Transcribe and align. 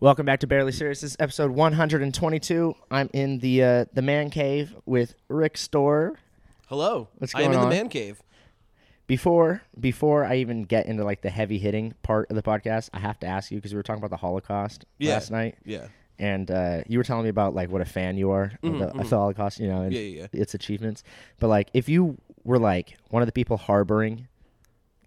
Welcome 0.00 0.26
back 0.26 0.40
to 0.40 0.46
Barely 0.46 0.70
Serious. 0.72 1.00
This 1.00 1.12
is 1.12 1.16
episode 1.18 1.50
122. 1.50 2.74
I'm 2.90 3.10
in 3.12 3.38
the 3.40 3.64
uh, 3.64 3.84
the 3.92 4.02
man 4.02 4.30
cave 4.30 4.74
with 4.86 5.14
Rick 5.28 5.56
Store. 5.56 6.14
Hello. 6.68 7.08
What's 7.18 7.34
I 7.34 7.40
am 7.42 7.46
going 7.46 7.54
in 7.54 7.60
on? 7.64 7.68
the 7.70 7.74
man 7.74 7.88
cave. 7.88 8.22
Before 9.08 9.62
before 9.78 10.24
I 10.24 10.36
even 10.36 10.62
get 10.62 10.86
into 10.86 11.02
like 11.04 11.22
the 11.22 11.30
heavy 11.30 11.58
hitting 11.58 11.94
part 12.02 12.30
of 12.30 12.36
the 12.36 12.42
podcast, 12.42 12.90
I 12.92 13.00
have 13.00 13.18
to 13.20 13.26
ask 13.26 13.50
you 13.50 13.58
because 13.58 13.72
we 13.72 13.76
were 13.76 13.82
talking 13.82 14.00
about 14.00 14.10
the 14.10 14.18
Holocaust 14.18 14.84
Yeah. 14.98 15.14
last 15.14 15.30
night, 15.32 15.56
Yeah. 15.64 15.88
and 16.18 16.48
uh, 16.50 16.82
you 16.86 16.98
were 16.98 17.04
telling 17.04 17.24
me 17.24 17.30
about 17.30 17.54
like 17.54 17.68
what 17.70 17.80
a 17.80 17.84
fan 17.86 18.16
you 18.16 18.30
are 18.30 18.52
of, 18.62 18.78
the, 18.78 18.88
of 18.96 19.10
the 19.10 19.16
Holocaust, 19.16 19.58
you 19.58 19.66
know, 19.66 19.80
and 19.82 19.92
Mm-hmm, 19.92 20.16
Yeah, 20.18 20.26
yeah, 20.32 20.40
its 20.40 20.54
achievements. 20.54 21.02
But 21.40 21.48
like, 21.48 21.70
if 21.74 21.88
you 21.88 22.18
were 22.44 22.58
like 22.60 22.96
one 23.08 23.22
of 23.22 23.26
the 23.26 23.32
people 23.32 23.56
harboring 23.56 24.28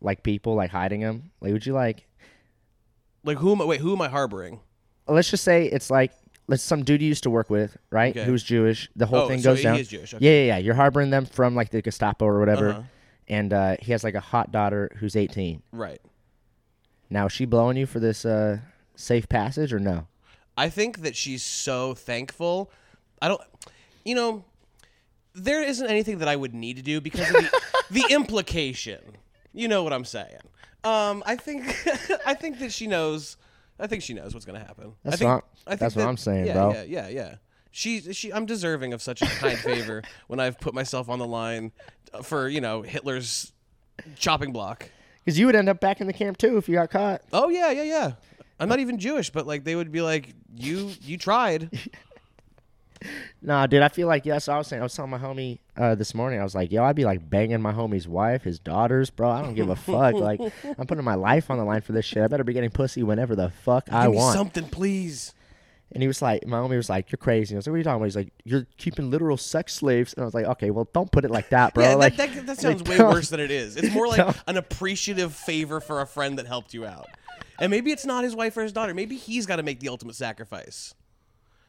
like 0.01 0.23
people, 0.23 0.55
like 0.55 0.71
hiding 0.71 0.99
them, 0.99 1.31
like 1.39 1.53
would 1.53 1.65
you 1.65 1.73
like? 1.73 2.07
Like 3.23 3.37
who 3.37 3.53
am 3.53 3.61
I 3.61 3.65
wait, 3.65 3.79
who 3.79 3.93
am 3.93 4.01
I 4.01 4.09
harboring? 4.09 4.59
Let's 5.13 5.29
just 5.31 5.43
say 5.43 5.65
it's 5.65 5.89
like. 5.89 6.11
Let's 6.47 6.63
some 6.63 6.83
dude 6.83 7.01
you 7.01 7.07
used 7.07 7.23
to 7.23 7.29
work 7.29 7.49
with, 7.49 7.77
right? 7.91 8.11
Okay. 8.17 8.25
Who's 8.25 8.43
Jewish. 8.43 8.89
The 8.97 9.05
whole 9.05 9.19
Oh, 9.19 9.27
thing 9.29 9.39
so 9.39 9.51
goes 9.51 9.59
he 9.59 9.63
down. 9.63 9.77
is 9.77 9.87
Jewish, 9.87 10.13
okay. 10.13 10.25
Yeah, 10.25 10.31
yeah, 10.31 10.45
yeah. 10.47 10.57
You're 10.57 10.73
harboring 10.75 11.09
them 11.09 11.25
from 11.25 11.55
like 11.55 11.69
the 11.69 11.81
Gestapo 11.81 12.25
or 12.25 12.39
whatever, 12.39 12.69
Uh-huh. 12.71 12.81
and 13.29 13.53
uh, 13.53 13.75
he 13.79 13.93
has 13.93 14.03
like 14.03 14.15
a 14.15 14.19
hot 14.19 14.51
daughter 14.51 14.89
who's 14.97 15.15
18. 15.15 15.61
Right. 15.71 16.01
Now, 17.09 17.27
is 17.27 17.31
she 17.31 17.45
blowing 17.45 17.77
you 17.77 17.85
for 17.85 18.01
this 18.01 18.25
uh, 18.25 18.57
safe 18.95 19.29
passage 19.29 19.71
or 19.71 19.79
no? 19.79 20.07
I 20.57 20.67
think 20.67 21.03
that 21.03 21.15
she's 21.15 21.41
so 21.43 21.93
thankful. 21.93 22.69
I 23.21 23.29
don't 23.29 23.41
you 24.03 24.15
know, 24.15 24.43
there 25.33 25.63
isn't 25.63 25.87
anything 25.87 26.17
that 26.17 26.27
I 26.27 26.35
would 26.35 26.53
need 26.53 26.75
to 26.77 26.83
do 26.83 26.99
because 26.99 27.29
of 27.29 27.35
the, 27.35 27.61
the 27.91 28.05
implication. 28.09 28.99
You 29.53 29.69
know 29.69 29.83
what 29.83 29.93
I'm 29.93 30.05
saying. 30.05 30.41
Um, 30.83 31.23
I 31.25 31.37
think 31.37 31.63
I 32.25 32.33
think 32.33 32.59
that 32.59 32.73
she 32.73 32.87
knows 32.87 33.37
I 33.81 33.87
think 33.87 34.03
she 34.03 34.13
knows 34.13 34.33
what's 34.33 34.45
gonna 34.45 34.59
happen. 34.59 34.93
That's 35.03 35.15
I 35.15 35.17
think, 35.17 35.27
what 35.27 35.33
I'm- 35.33 35.43
I 35.65 35.69
think 35.71 35.79
that's 35.79 35.95
what 35.95 36.07
I'm 36.07 36.17
saying, 36.17 36.45
yeah, 36.45 36.53
bro. 36.53 36.73
Yeah, 36.73 36.83
yeah, 36.83 37.07
yeah. 37.09 37.35
She, 37.73 38.13
she, 38.13 38.31
I'm 38.33 38.45
deserving 38.45 38.93
of 38.93 39.01
such 39.01 39.21
a 39.21 39.25
kind 39.25 39.57
favor 39.71 40.03
when 40.27 40.39
I've 40.39 40.59
put 40.59 40.73
myself 40.73 41.09
on 41.09 41.19
the 41.19 41.25
line 41.27 41.71
uh, 42.13 42.21
for 42.21 42.47
you 42.47 42.61
know 42.61 42.81
Hitler's 42.81 43.51
chopping 44.17 44.51
block. 44.53 44.89
Because 45.23 45.37
you 45.39 45.45
would 45.45 45.55
end 45.55 45.69
up 45.69 45.79
back 45.79 46.01
in 46.01 46.07
the 46.07 46.13
camp 46.13 46.37
too 46.37 46.57
if 46.57 46.67
you 46.69 46.75
got 46.75 46.89
caught. 46.91 47.21
Oh 47.33 47.49
yeah, 47.49 47.71
yeah, 47.71 47.83
yeah. 47.83 48.11
I'm 48.59 48.69
not 48.69 48.79
even 48.79 48.99
Jewish, 48.99 49.29
but 49.31 49.47
like 49.47 49.63
they 49.63 49.75
would 49.75 49.91
be 49.91 50.01
like, 50.01 50.33
"You, 50.55 50.91
you 51.01 51.17
tried." 51.17 51.69
Nah, 53.41 53.65
dude, 53.67 53.81
I 53.81 53.89
feel 53.89 54.07
like 54.07 54.25
yes. 54.25 54.47
I 54.47 54.57
was 54.57 54.67
saying, 54.67 54.81
I 54.81 54.83
was 54.83 54.93
telling 54.93 55.11
my 55.11 55.17
homie 55.17 55.59
uh, 55.75 55.95
this 55.95 56.13
morning. 56.13 56.39
I 56.39 56.43
was 56.43 56.53
like, 56.55 56.71
yo, 56.71 56.83
I'd 56.83 56.95
be 56.95 57.05
like 57.05 57.27
banging 57.29 57.61
my 57.61 57.73
homie's 57.73 58.07
wife, 58.07 58.43
his 58.43 58.59
daughters, 58.59 59.09
bro. 59.09 59.29
I 59.29 59.41
don't 59.41 59.55
give 59.55 59.69
a 59.69 59.75
fuck. 59.75 60.13
Like, 60.13 60.39
I'm 60.77 60.85
putting 60.87 61.03
my 61.03 61.15
life 61.15 61.49
on 61.49 61.57
the 61.57 61.63
line 61.63 61.81
for 61.81 61.91
this 61.93 62.05
shit. 62.05 62.21
I 62.23 62.27
better 62.27 62.43
be 62.43 62.53
getting 62.53 62.69
pussy 62.69 63.03
whenever 63.03 63.35
the 63.35 63.49
fuck 63.49 63.91
I 63.91 64.07
me 64.07 64.15
want. 64.17 64.35
something, 64.35 64.65
please. 64.65 65.33
And 65.93 66.01
he 66.01 66.07
was 66.07 66.21
like, 66.21 66.47
my 66.47 66.57
homie 66.57 66.77
was 66.77 66.89
like, 66.89 67.11
you're 67.11 67.17
crazy. 67.17 67.53
I 67.53 67.57
was 67.57 67.67
like, 67.67 67.71
what 67.71 67.75
are 67.75 67.77
you 67.79 67.83
talking 67.83 67.95
about? 67.97 68.05
He's 68.05 68.15
like, 68.15 68.31
you're 68.45 68.65
keeping 68.77 69.09
literal 69.11 69.35
sex 69.35 69.73
slaves. 69.73 70.13
And 70.13 70.21
I 70.21 70.25
was 70.25 70.33
like, 70.33 70.45
okay, 70.45 70.71
well, 70.71 70.87
don't 70.93 71.11
put 71.11 71.25
it 71.25 71.31
like 71.31 71.49
that, 71.49 71.73
bro. 71.73 71.83
yeah, 71.83 71.95
like, 71.95 72.15
that, 72.15 72.33
that, 72.33 72.45
that 72.45 72.57
sounds 72.61 72.83
way 72.83 72.97
don't- 72.97 73.11
worse 73.13 73.29
than 73.29 73.41
it 73.41 73.51
is. 73.51 73.75
It's 73.75 73.93
more 73.93 74.07
like 74.15 74.35
an 74.47 74.55
appreciative 74.55 75.33
favor 75.35 75.81
for 75.81 75.99
a 75.99 76.07
friend 76.07 76.37
that 76.39 76.47
helped 76.47 76.73
you 76.73 76.85
out. 76.85 77.07
And 77.59 77.69
maybe 77.69 77.91
it's 77.91 78.05
not 78.05 78.23
his 78.23 78.35
wife 78.35 78.55
or 78.55 78.61
his 78.63 78.71
daughter. 78.71 78.93
Maybe 78.93 79.17
he's 79.17 79.45
got 79.45 79.57
to 79.57 79.63
make 79.63 79.79
the 79.81 79.89
ultimate 79.89 80.15
sacrifice. 80.15 80.95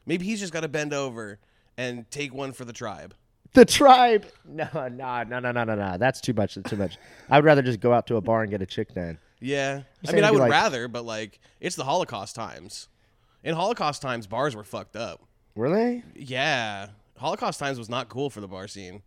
Maybe 0.06 0.25
he's 0.25 0.41
just 0.41 0.53
got 0.53 0.61
to 0.61 0.69
bend 0.69 0.92
over 0.92 1.39
and 1.77 2.11
take 2.11 2.34
one 2.34 2.53
for 2.53 2.64
the 2.64 2.72
tribe. 2.72 3.14
The 3.55 3.64
tribe. 3.64 4.27
No, 4.44 4.69
no, 4.75 5.22
no, 5.22 5.39
no, 5.39 5.50
no, 5.53 5.64
no, 5.64 5.75
no. 5.75 5.97
That's 5.98 6.20
too 6.20 6.33
much. 6.34 6.55
That's 6.56 6.69
too 6.70 6.77
much. 6.77 6.98
I 7.31 7.39
would 7.39 7.44
rather 7.44 7.62
just 7.62 7.81
go 7.81 7.92
out 7.92 8.06
to 8.09 8.17
a 8.17 8.20
bar 8.20 8.42
and 8.42 8.50
get 8.50 8.61
a 8.62 8.67
chick 8.67 8.92
then. 8.94 9.19
Yeah. 9.41 9.83
I 10.06 10.12
mean, 10.12 10.25
I 10.25 10.28
it'd 10.28 10.41
like- 10.41 10.50
rather, 10.50 10.89
but 10.89 11.05
like, 11.05 11.41
it's 11.61 11.77
the 11.77 11.84
Holocaust 11.84 12.34
times. 12.34 12.89
In 13.44 13.55
Holocaust 13.55 14.03
times, 14.03 14.27
bars 14.27 14.55
were 14.55 14.64
fucked 14.64 14.94
up. 14.97 15.20
Were 15.55 15.69
they? 15.70 16.03
Yeah. 16.14 16.89
Holocaust 17.19 17.59
times 17.59 17.78
was 17.78 17.89
not 17.89 18.09
cool 18.09 18.31
for 18.31 18.41
the 18.41 18.48
bar 18.48 18.69
scene. 18.69 19.03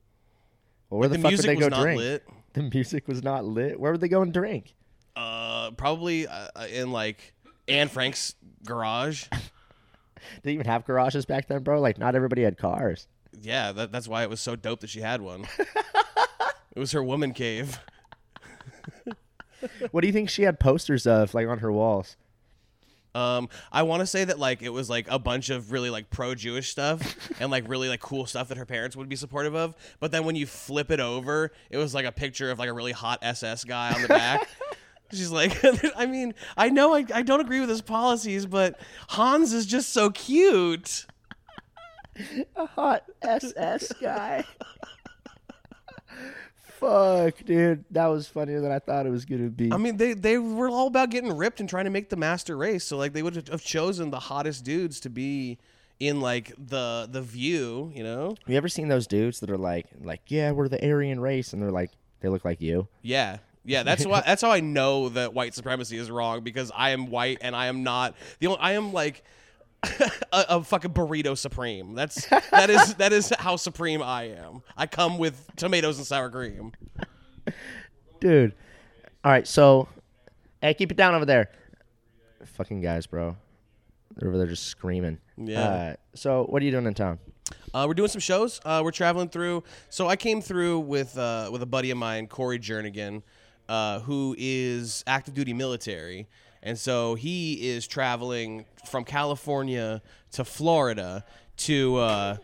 Well, 0.90 1.00
where 1.00 1.09
the 1.09 1.18
the, 1.18 1.22
fuck 1.24 1.32
would 1.32 1.40
they 1.42 1.56
was 1.56 1.66
go 1.66 1.70
not 1.70 1.81
drink? 1.81 2.00
lit. 2.00 2.24
The 2.53 2.64
music 2.64 3.08
was 3.08 3.24
not 3.24 3.46
lit. 3.46 3.80
Where 3.80 3.92
would 3.92 4.02
they 4.02 4.08
go 4.08 4.22
and 4.22 4.34
drink? 4.34 4.74
Uh, 5.16 5.72
probably 5.72 6.28
uh, 6.28 6.48
in 6.72 6.92
like 6.92 7.34
Anne 7.68 7.88
Frank's 7.88 8.36
garage. 8.66 9.25
Did 10.16 10.44
they 10.44 10.53
even 10.53 10.66
have 10.66 10.86
garages 10.86 11.26
back 11.26 11.48
then, 11.48 11.64
bro? 11.64 11.80
Like, 11.80 11.98
not 11.98 12.16
everybody 12.16 12.44
had 12.44 12.58
cars. 12.58 13.08
Yeah, 13.42 13.72
that, 13.74 13.92
that's 13.92 14.08
why 14.08 14.24
it 14.24 14.30
was 14.30 14.40
so 14.40 14.56
dope 14.56 14.80
that 14.81 14.90
she 14.90 15.02
had 15.02 15.22
one. 15.22 15.48
it 16.76 16.80
was 16.80 16.92
her 16.94 17.03
woman 17.03 17.34
cave. 17.34 17.80
What 19.92 20.02
do 20.02 20.08
you 20.08 20.14
think 20.14 20.30
she 20.30 20.44
had 20.44 20.59
posters 20.59 21.08
of, 21.08 21.34
like, 21.34 21.48
on 21.48 21.59
her 21.59 21.72
walls? 21.72 22.18
Um, 23.16 23.48
I 23.72 23.84
want 23.84 24.02
to 24.02 24.06
say 24.06 24.25
that 24.25 24.38
like 24.38 24.62
it 24.62 24.70
was 24.70 24.90
like 24.90 25.08
a 25.09 25.18
bunch 25.18 25.50
of 25.50 25.72
really 25.72 25.90
like 25.90 26.09
pro-Jewish 26.09 26.70
stuff 26.70 27.31
and 27.40 27.50
like 27.50 27.68
really 27.70 27.88
like 27.88 28.02
cool 28.02 28.25
stuff 28.25 28.50
that 28.50 28.58
her 28.58 28.66
parents 28.66 28.98
would 28.98 29.08
be 29.08 29.16
supportive 29.16 29.56
of. 29.56 29.74
But 30.02 30.12
then 30.12 30.25
when 30.25 30.36
you 30.36 30.46
flip 30.46 30.92
it 30.92 31.00
over, 31.00 31.54
it 31.70 31.78
was 31.78 31.96
like 31.96 32.06
a 32.06 32.12
picture 32.12 32.52
of 32.52 32.59
like 32.59 32.68
a 32.68 32.74
really 32.74 32.92
hot 32.92 33.20
SS 33.22 33.64
guy 33.64 33.94
on 33.94 34.02
the 34.02 34.09
back. 34.09 34.50
She's 35.12 35.32
like, 35.32 35.58
I 35.96 36.06
mean, 36.06 36.34
I 36.58 36.70
know 36.70 36.94
I, 36.94 37.06
I 37.14 37.22
don't 37.22 37.40
agree 37.40 37.60
with 37.60 37.70
his 37.70 37.82
policies, 37.82 38.46
but 38.46 38.80
Hans 39.10 39.54
is 39.54 39.66
just 39.66 39.90
so 39.90 40.10
cute. 40.10 41.06
A 42.56 42.66
hot 42.66 43.04
SS 43.22 43.92
guy. 44.02 44.44
Fuck, 46.80 47.44
dude. 47.46 47.86
That 47.92 48.08
was 48.08 48.28
funnier 48.28 48.62
than 48.62 48.72
I 48.72 48.80
thought 48.80 49.06
it 49.06 49.10
was 49.10 49.26
going 49.26 49.44
to 49.44 49.50
be. 49.50 49.72
I 49.72 49.78
mean, 49.78 49.98
they 49.98 50.14
they 50.14 50.38
were 50.38 50.70
all 50.70 50.88
about 50.88 51.10
getting 51.10 51.36
ripped 51.36 51.60
and 51.60 51.70
trying 51.70 51.86
to 51.86 51.92
make 51.92 52.10
the 52.10 52.18
master 52.18 52.58
race. 52.58 52.84
So 52.84 52.98
like 52.98 53.14
they 53.14 53.24
would 53.24 53.36
have 53.36 53.64
chosen 53.64 54.12
the 54.12 54.20
hottest 54.20 54.64
dudes 54.64 55.00
to 55.02 55.10
be 55.10 55.58
in 56.00 56.20
like 56.22 56.54
the 56.58 57.08
the 57.10 57.22
view, 57.22 57.92
you 57.94 58.04
know? 58.04 58.30
have 58.30 58.50
you 58.50 58.58
ever 58.58 58.68
seen 58.68 58.88
those 58.88 59.08
dudes 59.08 59.40
that 59.40 59.50
are 59.50 59.58
like, 59.58 59.88
like, 60.02 60.22
yeah, 60.28 60.52
we're 60.52 60.68
the 60.68 60.84
Aryan 60.86 61.20
race, 61.20 61.54
and 61.54 61.62
they're 61.62 61.72
like, 61.72 61.92
they 62.20 62.30
look 62.30 62.46
like 62.46 62.62
you. 62.62 62.88
Yeah. 63.02 63.38
Yeah, 63.66 63.84
that's 63.84 64.06
why 64.06 64.22
that's 64.26 64.42
how 64.42 64.52
I 64.52 64.59
know 64.59 65.09
that 65.09 65.34
white 65.34 65.53
supremacy 65.53 65.98
is 65.98 66.12
wrong 66.12 66.42
because 66.42 66.72
I 66.76 66.92
am 66.92 67.08
white 67.08 67.40
and 67.42 67.56
I 67.56 67.68
am 67.68 67.84
not 67.84 68.16
the 68.40 68.48
only 68.48 68.59
I 68.59 68.74
am 68.74 68.94
like 68.94 69.24
a, 69.84 70.46
a 70.50 70.64
fucking 70.64 70.92
burrito 70.92 71.38
supreme. 71.38 71.96
That's 71.96 72.28
that 72.52 72.70
is 72.70 72.96
that 72.96 73.12
is 73.12 73.34
how 73.40 73.56
supreme 73.56 74.02
I 74.02 74.30
am. 74.30 74.62
I 74.78 74.88
come 74.88 75.18
with 75.18 75.50
tomatoes 75.56 75.98
and 75.98 76.06
sour 76.06 76.30
cream. 76.30 76.72
dude. 78.20 78.54
All 79.24 79.31
right, 79.31 79.48
so, 79.48 79.88
hey, 80.62 80.75
keep 80.75 80.92
it 80.92 80.98
down 80.98 81.16
over 81.16 81.25
there. 81.25 81.50
Fucking 82.44 82.80
guys, 82.80 83.08
bro. 83.08 83.36
They're 84.16 84.30
over 84.30 84.38
there 84.38 84.46
just 84.46 84.66
screaming. 84.66 85.18
Yeah. 85.36 85.62
Uh, 85.62 85.96
so, 86.14 86.44
what 86.44 86.62
are 86.62 86.66
you 86.66 86.70
doing 86.70 86.86
in 86.86 86.94
town? 86.94 87.18
Uh, 87.74 87.86
we're 87.88 87.96
doing 87.96 88.09
some 88.09 88.22
shows. 88.22 88.62
Uh, 88.64 88.81
we're 88.84 88.92
traveling 88.92 89.30
through. 89.30 89.64
So 89.90 90.08
I 90.08 90.16
came 90.16 90.42
through 90.42 90.80
with 90.81 91.18
uh, 91.18 91.50
with 91.52 91.62
a 91.62 91.66
buddy 91.66 91.92
of 91.92 91.98
mine, 91.98 92.28
Corey 92.28 92.59
Jernigan, 92.59 93.24
uh, 93.70 94.00
who 94.02 94.36
is 94.38 95.03
active 95.08 95.34
duty 95.34 95.53
military, 95.53 96.28
and 96.64 96.78
so 96.78 97.16
he 97.16 97.70
is 97.70 97.88
traveling 97.88 98.66
from 98.86 99.03
California 99.03 100.02
to 100.31 100.44
Florida 100.44 101.26
to 101.58 101.96
uh, 101.98 102.38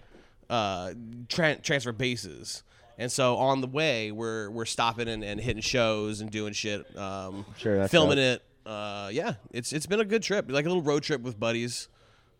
uh, 0.49 0.93
tran 1.27 1.61
transfer 1.61 1.91
bases. 1.91 2.63
And 2.97 3.11
so 3.11 3.37
on 3.37 3.61
the 3.61 3.67
way, 3.67 4.11
we're 4.11 4.49
we're 4.51 4.65
stopping 4.65 5.07
and, 5.07 5.23
and 5.23 5.39
hitting 5.39 5.61
shows 5.61 6.21
and 6.21 6.29
doing 6.29 6.53
shit. 6.53 6.85
Um, 6.97 7.45
Sure, 7.57 7.87
filming 7.87 8.17
dope. 8.17 8.41
it. 8.41 8.43
Uh, 8.65 9.09
yeah, 9.11 9.33
it's 9.51 9.73
it's 9.73 9.87
been 9.87 9.99
a 10.01 10.05
good 10.05 10.21
trip, 10.21 10.51
like 10.51 10.65
a 10.65 10.67
little 10.67 10.83
road 10.83 11.03
trip 11.03 11.21
with 11.21 11.39
buddies 11.39 11.87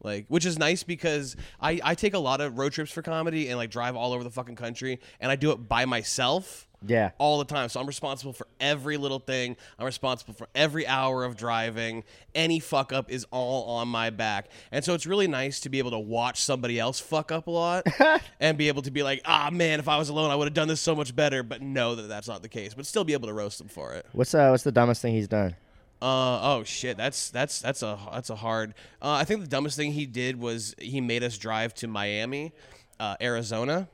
like 0.03 0.25
which 0.29 0.45
is 0.45 0.57
nice 0.57 0.81
because 0.83 1.35
I, 1.59 1.79
I 1.83 1.95
take 1.95 2.13
a 2.15 2.19
lot 2.19 2.41
of 2.41 2.57
road 2.57 2.71
trips 2.71 2.91
for 2.91 3.01
comedy 3.01 3.49
and 3.49 3.57
like 3.57 3.69
drive 3.69 3.95
all 3.95 4.13
over 4.13 4.23
the 4.23 4.31
fucking 4.31 4.55
country 4.55 4.99
and 5.19 5.31
I 5.31 5.35
do 5.35 5.51
it 5.51 5.67
by 5.67 5.85
myself 5.85 6.67
Yeah. 6.85 7.11
all 7.19 7.37
the 7.37 7.45
time. 7.45 7.69
So 7.69 7.79
I'm 7.79 7.85
responsible 7.85 8.33
for 8.33 8.47
every 8.59 8.97
little 8.97 9.19
thing. 9.19 9.55
I'm 9.77 9.85
responsible 9.85 10.33
for 10.33 10.47
every 10.55 10.87
hour 10.87 11.23
of 11.23 11.37
driving. 11.37 12.03
Any 12.33 12.59
fuck 12.59 12.91
up 12.91 13.11
is 13.11 13.25
all 13.31 13.77
on 13.77 13.87
my 13.87 14.09
back. 14.09 14.49
And 14.71 14.83
so 14.83 14.93
it's 14.93 15.05
really 15.05 15.27
nice 15.27 15.59
to 15.61 15.69
be 15.69 15.79
able 15.79 15.91
to 15.91 15.99
watch 15.99 16.41
somebody 16.41 16.79
else 16.79 16.99
fuck 16.99 17.31
up 17.31 17.47
a 17.47 17.51
lot 17.51 17.85
and 18.39 18.57
be 18.57 18.67
able 18.67 18.81
to 18.81 18.91
be 18.91 19.03
like 19.03 19.21
ah 19.25 19.49
man 19.51 19.79
if 19.79 19.87
I 19.87 19.97
was 19.97 20.09
alone 20.09 20.31
I 20.31 20.35
would 20.35 20.45
have 20.47 20.53
done 20.53 20.67
this 20.67 20.81
so 20.81 20.95
much 20.95 21.15
better. 21.15 21.43
But 21.43 21.61
know 21.61 21.95
that 21.95 22.07
that's 22.07 22.27
not 22.27 22.41
the 22.41 22.49
case. 22.49 22.73
But 22.73 22.85
still 22.85 23.03
be 23.03 23.13
able 23.13 23.27
to 23.27 23.33
roast 23.33 23.59
them 23.59 23.67
for 23.67 23.93
it. 23.93 24.05
What's 24.13 24.33
uh, 24.33 24.49
what's 24.49 24.63
the 24.63 24.71
dumbest 24.71 25.01
thing 25.01 25.13
he's 25.13 25.27
done? 25.27 25.55
uh 26.01 26.39
oh 26.41 26.63
shit. 26.63 26.97
That's 26.97 27.29
that's 27.29 27.61
that's 27.61 27.83
a 27.83 27.97
that's 28.11 28.31
a 28.31 28.35
hard 28.35 28.73
uh, 29.01 29.11
I 29.11 29.23
think 29.23 29.41
the 29.41 29.47
dumbest 29.47 29.77
thing 29.77 29.91
he 29.91 30.07
did 30.07 30.39
was 30.39 30.73
he 30.79 30.99
made 30.99 31.23
us 31.23 31.37
drive 31.37 31.75
to 31.75 31.87
Miami 31.87 32.53
uh, 32.99 33.17
Arizona 33.21 33.87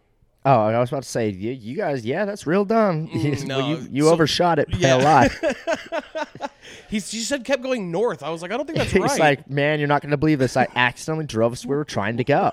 Oh, 0.50 0.62
I 0.68 0.80
was 0.80 0.90
about 0.90 1.04
to 1.04 1.10
say, 1.10 1.30
you, 1.30 1.52
you 1.52 1.76
guys, 1.76 2.06
yeah, 2.06 2.24
that's 2.24 2.48
real 2.48 2.64
dumb. 2.64 3.08
Mm, 3.18 3.46
no, 3.48 3.68
you 3.70 3.88
you 3.92 4.04
so- 4.06 4.14
overshot 4.14 4.60
it 4.60 4.72
by 4.72 4.78
Yeah. 4.78 4.96
a 4.96 5.00
lot. 5.04 5.32
he, 6.90 7.00
he 7.00 7.00
said 7.00 7.44
kept 7.44 7.62
going 7.64 7.92
north 7.92 8.24
I 8.24 8.30
was 8.30 8.42
like 8.42 8.52
I 8.52 8.58
don't 8.58 8.66
think 8.66 8.78
that's 8.78 8.94
right. 8.96 9.10
He's 9.10 9.20
like, 9.20 9.50
man, 9.50 9.80
you're 9.80 9.88
not 9.88 10.02
going 10.02 10.12
to 10.12 10.18
believe 10.18 10.40
this. 10.40 10.56
I 10.56 10.68
accidentally 10.76 11.26
drove 11.26 11.52
us 11.54 11.66
where 11.66 11.78
we 11.78 11.80
were 11.80 11.86
trying 11.86 12.18
to 12.18 12.24
go. 12.24 12.52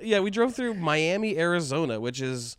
yeah 0.00 0.20
we 0.20 0.30
drove 0.30 0.54
through 0.54 0.74
Miami 0.74 1.36
Arizona 1.38 1.98
which 2.00 2.20
is 2.20 2.56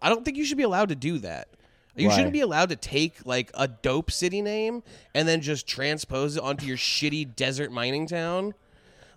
I 0.00 0.08
don't 0.08 0.24
think 0.24 0.36
you 0.36 0.44
should 0.44 0.56
be 0.58 0.62
allowed 0.62 0.88
to 0.90 0.94
do 0.94 1.18
that 1.18 1.48
You 1.96 2.08
Why? 2.08 2.14
shouldn't 2.14 2.32
be 2.32 2.40
allowed 2.40 2.68
to 2.70 2.76
take 2.76 3.26
like 3.26 3.50
a 3.54 3.68
dope 3.68 4.10
city 4.10 4.40
name 4.40 4.82
and 5.14 5.26
then 5.28 5.40
just 5.40 5.66
transpose 5.66 6.36
it 6.36 6.42
onto 6.42 6.64
your 6.66 6.76
shitty 6.76 7.34
desert 7.36 7.70
mining 7.72 8.06
town. 8.06 8.54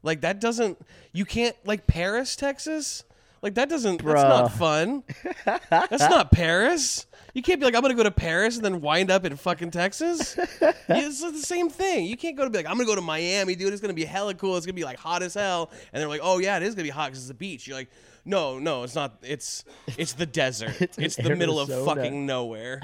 Like 0.03 0.21
that 0.21 0.39
doesn't. 0.39 0.77
You 1.11 1.25
can't 1.25 1.55
like 1.65 1.87
Paris, 1.87 2.35
Texas. 2.35 3.03
Like 3.41 3.55
that 3.55 3.69
doesn't. 3.69 4.03
That's 4.03 4.23
not 4.23 4.47
fun. 4.53 5.03
that's 5.69 5.99
not 6.09 6.31
Paris. 6.31 7.05
You 7.33 7.43
can't 7.43 7.59
be 7.59 7.65
like 7.65 7.75
I'm 7.75 7.81
gonna 7.81 7.93
go 7.93 8.03
to 8.03 8.11
Paris 8.11 8.55
and 8.55 8.65
then 8.65 8.81
wind 8.81 9.11
up 9.11 9.23
in 9.23 9.35
fucking 9.35 9.71
Texas. 9.71 10.35
Yeah, 10.59 10.73
it's 10.89 11.21
the 11.21 11.37
same 11.37 11.69
thing. 11.69 12.05
You 12.05 12.17
can't 12.17 12.35
go 12.35 12.43
to 12.43 12.49
be 12.49 12.57
like 12.57 12.65
I'm 12.65 12.73
gonna 12.77 12.85
go 12.85 12.95
to 12.95 13.01
Miami, 13.01 13.55
dude. 13.55 13.71
It's 13.71 13.81
gonna 13.81 13.93
be 13.93 14.05
hella 14.05 14.33
cool. 14.33 14.57
It's 14.57 14.65
gonna 14.65 14.73
be 14.73 14.83
like 14.83 14.97
hot 14.97 15.21
as 15.21 15.35
hell. 15.35 15.71
And 15.93 16.01
they're 16.01 16.09
like, 16.09 16.21
oh 16.23 16.39
yeah, 16.39 16.57
it 16.57 16.63
is 16.63 16.73
gonna 16.73 16.83
be 16.83 16.89
hot 16.89 17.11
because 17.11 17.19
it's 17.19 17.27
the 17.27 17.35
beach. 17.35 17.67
You're 17.67 17.77
like, 17.77 17.89
no, 18.25 18.57
no, 18.57 18.83
it's 18.83 18.95
not. 18.95 19.19
It's 19.21 19.65
it's 19.97 20.13
the 20.13 20.25
desert. 20.25 20.75
It's 20.81 20.97
it's, 20.97 21.15
the 21.15 21.35
middle 21.35 21.59
of 21.59 21.69
fucking 21.69 22.25
nowhere. 22.25 22.81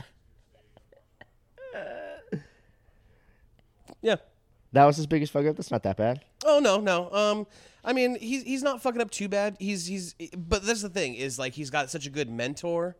Yeah. 4.03 4.17
That 4.73 4.85
was 4.85 4.97
his 4.97 5.07
biggest 5.07 5.31
fuck 5.31 5.45
up. 5.45 5.55
That's 5.55 5.71
not 5.71 5.83
that 5.83 5.97
bad. 5.97 6.23
Oh 6.45 6.59
no, 6.59 6.79
no. 6.79 7.11
Um, 7.11 7.47
I 7.83 7.94
mean, 7.94 8.18
he's 8.19 8.44
he's 8.44 8.63
not 8.63 8.81
fucking 8.81 9.01
up 9.01 9.12
too 9.12 9.27
bad. 9.27 9.57
He's 9.59 9.85
he's, 9.85 10.15
but 10.38 10.65
that's 10.65 10.81
the 10.81 10.89
thing 10.89 11.15
is 11.15 11.38
like 11.38 11.53
he's 11.53 11.69
got 11.69 11.89
such 11.89 12.06
a 12.06 12.09
good 12.09 12.30
mentor. 12.30 12.95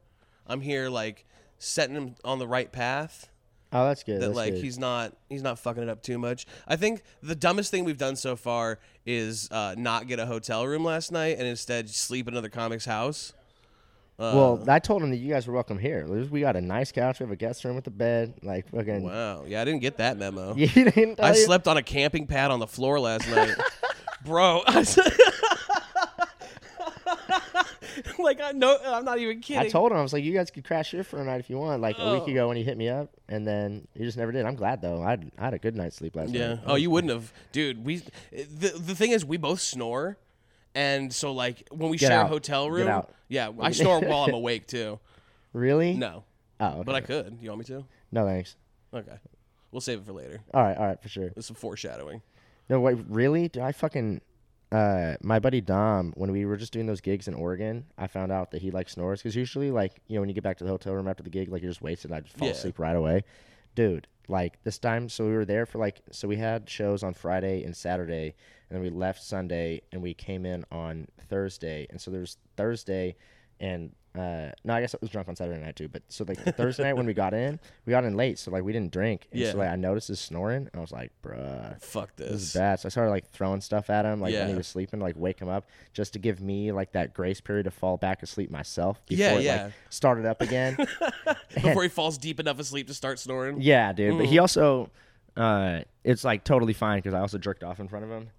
I'm 0.46 0.62
here 0.62 0.90
like 0.90 1.26
setting 1.58 1.96
him 1.96 2.16
on 2.26 2.40
the 2.40 2.48
right 2.48 2.70
path 2.70 3.30
Oh, 3.72 3.88
that's 3.88 4.04
good. 4.04 4.22
that 4.22 4.26
that's 4.28 4.36
like 4.36 4.54
good. 4.56 4.64
he's 4.64 4.78
not 4.78 5.16
he's 5.30 5.42
not 5.42 5.58
fucking 5.58 5.82
it 5.84 5.90
up 5.90 6.04
too 6.04 6.18
much. 6.18 6.46
I 6.68 6.76
think 6.76 7.02
the 7.22 7.36
dumbest 7.36 7.72
thing 7.72 7.86
we've 7.86 7.98
done 7.98 8.16
so 8.18 8.36
far 8.36 8.80
is 9.06 9.50
uh, 9.52 9.74
not 9.78 10.08
get 10.08 10.20
a 10.20 10.26
hotel 10.26 10.68
room 10.68 10.84
last 10.84 11.12
night 11.12 11.38
and 11.40 11.48
instead 11.48 11.90
sleep 11.90 12.28
in 12.28 12.34
another 12.34 12.50
comic's 12.50 12.86
house. 12.86 13.34
Uh, 14.20 14.32
Well, 14.36 14.64
I 14.70 14.78
told 14.80 15.02
him 15.02 15.10
that 15.10 15.18
you 15.18 15.32
guys 15.34 15.48
were 15.48 15.54
welcome 15.56 15.80
here. 15.80 16.06
We 16.08 16.42
got 16.42 16.56
a 16.56 16.62
nice 16.62 16.92
couch. 16.92 17.20
We 17.20 17.24
have 17.24 17.32
a 17.32 17.36
guest 17.36 17.64
room 17.66 17.76
with 17.76 17.88
a 17.88 17.92
bed. 17.92 18.36
Like 18.44 18.70
fucking. 18.70 19.02
wow, 19.02 19.46
yeah, 19.48 19.62
I 19.62 19.66
didn't 19.66 19.82
get 19.82 19.98
that 19.98 20.18
memo. 20.18 20.54
You 20.58 20.68
didn't 20.68 21.20
I 21.20 21.30
you? 21.30 21.36
slept 21.46 21.68
on 21.68 21.78
a 21.78 21.84
camping 21.84 22.28
pad 22.28 22.52
on 22.52 22.60
the 22.60 22.68
floor 22.68 23.00
last 23.00 23.28
night, 23.30 23.56
bro. 24.26 24.64
like 28.20 28.42
I 28.42 28.52
know, 28.54 28.78
I'm 28.86 29.06
not 29.06 29.20
even 29.20 29.40
kidding. 29.40 29.62
I 29.62 29.70
told 29.70 29.92
him 29.92 29.98
I 29.98 30.02
was 30.02 30.14
like, 30.14 30.24
you 30.24 30.34
guys 30.34 30.50
could 30.52 30.64
crash 30.66 30.92
here 30.92 31.04
for 31.04 31.22
a 31.22 31.24
night 31.26 31.40
if 31.40 31.50
you 31.50 31.58
want. 31.58 31.82
Like 31.82 31.98
a 31.98 32.02
Oh. 32.02 32.20
week 32.20 32.28
ago 32.28 32.46
oh. 32.46 32.48
when 32.48 32.58
he 32.58 32.64
hit 32.64 32.78
me 32.78 32.90
up, 32.90 33.12
and 33.30 33.46
then 33.46 33.88
he 33.96 34.04
just 34.04 34.18
never 34.18 34.32
did. 34.32 34.46
I'm 34.46 34.56
glad 34.56 34.82
though. 34.82 35.02
I 35.02 35.12
had, 35.12 35.32
I 35.38 35.44
had 35.46 35.54
a 35.54 35.60
good 35.60 35.76
night's 35.76 35.96
sleep 35.98 36.16
last 36.16 36.32
Yeah. 36.32 36.56
night. 36.56 36.60
Oh, 36.66 36.76
you 36.76 36.90
wouldn't 36.90 37.12
have, 37.12 37.32
dude. 37.52 37.86
We 37.86 37.98
the 38.32 38.74
the 38.78 38.96
thing 38.96 39.12
is, 39.12 39.24
we 39.26 39.38
both 39.38 39.60
snore, 39.62 40.18
and 40.74 41.14
so 41.14 41.32
like 41.34 41.68
when 41.72 41.90
we 41.90 41.98
Get 41.98 42.08
share 42.10 42.20
out. 42.22 42.26
a 42.26 42.30
hotel 42.30 42.70
room, 42.70 43.04
yeah, 43.28 43.52
I 43.60 43.72
snore 43.74 44.00
while 44.02 44.24
I'm 44.26 44.34
awake 44.34 44.68
too. 44.68 45.00
Really? 45.54 45.94
No, 45.94 46.24
Oh, 46.60 46.68
okay. 46.68 46.84
but 46.84 46.96
I 46.96 47.02
could. 47.02 47.38
You 47.42 47.50
want 47.50 47.60
me 47.60 47.66
to? 47.66 47.86
no 48.12 48.26
thanks. 48.26 48.56
Okay, 48.94 49.18
we'll 49.72 49.82
save 49.82 50.00
it 50.00 50.06
for 50.06 50.14
later. 50.14 50.40
All 50.54 50.64
right, 50.64 50.78
all 50.78 50.86
right, 50.86 51.02
for 51.02 51.10
sure. 51.10 51.30
There's 51.30 51.46
some 51.46 51.56
foreshadowing. 51.56 52.22
No, 52.70 52.80
wait, 52.80 52.98
really? 53.10 53.48
Did 53.50 53.62
I 53.64 53.72
fucking 53.72 54.22
uh 54.72 55.16
my 55.22 55.38
buddy 55.38 55.62
Dom 55.62 56.14
when 56.18 56.32
we 56.32 56.46
were 56.46 56.58
just 56.58 56.74
doing 56.74 56.88
those 56.88 57.02
gigs 57.02 57.28
in 57.28 57.36
Oregon, 57.36 57.86
I 57.98 58.08
found 58.08 58.32
out 58.32 58.52
that 58.52 58.62
he 58.62 58.72
like 58.72 58.90
snores 58.90 59.20
because 59.22 59.36
usually 59.36 59.70
like 59.70 60.02
you 60.08 60.16
know 60.16 60.22
when 60.22 60.30
you 60.30 60.36
get 60.36 60.44
back 60.44 60.58
to 60.58 60.64
the 60.64 60.70
hotel 60.72 60.94
room 60.94 61.08
after 61.08 61.22
the 61.24 61.30
gig, 61.30 61.50
like 61.50 61.62
you're 61.62 61.70
just 61.72 61.82
wasted. 61.82 62.12
I 62.12 62.22
just 62.22 62.36
fall 62.38 62.48
Yeah. 62.48 62.54
asleep 62.54 62.80
right 62.80 62.96
away, 62.96 63.24
dude. 63.76 64.08
Like 64.30 64.64
this 64.64 64.78
time, 64.80 65.10
so 65.10 65.26
we 65.28 65.34
were 65.34 65.46
there 65.46 65.66
for 65.66 65.78
like 65.80 66.02
so 66.12 66.28
we 66.28 66.38
had 66.38 66.70
shows 66.70 67.04
on 67.04 67.14
Friday 67.14 67.64
and 67.66 67.76
Saturday, 67.76 68.34
and 68.70 68.78
then 68.78 68.82
we 68.82 68.90
left 68.90 69.22
Sunday 69.22 69.82
and 69.92 70.02
we 70.02 70.14
came 70.14 70.46
in 70.46 70.64
on 70.72 71.08
Thursday, 71.30 71.86
and 71.90 72.00
so 72.00 72.10
there's 72.10 72.38
Thursday 72.56 73.16
and. 73.60 73.92
Uh, 74.16 74.52
no, 74.64 74.76
I 74.76 74.82
guess 74.82 74.94
I 74.94 75.00
was 75.02 75.10
drunk 75.10 75.28
on 75.28 75.36
Saturday 75.36 75.60
night 75.60 75.76
too. 75.76 75.88
But 75.88 76.04
so 76.08 76.24
like 76.28 76.46
the 76.46 76.52
Thursday 76.52 76.84
night 76.84 76.94
when 76.96 77.08
we 77.08 77.16
got 77.16 77.34
in, 77.34 77.60
we 77.88 77.90
got 77.90 78.04
in 78.04 78.16
late, 78.16 78.38
so 78.38 78.52
like 78.52 78.62
we 78.64 78.72
didn't 78.72 78.92
drink. 78.92 79.28
And 79.32 79.42
Yeah. 79.42 79.54
So 79.54 79.58
like 79.58 79.70
I 79.70 79.76
noticed 79.76 80.08
his 80.10 80.20
snoring, 80.20 80.58
and 80.68 80.70
I 80.76 80.80
was 80.82 80.92
like, 80.92 81.12
bruh, 81.24 81.82
Fuck 81.82 82.16
this 82.16 82.30
this 82.30 82.42
is 82.44 82.54
bad. 82.54 82.80
So 82.80 82.86
I 82.86 82.90
started 82.90 83.10
like 83.10 83.28
throwing 83.32 83.60
stuff 83.60 83.90
at 83.90 84.06
him, 84.06 84.22
like 84.22 84.32
when 84.36 84.50
he 84.50 84.54
was 84.54 84.68
sleeping, 84.68 85.00
like 85.00 85.16
wake 85.18 85.40
him 85.40 85.50
up, 85.50 85.66
just 85.94 86.14
to 86.14 86.20
give 86.20 86.42
me 86.42 86.72
like 86.72 86.92
that 86.92 87.16
grace 87.16 87.42
period 87.42 87.64
to 87.64 87.72
fall 87.72 87.98
back 87.98 88.22
asleep 88.22 88.52
myself 88.52 89.04
before 89.08 89.26
Yeah, 89.26 89.32
it 89.40 89.42
yeah. 89.42 89.64
like 89.64 89.74
started 89.90 90.28
up 90.28 90.42
again. 90.42 90.78
Before 91.56 91.82
he 91.82 91.90
falls 91.90 92.20
deep 92.20 92.40
enough 92.40 92.60
asleep 92.60 92.86
to 92.90 92.94
start 92.94 93.18
snoring. 93.18 93.62
yeah, 93.62 93.94
dude. 93.94 94.20
But 94.20 94.28
he 94.28 94.36
Mm. 94.38 94.42
also, 94.42 94.92
uh, 95.36 95.80
it's 96.04 96.24
like 96.24 96.44
totally 96.44 96.74
fine 96.74 97.00
because 97.00 97.16
I 97.16 97.20
also 97.20 97.40
jerked 97.40 97.64
off 97.64 97.80
in 97.80 97.88
front 97.88 98.06
of 98.06 98.12
him. 98.12 98.30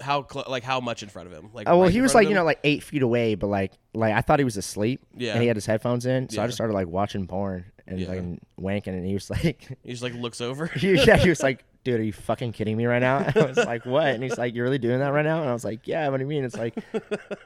How 0.00 0.26
cl- 0.30 0.44
like 0.48 0.62
how 0.62 0.80
much 0.80 1.02
in 1.02 1.08
front 1.08 1.26
of 1.28 1.34
him? 1.34 1.50
Like 1.52 1.68
Oh 1.68 1.72
well, 1.76 1.82
right 1.86 1.92
he 1.92 2.00
was 2.00 2.14
like 2.14 2.28
you 2.28 2.34
know 2.34 2.44
like 2.44 2.60
eight 2.64 2.82
feet 2.82 3.02
away, 3.02 3.34
but 3.34 3.48
like 3.48 3.72
like 3.94 4.14
I 4.14 4.20
thought 4.20 4.38
he 4.38 4.44
was 4.44 4.56
asleep. 4.56 5.00
Yeah. 5.16 5.32
And 5.32 5.42
he 5.42 5.48
had 5.48 5.56
his 5.56 5.66
headphones 5.66 6.06
in, 6.06 6.28
so 6.28 6.42
I 6.42 6.46
just 6.46 6.56
started 6.56 6.72
like 6.74 6.86
watching 6.86 7.26
porn 7.26 7.64
and 7.86 7.98
Yeah. 7.98 8.08
like 8.08 8.22
wanking, 8.60 8.88
and 8.94 9.04
he 9.04 9.14
was 9.14 9.28
like, 9.30 9.66
he 9.82 9.90
just 9.90 10.02
like 10.02 10.14
looks 10.14 10.40
over. 10.40 10.66
he, 10.76 10.94
yeah, 11.04 11.16
he 11.16 11.28
was 11.28 11.42
like, 11.42 11.64
dude, 11.84 11.98
are 12.00 12.02
you 12.04 12.12
fucking 12.12 12.52
kidding 12.52 12.76
me 12.76 12.86
right 12.86 13.00
now? 13.00 13.18
And 13.18 13.36
I 13.36 13.46
was 13.46 13.56
like, 13.56 13.86
what? 13.86 14.06
And 14.06 14.22
he's 14.22 14.38
like, 14.38 14.54
you're 14.54 14.64
really 14.64 14.78
doing 14.78 14.98
that 15.00 15.08
right 15.12 15.24
now? 15.24 15.40
And 15.40 15.48
I 15.50 15.52
was 15.52 15.64
like, 15.64 15.86
yeah. 15.88 16.08
What 16.08 16.18
do 16.18 16.22
you 16.22 16.28
mean? 16.28 16.44
It's 16.44 16.56
like 16.56 16.74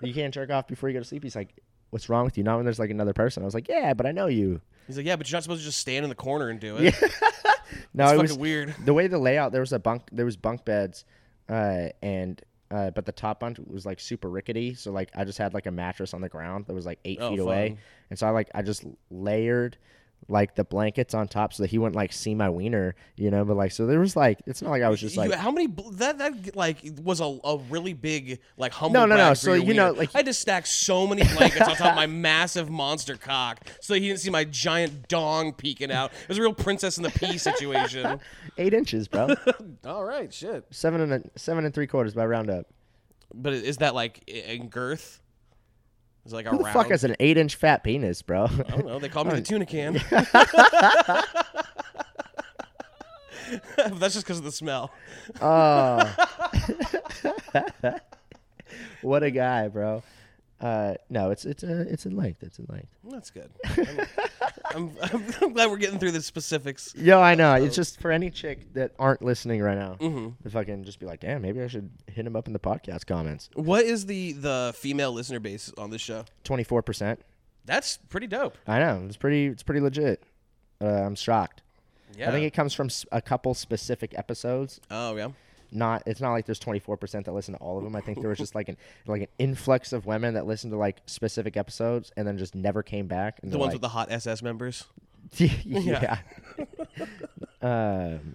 you 0.03 0.13
can't 0.13 0.35
jerk 0.35 0.51
off 0.51 0.67
before 0.69 0.89
you 0.89 0.95
go 0.95 0.99
to 1.01 1.05
sleep. 1.05 1.23
He's 1.23 1.37
like, 1.37 1.55
what's 1.91 2.09
wrong 2.09 2.25
with 2.25 2.37
you? 2.37 2.45
Not 2.45 2.57
when 2.57 2.65
there's 2.65 2.79
like 2.79 2.91
another 2.91 3.13
person. 3.15 3.43
I 3.43 3.47
was 3.47 3.55
like, 3.55 3.69
yeah, 3.69 3.95
but 3.95 4.05
I 4.07 4.13
know 4.13 4.27
you. 4.27 4.61
He's 4.87 4.97
like, 4.97 5.07
yeah, 5.07 5.17
but 5.17 5.31
you're 5.31 5.37
not 5.37 5.43
supposed 5.45 5.61
to 5.61 5.67
just 5.67 5.79
stand 5.79 6.05
in 6.05 6.09
the 6.11 6.15
corner 6.17 6.49
and 6.51 6.59
do 6.61 6.77
it. 6.77 6.95
Yeah. 7.01 7.09
No, 7.95 8.05
it's 8.05 8.13
it 8.15 8.19
was 8.19 8.33
weird. 8.37 8.75
the 8.85 8.93
way 8.93 9.07
the 9.07 9.19
layout. 9.19 9.53
There 9.53 9.61
was 9.63 9.73
a 9.73 9.79
bunk. 9.79 10.03
There 10.13 10.25
was 10.27 10.37
bunk 10.37 10.65
beds, 10.65 11.05
uh, 11.49 11.89
and. 12.03 12.41
Uh, 12.71 12.91
but 12.91 13.05
the 13.05 13.13
top 13.13 13.39
bunk 13.41 13.59
was 13.67 13.85
like 13.85 14.01
super 14.01 14.31
rickety, 14.31 14.73
so 14.73 14.91
like 14.91 15.11
I 15.15 15.25
just 15.25 15.37
had 15.37 15.53
like 15.53 15.67
a 15.67 15.71
mattress 15.71 16.15
on 16.15 16.23
the 16.23 16.29
ground 16.31 16.65
that 16.67 16.73
was 16.73 16.87
like 16.87 17.01
eight 17.05 17.21
Oh, 17.21 17.29
feet 17.29 17.39
away, 17.39 17.75
and 18.09 18.19
so 18.19 18.27
I 18.27 18.31
like 18.31 18.49
I 18.55 18.63
just 18.63 18.83
layered 19.11 19.77
like 20.29 20.55
the 20.55 20.65
blankets 20.65 21.15
on 21.15 21.27
top 21.29 21.53
so 21.53 21.63
that 21.63 21.71
he 21.71 21.79
wouldn't 21.79 21.97
like 21.97 22.13
see 22.13 22.35
my 22.35 22.49
wiener, 22.49 22.95
you 23.17 23.31
know. 23.31 23.45
But 23.45 23.57
like 23.57 23.73
so 23.73 23.87
there 23.87 24.01
was 24.01 24.15
like 24.17 24.41
it's 24.47 24.63
not 24.63 24.71
like 24.71 24.83
I 24.83 24.89
was 24.89 25.01
just 25.01 25.17
like 25.17 25.31
you, 25.31 25.37
how 25.37 25.51
many 25.51 25.67
bl- 25.67 25.91
that 25.93 26.19
that 26.19 26.57
like 26.57 26.79
was 27.03 27.21
a, 27.21 27.39
a 27.45 27.59
really 27.71 27.93
big 27.93 28.39
like 28.57 28.73
humble 28.73 29.01
No, 29.01 29.07
no, 29.07 29.17
no, 29.17 29.31
for 29.31 29.35
so, 29.37 29.53
your 29.55 29.65
you 29.65 29.75
know, 29.75 29.87
wiener. 29.93 29.99
like- 29.99 30.15
I 30.15 30.19
had 30.19 30.27
to 30.27 30.33
stack 30.33 30.67
so 30.67 31.07
many 31.07 31.23
blankets 31.37 31.69
on 31.69 31.77
top 31.77 31.89
of 31.91 31.97
my 31.97 32.07
massive 32.07 32.71
monster 32.71 33.17
cock 33.17 33.61
so 33.81 33.95
he 33.95 34.01
didn't 34.01 34.21
see 34.21 34.31
my 34.31 34.45
giant 34.45 35.09
dong 35.09 35.53
peeking 35.53 35.91
out. 35.93 36.13
It 36.23 36.29
was 36.29 36.39
a 36.39 36.43
real 36.43 36.55
princess 36.55 36.97
and 36.97 37.05
the 37.07 37.11
pea 37.11 37.37
situation. 37.39 38.21
eight 38.59 38.75
inches, 38.75 39.09
bro. 39.09 39.35
All 39.87 40.05
right, 40.05 40.33
shit. 40.33 40.65
seven 40.71 41.01
and 41.01 41.13
a, 41.13 41.23
seven 41.39 41.65
and 41.65 41.75
three 41.75 41.87
quarters 41.87 42.15
by 42.15 42.27
round 42.27 42.51
up. 42.51 42.67
But 43.35 43.55
is 43.55 43.79
that 43.79 43.95
like 43.95 44.23
in 44.29 44.69
girth? 44.69 45.22
Is 46.25 46.33
it 46.33 46.37
like 46.37 46.47
a 46.47 46.51
Who 46.51 46.59
the 46.59 46.65
round? 46.65 46.75
fuck 46.75 46.91
has 46.91 47.03
an 47.05 47.17
eight 47.21 47.37
inch 47.37 47.57
fat 47.57 47.83
penis, 47.83 48.23
bro? 48.23 48.45
I 48.45 48.49
don't 48.49 48.87
know. 48.87 48.99
They 48.99 49.09
call 49.09 49.25
me 49.25 49.33
the 49.33 49.43
tuna 49.43 49.67
can. 49.67 49.95
That's 53.77 54.15
just 54.15 54.25
because 54.25 54.39
of 54.39 54.45
the 54.45 54.53
smell. 54.53 54.91
oh, 55.41 56.15
what 59.03 59.23
a 59.23 59.31
guy, 59.31 59.69
bro. 59.69 60.03
Uh, 60.63 60.95
no, 61.11 61.31
it's 61.31 61.45
it's 61.45 61.65
a 61.65 61.81
it's 61.93 62.07
in 62.07 62.17
length. 62.17 62.43
It's 62.45 62.59
in 62.61 62.67
length. 62.69 62.95
That's 63.05 63.31
good. 63.31 63.51
I'm, 64.75 64.91
I'm, 65.03 65.25
I'm 65.43 65.53
glad 65.53 65.71
we're 65.71 65.77
getting 65.77 65.99
through 65.99 66.13
the 66.13 66.23
specifics. 66.23 66.95
Yo, 66.97 67.21
I 67.21 67.35
know. 67.35 67.55
It's 67.55 67.75
just 67.77 68.01
for 68.01 68.11
any 68.11 68.31
chick 68.31 68.73
that 68.75 68.93
aren't 68.99 69.23
listening 69.23 69.61
right 69.61 69.77
now, 69.77 69.97
Mm-hmm. 70.01 70.47
if 70.47 70.57
I 70.57 70.65
can 70.65 70.85
just 70.85 70.99
be 71.01 71.05
like, 71.07 71.21
damn, 71.21 71.43
maybe 71.43 71.61
I 71.61 71.67
should 71.67 71.91
hit 72.07 72.27
him 72.27 72.37
up 72.37 72.47
in 72.47 72.53
the 72.53 72.59
podcast 72.61 73.07
comments. 73.07 73.51
What 73.55 73.85
is 73.85 74.07
the 74.07 74.33
the 74.33 74.73
female 74.77 75.13
listener 75.13 75.41
base 75.41 75.73
on 75.77 75.91
this 75.91 76.01
show? 76.01 76.25
Twenty 76.45 76.65
four 76.65 76.81
percent. 76.83 77.21
That's 77.65 77.97
pretty 78.09 78.27
dope. 78.29 78.57
I 78.67 78.79
know. 78.79 79.03
It's 79.07 79.17
pretty. 79.17 79.47
It's 79.47 79.63
pretty 79.63 79.81
legit. 79.81 80.23
Uh, 80.81 80.87
I'm 80.87 81.15
shocked. 81.17 81.63
Yeah. 82.17 82.29
I 82.29 82.33
think 82.33 82.45
it 82.47 82.53
comes 82.53 82.73
from 82.75 82.89
a 83.11 83.21
couple 83.23 83.55
specific 83.55 84.17
episodes. 84.17 84.81
oh 84.91 85.17
yeah. 85.17 85.29
Not. 85.73 86.03
It's 86.07 86.21
not 86.21 86.33
like 86.33 86.47
there's 86.47 86.59
24 86.59 86.97
percent 86.97 87.27
that 87.27 87.33
listen 87.33 87.55
to 87.55 87.61
all 87.61 87.79
of 87.79 87.85
them. 87.85 87.97
I 87.97 88.01
think 88.01 88.21
there 88.21 88.29
was 88.29 88.39
just 88.45 88.55
like 88.55 88.69
an 88.69 88.77
like 89.07 89.23
an 89.23 89.29
influx 89.39 89.93
of 89.93 90.07
women 90.07 90.35
that 90.35 90.47
listened 90.47 90.73
to 90.73 90.77
like 90.77 90.99
specific 91.07 91.57
episodes 91.57 92.13
and 92.17 92.27
then 92.27 92.39
just 92.39 92.55
never 92.55 92.83
came 92.83 93.07
back. 93.07 93.41
And 93.43 93.51
The 93.53 93.59
ones 93.59 93.69
like, 93.69 93.75
with 93.77 93.83
the 93.83 93.89
hot 93.89 94.13
SS 94.13 94.43
members. 94.43 94.85
yeah. 95.37 96.19
um, 97.63 98.35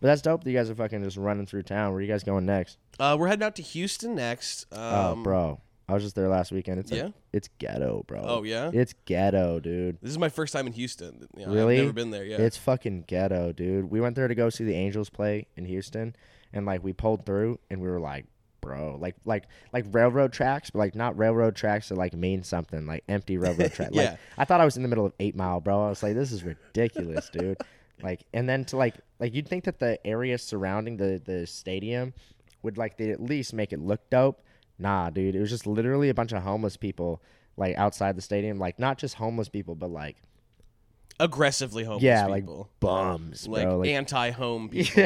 but 0.00 0.08
that's 0.08 0.22
dope. 0.22 0.44
That 0.44 0.50
you 0.50 0.56
guys 0.56 0.70
are 0.70 0.74
fucking 0.74 1.02
just 1.02 1.16
running 1.16 1.46
through 1.46 1.62
town. 1.62 1.90
Where 1.90 1.98
are 1.98 2.02
you 2.02 2.08
guys 2.08 2.22
going 2.24 2.46
next? 2.46 2.78
Uh, 2.98 3.16
we're 3.18 3.28
heading 3.28 3.44
out 3.44 3.56
to 3.56 3.62
Houston 3.62 4.14
next. 4.14 4.66
Um, 4.72 4.80
oh, 4.80 5.22
bro, 5.22 5.60
I 5.88 5.94
was 5.94 6.02
just 6.02 6.14
there 6.16 6.28
last 6.28 6.52
weekend. 6.52 6.80
It's 6.80 6.90
like- 6.90 7.00
yeah? 7.00 7.08
it's 7.32 7.48
ghetto, 7.58 8.04
bro. 8.06 8.22
Oh, 8.24 8.42
yeah? 8.42 8.70
it's 8.72 8.94
ghetto, 9.04 9.60
dude. 9.60 9.98
This 10.02 10.10
is 10.10 10.18
my 10.18 10.28
first 10.28 10.52
time 10.52 10.66
in 10.66 10.72
Houston. 10.74 11.28
You 11.36 11.46
know, 11.46 11.52
Really? 11.54 11.76
I've 11.76 11.84
never 11.84 11.92
been 11.92 12.10
there. 12.10 12.24
Yeah. 12.24 12.38
It's 12.38 12.56
fucking 12.56 13.04
ghetto, 13.06 13.52
dude. 13.52 13.90
We 13.90 14.00
went 14.00 14.16
there 14.16 14.28
to 14.28 14.34
go 14.34 14.50
see 14.50 14.64
the 14.64 14.74
Angels 14.74 15.10
play 15.10 15.46
in 15.56 15.64
Houston, 15.64 16.14
and 16.52 16.66
like 16.66 16.82
we 16.82 16.92
pulled 16.92 17.26
through, 17.26 17.58
and 17.70 17.80
we 17.80 17.88
were 17.88 18.00
like, 18.00 18.26
bro, 18.60 18.96
like 19.00 19.16
like 19.24 19.44
like 19.72 19.84
railroad 19.92 20.32
tracks, 20.32 20.70
but 20.70 20.78
like 20.80 20.94
not 20.94 21.16
railroad 21.16 21.54
tracks 21.56 21.88
that 21.88 21.96
like 21.96 22.14
mean 22.14 22.42
something, 22.42 22.86
like 22.86 23.04
empty 23.08 23.38
railroad 23.38 23.72
track. 23.72 23.90
Yeah. 23.92 24.10
Like 24.10 24.18
I 24.38 24.44
thought 24.44 24.60
I 24.60 24.64
was 24.64 24.76
in 24.76 24.82
the 24.82 24.88
middle 24.88 25.06
of 25.06 25.12
Eight 25.20 25.36
Mile, 25.36 25.60
bro. 25.60 25.86
I 25.86 25.88
was 25.88 26.02
like, 26.02 26.14
this 26.14 26.32
is 26.32 26.44
ridiculous, 26.44 27.30
dude. 27.30 27.58
Like, 28.02 28.24
and 28.34 28.48
then 28.48 28.64
to 28.66 28.76
like 28.76 28.96
like 29.20 29.34
you'd 29.34 29.48
think 29.48 29.64
that 29.64 29.78
the 29.78 30.04
area 30.06 30.36
surrounding 30.38 30.96
the 30.96 31.20
the 31.24 31.46
stadium 31.46 32.12
would 32.62 32.76
like 32.76 32.96
they 32.96 33.10
at 33.10 33.22
least 33.22 33.54
make 33.54 33.72
it 33.72 33.80
look 33.80 34.08
dope. 34.10 34.42
Nah, 34.78 35.10
dude, 35.10 35.34
it 35.34 35.40
was 35.40 35.50
just 35.50 35.66
literally 35.66 36.10
a 36.10 36.14
bunch 36.14 36.32
of 36.32 36.42
homeless 36.42 36.76
people 36.76 37.22
like 37.56 37.76
outside 37.76 38.16
the 38.16 38.22
stadium, 38.22 38.58
like 38.58 38.78
not 38.78 38.98
just 38.98 39.14
homeless 39.14 39.48
people, 39.48 39.74
but 39.74 39.90
like 39.90 40.16
aggressively 41.20 41.84
homeless 41.84 42.02
yeah, 42.02 42.26
like 42.26 42.44
people, 42.44 42.68
bums, 42.80 43.46
like, 43.48 43.64
bro. 43.64 43.78
Like, 43.78 43.90
anti-home 43.90 44.68
people. 44.70 45.02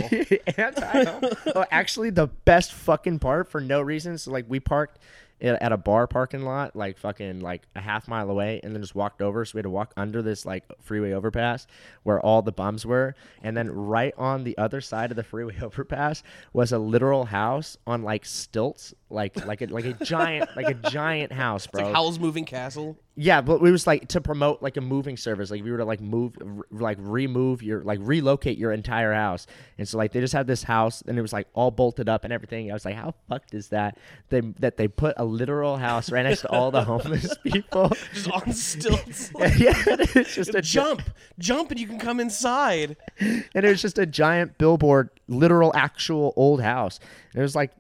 Anti- 0.57 1.21
oh, 1.55 1.65
actually, 1.71 2.11
the 2.11 2.27
best 2.27 2.73
fucking 2.73 3.19
part 3.19 3.49
for 3.49 3.61
no 3.61 3.81
reason. 3.81 4.19
So 4.19 4.31
like 4.31 4.47
we 4.49 4.61
parked 4.61 4.99
at 5.43 5.73
a 5.73 5.77
bar 5.77 6.07
parking 6.07 6.43
lot, 6.43 6.77
like 6.77 6.99
fucking 6.99 7.41
like 7.41 7.63
a 7.75 7.81
half 7.81 8.09
mile 8.09 8.31
away, 8.31 8.61
and 8.63 8.75
then 8.75 8.83
just 8.83 8.95
walked 8.95 9.23
over. 9.23 9.45
So 9.45 9.53
we 9.55 9.59
had 9.61 9.65
to 9.65 9.71
walk 9.71 9.93
under 9.97 10.23
this 10.23 10.45
like 10.45 10.65
freeway 10.81 11.13
overpass 11.13 11.67
where 12.03 12.21
all 12.21 12.43
the 12.43 12.53
bums 12.53 12.85
were, 12.85 13.15
and 13.43 13.57
then 13.57 13.71
right 13.71 14.13
on 14.19 14.45
the 14.45 14.57
other 14.59 14.81
side 14.81 15.11
of 15.11 15.17
the 15.17 15.25
freeway 15.25 15.57
overpass 15.63 16.23
was 16.53 16.73
a 16.73 16.79
literal 16.79 17.25
house 17.25 17.77
on 17.87 18.03
like 18.03 18.27
stilts, 18.27 18.95
like 19.09 19.45
like 19.47 19.63
a 19.63 19.67
like 19.67 19.85
a 19.85 19.95
giant 20.05 20.51
like 20.57 20.69
a 20.69 20.91
giant 20.91 21.33
house, 21.33 21.67
bro. 21.67 21.85
Like 21.85 21.95
Howl's 21.95 22.19
Moving 22.19 22.45
Castle. 22.45 22.99
Yeah, 23.23 23.43
but 23.43 23.57
it 23.57 23.71
was 23.71 23.87
like 23.87 24.09
to 24.09 24.21
promote 24.23 24.63
like 24.63 24.79
a 24.79 24.81
moving 24.81 25.19
service. 25.19 25.51
Like 25.51 25.63
you 25.63 25.73
were 25.73 25.77
to 25.77 25.85
like 25.85 26.01
move, 26.01 26.39
r- 26.41 26.65
like 26.71 26.97
remove 26.99 27.63
your, 27.63 27.83
like 27.83 27.99
relocate 28.01 28.57
your 28.57 28.73
entire 28.73 29.13
house. 29.13 29.47
And 29.77 29.87
so 29.87 29.99
like 29.99 30.13
they 30.13 30.21
just 30.21 30.33
had 30.33 30.47
this 30.47 30.63
house, 30.63 31.03
and 31.03 31.19
it 31.19 31.21
was 31.21 31.31
like 31.31 31.47
all 31.53 31.71
bolted 31.71 32.09
up 32.09 32.25
and 32.25 32.33
everything. 32.33 32.71
I 32.71 32.73
was 32.73 32.87
like, 32.87 32.95
how 32.95 33.13
fucked 33.29 33.53
is 33.53 33.69
that? 33.69 33.99
They 34.31 34.41
that 34.61 34.79
they 34.79 34.89
put 34.89 35.17
a 35.19 35.25
literal 35.27 35.77
house 35.77 36.11
right 36.11 36.23
next 36.23 36.41
to 36.43 36.49
all 36.49 36.71
the 36.71 36.83
homeless 36.91 37.37
people. 37.45 37.91
Just 38.15 38.31
on 38.31 38.53
stilts. 38.55 39.31
yeah, 39.39 39.75
it's 39.87 40.35
just 40.37 40.55
a 40.55 40.63
gi- 40.63 40.79
jump, 40.81 41.03
jump, 41.39 41.71
and 41.73 41.79
you 41.79 41.87
can 41.87 41.99
come 41.99 42.21
inside. 42.21 42.97
and 43.19 43.45
it 43.53 43.69
was 43.69 43.83
just 43.83 43.99
a 43.99 44.07
giant 44.07 44.57
billboard, 44.57 45.11
literal, 45.29 45.73
actual 45.75 46.33
old 46.37 46.63
house. 46.63 46.99
And 47.35 47.41
it 47.41 47.43
was 47.43 47.55
like, 47.55 47.73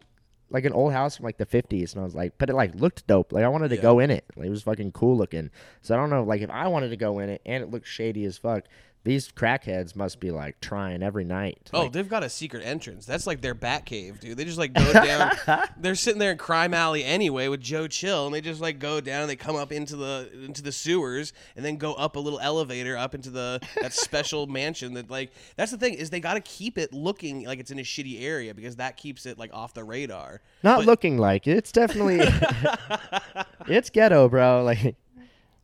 like 0.51 0.65
an 0.65 0.73
old 0.73 0.93
house 0.93 1.17
from 1.17 1.25
like 1.25 1.39
the 1.39 1.47
fifties, 1.47 1.93
and 1.95 2.01
I 2.01 2.05
was 2.05 2.15
like, 2.15 2.35
but 2.39 2.51
it 2.51 2.55
like 2.55 2.75
looked 2.75 3.07
dope. 3.07 3.33
Like 3.33 3.45
I 3.45 3.49
wanted 3.49 3.69
to 3.71 3.77
Yeah. 3.77 3.83
go 3.83 3.99
in 4.01 4.11
it. 4.11 4.25
Like, 4.37 4.47
it 4.47 4.51
was 4.51 4.63
fucking 4.63 4.93
cool 4.93 5.17
looking. 5.17 5.51
So 5.81 5.95
I 5.95 5.97
don't 5.97 6.11
know, 6.11 6.23
like 6.25 6.41
if 6.43 6.51
I 6.51 6.67
wanted 6.69 6.89
to 6.91 6.97
go 6.97 7.19
in 7.21 7.29
it 7.31 7.41
and 7.47 7.63
it 7.63 7.71
looked 7.71 7.87
shady 7.87 8.25
as 8.25 8.37
fuck, 8.37 8.65
these 9.03 9.33
crackheads 9.33 9.97
must 9.97 10.21
be 10.21 10.31
like 10.31 10.61
trying 10.61 11.03
every 11.03 11.25
night. 11.25 11.71
Oh, 11.73 11.85
like- 11.85 11.93
they've 11.93 12.09
got 12.09 12.23
a 12.23 12.29
secret 12.29 12.63
entrance. 12.67 13.07
That's 13.07 13.27
like 13.27 13.41
their 13.41 13.55
bat 13.55 13.87
cave, 13.87 14.21
dude. 14.21 14.37
They 14.37 14.45
just 14.45 14.59
like 14.59 14.75
go 14.75 14.93
down. 14.93 15.31
they're 15.79 15.95
sitting 15.95 16.19
there 16.19 16.33
in 16.33 16.37
Crime 16.39 16.75
Alley 16.75 17.03
anyway 17.03 17.49
with 17.49 17.61
Joe 17.63 17.87
Chill, 17.89 18.27
and 18.27 18.35
they 18.35 18.43
just 18.43 18.61
like 18.61 18.79
go 18.79 19.01
down. 19.01 19.23
And 19.23 19.31
They 19.31 19.37
come 19.37 19.57
up 19.57 19.73
into 19.73 19.97
the 19.97 20.31
into 20.45 20.63
the 20.63 20.71
sewers, 20.73 21.33
and 21.57 21.65
then 21.65 21.77
go 21.77 21.95
up 21.95 22.17
a 22.17 22.21
little 22.21 22.41
elevator 22.41 22.97
up 22.97 23.15
into 23.15 23.31
the 23.31 23.61
that 23.81 23.95
special 23.95 24.47
mansion. 24.49 24.93
That 24.95 25.11
like 25.11 25.33
that's 25.57 25.71
the 25.71 25.79
thing 25.79 25.95
is 25.95 26.11
they 26.11 26.21
got 26.21 26.35
to 26.35 26.41
keep 26.41 26.77
it 26.77 26.93
looking 26.93 27.45
like 27.47 27.59
it's 27.59 27.71
in 27.71 27.79
a 27.79 27.83
shitty 27.83 28.21
area 28.23 28.53
because 28.55 28.77
that 28.77 28.99
keeps 28.99 29.25
it 29.25 29.39
like 29.39 29.51
off 29.55 29.73
the 29.73 29.83
radar. 29.85 30.43
not 30.63 30.81
but- 30.81 30.87
looking 30.87 31.17
like 31.17 31.47
it. 31.47 31.57
It's 31.57 31.73
definitely, 31.73 32.21
it's 33.67 33.91
ghetto, 33.91 34.29
bro. 34.29 34.63
Like, 34.65 34.97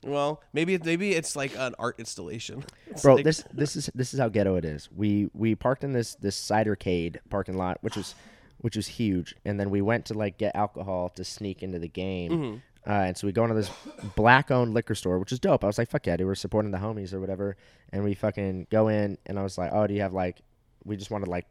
Well, 0.06 0.40
maybe 0.52 0.78
maybe 0.78 1.12
it's 1.12 1.36
like 1.36 1.56
an 1.58 1.74
art 1.78 1.96
installation. 1.98 2.64
It's 2.88 3.02
bro 3.02 3.16
like- 3.16 3.24
this 3.24 3.44
this 3.52 3.76
is 3.76 3.90
this 3.94 4.14
is 4.14 4.20
how 4.20 4.28
ghetto 4.28 4.56
it 4.56 4.64
is. 4.64 4.88
We 4.94 5.28
we 5.34 5.54
parked 5.54 5.84
in 5.84 5.92
this 5.92 6.14
this 6.14 6.40
cidercade 6.40 7.16
parking 7.28 7.56
lot 7.56 7.78
which 7.82 7.96
was 7.96 8.14
which 8.58 8.76
was 8.76 8.86
huge. 8.86 9.34
And 9.44 9.60
then 9.60 9.68
we 9.70 9.82
went 9.82 10.06
to 10.06 10.14
like 10.14 10.38
get 10.38 10.56
alcohol 10.56 11.10
to 11.10 11.24
sneak 11.24 11.62
into 11.62 11.78
the 11.78 11.88
game. 11.88 12.30
Mm-hmm. 12.30 12.90
uh, 12.90 13.04
and 13.08 13.16
so 13.16 13.26
we 13.26 13.32
go 13.32 13.42
into 13.42 13.54
this 13.54 13.70
black 14.14 14.50
owned 14.50 14.72
liquor 14.72 14.94
store 14.94 15.18
which 15.18 15.32
is 15.32 15.40
dope. 15.40 15.64
I 15.64 15.66
was 15.66 15.78
like 15.78 15.90
fuck 15.90 16.06
yeah 16.06 16.16
dude 16.16 16.26
we're 16.26 16.34
supporting 16.36 16.70
the 16.70 16.78
homies 16.78 17.12
or 17.12 17.20
whatever. 17.20 17.56
And 17.92 18.02
we 18.04 18.14
fucking 18.14 18.68
go 18.70 18.88
in 18.88 19.18
and 19.26 19.38
i 19.38 19.42
was 19.42 19.58
like 19.58 19.72
oh 19.72 19.86
do 19.86 19.94
you 19.94 20.00
have 20.02 20.12
like 20.12 20.40
we 20.84 20.96
just 20.96 21.10
wanted 21.10 21.28
like 21.28 21.46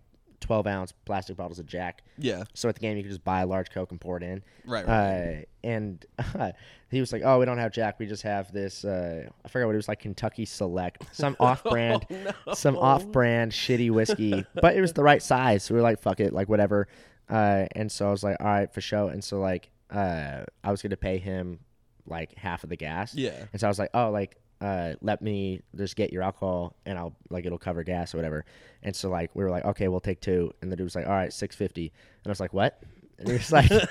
12 0.46 0.68
ounce 0.68 0.94
plastic 1.06 1.36
bottles 1.36 1.58
of 1.58 1.66
jack 1.66 2.04
yeah, 2.18 2.44
so 2.54 2.70
at 2.70 2.76
the 2.76 2.82
game, 2.82 2.98
you 2.98 3.04
could 3.04 3.12
just 3.12 3.24
buy 3.24 3.42
a 3.42 3.46
large 3.46 3.72
Coke 3.72 3.92
and 3.92 4.00
pour 4.00 4.16
it 4.18 4.24
in. 4.24 4.44
Right, 4.66 4.88
right. 4.88 5.46
Uh, 5.64 5.68
and 5.68 6.06
he 6.92 7.00
was 7.00 7.12
like, 7.12 7.24
"Oh, 7.26 7.40
we 7.40 7.46
don't 7.46 7.58
have 7.58 7.72
Jack. 7.72 8.00
We 8.00 8.06
just 8.06 8.24
have 8.24 8.52
this. 8.54 8.86
Uh, 8.86 9.28
I 9.44 9.48
forgot 9.48 9.66
what 9.66 9.74
it 9.74 9.78
was 9.78 9.88
like. 9.88 10.00
Kentucky 10.00 10.46
Select, 10.46 11.04
some 11.12 11.36
off-brand, 11.40 12.06
some 12.54 12.78
off-brand 12.78 13.52
shitty 13.52 13.92
whiskey, 13.92 14.46
but 14.62 14.78
it 14.78 14.82
was 14.82 14.94
the 14.94 15.04
right 15.04 15.22
size. 15.22 15.64
So 15.64 15.74
we 15.74 15.80
were 15.80 15.84
like, 15.84 16.00
"Fuck 16.00 16.20
it, 16.20 16.32
like 16.32 16.48
whatever." 16.48 16.88
Uh, 17.30 17.66
and 17.74 17.92
so 17.92 18.08
I 18.08 18.12
was 18.12 18.24
like, 18.24 18.38
"All 18.40 18.46
right, 18.46 18.72
for 18.72 18.82
sure." 18.82 19.10
And 19.10 19.24
so 19.24 19.40
like, 19.40 19.72
uh, 19.90 20.44
I 20.64 20.72
was 20.72 20.82
gonna 20.82 20.96
pay 20.96 21.18
him 21.18 21.60
like 22.06 22.38
half 22.38 22.64
of 22.64 22.70
the 22.70 22.78
gas. 22.78 23.14
Yeah. 23.16 23.46
And 23.52 23.60
so 23.60 23.68
I 23.68 23.70
was 23.70 23.80
like, 23.80 23.90
"Oh, 23.94 24.12
like." 24.12 24.38
Uh, 24.66 24.96
let 25.02 25.22
me 25.22 25.62
just 25.76 25.96
get 25.96 26.12
your 26.12 26.24
alcohol 26.24 26.76
and 26.88 26.98
I'll 26.98 27.14
like 27.30 27.46
it'll 27.46 27.60
cover 27.60 27.84
gas 27.84 28.14
or 28.16 28.18
whatever. 28.18 28.46
And 28.82 28.96
so 28.96 29.10
like 29.10 29.30
we 29.36 29.44
were 29.44 29.52
like, 29.52 29.64
okay, 29.66 29.88
we'll 29.90 30.00
take 30.00 30.22
two. 30.22 30.52
And 30.62 30.72
the 30.72 30.76
dude 30.76 30.86
was 30.86 30.96
like, 30.96 31.06
all 31.06 31.14
right, 31.14 31.32
six 31.32 31.56
fifty. 31.56 31.92
And 32.24 32.28
I 32.28 32.30
was 32.30 32.40
like, 32.40 32.52
what? 32.54 32.82
And 33.20 33.28
he 33.28 33.34
was 33.34 33.52
like, 33.52 33.70
it 33.70 33.88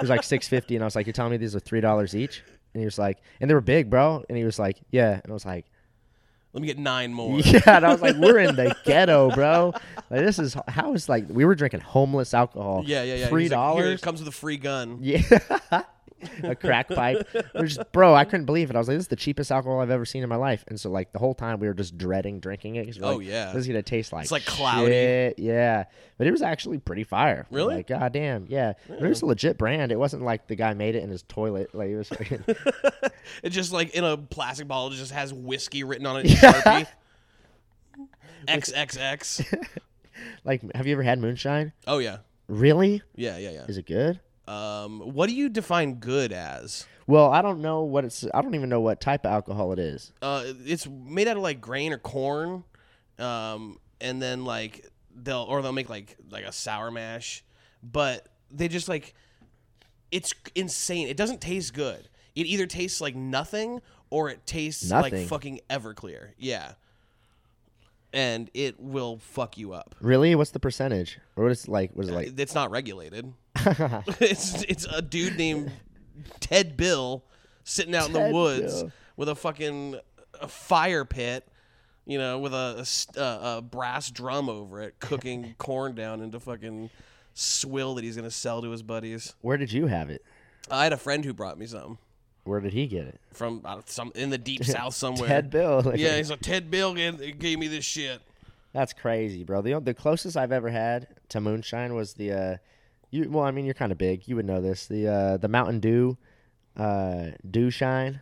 was 0.00 0.08
like 0.08 0.22
six 0.22 0.48
fifty. 0.48 0.76
And 0.76 0.82
I 0.82 0.86
was 0.86 0.96
like, 0.96 1.04
you're 1.06 1.12
telling 1.12 1.32
me 1.32 1.36
these 1.36 1.54
are 1.54 1.60
three 1.60 1.82
dollars 1.82 2.16
each? 2.16 2.42
And 2.72 2.80
he 2.80 2.86
was 2.86 2.98
like, 2.98 3.18
and 3.40 3.50
they 3.50 3.54
were 3.54 3.60
big, 3.60 3.90
bro. 3.90 4.24
And 4.30 4.38
he 4.38 4.44
was 4.44 4.58
like, 4.58 4.78
yeah. 4.90 5.20
And 5.22 5.30
I 5.30 5.34
was 5.34 5.44
like, 5.44 5.66
let 6.54 6.62
me 6.62 6.66
get 6.68 6.78
nine 6.78 7.12
more. 7.12 7.38
yeah. 7.40 7.76
And 7.76 7.84
I 7.84 7.92
was 7.92 8.00
like, 8.00 8.16
we're 8.16 8.38
in 8.38 8.56
the 8.56 8.74
ghetto, 8.86 9.30
bro. 9.30 9.72
Like 10.10 10.24
this 10.24 10.38
is 10.38 10.56
how 10.68 10.94
is 10.94 11.06
like 11.08 11.26
we 11.28 11.44
were 11.44 11.54
drinking 11.54 11.80
homeless 11.80 12.32
alcohol. 12.32 12.82
Yeah, 12.86 13.02
yeah, 13.02 13.14
yeah. 13.16 13.26
Three 13.28 13.42
He's 13.42 13.52
like, 13.52 13.74
"Here, 13.74 13.84
dollars. 13.84 14.00
comes 14.00 14.20
with 14.20 14.28
a 14.28 14.32
free 14.32 14.56
gun. 14.56 14.98
Yeah. 15.02 15.20
a 16.42 16.54
crack 16.54 16.88
pipe. 16.88 17.28
We're 17.54 17.66
just, 17.66 17.92
bro, 17.92 18.14
I 18.14 18.24
couldn't 18.24 18.46
believe 18.46 18.70
it. 18.70 18.76
I 18.76 18.78
was 18.78 18.88
like, 18.88 18.96
this 18.96 19.04
is 19.04 19.08
the 19.08 19.16
cheapest 19.16 19.50
alcohol 19.52 19.80
I've 19.80 19.90
ever 19.90 20.04
seen 20.04 20.22
in 20.22 20.28
my 20.28 20.36
life. 20.36 20.64
And 20.68 20.78
so, 20.78 20.90
like, 20.90 21.12
the 21.12 21.18
whole 21.18 21.34
time 21.34 21.60
we 21.60 21.66
were 21.68 21.74
just 21.74 21.96
dreading 21.96 22.40
drinking 22.40 22.76
it. 22.76 22.98
Oh, 23.02 23.16
like, 23.16 23.26
yeah. 23.26 23.46
This 23.52 23.56
is 23.62 23.66
going 23.66 23.76
to 23.76 23.82
taste 23.82 24.12
like 24.12 24.22
It's, 24.24 24.32
like, 24.32 24.44
cloudy. 24.46 24.90
shit. 24.90 25.38
Yeah. 25.38 25.84
But 26.16 26.26
it 26.26 26.30
was 26.30 26.42
actually 26.42 26.78
pretty 26.78 27.04
fire. 27.04 27.46
Really? 27.50 27.76
Like, 27.76 27.86
goddamn. 27.86 28.46
Yeah. 28.48 28.72
But 28.88 29.02
it 29.02 29.08
was 29.08 29.22
a 29.22 29.26
legit 29.26 29.58
brand. 29.58 29.92
It 29.92 29.98
wasn't 29.98 30.22
like 30.22 30.46
the 30.48 30.56
guy 30.56 30.74
made 30.74 30.94
it 30.94 31.02
in 31.02 31.10
his 31.10 31.22
toilet. 31.24 31.74
Like, 31.74 31.90
it 31.90 31.96
was 31.96 32.08
fucking. 32.08 32.44
It 33.42 33.50
just 33.50 33.72
like 33.72 33.90
in 33.94 34.04
a 34.04 34.16
plastic 34.16 34.66
bottle, 34.68 34.90
it 34.92 34.96
just 34.96 35.12
has 35.12 35.32
whiskey 35.34 35.84
written 35.84 36.06
on 36.06 36.20
it 36.20 36.26
Sharpie. 36.26 36.86
XXX. 38.46 39.68
like, 40.44 40.62
have 40.74 40.86
you 40.86 40.92
ever 40.92 41.02
had 41.02 41.18
moonshine? 41.18 41.72
Oh 41.86 41.98
yeah, 41.98 42.18
Really? 42.48 43.02
Yeah, 43.14 43.36
yeah, 43.38 43.50
yeah, 43.50 43.64
Is 43.68 43.76
it 43.78 43.86
good? 43.86 44.20
Um, 44.48 45.00
what 45.00 45.28
do 45.28 45.34
you 45.34 45.50
define 45.50 45.94
good 45.94 46.32
as? 46.32 46.86
Well, 47.06 47.30
I 47.30 47.42
don't 47.42 47.60
know 47.60 47.82
what 47.82 48.04
it's. 48.04 48.24
I 48.32 48.40
don't 48.40 48.54
even 48.54 48.68
know 48.68 48.80
what 48.80 49.00
type 49.00 49.24
of 49.24 49.32
alcohol 49.32 49.72
it 49.72 49.78
is. 49.78 50.12
Uh, 50.22 50.44
it's 50.64 50.86
made 50.88 51.28
out 51.28 51.36
of 51.36 51.42
like 51.42 51.60
grain 51.60 51.92
or 51.92 51.98
corn, 51.98 52.64
um, 53.18 53.78
and 54.00 54.22
then 54.22 54.44
like 54.44 54.86
they'll 55.14 55.44
or 55.48 55.60
they'll 55.60 55.72
make 55.72 55.90
like 55.90 56.16
like 56.30 56.44
a 56.44 56.52
sour 56.52 56.90
mash, 56.90 57.44
but 57.82 58.26
they 58.50 58.68
just 58.68 58.88
like 58.88 59.14
it's 60.10 60.34
insane. 60.54 61.08
It 61.08 61.16
doesn't 61.16 61.40
taste 61.40 61.74
good. 61.74 62.08
It 62.34 62.46
either 62.46 62.66
tastes 62.66 63.00
like 63.00 63.14
nothing 63.14 63.80
or 64.10 64.30
it 64.30 64.46
tastes 64.46 64.90
like 64.90 65.14
fucking 65.26 65.60
Everclear. 65.68 66.30
Yeah. 66.38 66.72
And 68.12 68.50
it 68.54 68.80
will 68.80 69.18
fuck 69.18 69.58
you 69.58 69.74
up. 69.74 69.94
Really? 70.00 70.34
What's 70.34 70.52
the 70.52 70.60
percentage? 70.60 71.18
Or 71.36 71.44
what 71.44 71.52
is 71.52 71.64
it 71.64 71.70
like? 71.70 71.90
What 71.92 72.04
is 72.04 72.10
it 72.10 72.14
like? 72.14 72.40
It's 72.40 72.54
not 72.54 72.70
regulated. 72.70 73.34
it's 74.20 74.62
it's 74.64 74.84
a 74.86 75.02
dude 75.02 75.36
named 75.36 75.70
Ted 76.40 76.76
Bill 76.76 77.24
sitting 77.64 77.94
out 77.94 78.06
in 78.06 78.12
the 78.12 78.30
woods 78.32 78.82
Bill. 78.82 78.92
with 79.16 79.28
a 79.28 79.34
fucking 79.34 79.98
a 80.40 80.48
fire 80.48 81.04
pit, 81.04 81.46
you 82.06 82.18
know, 82.18 82.38
with 82.38 82.54
a 82.54 82.86
a 83.16 83.62
brass 83.62 84.10
drum 84.10 84.48
over 84.48 84.82
it, 84.82 84.98
cooking 85.00 85.54
corn 85.58 85.94
down 85.94 86.20
into 86.20 86.40
fucking 86.40 86.90
swill 87.34 87.94
that 87.94 88.04
he's 88.04 88.16
gonna 88.16 88.30
sell 88.30 88.62
to 88.62 88.70
his 88.70 88.82
buddies. 88.82 89.34
Where 89.40 89.56
did 89.56 89.72
you 89.72 89.86
have 89.86 90.10
it? 90.10 90.24
I 90.70 90.84
had 90.84 90.92
a 90.92 90.98
friend 90.98 91.24
who 91.24 91.32
brought 91.32 91.58
me 91.58 91.66
some 91.66 91.98
Where 92.44 92.60
did 92.60 92.72
he 92.72 92.86
get 92.86 93.06
it? 93.06 93.20
from 93.32 93.62
uh, 93.64 93.80
some 93.86 94.12
in 94.14 94.30
the 94.30 94.38
deep 94.38 94.64
south 94.66 94.94
somewhere. 94.94 95.28
Ted 95.28 95.50
Bill. 95.50 95.82
Like, 95.82 95.98
Yeah, 95.98 96.16
he's 96.16 96.30
like 96.30 96.40
Ted 96.40 96.70
Bill 96.70 96.94
gave, 96.94 97.38
gave 97.38 97.58
me 97.58 97.68
this 97.68 97.84
shit. 97.84 98.20
That's 98.72 98.92
crazy, 98.92 99.44
bro. 99.44 99.62
The 99.62 99.80
the 99.80 99.94
closest 99.94 100.36
I've 100.36 100.52
ever 100.52 100.68
had 100.68 101.08
to 101.30 101.40
moonshine 101.40 101.94
was 101.94 102.14
the 102.14 102.32
uh 102.32 102.56
you 103.10 103.28
well, 103.30 103.44
I 103.44 103.50
mean 103.50 103.64
you're 103.64 103.74
kind 103.74 103.92
of 103.92 103.98
big. 103.98 104.26
You 104.28 104.36
would 104.36 104.46
know 104.46 104.60
this. 104.60 104.86
The 104.86 105.08
uh 105.08 105.36
the 105.36 105.48
Mountain 105.48 105.80
Dew 105.80 106.16
uh 106.76 107.26
Dew 107.48 107.70
Shine. 107.70 108.20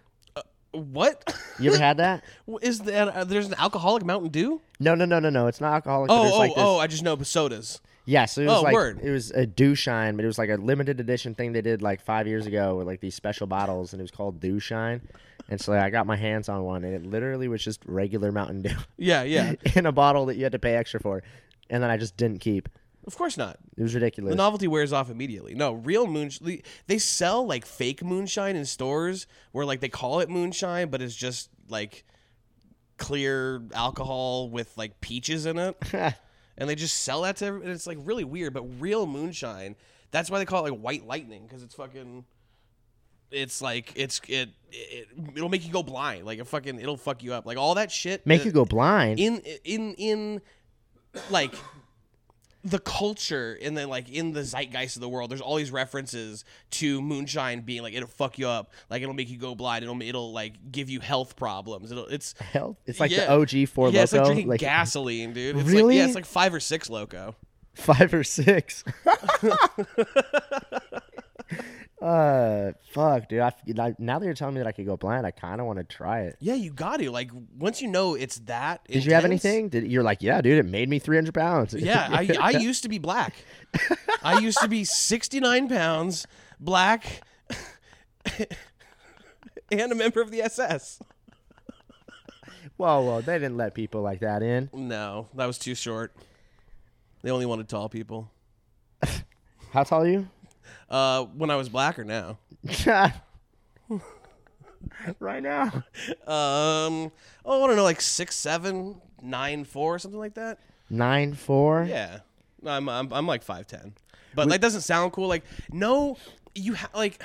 What 0.72 1.34
You 1.58 1.70
ever 1.72 1.82
had 1.82 1.96
that? 1.98 2.22
is 2.62 2.80
that? 2.80 3.08
Uh, 3.08 3.24
there's 3.24 3.46
an 3.46 3.54
alcoholic 3.58 4.04
Mountain 4.04 4.30
Dew. 4.30 4.60
No, 4.78 4.94
no, 4.94 5.06
no, 5.06 5.18
no, 5.18 5.30
no. 5.30 5.46
It's 5.46 5.60
not 5.60 5.72
alcoholic. 5.72 6.10
Oh, 6.10 6.34
oh, 6.34 6.38
like 6.38 6.54
this, 6.54 6.62
oh! 6.62 6.78
I 6.78 6.86
just 6.86 7.02
know 7.02 7.16
sodas. 7.22 7.80
Yeah, 8.04 8.26
so 8.26 8.42
it 8.42 8.46
was 8.46 8.58
Oh, 8.58 8.62
like 8.62 8.74
word. 8.74 9.00
it 9.02 9.10
was 9.10 9.30
a 9.32 9.46
Dew 9.46 9.74
Shine, 9.74 10.14
but 10.16 10.24
it 10.24 10.28
was 10.28 10.38
like 10.38 10.50
a 10.50 10.54
limited 10.56 11.00
edition 11.00 11.34
thing 11.34 11.52
they 11.52 11.60
did 11.60 11.82
like 11.82 12.00
5 12.00 12.28
years 12.28 12.46
ago 12.46 12.76
with 12.76 12.86
like 12.86 13.00
these 13.00 13.16
special 13.16 13.48
bottles 13.48 13.92
and 13.92 14.00
it 14.00 14.04
was 14.04 14.12
called 14.12 14.38
Dew 14.38 14.60
Shine. 14.60 15.00
And 15.48 15.60
so 15.60 15.72
I 15.72 15.90
got 15.90 16.06
my 16.06 16.14
hands 16.14 16.48
on 16.48 16.62
one 16.62 16.84
and 16.84 16.94
it 16.94 17.04
literally 17.04 17.48
was 17.48 17.64
just 17.64 17.80
regular 17.84 18.30
Mountain 18.30 18.62
Dew 18.62 18.76
Yeah, 18.96 19.24
yeah. 19.24 19.54
in 19.74 19.86
a 19.86 19.92
bottle 19.92 20.26
that 20.26 20.36
you 20.36 20.44
had 20.44 20.52
to 20.52 20.58
pay 20.60 20.76
extra 20.76 21.00
for. 21.00 21.24
And 21.68 21.82
then 21.82 21.90
I 21.90 21.96
just 21.96 22.16
didn't 22.16 22.38
keep. 22.40 22.68
Of 23.06 23.16
course 23.16 23.36
not. 23.36 23.58
It 23.76 23.82
was 23.82 23.94
ridiculous. 23.94 24.30
The 24.32 24.36
novelty 24.36 24.66
wears 24.68 24.92
off 24.92 25.10
immediately. 25.10 25.54
No, 25.54 25.72
real 25.72 26.06
moonshine. 26.06 26.62
They 26.86 26.98
sell 26.98 27.46
like 27.46 27.64
fake 27.64 28.02
moonshine 28.04 28.56
in 28.56 28.64
stores 28.64 29.26
where 29.52 29.64
like 29.64 29.80
they 29.80 29.88
call 29.88 30.20
it 30.20 30.28
moonshine, 30.28 30.88
but 30.90 31.00
it's 31.02 31.14
just 31.14 31.48
like 31.68 32.04
clear 32.98 33.62
alcohol 33.74 34.48
with 34.50 34.76
like 34.76 35.00
peaches 35.00 35.46
in 35.46 35.58
it, 35.58 35.76
and 35.92 36.68
they 36.68 36.74
just 36.74 37.02
sell 37.02 37.22
that 37.22 37.36
to. 37.36 37.46
every- 37.46 37.62
And 37.62 37.70
it's 37.70 37.86
like 37.86 37.98
really 38.02 38.24
weird. 38.24 38.52
But 38.54 38.62
real 38.80 39.06
moonshine. 39.06 39.76
That's 40.10 40.30
why 40.30 40.38
they 40.38 40.44
call 40.44 40.64
it 40.66 40.70
like 40.70 40.80
white 40.80 41.06
lightning 41.06 41.44
because 41.46 41.62
it's 41.62 41.74
fucking. 41.74 42.24
it's 43.30 43.60
like 43.60 43.92
it's 43.96 44.20
it, 44.28 44.50
it 44.70 45.08
it'll 45.34 45.48
make 45.48 45.66
you 45.66 45.72
go 45.72 45.82
blind. 45.82 46.24
Like 46.24 46.38
it 46.38 46.46
fucking 46.46 46.80
it'll 46.80 46.96
fuck 46.96 47.22
you 47.22 47.34
up. 47.34 47.44
Like 47.44 47.58
all 47.58 47.74
that 47.74 47.90
shit. 47.90 48.26
Make 48.26 48.44
you 48.44 48.52
go 48.52 48.64
blind. 48.64 49.18
in 49.20 49.42
in 49.64 49.94
in 49.94 50.40
like 51.30 51.52
the 52.66 52.80
culture 52.80 53.56
and 53.62 53.76
then 53.76 53.88
like 53.88 54.08
in 54.08 54.32
the 54.32 54.42
zeitgeist 54.42 54.96
of 54.96 55.00
the 55.00 55.08
world 55.08 55.30
there's 55.30 55.40
all 55.40 55.54
these 55.54 55.70
references 55.70 56.44
to 56.70 57.00
moonshine 57.00 57.60
being 57.60 57.80
like 57.82 57.94
it'll 57.94 58.08
fuck 58.08 58.38
you 58.38 58.48
up. 58.48 58.72
Like 58.90 59.02
it'll 59.02 59.14
make 59.14 59.30
you 59.30 59.38
go 59.38 59.54
blind. 59.54 59.84
It'll 59.84 60.00
it'll 60.02 60.32
like 60.32 60.54
give 60.72 60.90
you 60.90 60.98
health 61.00 61.36
problems. 61.36 61.92
It'll 61.92 62.06
it's 62.06 62.34
Hell, 62.40 62.76
it's 62.84 62.98
like 62.98 63.12
yeah. 63.12 63.26
the 63.26 63.32
OG 63.62 63.68
four 63.68 63.90
yeah, 63.90 64.02
it's 64.02 64.12
like 64.12 64.22
loco, 64.22 64.34
drinking 64.34 64.56
gasoline 64.56 65.32
dude. 65.32 65.56
It's 65.56 65.68
Really? 65.68 65.82
like, 65.82 65.96
yeah 65.96 66.06
it's 66.06 66.14
like 66.16 66.26
five 66.26 66.52
or 66.52 66.60
six 66.60 66.90
loco. 66.90 67.36
Five 67.74 68.12
or 68.14 68.24
six. 68.24 68.82
uh, 72.02 72.72
fuck, 72.92 73.28
dude. 73.28 73.40
I, 73.40 73.52
now 73.98 74.18
that 74.18 74.24
you're 74.24 74.34
telling 74.34 74.54
me 74.54 74.60
that 74.60 74.66
I 74.66 74.72
could 74.72 74.86
go 74.86 74.96
blind, 74.96 75.26
I 75.26 75.30
kind 75.30 75.60
of 75.60 75.66
want 75.66 75.78
to 75.78 75.84
try 75.84 76.20
it. 76.22 76.36
yeah 76.40 76.54
you 76.54 76.70
got 76.72 76.98
to 76.98 77.10
like 77.10 77.30
once 77.58 77.80
you 77.80 77.88
know 77.88 78.14
it's 78.14 78.38
that 78.40 78.86
Did 78.86 79.04
you 79.04 79.12
have 79.14 79.24
anything? 79.24 79.68
Did 79.68 79.90
you're 79.90 80.02
like, 80.02 80.22
yeah, 80.22 80.40
dude, 80.40 80.58
it 80.58 80.66
made 80.66 80.88
me 80.88 80.98
300 80.98 81.32
pounds. 81.34 81.74
yeah 81.74 82.08
I, 82.10 82.36
I 82.40 82.50
used 82.50 82.82
to 82.82 82.88
be 82.88 82.98
black 82.98 83.34
i 84.22 84.38
used 84.38 84.58
to 84.60 84.68
be 84.68 84.84
69 84.84 85.68
pounds 85.68 86.26
black 86.58 87.22
and 89.70 89.92
a 89.92 89.94
member 89.94 90.20
of 90.20 90.30
the 90.30 90.40
ss 90.42 91.00
Whoa, 92.76 93.00
whoa, 93.00 93.20
they 93.22 93.34
didn't 93.38 93.56
let 93.56 93.72
people 93.74 94.02
like 94.02 94.20
that 94.20 94.42
in. 94.42 94.68
No, 94.74 95.28
that 95.34 95.46
was 95.46 95.56
too 95.56 95.74
short. 95.74 96.12
They 97.22 97.30
only 97.30 97.46
wanted 97.46 97.70
tall 97.70 97.88
people. 97.88 98.30
How 99.72 99.82
tall 99.82 100.02
are 100.02 100.08
you? 100.08 100.28
Uh, 100.88 101.24
when 101.24 101.50
I 101.50 101.56
was 101.56 101.68
black 101.68 101.98
or 101.98 102.04
now? 102.04 102.38
right 105.20 105.42
now. 105.42 105.64
Um, 106.26 107.10
oh, 107.44 107.64
I 107.64 107.66
don't 107.66 107.76
know, 107.76 107.82
like 107.84 108.00
six 108.00 108.34
seven, 108.36 109.00
nine 109.22 109.64
four, 109.64 109.98
something 109.98 110.18
like 110.20 110.34
that. 110.34 110.58
Nine 110.90 111.34
four. 111.34 111.84
Yeah, 111.88 112.20
No, 112.62 112.70
I'm 112.70 112.88
I'm, 112.88 113.12
I'm 113.12 113.26
like 113.26 113.42
five 113.42 113.66
ten, 113.66 113.94
but 114.34 114.48
that 114.48 114.60
doesn't 114.60 114.82
sound 114.82 115.12
cool. 115.12 115.28
Like, 115.28 115.44
no, 115.72 116.16
you 116.54 116.74
ha- 116.74 116.90
like 116.94 117.22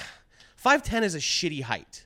five 0.56 0.82
ten 0.84 1.04
is 1.04 1.14
a 1.16 1.20
shitty 1.20 1.62
height 1.64 2.06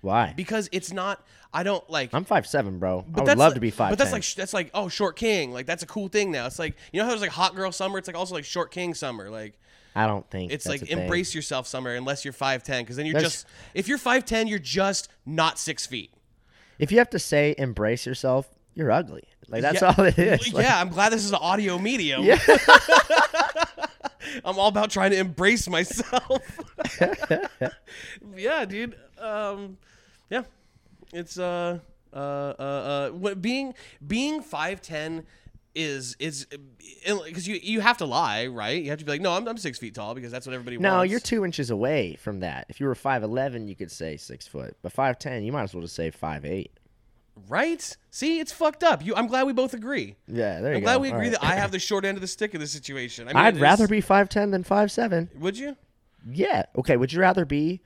Why? 0.00 0.32
because 0.36 0.68
it's 0.72 0.92
not. 0.92 1.24
I 1.52 1.62
don't 1.62 1.88
like. 1.88 2.10
I'm 2.12 2.24
five 2.24 2.46
seven, 2.46 2.78
bro. 2.78 3.04
I 3.14 3.20
would 3.20 3.26
that's 3.28 3.38
love 3.38 3.50
like- 3.50 3.54
to 3.54 3.60
be 3.60 3.70
five. 3.70 3.90
But 3.90 3.98
that's 3.98 4.12
like 4.12 4.22
sh- 4.24 4.34
that's 4.34 4.52
like 4.54 4.70
oh 4.74 4.88
short 4.88 5.16
king 5.16 5.52
like 5.52 5.66
that's 5.66 5.82
a 5.82 5.86
cool 5.86 6.08
thing 6.08 6.30
now. 6.32 6.46
It's 6.46 6.58
like 6.58 6.76
you 6.92 6.98
know 6.98 7.04
how 7.04 7.10
there's 7.10 7.20
like 7.22 7.30
hot 7.30 7.54
girl 7.54 7.70
summer. 7.72 7.98
It's 7.98 8.08
like 8.08 8.16
also 8.16 8.34
like 8.34 8.44
short 8.44 8.70
king 8.72 8.94
summer. 8.94 9.30
Like 9.30 9.58
I 9.94 10.06
don't 10.06 10.28
think 10.30 10.50
It's 10.52 10.66
like 10.66 10.82
a 10.82 10.86
thing. 10.86 10.98
embrace 10.98 11.34
yourself 11.34 11.66
summer 11.66 11.94
unless 11.94 12.24
you're 12.24 12.34
5'10 12.34 12.80
because 12.80 12.96
then 12.96 13.06
you're 13.06 13.20
just 13.20 13.46
if 13.74 13.86
you're 13.88 13.98
5'10 13.98 14.48
you're 14.48 14.58
just 14.58 15.08
not 15.24 15.58
six 15.58 15.86
feet. 15.86 16.10
If 16.78 16.90
you 16.90 16.98
have 16.98 17.10
to 17.10 17.18
say 17.20 17.54
embrace 17.56 18.04
yourself, 18.04 18.48
you're 18.74 18.90
ugly. 18.90 19.22
Like 19.48 19.62
that's 19.62 19.80
Yeah. 19.82 19.94
all 19.96 20.04
it 20.04 20.18
is. 20.18 20.52
Like, 20.52 20.64
yeah, 20.64 20.80
I'm 20.80 20.88
glad 20.88 21.12
this 21.12 21.24
is 21.24 21.30
an 21.30 21.36
audio 21.40 21.78
medium. 21.78 22.24
Yeah. 22.24 22.40
I'm 24.44 24.58
all 24.58 24.68
about 24.68 24.90
trying 24.90 25.10
to 25.12 25.18
embrace 25.18 25.68
myself. 25.68 26.42
yeah, 28.36 28.64
dude. 28.64 28.96
Um, 29.18 29.78
yeah, 30.30 30.42
it's 31.12 31.38
uh 31.38 31.78
uh 32.12 32.16
uh 32.16 33.10
uh 33.22 33.34
being 33.36 33.74
being 34.06 34.42
5'10 34.42 35.24
is 35.74 36.16
is 36.18 36.46
because 37.04 37.48
you 37.48 37.56
you 37.62 37.80
have 37.80 37.98
to 37.98 38.04
lie 38.06 38.46
right 38.46 38.82
you 38.82 38.90
have 38.90 38.98
to 38.98 39.04
be 39.04 39.10
like 39.10 39.20
no 39.20 39.32
I'm, 39.32 39.46
I'm 39.48 39.58
six 39.58 39.78
feet 39.78 39.94
tall 39.94 40.14
because 40.14 40.30
that's 40.30 40.46
what 40.46 40.52
everybody 40.54 40.76
wants. 40.76 40.82
No, 40.84 40.96
wants 40.98 41.10
you're 41.10 41.20
two 41.20 41.44
inches 41.44 41.70
away 41.70 42.16
from 42.16 42.40
that. 42.40 42.66
If 42.68 42.78
you 42.80 42.86
were 42.86 42.94
five 42.94 43.22
eleven, 43.22 43.66
you 43.66 43.74
could 43.74 43.90
say 43.90 44.16
six 44.16 44.46
foot. 44.46 44.76
But 44.82 44.92
five 44.92 45.18
ten, 45.18 45.42
you 45.42 45.50
might 45.52 45.62
as 45.64 45.74
well 45.74 45.82
just 45.82 45.96
say 45.96 46.10
five 46.10 46.44
eight. 46.44 46.70
right 47.48 47.96
see 48.10 48.38
it's 48.38 48.52
fucked 48.52 48.84
up 48.84 49.04
you 49.04 49.14
I'm 49.16 49.26
glad 49.26 49.46
we 49.46 49.52
both 49.52 49.74
agree 49.74 50.14
Yeah, 50.28 50.60
there 50.60 50.70
you 50.70 50.76
I'm 50.76 50.82
go. 50.82 50.86
glad 50.86 51.00
we 51.00 51.08
All 51.10 51.16
agree 51.16 51.30
right. 51.30 51.40
that 51.40 51.44
I 51.44 51.56
have 51.56 51.72
the 51.72 51.80
short 51.80 52.04
end 52.04 52.16
of 52.16 52.20
the 52.22 52.28
stick 52.28 52.54
in 52.54 52.60
this 52.60 52.70
situation. 52.70 53.26
I 53.26 53.32
mean, 53.32 53.36
I'd 53.36 53.60
rather 53.60 53.88
be 53.88 54.00
five 54.00 54.28
ten 54.28 54.52
than 54.52 54.62
five 54.62 54.92
seven. 54.92 55.28
Would 55.38 55.58
you? 55.58 55.76
Yeah. 56.30 56.66
Okay. 56.78 56.96
Would 56.96 57.12
you 57.12 57.20
rather 57.20 57.44
be 57.44 57.80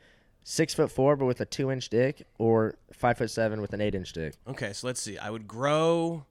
six 0.44 0.74
foot 0.74 0.90
four 0.90 1.16
but 1.16 1.24
with 1.24 1.40
a 1.40 1.46
two 1.46 1.70
inch 1.70 1.88
dick, 1.88 2.26
or 2.38 2.74
five 2.92 3.16
foot 3.18 3.30
seven 3.30 3.62
with 3.62 3.72
an 3.72 3.80
eight 3.80 3.94
inch 3.94 4.12
dick? 4.12 4.34
Okay, 4.46 4.72
so 4.74 4.86
let's 4.86 5.00
see. 5.00 5.16
I 5.16 5.30
would 5.30 5.48
grow 5.48 6.26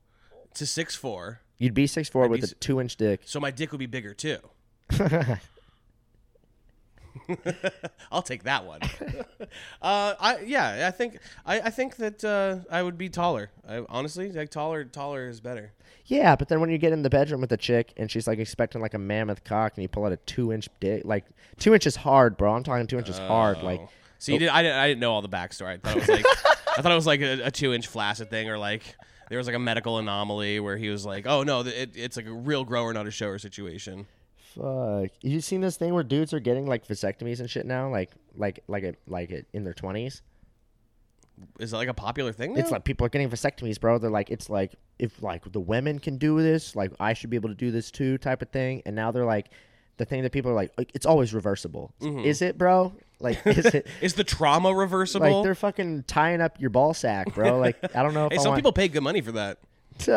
to 0.54 0.66
six 0.66 0.96
four, 0.96 1.42
You'd 1.58 1.74
be 1.74 1.88
six 1.88 2.10
four 2.10 2.28
with 2.28 2.44
a 2.44 2.56
two 2.56 2.80
inch 2.80 2.96
dick. 2.98 3.22
so 3.26 3.40
my 3.40 3.52
dick 3.52 3.72
would 3.72 3.80
be 3.80 3.86
bigger 3.88 4.14
too. 4.14 4.38
I'll 8.12 8.22
take 8.22 8.44
that 8.44 8.66
one. 8.66 8.82
uh, 9.82 10.14
I 10.20 10.40
yeah, 10.46 10.86
I 10.88 10.92
think 10.92 11.20
I, 11.46 11.60
I 11.62 11.70
think 11.70 11.98
that 11.98 12.24
uh, 12.24 12.60
I 12.72 12.82
would 12.84 12.98
be 12.98 13.10
taller. 13.10 13.50
I 13.68 13.84
honestly 13.90 14.32
like 14.32 14.50
taller. 14.50 14.84
Taller 14.86 15.28
is 15.28 15.42
better. 15.42 15.74
Yeah, 16.06 16.36
but 16.36 16.48
then 16.48 16.62
when 16.62 16.70
you 16.70 16.78
get 16.78 16.94
in 16.94 17.02
the 17.02 17.10
bedroom 17.10 17.42
with 17.42 17.52
a 17.52 17.58
chick 17.58 17.92
and 17.98 18.10
she's 18.10 18.28
like 18.28 18.40
expecting 18.40 18.82
like 18.82 18.94
a 18.94 19.00
mammoth 19.00 19.44
cock 19.44 19.74
and 19.76 19.82
you 19.82 19.90
pull 19.90 20.06
out 20.06 20.12
a 20.14 20.18
two 20.18 20.54
inch 20.54 20.70
dick, 20.80 21.02
like 21.06 21.26
two 21.60 21.74
inches 21.74 21.96
hard, 21.98 22.38
bro. 22.38 22.54
I'm 22.54 22.64
talking 22.64 22.88
two 22.88 22.98
inches 22.98 23.18
hard. 23.18 23.62
Like, 23.64 23.82
Oh. 23.82 23.90
So 24.20 24.32
you 24.32 24.40
did. 24.40 24.50
I 24.50 24.64
didn't. 24.64 24.78
I 24.78 24.88
didn't 24.88 25.00
know 25.00 25.12
all 25.14 25.22
the 25.22 25.30
backstory. 25.30 25.74
I 25.74 25.78
thought 25.78 25.98
it 25.98 26.00
was 26.00 26.10
like. 26.10 26.26
I 26.78 26.82
thought 26.82 26.92
it 26.92 26.96
was 26.96 27.08
like 27.08 27.22
a, 27.22 27.46
a 27.46 27.52
two 27.52 27.74
inch 27.74 27.88
flaccid 27.88 28.30
thing, 28.30 28.50
or 28.50 28.58
like 28.58 28.84
there 29.30 29.38
was 29.38 29.48
like 29.48 29.56
a 29.56 29.60
medical 29.60 29.98
anomaly 29.98 30.60
where 30.60 30.78
he 30.78 30.90
was 30.90 31.06
like, 31.06 31.26
"Oh 31.28 31.44
no, 31.44 31.62
it, 31.62 31.92
it's 31.96 32.18
like 32.18 32.28
a 32.28 32.34
real 32.34 32.64
grower, 32.64 32.94
not 32.94 33.08
a 33.08 33.12
shower 33.12 33.38
situation." 33.38 34.08
fuck. 34.58 35.12
You 35.22 35.42
seen 35.42 35.62
this 35.62 35.78
thing 35.78 35.94
where 35.94 36.04
dudes 36.04 36.34
are 36.34 36.40
getting 36.40 36.66
like 36.66 36.88
vasectomies 36.88 37.40
and 37.40 37.50
shit 37.50 37.66
now? 37.66 37.90
Like, 37.90 38.12
like, 38.36 38.64
like 38.68 38.84
it, 38.84 39.00
like 39.08 39.32
it 39.32 39.48
in 39.54 39.64
their 39.64 39.74
twenties. 39.74 40.22
Is 41.60 41.72
that 41.72 41.78
like 41.78 41.88
a 41.88 41.94
popular 41.94 42.34
thing? 42.34 42.54
Now? 42.54 42.62
It's 42.62 42.72
like 42.72 42.84
people 42.84 43.06
are 43.06 43.10
getting 43.10 43.30
vasectomies, 43.30 43.80
bro. 43.80 44.00
They're 44.00 44.10
like, 44.10 44.32
it's 44.32 44.50
like 44.50 44.76
if 44.98 45.22
like 45.22 45.52
the 45.52 45.60
women 45.60 46.00
can 46.00 46.18
do 46.18 46.42
this, 46.42 46.76
like 46.76 46.92
I 47.00 47.14
should 47.14 47.30
be 47.30 47.38
able 47.38 47.50
to 47.50 47.56
do 47.56 47.72
this 47.72 47.92
too, 47.92 48.18
type 48.18 48.42
of 48.42 48.50
thing. 48.50 48.82
And 48.86 48.96
now 48.96 49.12
they're 49.12 49.26
like, 49.26 49.50
the 49.98 50.06
thing 50.06 50.24
that 50.24 50.32
people 50.32 50.52
are 50.52 50.56
like, 50.56 50.72
like 50.78 50.92
it's 50.94 51.06
always 51.06 51.34
reversible. 51.34 51.94
Mm-hmm. 52.02 52.20
Is 52.20 52.42
it, 52.42 52.58
bro? 52.58 52.94
Like, 53.20 53.46
is 53.46 53.66
it? 53.66 53.88
is 54.02 54.14
the 54.14 54.24
trauma 54.24 54.74
reversible? 54.74 55.38
Like 55.38 55.44
they're 55.44 55.56
fucking 55.56 56.04
tying 56.04 56.42
up 56.42 56.60
your 56.60 56.70
ball 56.70 56.94
sack, 56.94 57.34
bro. 57.34 57.60
Like 57.60 57.78
I 57.96 58.04
don't 58.04 58.14
know 58.14 58.28
if 58.28 58.32
hey, 58.34 58.38
I 58.38 58.42
some 58.42 58.50
want 58.52 58.60
people 58.60 58.74
pay 58.74 58.88
good 58.88 59.02
money 59.04 59.22
for 59.22 59.32
that. 59.34 59.58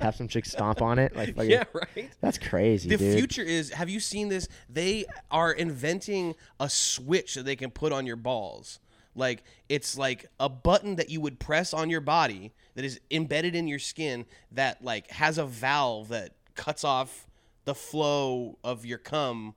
have 0.00 0.16
some 0.16 0.26
chick 0.28 0.46
stomp 0.46 0.80
on 0.80 0.98
it. 0.98 1.14
Like, 1.14 1.34
Yeah, 1.42 1.64
right. 1.72 2.10
that's 2.20 2.38
crazy, 2.38 2.88
The 2.88 2.96
dude. 2.96 3.18
future 3.18 3.42
is. 3.42 3.70
Have 3.70 3.90
you 3.90 4.00
seen 4.00 4.28
this? 4.28 4.48
They 4.70 5.04
are 5.30 5.52
inventing 5.52 6.34
a 6.58 6.70
switch 6.70 7.34
that 7.34 7.44
they 7.44 7.56
can 7.56 7.70
put 7.70 7.92
on 7.92 8.06
your 8.06 8.16
balls. 8.16 8.80
Like 9.14 9.42
it's 9.68 9.98
like 9.98 10.26
a 10.38 10.48
button 10.48 10.96
that 10.96 11.10
you 11.10 11.20
would 11.20 11.38
press 11.38 11.74
on 11.74 11.90
your 11.90 12.00
body 12.00 12.52
that 12.74 12.84
is 12.84 13.00
embedded 13.10 13.54
in 13.54 13.66
your 13.66 13.80
skin 13.80 14.24
that 14.52 14.82
like 14.82 15.10
has 15.10 15.36
a 15.38 15.44
valve 15.44 16.08
that 16.08 16.32
cuts 16.54 16.84
off 16.84 17.26
the 17.68 17.74
flow 17.74 18.56
of 18.64 18.86
your 18.86 18.96
cum 18.96 19.54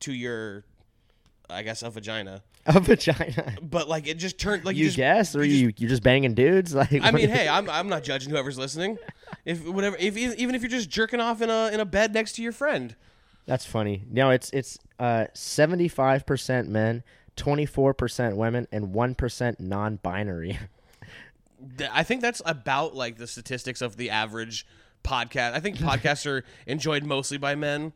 to 0.00 0.12
your, 0.12 0.64
I 1.48 1.62
guess, 1.62 1.80
a 1.84 1.88
vagina. 1.90 2.42
a 2.66 2.80
vagina. 2.80 3.54
But 3.62 3.88
like 3.88 4.08
it 4.08 4.14
just 4.18 4.36
turned 4.36 4.64
like 4.64 4.74
You, 4.74 4.86
just, 4.86 4.96
guess, 4.96 5.36
or 5.36 5.44
you 5.44 5.52
you, 5.54 5.66
just- 5.68 5.80
you 5.80 5.86
are 5.86 5.90
just 5.90 6.02
banging 6.02 6.34
dudes? 6.34 6.74
Like 6.80 6.92
I 7.00 7.12
mean, 7.12 7.28
hey, 7.28 7.46
I'm, 7.48 7.70
I'm 7.70 7.88
not 7.88 8.02
judging 8.02 8.30
whoever's 8.30 8.58
listening. 8.58 8.98
If 9.44 9.64
whatever, 9.64 9.96
if 10.00 10.16
even 10.16 10.56
if 10.56 10.60
you're 10.62 10.68
just 10.68 10.90
jerking 10.90 11.20
off 11.20 11.40
in 11.40 11.50
a 11.50 11.68
in 11.72 11.78
a 11.78 11.84
bed 11.84 12.12
next 12.12 12.32
to 12.32 12.42
your 12.42 12.50
friend, 12.50 12.96
That's 13.46 13.64
funny. 13.64 14.02
No, 14.10 14.30
it's 14.30 14.50
it's 14.50 14.76
uh 14.98 15.26
seventy 15.32 15.86
five 15.86 16.26
percent 16.26 16.68
men, 16.68 17.04
twenty 17.36 17.64
four 17.64 17.94
percent 17.94 18.36
women, 18.36 18.66
and 18.72 18.92
one 18.92 19.14
percent 19.14 19.60
non 19.60 20.00
binary. 20.02 20.58
I 21.92 22.02
think 22.02 22.22
that's 22.22 22.42
about 22.44 22.96
like 22.96 23.18
the 23.18 23.28
statistics 23.28 23.82
of 23.82 23.96
the 23.96 24.10
average 24.10 24.66
podcast. 25.02 25.52
I 25.52 25.60
think 25.60 25.76
podcasts 25.78 26.26
are 26.26 26.44
enjoyed 26.66 27.04
mostly 27.04 27.38
by 27.38 27.54
men. 27.54 27.92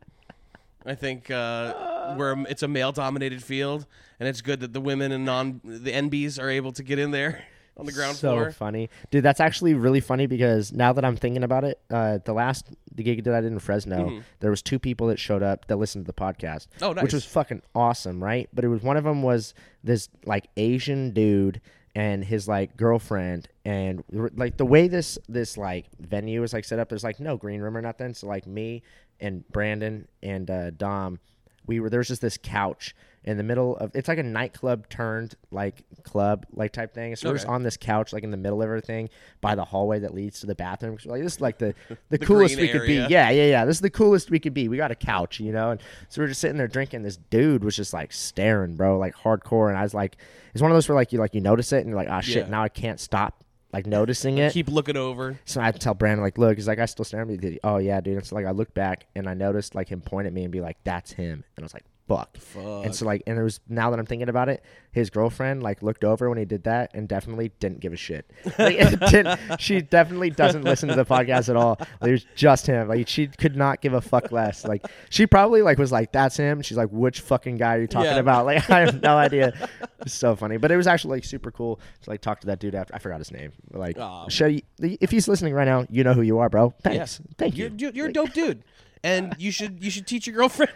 I 0.85 0.95
think 0.95 1.31
uh, 1.31 2.13
where 2.15 2.35
it's 2.47 2.61
a 2.61 2.67
male 2.67 2.91
dominated 2.91 3.43
field, 3.43 3.87
and 4.19 4.29
it's 4.29 4.41
good 4.41 4.59
that 4.59 4.73
the 4.73 4.81
women 4.81 5.11
and 5.11 5.25
non 5.25 5.61
the 5.63 5.91
NBs 5.91 6.41
are 6.41 6.49
able 6.49 6.71
to 6.73 6.83
get 6.83 6.99
in 6.99 7.09
there 7.09 7.43
on 7.77 7.87
the 7.87 7.91
ground 7.91 8.15
so 8.15 8.33
floor. 8.33 8.51
funny, 8.51 8.89
dude. 9.09 9.23
That's 9.23 9.39
actually 9.39 9.73
really 9.73 9.99
funny 9.99 10.27
because 10.27 10.71
now 10.71 10.93
that 10.93 11.03
I'm 11.03 11.15
thinking 11.15 11.43
about 11.43 11.63
it, 11.63 11.79
uh, 11.89 12.19
the 12.23 12.33
last 12.33 12.67
the 12.93 13.01
gig 13.01 13.23
that 13.23 13.33
I 13.33 13.41
did 13.41 13.51
in 13.51 13.57
Fresno, 13.57 14.21
there 14.41 14.51
was 14.51 14.61
two 14.61 14.77
people 14.77 15.07
that 15.07 15.17
showed 15.17 15.41
up 15.41 15.65
that 15.67 15.77
listened 15.77 16.05
to 16.05 16.07
the 16.07 16.13
podcast. 16.13 16.67
Mm-hmm. 16.67 16.83
Oh, 16.83 16.93
nice. 16.93 17.03
which 17.03 17.13
was 17.13 17.25
fucking 17.25 17.63
awesome, 17.73 18.23
right? 18.23 18.47
But 18.53 18.63
it 18.63 18.67
was 18.67 18.83
one 18.83 18.97
of 18.97 19.03
them 19.03 19.23
was 19.23 19.55
this 19.83 20.09
like 20.25 20.47
Asian 20.55 21.11
dude 21.11 21.61
and 21.95 22.23
his 22.23 22.47
like 22.47 22.77
girlfriend 22.77 23.47
and 23.65 24.03
like 24.35 24.57
the 24.57 24.65
way 24.65 24.87
this 24.87 25.17
this 25.27 25.57
like 25.57 25.87
venue 25.99 26.43
is 26.43 26.53
like 26.53 26.63
set 26.63 26.79
up 26.79 26.87
there's 26.87 27.03
like 27.03 27.19
no 27.19 27.35
green 27.35 27.59
room 27.61 27.75
or 27.75 27.81
nothing 27.81 28.13
so 28.13 28.27
like 28.27 28.45
me 28.45 28.83
and 29.19 29.47
brandon 29.49 30.07
and 30.21 30.49
uh, 30.51 30.69
dom 30.71 31.19
we 31.65 31.79
were 31.79 31.89
there's 31.89 32.07
just 32.07 32.21
this 32.21 32.37
couch 32.41 32.95
in 33.23 33.37
the 33.37 33.43
middle 33.43 33.75
of 33.77 33.89
it's 33.95 34.07
like 34.07 34.19
a 34.19 34.23
nightclub 34.23 34.87
turned 34.87 35.33
like 35.49 35.81
club 36.03 36.45
like 36.53 36.71
type 36.71 36.93
thing. 36.93 37.15
So 37.15 37.29
we're 37.29 37.35
just 37.37 37.47
on 37.47 37.63
this 37.63 37.75
couch 37.75 38.13
like 38.13 38.23
in 38.23 38.29
the 38.29 38.37
middle 38.37 38.61
of 38.61 38.67
everything 38.67 39.09
by 39.41 39.55
the 39.55 39.65
hallway 39.65 39.97
that 40.01 40.13
leads 40.13 40.41
to 40.41 40.45
the 40.45 40.53
bathroom. 40.53 40.99
So, 40.99 41.09
like 41.09 41.23
this 41.23 41.33
is 41.33 41.41
like 41.41 41.57
the 41.57 41.73
the, 41.89 41.97
The 42.19 42.19
coolest 42.19 42.55
we 42.55 42.67
could 42.67 42.85
be. 42.85 42.93
Yeah, 42.97 43.31
yeah, 43.31 43.45
yeah. 43.47 43.65
This 43.65 43.77
is 43.77 43.81
the 43.81 43.89
coolest 43.89 44.29
we 44.29 44.39
could 44.39 44.53
be. 44.53 44.67
We 44.67 44.77
got 44.77 44.91
a 44.91 44.95
couch, 44.95 45.39
you 45.39 45.51
know, 45.51 45.71
and 45.71 45.81
so 46.07 46.21
we're 46.21 46.27
just 46.27 46.39
sitting 46.39 46.57
there 46.57 46.67
drinking. 46.67 47.01
This 47.01 47.17
dude 47.17 47.63
was 47.63 47.75
just 47.75 47.93
like 47.93 48.13
staring, 48.13 48.75
bro, 48.75 48.99
like 48.99 49.15
hardcore, 49.15 49.69
and 49.69 49.77
I 49.77 49.81
was 49.81 49.95
like, 49.95 50.17
it's 50.53 50.61
one 50.61 50.69
of 50.69 50.75
those 50.75 50.87
where 50.87 50.95
like 50.95 51.11
you 51.11 51.17
like 51.17 51.33
you 51.33 51.41
notice 51.41 51.73
it 51.73 51.77
and 51.79 51.87
you're 51.87 51.97
like, 51.97 52.11
ah, 52.11 52.21
shit, 52.21 52.43
Yeah. 52.45 52.49
now 52.51 52.61
I 52.61 52.69
can't 52.69 52.99
stop 52.99 53.43
like 53.75 53.85
noticing 53.87 54.37
it. 54.37 54.53
Keep 54.53 54.69
looking 54.69 54.97
over. 54.97 55.39
So 55.45 55.61
I 55.61 55.71
tell 55.71 55.93
Brandon, 55.93 56.23
like, 56.23 56.37
look, 56.37 56.55
he's 56.57 56.67
like, 56.67 56.79
I 56.79 56.85
still 56.85 57.05
stare 57.05 57.21
at 57.21 57.27
me. 57.27 57.37
Did 57.37 57.53
he- 57.53 57.59
Oh 57.63 57.77
yeah, 57.77 58.01
dude. 58.01 58.17
And 58.17 58.25
so 58.25 58.35
like 58.35 58.45
I 58.45 58.51
looked 58.51 58.73
back 58.73 59.05
and 59.15 59.27
I 59.29 59.33
noticed 59.33 59.75
like 59.75 59.89
him 59.89 60.01
point 60.01 60.27
at 60.27 60.33
me 60.33 60.43
and 60.43 60.51
be 60.51 60.61
like, 60.61 60.77
that's 60.83 61.11
him. 61.11 61.43
And 61.55 61.63
I 61.63 61.65
was 61.65 61.73
like, 61.73 61.83
fuck. 62.07 62.37
Fuck. 62.37 62.85
And 62.85 62.93
so 62.95 63.05
like, 63.05 63.23
and 63.27 63.37
it 63.37 63.43
was 63.43 63.59
now 63.67 63.89
that 63.89 63.99
I'm 63.99 64.05
thinking 64.05 64.29
about 64.29 64.49
it, 64.49 64.63
his 64.91 65.09
girlfriend 65.09 65.61
like 65.63 65.81
looked 65.83 66.03
over 66.03 66.29
when 66.29 66.37
he 66.37 66.45
did 66.45 66.63
that 66.63 66.91
and 66.93 67.07
definitely 67.07 67.51
didn't 67.59 67.79
give 67.79 67.93
a 67.93 67.97
shit. 67.97 68.29
Like, 68.57 68.77
didn't, 69.11 69.39
she 69.59 69.81
definitely 69.81 70.29
doesn't 70.29 70.63
listen 70.63 70.89
to 70.89 70.95
the 70.95 71.05
podcast 71.05 71.49
at 71.49 71.55
all. 71.55 71.77
Like, 72.01 72.09
it 72.09 72.11
was 72.11 72.25
just 72.35 72.67
him. 72.67 72.87
Like 72.87 73.07
she 73.07 73.27
could 73.27 73.55
not 73.55 73.81
give 73.81 73.93
a 73.93 74.01
fuck 74.01 74.31
less. 74.31 74.65
Like 74.65 74.85
she 75.09 75.25
probably 75.27 75.61
like 75.61 75.77
was 75.77 75.91
like, 75.91 76.11
that's 76.11 76.37
him. 76.37 76.61
She's 76.61 76.77
like, 76.77 76.89
which 76.89 77.21
fucking 77.21 77.57
guy 77.57 77.75
are 77.75 77.81
you 77.81 77.87
talking 77.87 78.11
Yeah. 78.11 78.17
about? 78.19 78.45
Like 78.45 78.69
I 78.69 78.81
have 78.81 79.01
no 79.01 79.17
idea. 79.27 79.53
It's 80.01 80.13
so 80.13 80.35
funny, 80.35 80.57
but 80.57 80.71
it 80.71 80.77
was 80.77 80.87
actually 80.87 81.17
like 81.17 81.25
super 81.25 81.51
cool 81.51 81.79
to 82.03 82.09
like 82.09 82.21
talk 82.21 82.39
to 82.41 82.47
that 82.47 82.59
dude 82.59 82.75
after. 82.75 82.95
I 82.95 82.99
forgot 82.99 83.19
his 83.19 83.31
name. 83.31 83.51
Like, 83.71 83.97
show 84.29 84.45
you, 84.45 84.61
if 84.79 85.11
he's 85.11 85.27
listening 85.27 85.53
right 85.53 85.65
now, 85.65 85.85
you 85.89 86.03
know 86.03 86.13
who 86.13 86.21
you 86.21 86.39
are, 86.39 86.49
bro. 86.49 86.73
Thanks. 86.83 87.19
Thank 87.37 87.57
you. 87.57 87.73
You're, 87.77 87.91
you're 87.91 88.07
a 88.07 88.13
dope 88.13 88.31
dude, 88.33 88.63
and 89.05 89.35
you 89.37 89.51
should 89.51 89.83
you 89.83 89.91
should 89.91 90.07
teach 90.07 90.25
your 90.25 90.35
girlfriend. 90.35 90.71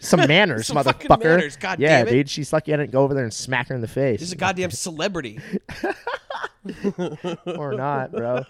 Some 0.02 0.20
manners, 0.28 0.66
Some 0.66 0.78
motherfucker. 0.78 1.22
manners, 1.22 1.56
God 1.56 1.78
yeah, 1.78 1.98
damn 1.98 2.08
it. 2.08 2.10
dude. 2.10 2.30
She's 2.30 2.52
lucky 2.52 2.72
I 2.72 2.78
didn't 2.78 2.92
go 2.92 3.02
over 3.04 3.14
there 3.14 3.24
and 3.24 3.32
smack 3.32 3.68
her 3.68 3.74
in 3.74 3.82
the 3.82 3.88
face. 3.88 4.20
This 4.20 4.28
is 4.28 4.32
a 4.32 4.36
goddamn 4.36 4.70
celebrity. 4.70 5.38
or 7.46 7.74
not, 7.74 8.10
bro. 8.10 8.44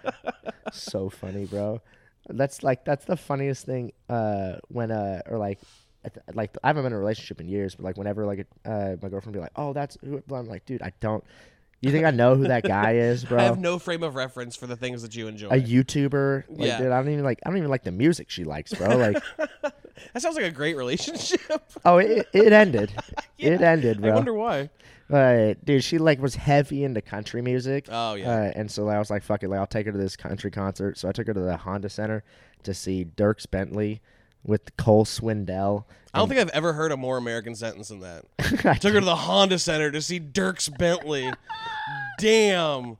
so 0.72 1.10
funny, 1.10 1.46
bro. 1.46 1.82
That's 2.28 2.62
like 2.62 2.84
that's 2.84 3.04
the 3.04 3.16
funniest 3.16 3.66
thing. 3.66 3.92
Uh, 4.08 4.54
when 4.68 4.92
uh, 4.92 5.22
or 5.26 5.36
like, 5.38 5.58
I 6.04 6.10
like 6.32 6.56
I 6.62 6.68
haven't 6.68 6.84
been 6.84 6.92
in 6.92 6.96
a 6.96 7.00
relationship 7.00 7.40
in 7.40 7.48
years, 7.48 7.74
but 7.74 7.84
like 7.84 7.96
whenever 7.98 8.24
like 8.24 8.46
uh, 8.64 8.94
my 9.02 9.08
girlfriend 9.08 9.34
be 9.34 9.40
like, 9.40 9.52
oh, 9.56 9.72
that's 9.72 9.98
who, 10.00 10.20
blah," 10.22 10.38
I'm 10.38 10.46
like, 10.46 10.64
dude, 10.64 10.80
I 10.80 10.92
don't. 11.00 11.24
You 11.84 11.90
think 11.92 12.04
I 12.06 12.10
know 12.10 12.34
who 12.34 12.48
that 12.48 12.62
guy 12.64 12.94
is, 12.94 13.24
bro? 13.24 13.38
I 13.40 13.42
have 13.44 13.58
no 13.58 13.78
frame 13.78 14.02
of 14.02 14.14
reference 14.14 14.56
for 14.56 14.66
the 14.66 14.76
things 14.76 15.02
that 15.02 15.14
you 15.14 15.28
enjoy. 15.28 15.48
a 15.48 15.60
YouTuber, 15.60 16.44
like, 16.48 16.58
Yeah. 16.66 16.78
dude. 16.78 16.92
I 16.92 17.02
don't 17.02 17.12
even 17.12 17.24
like. 17.24 17.40
I 17.44 17.50
don't 17.50 17.58
even 17.58 17.70
like 17.70 17.84
the 17.84 17.92
music 17.92 18.30
she 18.30 18.44
likes, 18.44 18.72
bro. 18.72 18.96
Like, 18.96 19.22
that 19.62 20.22
sounds 20.22 20.36
like 20.36 20.44
a 20.46 20.50
great 20.50 20.76
relationship. 20.76 21.40
oh, 21.84 21.98
it, 21.98 22.26
it 22.32 22.52
ended. 22.52 22.92
It 23.38 23.60
Yeah, 23.60 23.70
ended, 23.70 24.04
I 24.04 24.14
wonder 24.14 24.34
why. 24.34 24.70
Uh, 25.12 25.54
dude, 25.62 25.84
she 25.84 25.98
like 25.98 26.20
was 26.20 26.34
heavy 26.34 26.82
into 26.82 27.02
country 27.02 27.42
music. 27.42 27.86
Oh, 27.90 28.14
yeah. 28.14 28.30
Uh, 28.30 28.52
and 28.56 28.70
so 28.70 28.88
I 28.88 28.98
was 28.98 29.10
like, 29.10 29.22
fuck 29.22 29.42
it, 29.42 29.48
like 29.50 29.60
I'll 29.60 29.66
take 29.66 29.84
her 29.86 29.92
to 29.92 29.98
this 29.98 30.16
country 30.16 30.50
concert. 30.50 30.96
So 30.96 31.08
I 31.08 31.12
took 31.12 31.26
her 31.26 31.34
to 31.34 31.40
the 31.40 31.58
Honda 31.58 31.90
Center 31.90 32.24
to 32.62 32.72
see 32.72 33.04
Dierks 33.04 33.48
Bentley 33.48 34.00
with 34.42 34.74
Cole 34.78 35.04
Swindell. 35.04 35.84
I 36.14 36.18
don't 36.18 36.28
think 36.28 36.40
I've 36.40 36.50
ever 36.50 36.72
heard 36.72 36.92
a 36.92 36.96
more 36.96 37.16
American 37.16 37.54
sentence 37.56 37.88
than 37.88 38.00
that. 38.00 38.24
I 38.38 38.74
Took 38.74 38.94
her 38.94 39.00
to 39.00 39.04
the 39.04 39.16
Honda 39.16 39.58
Center 39.58 39.90
to 39.90 40.00
see 40.00 40.20
Dierks 40.20 40.76
Bentley. 40.78 41.32
Damn. 42.18 42.96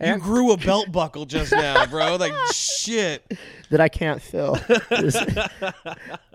You 0.00 0.18
grew 0.18 0.52
a 0.52 0.56
belt 0.56 0.92
buckle 0.92 1.26
just 1.26 1.52
now, 1.52 1.86
bro. 1.86 2.16
Like 2.16 2.32
shit. 2.52 3.38
that 3.70 3.80
I 3.80 3.88
can't 3.88 4.22
fill. 4.22 4.58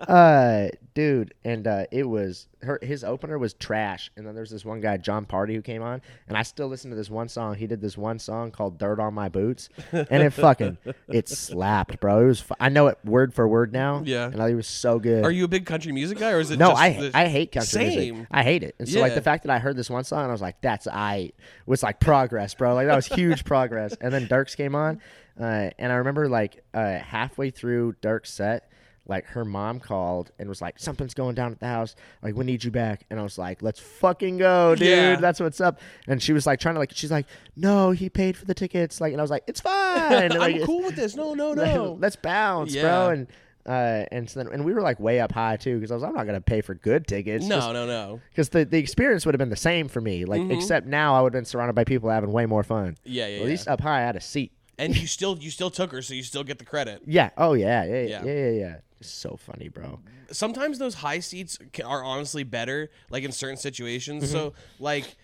uh, 0.00 0.68
dude, 0.94 1.34
and 1.44 1.66
uh, 1.66 1.84
it 1.90 2.08
was 2.08 2.48
her. 2.62 2.78
His 2.82 3.04
opener 3.04 3.38
was 3.38 3.54
trash, 3.54 4.10
and 4.16 4.26
then 4.26 4.34
there's 4.34 4.50
this 4.50 4.64
one 4.64 4.80
guy, 4.80 4.96
Jon 4.96 5.24
Pardi, 5.24 5.54
who 5.54 5.62
came 5.62 5.82
on, 5.82 6.02
and 6.28 6.36
I 6.36 6.42
still 6.42 6.68
listen 6.68 6.90
to 6.90 6.96
this 6.96 7.10
one 7.10 7.28
song. 7.28 7.54
He 7.54 7.66
did 7.66 7.80
this 7.80 7.96
one 7.96 8.18
song 8.18 8.50
called 8.50 8.78
"Dirt 8.78 9.00
on 9.00 9.14
My 9.14 9.28
Boots," 9.28 9.68
and 9.92 10.22
it 10.22 10.30
fucking 10.30 10.78
it 11.08 11.28
slapped, 11.28 12.00
bro. 12.00 12.20
It 12.24 12.26
was. 12.26 12.40
Fu- 12.40 12.54
I 12.60 12.68
know 12.68 12.88
it 12.88 12.98
word 13.04 13.32
for 13.34 13.46
word 13.48 13.72
now. 13.72 14.02
Yeah. 14.04 14.26
and 14.26 14.40
it 14.40 14.54
was 14.54 14.66
so 14.68 14.98
good. 14.98 15.24
Are 15.24 15.30
you 15.30 15.44
a 15.44 15.48
big 15.48 15.66
country 15.66 15.92
music 15.92 16.18
guy, 16.18 16.32
or 16.32 16.40
is 16.40 16.50
it 16.50 16.58
no, 16.58 16.70
just 16.70 16.82
I 16.82 16.92
the- 16.92 17.10
I 17.14 17.28
hate 17.28 17.52
country 17.52 17.66
Same. 17.66 18.14
music. 18.14 18.28
I 18.30 18.42
hate 18.42 18.62
it. 18.62 18.74
And 18.78 18.88
so 18.88 19.00
like 19.00 19.14
the 19.14 19.22
fact 19.22 19.44
that 19.44 19.50
I 19.50 19.58
heard 19.58 19.76
this 19.76 19.88
one 19.90 20.04
song 20.04 20.20
and 20.20 20.28
I 20.28 20.32
was 20.32 20.42
like, 20.42 20.60
"That's 20.60 20.86
I," 20.86 21.32
was 21.66 21.82
like 21.82 22.00
progress, 22.00 22.54
bro. 22.54 22.74
Like 22.74 22.86
that 22.86 22.96
was 22.96 23.06
huge 23.06 23.21
progress. 23.44 23.94
And 24.00 24.12
then 24.12 24.26
Dierks 24.26 24.56
came 24.56 24.74
on, 24.74 25.00
uh, 25.40 25.70
and 25.78 25.92
I 25.92 25.96
remember 25.96 26.28
like 26.28 26.62
uh, 26.74 26.98
halfway 26.98 27.50
through 27.50 27.94
Dierks' 28.02 28.26
set, 28.26 28.68
like 29.06 29.24
her 29.26 29.44
mom 29.44 29.80
called 29.80 30.30
and 30.38 30.48
was 30.48 30.60
like, 30.60 30.78
"Something's 30.78 31.14
going 31.14 31.34
down 31.34 31.52
at 31.52 31.60
the 31.60 31.66
house. 31.66 31.94
Like 32.22 32.34
we 32.36 32.44
need 32.44 32.62
you 32.64 32.70
back." 32.70 33.04
And 33.10 33.18
I 33.18 33.22
was 33.22 33.38
like, 33.38 33.62
"Let's 33.62 33.80
fucking 33.80 34.38
go, 34.38 34.74
dude. 34.74 34.86
Yeah. 34.88 35.16
That's 35.16 35.40
what's 35.40 35.60
up." 35.60 35.80
And 36.06 36.22
she 36.22 36.32
was 36.32 36.46
like 36.46 36.60
trying 36.60 36.74
to 36.74 36.78
like, 36.78 36.92
she's 36.94 37.10
like, 37.10 37.26
"No, 37.56 37.90
he 37.90 38.08
paid 38.10 38.36
for 38.36 38.44
the 38.44 38.54
tickets." 38.54 39.00
Like, 39.00 39.12
and 39.12 39.20
I 39.20 39.24
was 39.24 39.30
like, 39.30 39.44
"It's 39.46 39.60
fine." 39.60 40.30
Like, 40.38 40.56
I'm 40.56 40.64
cool 40.66 40.82
with 40.82 40.96
this. 40.96 41.14
No, 41.16 41.34
no, 41.34 41.52
no. 41.54 41.96
let's 42.00 42.16
bounce, 42.16 42.74
Yeah. 42.74 42.82
bro. 42.82 43.08
And 43.10 43.26
uh, 43.66 44.04
and 44.10 44.28
so 44.28 44.42
then, 44.42 44.52
and 44.52 44.64
we 44.64 44.72
were 44.72 44.80
like 44.82 44.98
way 45.00 45.20
up 45.20 45.32
high 45.32 45.56
too 45.56 45.76
because 45.76 45.90
I 45.90 45.94
was 45.94 46.02
I'm 46.02 46.14
not 46.14 46.26
gonna 46.26 46.40
pay 46.40 46.60
for 46.60 46.74
good 46.74 47.06
tickets. 47.06 47.44
No, 47.46 47.72
no, 47.72 47.86
no. 47.86 48.20
because 48.30 48.48
the 48.50 48.64
the 48.64 48.78
experience 48.78 49.24
would 49.26 49.34
have 49.34 49.38
been 49.38 49.50
the 49.50 49.56
same 49.56 49.88
for 49.88 50.00
me. 50.00 50.24
Like 50.24 50.42
except 50.50 50.86
now 50.86 51.14
I 51.14 51.20
would 51.22 51.32
have 51.34 51.38
been 51.40 51.44
surrounded 51.44 51.74
by 51.74 51.84
people 51.84 52.10
having 52.10 52.32
way 52.32 52.46
more 52.46 52.62
fun. 52.62 52.92
Mm-hmm. 52.92 53.00
Yeah, 53.04 53.26
yeah, 53.26 53.34
At 53.36 53.40
yeah. 53.42 53.46
least 53.46 53.68
up 53.68 53.80
high 53.80 53.98
I 54.02 54.06
had 54.06 54.16
a 54.16 54.20
seat. 54.20 54.52
And 54.78 54.96
you 54.96 55.06
still 55.06 55.38
you 55.38 55.50
still 55.50 55.70
took 55.70 55.92
her, 55.92 56.02
so 56.02 56.14
you 56.14 56.22
still 56.22 56.44
get 56.44 56.58
the 56.58 56.64
credit. 56.64 57.02
Yeah. 57.06 57.30
Oh 57.36 57.52
yeah. 57.54 57.84
Yeah. 57.84 57.92
Yeah. 57.94 58.02
Yeah. 58.02 58.24
Yeah. 58.24 58.32
Yeah. 58.32 58.50
yeah. 58.50 58.76
So 59.00 59.36
funny, 59.36 59.68
bro. 59.68 59.98
sometimes 60.30 60.78
those 60.78 60.94
high 60.94 61.18
seats 61.18 61.58
are 61.84 62.04
honestly 62.04 62.44
better 62.44 62.88
like 63.10 63.24
in 63.24 63.32
certain 63.32 63.56
situations 63.56 64.22
Mm-hmm. 64.24 64.32
so 64.32 64.52
like 64.78 65.16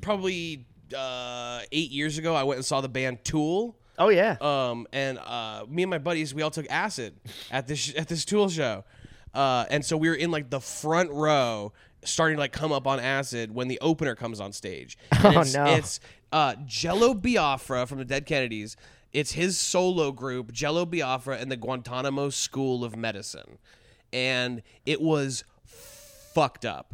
probably 0.00 0.66
uh, 0.96 1.60
eight 1.72 1.90
years 1.90 2.18
ago 2.18 2.34
i 2.34 2.42
went 2.44 2.58
and 2.58 2.64
saw 2.64 2.80
the 2.80 2.88
band 2.88 3.24
tool 3.24 3.78
Oh 3.98 4.08
yeah. 4.08 4.36
um, 4.40 4.86
and 4.92 5.18
uh, 5.18 5.64
me 5.68 5.82
and 5.84 5.90
my 5.90 5.98
buddies 5.98 6.34
we 6.34 6.42
all 6.42 6.50
took 6.50 6.66
acid 6.70 7.14
at 7.50 7.66
this 7.66 7.92
at 7.96 8.08
this 8.08 8.24
tool 8.24 8.48
show. 8.48 8.84
Uh, 9.32 9.64
and 9.70 9.84
so 9.84 9.96
we 9.96 10.08
were 10.08 10.14
in 10.14 10.30
like 10.30 10.48
the 10.50 10.60
front 10.60 11.10
row 11.10 11.72
starting 12.04 12.36
to 12.36 12.40
like 12.40 12.52
come 12.52 12.70
up 12.72 12.86
on 12.86 13.00
acid 13.00 13.52
when 13.54 13.66
the 13.68 13.78
opener 13.80 14.14
comes 14.14 14.40
on 14.40 14.52
stage. 14.52 14.96
And 15.12 15.36
Oh, 15.36 15.40
it's, 15.40 15.54
no. 15.54 15.64
it's 15.66 16.00
uh, 16.32 16.54
jello 16.66 17.14
biafra 17.14 17.86
from 17.86 17.98
the 17.98 18.04
dead 18.04 18.26
kennedys. 18.26 18.76
It's 19.12 19.32
his 19.32 19.58
solo 19.58 20.12
group 20.12 20.52
jello 20.52 20.84
biafra 20.86 21.38
and 21.38 21.50
the 21.50 21.56
guantanamo 21.56 22.30
school 22.30 22.84
of 22.84 22.96
medicine. 22.96 23.58
And 24.12 24.62
it 24.86 25.00
was 25.00 25.44
fucked 25.64 26.64
up 26.64 26.93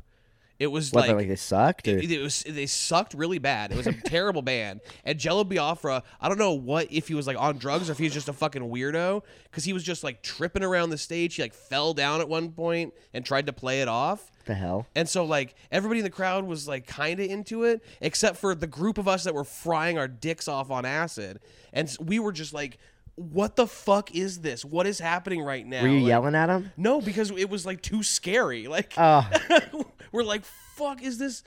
it 0.60 0.66
was 0.66 0.92
what? 0.92 1.08
like 1.08 1.16
Like, 1.16 1.28
they 1.28 1.36
sucked. 1.36 1.88
It, 1.88 2.12
it 2.12 2.20
was 2.20 2.44
they 2.46 2.66
sucked 2.66 3.14
really 3.14 3.38
bad. 3.38 3.72
It 3.72 3.76
was 3.76 3.86
a 3.86 3.94
terrible 3.94 4.42
band. 4.42 4.80
And 5.06 5.18
Jello 5.18 5.42
Biafra, 5.42 6.02
I 6.20 6.28
don't 6.28 6.38
know 6.38 6.52
what 6.52 6.86
if 6.92 7.08
he 7.08 7.14
was 7.14 7.26
like 7.26 7.40
on 7.40 7.56
drugs 7.56 7.88
or 7.88 7.92
if 7.92 7.98
he 7.98 8.04
was 8.04 8.12
just 8.12 8.28
a 8.28 8.34
fucking 8.34 8.62
weirdo 8.62 9.22
because 9.44 9.64
he 9.64 9.72
was 9.72 9.82
just 9.82 10.04
like 10.04 10.22
tripping 10.22 10.62
around 10.62 10.90
the 10.90 10.98
stage. 10.98 11.36
He 11.36 11.42
like 11.42 11.54
fell 11.54 11.94
down 11.94 12.20
at 12.20 12.28
one 12.28 12.52
point 12.52 12.92
and 13.14 13.24
tried 13.24 13.46
to 13.46 13.54
play 13.54 13.80
it 13.80 13.88
off. 13.88 14.30
the 14.44 14.54
hell? 14.54 14.86
And 14.94 15.08
so 15.08 15.24
like 15.24 15.54
everybody 15.72 16.00
in 16.00 16.04
the 16.04 16.10
crowd 16.10 16.44
was 16.44 16.68
like 16.68 16.86
kind 16.86 17.18
of 17.20 17.30
into 17.30 17.64
it, 17.64 17.82
except 18.02 18.36
for 18.36 18.54
the 18.54 18.66
group 18.66 18.98
of 18.98 19.08
us 19.08 19.24
that 19.24 19.34
were 19.34 19.44
frying 19.44 19.96
our 19.96 20.08
dicks 20.08 20.46
off 20.46 20.70
on 20.70 20.84
acid, 20.84 21.40
and 21.72 21.96
we 22.00 22.18
were 22.18 22.32
just 22.32 22.52
like, 22.52 22.76
"What 23.20 23.56
the 23.56 23.66
fuck 23.66 24.14
is 24.14 24.40
this? 24.40 24.64
What 24.64 24.86
is 24.86 24.98
happening 24.98 25.42
right 25.42 25.66
now?" 25.66 25.82
Were 25.82 25.88
you 25.88 26.00
Like- 26.00 26.08
yelling 26.08 26.34
at 26.34 26.48
him? 26.48 26.72
No, 26.76 27.00
because 27.00 27.30
it 27.30 27.48
was 27.50 27.66
like 27.66 27.82
too 27.82 28.02
scary. 28.02 28.66
Like 28.68 28.94
Oh. 28.96 29.28
we're 30.12 30.24
like, 30.24 30.44
"Fuck, 30.76 31.02
is 31.02 31.18
this?" 31.18 31.42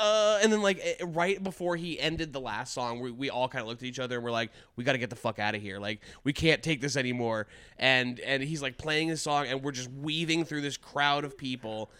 Uh, 0.00 0.38
and 0.42 0.50
then 0.50 0.62
like 0.62 0.78
eh, 0.82 0.94
right 1.04 1.42
before 1.42 1.76
he 1.76 2.00
ended 2.00 2.32
the 2.32 2.40
last 2.40 2.72
song, 2.72 2.98
we, 3.00 3.10
we 3.10 3.28
all 3.28 3.46
kind 3.46 3.60
of 3.60 3.68
looked 3.68 3.82
at 3.82 3.88
each 3.88 3.98
other 3.98 4.16
and 4.16 4.24
we're 4.24 4.30
like, 4.30 4.50
"We 4.76 4.84
got 4.84 4.92
to 4.92 4.98
get 4.98 5.10
the 5.10 5.16
fuck 5.16 5.38
out 5.38 5.54
of 5.54 5.60
here! 5.60 5.78
Like 5.78 6.00
we 6.24 6.32
can't 6.32 6.62
take 6.62 6.80
this 6.80 6.96
anymore." 6.96 7.46
And 7.78 8.20
and 8.20 8.42
he's 8.42 8.62
like 8.62 8.78
playing 8.78 9.08
his 9.08 9.20
song, 9.20 9.46
and 9.48 9.62
we're 9.62 9.72
just 9.72 9.90
weaving 9.90 10.44
through 10.46 10.62
this 10.62 10.78
crowd 10.78 11.24
of 11.24 11.36
people 11.36 11.90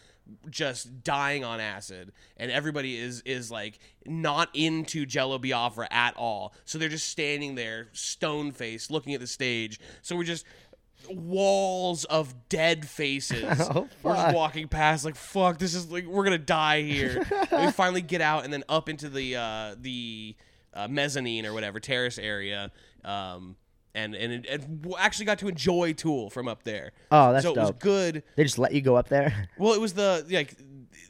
just 0.48 1.02
dying 1.04 1.44
on 1.44 1.60
acid 1.60 2.12
and 2.36 2.50
everybody 2.50 2.96
is 2.96 3.22
is 3.22 3.50
like 3.50 3.78
not 4.06 4.48
into 4.54 5.06
jello 5.06 5.38
biafra 5.38 5.88
at 5.90 6.16
all. 6.16 6.54
So 6.64 6.78
they're 6.78 6.88
just 6.88 7.08
standing 7.08 7.54
there 7.54 7.88
stone 7.92 8.52
faced 8.52 8.90
looking 8.90 9.14
at 9.14 9.20
the 9.20 9.26
stage. 9.26 9.80
So 10.02 10.16
we're 10.16 10.24
just 10.24 10.44
walls 11.08 12.04
of 12.04 12.34
dead 12.48 12.86
faces. 12.88 13.44
Oh, 13.72 13.88
we're 14.02 14.14
just 14.14 14.34
walking 14.34 14.68
past 14.68 15.04
like 15.04 15.16
fuck 15.16 15.58
this 15.58 15.74
is 15.74 15.90
like 15.90 16.06
we're 16.06 16.24
gonna 16.24 16.38
die 16.38 16.82
here. 16.82 17.26
We 17.52 17.70
finally 17.72 18.02
get 18.02 18.20
out 18.20 18.44
and 18.44 18.52
then 18.52 18.64
up 18.68 18.88
into 18.88 19.08
the 19.08 19.36
uh 19.36 19.74
the 19.78 20.36
uh, 20.72 20.88
mezzanine 20.88 21.46
or 21.46 21.52
whatever 21.52 21.80
terrace 21.80 22.18
area 22.18 22.70
um 23.04 23.56
and 23.94 24.14
and, 24.14 24.32
it, 24.32 24.46
and 24.48 24.94
actually 24.98 25.24
got 25.24 25.38
to 25.38 25.48
enjoy 25.48 25.92
tool 25.92 26.30
from 26.30 26.48
up 26.48 26.62
there 26.62 26.92
Oh, 27.10 27.32
that's 27.32 27.44
so 27.44 27.52
it 27.52 27.56
was 27.56 27.72
good 27.78 28.22
They 28.36 28.44
just 28.44 28.58
let 28.58 28.72
you 28.72 28.80
go 28.80 28.96
up 28.96 29.08
there. 29.08 29.48
well, 29.58 29.74
it 29.74 29.80
was 29.80 29.94
the 29.94 30.24
like 30.30 30.56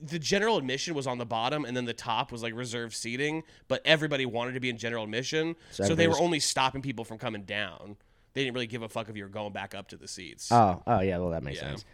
the 0.02 0.18
general 0.18 0.56
admission 0.56 0.94
was 0.94 1.06
on 1.06 1.18
the 1.18 1.26
bottom, 1.26 1.64
and 1.64 1.76
then 1.76 1.84
the 1.84 1.92
top 1.92 2.32
was 2.32 2.42
like 2.42 2.54
reserved 2.54 2.94
seating. 2.94 3.42
But 3.68 3.82
everybody 3.84 4.24
wanted 4.26 4.54
to 4.54 4.60
be 4.60 4.70
in 4.70 4.78
general 4.78 5.04
admission, 5.04 5.56
So 5.72 5.84
so, 5.84 5.94
they 5.94 6.08
were 6.08 6.18
only 6.18 6.40
stopping 6.40 6.82
people 6.82 7.04
from 7.04 7.18
coming 7.18 7.42
down. 7.42 7.96
They 8.32 8.44
didn't 8.44 8.54
really 8.54 8.66
give 8.66 8.82
a 8.82 8.88
fuck 8.88 9.08
if 9.08 9.16
you 9.16 9.24
were 9.24 9.28
going 9.28 9.52
back 9.52 9.74
up 9.74 9.88
to 9.88 9.96
the 9.96 10.08
seats. 10.08 10.50
Oh, 10.50 10.82
oh 10.86 11.00
yeah. 11.00 11.18
Well, 11.18 11.30
that 11.30 11.42
makes 11.42 11.60
Yeah. 11.60 11.68
sense. 11.68 11.84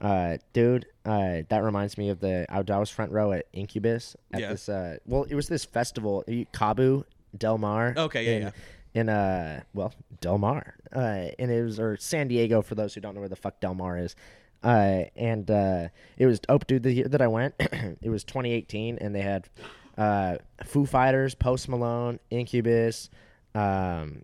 Uh, 0.00 0.38
dude, 0.54 0.86
uh, 1.04 1.42
that 1.50 1.62
reminds 1.62 1.98
me 1.98 2.08
of 2.08 2.20
the 2.20 2.46
I, 2.48 2.60
was 2.78 2.88
front 2.88 3.12
row 3.12 3.32
at 3.32 3.46
Incubus 3.52 4.16
at 4.32 4.40
Yeah. 4.40 4.50
this. 4.50 4.68
Uh, 4.68 4.96
well, 5.04 5.24
it 5.24 5.34
was 5.34 5.48
this 5.48 5.64
festival, 5.64 6.24
KAABOO 6.26 7.04
Del 7.36 7.58
Mar. 7.58 7.94
Okay, 7.96 8.24
yeah, 8.24 8.30
in, 8.30 8.42
yeah. 8.42 8.50
In 8.92 9.08
uh, 9.08 9.62
well, 9.72 9.94
Del 10.20 10.38
Mar, 10.38 10.74
uh, 10.94 11.26
and 11.38 11.50
it 11.50 11.62
was 11.62 11.78
or 11.78 11.96
San 11.96 12.26
Diego 12.28 12.60
for 12.60 12.74
those 12.74 12.92
who 12.94 13.00
don't 13.00 13.14
know 13.14 13.20
where 13.20 13.28
the 13.28 13.36
fuck 13.36 13.60
Del 13.60 13.74
Mar 13.74 13.96
is. 13.98 14.16
Uh, 14.62 15.04
and 15.16 15.50
uh, 15.50 15.88
it 16.18 16.26
was 16.26 16.40
oh, 16.48 16.58
dude, 16.58 16.82
the 16.82 16.92
year 16.92 17.08
that 17.08 17.22
I 17.22 17.28
went, 17.28 17.54
it 17.60 18.10
was 18.10 18.24
2018, 18.24 18.98
and 19.00 19.14
they 19.14 19.22
had 19.22 19.48
uh, 19.96 20.36
Foo 20.64 20.86
Fighters, 20.86 21.34
Post 21.34 21.68
Malone, 21.68 22.18
Incubus, 22.30 23.10
um, 23.54 24.22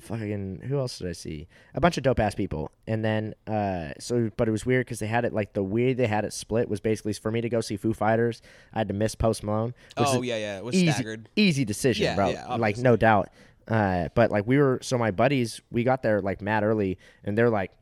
fucking 0.00 0.62
who 0.68 0.78
else 0.78 0.98
did 0.98 1.08
I 1.08 1.12
see? 1.12 1.48
A 1.74 1.80
bunch 1.80 1.96
of 1.96 2.04
dope 2.04 2.20
ass 2.20 2.34
people. 2.34 2.70
And 2.86 3.04
then 3.04 3.34
uh 3.46 3.90
so 3.98 4.30
but 4.36 4.48
it 4.48 4.52
was 4.52 4.64
weird 4.64 4.86
because 4.86 5.00
they 5.00 5.06
had 5.06 5.24
it 5.24 5.32
like 5.32 5.52
the 5.52 5.62
way 5.62 5.92
they 5.92 6.06
had 6.06 6.24
it 6.24 6.32
split 6.32 6.68
was 6.68 6.80
basically 6.80 7.12
for 7.14 7.30
me 7.30 7.40
to 7.40 7.48
go 7.48 7.60
see 7.60 7.76
Foo 7.76 7.92
Fighters, 7.92 8.40
I 8.72 8.78
had 8.78 8.88
to 8.88 8.94
miss 8.94 9.14
Post 9.14 9.42
Malone. 9.42 9.74
Oh 9.96 10.22
yeah, 10.22 10.36
yeah. 10.36 10.58
It 10.58 10.64
was 10.64 10.74
easy, 10.76 10.92
staggered. 10.92 11.28
Easy 11.36 11.64
decision, 11.64 12.04
Yeah, 12.04 12.14
bro. 12.14 12.28
yeah, 12.30 12.54
like 12.54 12.78
no 12.78 12.96
doubt. 12.96 13.30
Uh 13.68 14.08
but 14.14 14.30
like 14.30 14.46
we 14.46 14.58
were 14.58 14.78
so 14.82 14.96
my 14.98 15.10
buddies, 15.10 15.60
we 15.70 15.84
got 15.84 16.02
there 16.02 16.20
like 16.20 16.40
mad 16.40 16.62
early 16.62 16.98
and 17.24 17.36
they're 17.36 17.50
like 17.50 17.72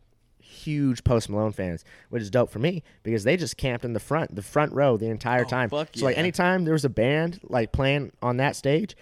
huge 0.40 1.04
Post 1.04 1.28
Malone 1.28 1.52
fans, 1.52 1.84
which 2.10 2.22
is 2.22 2.30
dope 2.30 2.50
for 2.50 2.58
me 2.58 2.82
because 3.02 3.24
they 3.24 3.36
just 3.36 3.56
camped 3.56 3.84
in 3.84 3.92
the 3.92 4.00
front, 4.00 4.34
the 4.34 4.42
front 4.42 4.72
row 4.72 4.96
the 4.96 5.06
entire 5.08 5.44
time. 5.44 5.68
Oh, 5.72 5.78
fuck 5.78 5.90
so 5.94 6.04
like 6.04 6.16
anytime 6.18 6.64
there 6.64 6.74
was 6.74 6.84
a 6.84 6.90
band 6.90 7.40
like 7.44 7.72
playing 7.72 8.12
on 8.22 8.36
that 8.38 8.56
stage, 8.56 8.96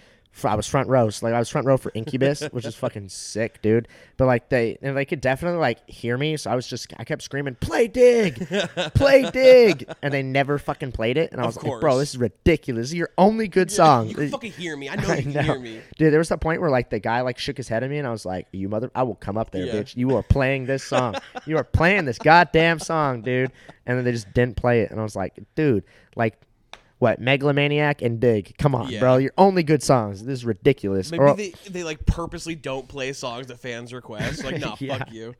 I 0.44 0.54
was 0.54 0.66
front 0.66 0.88
row. 0.88 1.10
So 1.10 1.26
like 1.26 1.34
I 1.34 1.38
was 1.38 1.48
front 1.50 1.66
row 1.66 1.76
for 1.76 1.92
Incubus, 1.94 2.40
which 2.52 2.64
is 2.64 2.74
fucking 2.74 3.08
sick, 3.10 3.60
dude. 3.62 3.86
But 4.16 4.26
like 4.26 4.48
they 4.48 4.78
and 4.82 4.96
they 4.96 5.04
could 5.04 5.20
definitely 5.20 5.58
like 5.58 5.88
hear 5.88 6.16
me, 6.16 6.36
so 6.36 6.50
I 6.50 6.54
was 6.54 6.66
just 6.66 6.92
I 6.98 7.04
kept 7.04 7.22
screaming, 7.22 7.54
"Play 7.56 7.86
dig, 7.88 8.46
play 8.94 9.30
dig," 9.32 9.92
and 10.02 10.12
they 10.12 10.22
never 10.22 10.58
fucking 10.58 10.92
played 10.92 11.16
it. 11.18 11.32
And 11.32 11.40
I 11.40 11.46
was 11.46 11.62
like, 11.62 11.80
"Bro, 11.80 11.98
this 11.98 12.10
is 12.10 12.18
ridiculous. 12.18 12.84
This 12.84 12.90
is 12.90 12.94
your 12.94 13.10
only 13.18 13.46
good 13.48 13.70
song." 13.70 14.08
You 14.08 14.14
can 14.14 14.30
fucking 14.30 14.52
hear 14.52 14.76
me. 14.76 14.88
I 14.88 14.96
know 14.96 15.08
I 15.08 15.16
you 15.16 15.22
can 15.24 15.32
know. 15.32 15.42
hear 15.42 15.58
me. 15.60 15.80
Dude, 15.98 16.12
there 16.12 16.18
was 16.18 16.28
that 16.30 16.40
point 16.40 16.60
where 16.60 16.70
like 16.70 16.90
the 16.90 16.98
guy 17.00 17.20
like 17.20 17.38
shook 17.38 17.56
his 17.56 17.68
head 17.68 17.82
at 17.84 17.90
me 17.90 17.98
and 17.98 18.06
I 18.06 18.10
was 18.10 18.24
like, 18.24 18.46
You 18.52 18.68
mother 18.68 18.90
I 18.94 19.02
will 19.02 19.14
come 19.16 19.36
up 19.36 19.50
there, 19.50 19.66
Yeah. 19.66 19.74
bitch. 19.74 19.96
You 19.96 20.16
are 20.16 20.22
playing 20.22 20.66
this 20.66 20.82
song. 20.82 21.14
you 21.46 21.56
are 21.58 21.64
playing 21.64 22.04
this 22.06 22.18
goddamn 22.18 22.78
song, 22.78 23.22
dude. 23.22 23.52
And 23.86 23.98
then 23.98 24.04
they 24.04 24.12
just 24.12 24.32
didn't 24.32 24.56
play 24.56 24.80
it. 24.82 24.90
And 24.90 25.00
I 25.00 25.02
was 25.02 25.16
like, 25.16 25.34
dude, 25.56 25.84
like 26.16 26.38
what, 27.02 27.20
Megalomaniac 27.20 28.00
and 28.00 28.20
Dig. 28.20 28.56
Come 28.58 28.74
on, 28.76 28.88
Yeah. 28.88 29.00
bro. 29.00 29.16
Your 29.16 29.32
only 29.36 29.62
good 29.64 29.82
songs. 29.82 30.22
This 30.24 30.38
is 30.38 30.44
ridiculous. 30.44 31.10
Maybe 31.10 31.24
Or- 31.24 31.34
they, 31.34 31.52
they 31.68 31.82
like 31.82 32.06
purposely 32.06 32.54
don't 32.54 32.86
play 32.86 33.12
songs 33.12 33.48
that 33.48 33.58
fans 33.58 33.92
request. 33.92 34.44
Like, 34.44 34.60
nah, 34.60 34.76
Yeah. 34.80 34.98
fuck 34.98 35.12
you. 35.12 35.34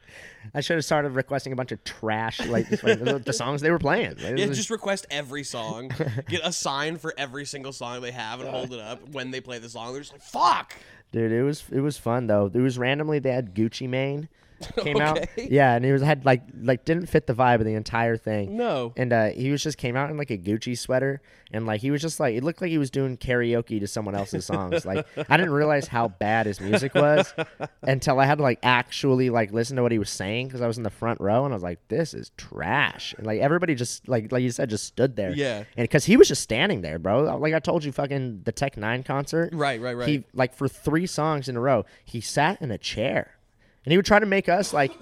I 0.55 0.61
should 0.61 0.75
have 0.75 0.85
started 0.85 1.13
requesting 1.13 1.53
a 1.53 1.57
bunch 1.57 1.71
of 1.71 1.83
trash 1.85 2.45
like 2.47 2.69
just, 2.69 2.83
like, 2.83 2.99
the, 2.99 3.21
the 3.21 3.33
songs 3.33 3.61
they 3.61 3.71
were 3.71 3.79
playing. 3.79 4.17
Like, 4.23 4.37
Yeah, 4.39 4.49
was- 4.49 4.59
just 4.59 4.71
request 4.71 5.07
every 5.11 5.45
song. 5.45 5.93
Get 6.29 6.41
a 6.45 6.51
sign 6.53 6.99
for 6.99 7.15
every 7.17 7.45
single 7.47 7.73
song 7.73 8.01
they 8.03 8.11
have 8.11 8.41
and 8.41 8.51
hold 8.51 8.73
it 8.73 8.81
up 8.81 9.09
when 9.11 9.31
they 9.31 9.41
play 9.41 9.59
the 9.61 9.69
song. 9.69 9.93
They're 9.93 10.03
just 10.03 10.13
like, 10.13 10.23
fuck. 10.23 10.75
Dude, 11.13 11.31
it 11.31 11.43
was 11.45 11.63
it 11.71 11.81
was 11.81 11.97
fun 11.97 12.27
though. 12.27 12.51
It 12.53 12.59
was 12.61 12.77
randomly 12.77 13.19
they 13.21 13.31
had 13.33 13.55
Gucci 13.55 13.89
Mane 13.89 14.29
came 14.79 15.01
out. 15.01 15.27
Yeah, 15.37 15.75
and 15.75 15.85
he 15.85 15.93
was 15.93 16.03
had 16.03 16.25
like 16.25 16.43
like 16.61 16.85
didn't 16.85 17.07
fit 17.07 17.27
the 17.27 17.35
vibe 17.35 17.57
of 17.57 17.65
the 17.65 17.75
entire 17.75 18.17
thing. 18.17 18.57
No. 18.57 18.93
And 18.97 19.13
uh, 19.13 19.29
he 19.29 19.51
was 19.51 19.63
just 19.63 19.79
came 19.79 19.97
out 19.97 20.11
in 20.11 20.17
like 20.17 20.31
a 20.31 20.39
Gucci 20.39 20.77
sweater, 20.77 21.23
and 21.53 21.67
like 21.67 21.81
he 21.81 21.91
was 21.91 22.03
just 22.03 22.21
like 22.21 22.35
it 22.35 22.45
looked 22.45 22.61
like 22.61 22.71
he 22.71 22.79
was 22.79 22.91
doing 22.91 23.17
karaoke 23.17 23.81
to 23.81 23.87
someone 23.87 24.15
else's 24.15 24.45
songs. 24.47 24.85
like 24.85 25.07
I 25.29 25.37
didn't 25.37 25.53
realize 25.53 25.89
how 25.89 26.09
bad 26.09 26.47
his 26.47 26.61
music 26.61 26.95
was 26.95 27.33
until 27.83 28.19
I 28.19 28.27
had 28.27 28.39
to 28.39 28.43
like 28.43 28.59
actually 28.63 29.31
like 29.31 29.53
listen 29.53 29.77
to 29.77 29.83
what 29.83 29.93
he 29.93 29.99
was 29.99 30.11
saying 30.11 30.49
because 30.49 30.61
I 30.61 30.67
was 30.67 30.77
in 30.77 30.83
the 30.83 30.91
front 30.91 31.21
row 31.21 31.45
and 31.45 31.53
I 31.53 31.57
was 31.57 31.63
like, 31.63 31.81
this 31.89 32.15
is 32.15 32.31
trash. 32.37 33.15
And 33.19 33.27
like 33.27 33.41
everybody 33.41 33.75
just 33.75 34.09
like 34.09 34.33
like 34.33 34.43
you 34.43 34.51
said 34.51 34.71
just 34.71 34.85
stood 34.85 35.17
there. 35.17 35.33
Yeah. 35.33 35.65
And 35.77 35.85
because 35.85 36.05
he 36.05 36.17
was 36.17 36.29
just 36.29 36.43
standing 36.43 36.83
there, 36.83 36.99
bro. 36.99 37.37
Like 37.37 37.55
I 37.55 37.61
told 37.61 37.85
you, 37.85 37.93
fucking 37.93 38.43
the 38.45 38.53
Tech 38.53 38.77
N9ne 38.77 39.05
concert. 39.05 39.51
Right, 39.53 39.81
right, 39.81 39.97
right. 39.97 40.09
He 40.09 40.25
like 40.33 40.55
for 40.55 40.69
three 40.69 41.07
songs 41.07 41.49
in 41.49 41.57
a 41.57 41.61
row, 41.61 41.85
he 42.05 42.21
sat 42.21 42.61
in 42.61 42.71
a 42.71 42.79
chair, 42.79 43.37
and 43.85 43.93
he 43.93 43.97
would 43.97 44.07
try 44.07 44.19
to 44.19 44.27
make 44.27 44.49
us 44.49 44.73
like 44.73 44.93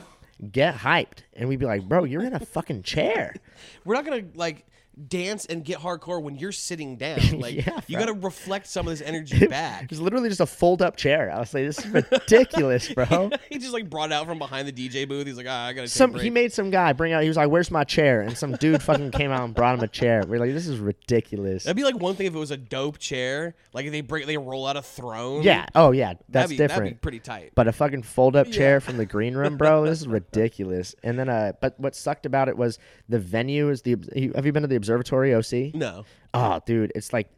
get 0.50 0.74
hyped, 0.74 1.22
and 1.34 1.48
we'd 1.48 1.58
be 1.58 1.66
like, 1.66 1.88
"Bro, 1.88 2.04
you're 2.04 2.24
in 2.24 2.34
a 2.34 2.40
fucking 2.40 2.82
chair." 2.82 3.34
We're 3.84 3.94
not 3.94 4.04
gonna 4.04 4.24
like 4.34 4.66
dance 5.08 5.44
and 5.46 5.64
get 5.64 5.78
hardcore 5.78 6.22
when 6.22 6.36
you're 6.36 6.52
sitting 6.52 6.96
down. 6.98 7.18
Like 7.38 7.66
Yeah, 7.66 7.80
you 7.86 7.98
gotta 7.98 8.12
reflect 8.12 8.66
some 8.66 8.86
of 8.86 8.92
this 8.96 9.06
energy 9.06 9.46
back. 9.48 9.84
It 9.84 9.90
was 9.90 10.00
literally 10.00 10.28
just 10.28 10.40
a 10.40 10.46
fold 10.46 10.82
up 10.82 10.96
chair. 10.96 11.30
I 11.32 11.38
was 11.40 11.52
like, 11.54 11.64
"This 11.66 11.78
is 11.78 11.86
ridiculous, 11.86 12.88
bro." 12.94 13.30
he 13.48 13.58
just 13.58 13.72
like 13.72 13.88
brought 13.88 14.10
it 14.10 14.14
out 14.14 14.26
from 14.26 14.38
behind 14.38 14.68
the 14.68 14.72
DJ 14.72 15.08
booth. 15.08 15.26
He's 15.26 15.36
like, 15.36 15.46
ah, 15.48 15.66
I 15.66 15.72
gotta 15.72 15.88
Some 15.88 16.10
a 16.10 16.12
break. 16.14 16.24
he 16.24 16.30
made 16.30 16.52
some 16.52 16.70
guy 16.70 16.92
bring 16.92 17.12
out. 17.12 17.22
He 17.22 17.28
was 17.28 17.36
like, 17.36 17.48
"Where's 17.50 17.70
my 17.70 17.84
chair?" 17.84 18.22
And 18.22 18.36
some 18.36 18.52
dude 18.56 18.82
fucking 18.82 19.10
came 19.12 19.30
out 19.30 19.44
and 19.44 19.54
brought 19.54 19.74
him 19.78 19.84
a 19.84 19.88
chair. 19.88 20.22
We're 20.26 20.40
like, 20.40 20.52
"This 20.52 20.66
is 20.66 20.78
ridiculous." 20.78 21.64
That'd 21.64 21.76
be 21.76 21.84
like 21.84 21.98
one 21.98 22.14
thing 22.14 22.26
if 22.26 22.34
it 22.34 22.38
was 22.38 22.50
a 22.50 22.56
dope 22.56 22.98
chair. 22.98 23.54
Like 23.72 23.90
they 23.90 24.00
break, 24.00 24.26
they 24.26 24.36
roll 24.36 24.66
out 24.66 24.76
a 24.76 24.82
throne. 24.82 25.42
Yeah. 25.42 25.66
Oh 25.74 25.92
yeah. 25.92 26.14
That's 26.28 26.28
that'd 26.28 26.50
be, 26.50 26.56
different. 26.56 26.82
That'd 26.82 26.94
be 26.96 27.00
pretty 27.00 27.20
tight. 27.20 27.52
but 27.54 27.68
a 27.68 27.72
fucking 27.72 28.02
fold 28.02 28.36
up 28.36 28.50
chair 28.50 28.74
Yeah. 28.76 28.78
from 28.80 28.96
the 28.96 29.06
green 29.06 29.34
room, 29.34 29.56
bro. 29.56 29.84
This 29.84 30.00
is 30.00 30.08
ridiculous. 30.08 30.94
And 31.02 31.18
then, 31.18 31.28
uh, 31.28 31.52
but 31.60 31.78
what 31.78 31.94
sucked 31.94 32.26
about 32.26 32.48
it 32.48 32.56
was 32.56 32.78
the 33.08 33.18
venue 33.18 33.68
is 33.70 33.82
the. 33.82 33.96
Have 34.34 34.46
you 34.46 34.52
been 34.52 34.62
to 34.62 34.68
the 34.68 34.76
Observatory 34.94 35.35
OC? 35.35 35.74
No. 35.74 36.05
Oh, 36.35 36.61
dude, 36.66 36.92
it's 36.94 37.12
like 37.12 37.29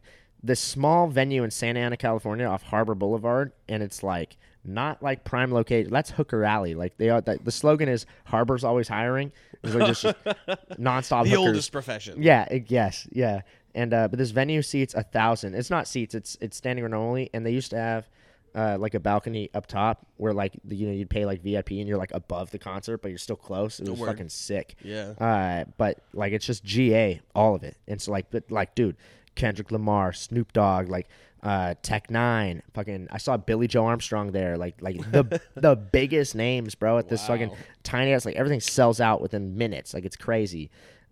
this 0.43 0.59
small 0.59 1.07
venue 1.07 1.43
in 1.43 1.51
Santa 1.51 1.79
Ana, 1.79 1.97
California, 1.97 2.45
off 2.45 2.63
Harbor 2.63 2.95
Boulevard, 2.95 3.53
and 3.69 3.81
it's 3.81 4.03
like 4.03 4.37
not 4.65 5.01
like 5.01 5.23
prime 5.23 5.53
location. 5.53 5.91
That's 5.91 6.11
Hooker 6.11 6.43
Alley. 6.43 6.75
Like 6.75 6.97
they 6.97 7.09
are. 7.09 7.21
The, 7.21 7.39
the 7.43 7.51
slogan 7.51 7.89
is 7.89 8.05
"Harbor's 8.25 8.63
always 8.63 8.87
hiring." 8.87 9.31
It's 9.63 9.73
like 9.73 9.87
just, 9.87 10.01
just 10.01 10.15
nonstop. 10.79 11.23
The 11.23 11.31
hookers. 11.31 11.47
oldest 11.47 11.71
profession. 11.71 12.21
Yeah. 12.21 12.43
It, 12.51 12.69
yes. 12.69 13.07
Yeah. 13.11 13.41
And 13.75 13.93
uh, 13.93 14.07
but 14.07 14.19
this 14.19 14.31
venue 14.31 14.61
seats 14.61 14.93
a 14.93 15.03
thousand. 15.03 15.55
It's 15.55 15.69
not 15.69 15.87
seats. 15.87 16.13
It's 16.13 16.37
it's 16.41 16.57
standing 16.57 16.83
room 16.83 16.93
only. 16.93 17.29
And 17.33 17.45
they 17.45 17.51
used 17.51 17.71
to 17.71 17.77
have 17.77 18.07
uh, 18.55 18.77
like 18.79 18.93
a 18.93 18.99
balcony 18.99 19.49
up 19.53 19.67
top 19.67 20.05
where 20.17 20.33
like 20.33 20.53
the, 20.63 20.75
you 20.75 20.87
know 20.87 20.93
you'd 20.93 21.09
pay 21.09 21.25
like 21.25 21.41
VIP 21.41 21.71
and 21.71 21.87
you're 21.87 21.97
like 21.97 22.13
above 22.13 22.51
the 22.51 22.59
concert, 22.59 23.01
but 23.01 23.09
you're 23.09 23.17
still 23.17 23.35
close. 23.35 23.79
It 23.79 23.89
was 23.89 23.99
Word. 23.99 24.07
fucking 24.07 24.29
sick. 24.29 24.75
Yeah. 24.83 25.13
Uh, 25.19 25.65
but 25.77 25.99
like 26.13 26.33
it's 26.33 26.45
just 26.45 26.63
GA, 26.63 27.21
all 27.33 27.55
of 27.55 27.63
it. 27.63 27.77
It's 27.87 28.07
like, 28.07 28.29
but 28.31 28.51
like, 28.51 28.75
dude, 28.75 28.95
Kendrick 29.35 29.71
Lamar, 29.71 30.13
Snoop 30.13 30.53
Dogg, 30.53 30.89
like 30.89 31.07
uh, 31.41 31.75
Tech 31.81 32.07
N9ne, 32.07 32.61
fucking. 32.73 33.07
I 33.11 33.17
saw 33.17 33.37
Billie 33.37 33.67
Joe 33.67 33.85
Armstrong 33.85 34.31
there, 34.31 34.57
like 34.57 34.81
like 34.81 34.97
the 35.11 35.41
the 35.55 35.75
biggest 35.75 36.35
names, 36.35 36.75
bro. 36.75 36.99
At 36.99 37.09
this 37.09 37.25
fucking 37.27 37.51
tiny 37.83 38.13
ass, 38.13 38.25
like 38.25 38.35
everything 38.35 38.61
sells 38.61 39.01
out 39.01 39.21
within 39.21 39.57
minutes, 39.57 39.93
like 39.93 40.05
it's 40.05 40.15
crazy. 40.15 40.69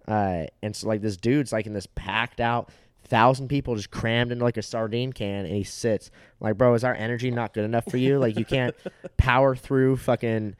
Uh, 0.07 0.45
and 0.63 0.75
so 0.75 0.87
like 0.87 1.01
this 1.01 1.17
dude's 1.17 1.51
like 1.51 1.65
in 1.65 1.73
this 1.73 1.87
packed 1.95 2.39
out. 2.39 2.69
Thousand 3.11 3.49
people 3.49 3.75
just 3.75 3.91
crammed 3.91 4.31
into 4.31 4.45
like 4.45 4.55
a 4.55 4.61
sardine 4.61 5.11
can, 5.11 5.45
and 5.45 5.53
he 5.53 5.65
sits. 5.65 6.11
Like, 6.39 6.57
bro, 6.57 6.73
is 6.75 6.85
our 6.85 6.95
energy 6.95 7.29
not 7.29 7.53
good 7.53 7.65
enough 7.65 7.83
for 7.91 7.97
you? 7.97 8.17
Like, 8.17 8.39
you 8.39 8.45
can't 8.45 8.73
power 9.17 9.53
through 9.53 9.97
fucking. 9.97 10.55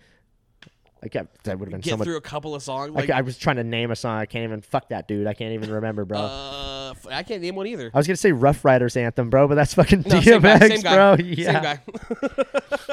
Like 1.01 1.13
that 1.13 1.57
would 1.57 1.67
have 1.67 1.71
been 1.71 1.79
Get 1.81 1.91
so 1.91 1.97
much 1.97 2.05
through 2.05 2.17
a 2.17 2.21
couple 2.21 2.53
of 2.53 2.61
songs. 2.61 2.91
I 2.93 2.99
Like, 2.99 3.07
ca- 3.09 3.15
I, 3.15 3.21
was 3.21 3.37
trying 3.37 3.55
to 3.55 3.63
name 3.63 3.89
a 3.89 3.95
song. 3.95 4.19
I 4.19 4.25
can't 4.25 4.43
even. 4.43 4.61
Fuck 4.61 4.89
that 4.89 5.07
dude. 5.07 5.25
I 5.27 5.33
can't 5.33 5.53
even 5.53 5.71
remember, 5.71 6.03
bro. 6.05 6.19
uh, 6.19 6.93
I 7.09 7.23
can't 7.23 7.41
name 7.41 7.55
one 7.55 7.67
either. 7.67 7.89
I 7.93 7.97
was 7.97 8.05
gonna 8.05 8.17
say 8.17 8.33
Ruff 8.33 8.63
Ryders 8.65 8.95
anthem, 8.97 9.29
bro, 9.29 9.47
but 9.47 9.55
that's 9.55 9.73
fucking 9.73 10.01
No, 10.05 10.19
DMX, 10.19 10.23
same 10.23 10.41
guy, 10.41 10.59
same 10.67 10.81
guy, 10.81 10.95
bro. 10.95 11.15
Same 11.17 11.33
Yeah, 11.33 11.61
guy. 11.63 11.79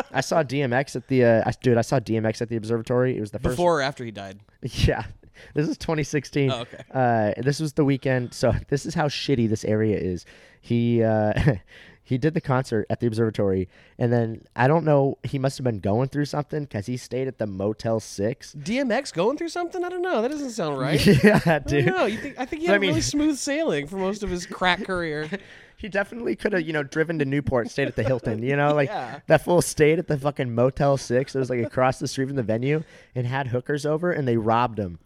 I 0.12 0.20
saw 0.22 0.42
DMX 0.44 0.94
at 0.96 1.08
the. 1.08 1.24
Uh, 1.24 1.42
I, 1.44 1.50
dude, 1.60 1.76
I 1.76 1.82
saw 1.82 1.98
DMX 1.98 2.40
at 2.40 2.48
the 2.48 2.56
observatory. 2.56 3.16
It 3.16 3.20
was 3.20 3.32
the 3.32 3.40
first. 3.40 3.56
Before 3.56 3.80
or 3.80 3.82
after 3.82 4.04
he 4.04 4.12
died. 4.12 4.38
Yeah, 4.62 5.04
this 5.54 5.68
is 5.68 5.76
2016. 5.78 6.50
Oh, 6.50 6.60
okay. 6.60 6.82
Uh, 6.92 7.32
this 7.42 7.60
was 7.60 7.72
the 7.74 7.84
weekend. 7.84 8.34
So 8.34 8.52
this 8.68 8.86
is 8.86 8.94
how 8.94 9.08
shitty 9.08 9.48
this 9.48 9.64
area 9.64 9.98
is. 9.98 10.24
He 10.60 11.02
uh, 11.02 11.32
he 12.02 12.18
did 12.18 12.34
the 12.34 12.40
concert 12.40 12.86
at 12.90 13.00
the 13.00 13.06
observatory, 13.06 13.68
and 13.98 14.12
then 14.12 14.44
I 14.56 14.66
don't 14.66 14.84
know. 14.84 15.18
He 15.22 15.38
must 15.38 15.56
have 15.58 15.64
been 15.64 15.80
going 15.80 16.08
through 16.08 16.24
something 16.24 16.64
because 16.64 16.86
he 16.86 16.96
stayed 16.96 17.28
at 17.28 17.38
the 17.38 17.46
Motel 17.46 18.00
Six. 18.00 18.54
DMX 18.58 19.12
going 19.12 19.36
through 19.36 19.50
something? 19.50 19.84
I 19.84 19.88
don't 19.88 20.02
know. 20.02 20.20
That 20.22 20.30
doesn't 20.30 20.50
sound 20.50 20.78
right. 20.78 21.04
Yeah, 21.06 21.58
dude. 21.60 21.86
know. 21.86 22.06
You 22.06 22.18
think, 22.18 22.38
I 22.38 22.44
think 22.44 22.62
he 22.62 22.66
had 22.68 22.76
I 22.76 22.78
mean- 22.78 22.90
really 22.90 23.00
smooth 23.02 23.36
sailing 23.36 23.86
for 23.86 23.96
most 23.96 24.22
of 24.22 24.30
his 24.30 24.46
crack 24.46 24.84
career. 24.84 25.28
He 25.76 25.88
definitely 25.88 26.34
could 26.34 26.54
have, 26.54 26.62
you 26.62 26.72
know, 26.72 26.82
driven 26.82 27.20
to 27.20 27.24
Newport, 27.24 27.70
stayed 27.70 27.86
at 27.86 27.94
the 27.94 28.02
Hilton, 28.02 28.42
you 28.42 28.56
know, 28.56 28.74
like 28.74 28.88
Yeah. 28.88 29.20
that 29.28 29.44
fool 29.44 29.62
stayed 29.62 30.00
at 30.00 30.08
the 30.08 30.18
fucking 30.18 30.52
Motel 30.52 30.96
Six. 30.96 31.36
It 31.36 31.38
was 31.38 31.50
like 31.50 31.60
across 31.64 32.00
the 32.00 32.08
street 32.08 32.26
from 32.26 32.34
the 32.34 32.42
venue, 32.42 32.82
and 33.14 33.28
had 33.28 33.46
hookers 33.46 33.86
over, 33.86 34.10
and 34.10 34.26
they 34.26 34.36
robbed 34.36 34.80
him. 34.80 34.98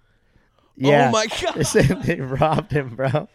Oh 0.82 0.88
yeah. 0.88 1.08
Oh 1.08 1.10
my 1.12 1.26
God. 1.42 2.02
They 2.02 2.20
robbed 2.20 2.72
him, 2.72 2.94
bro. 2.96 3.28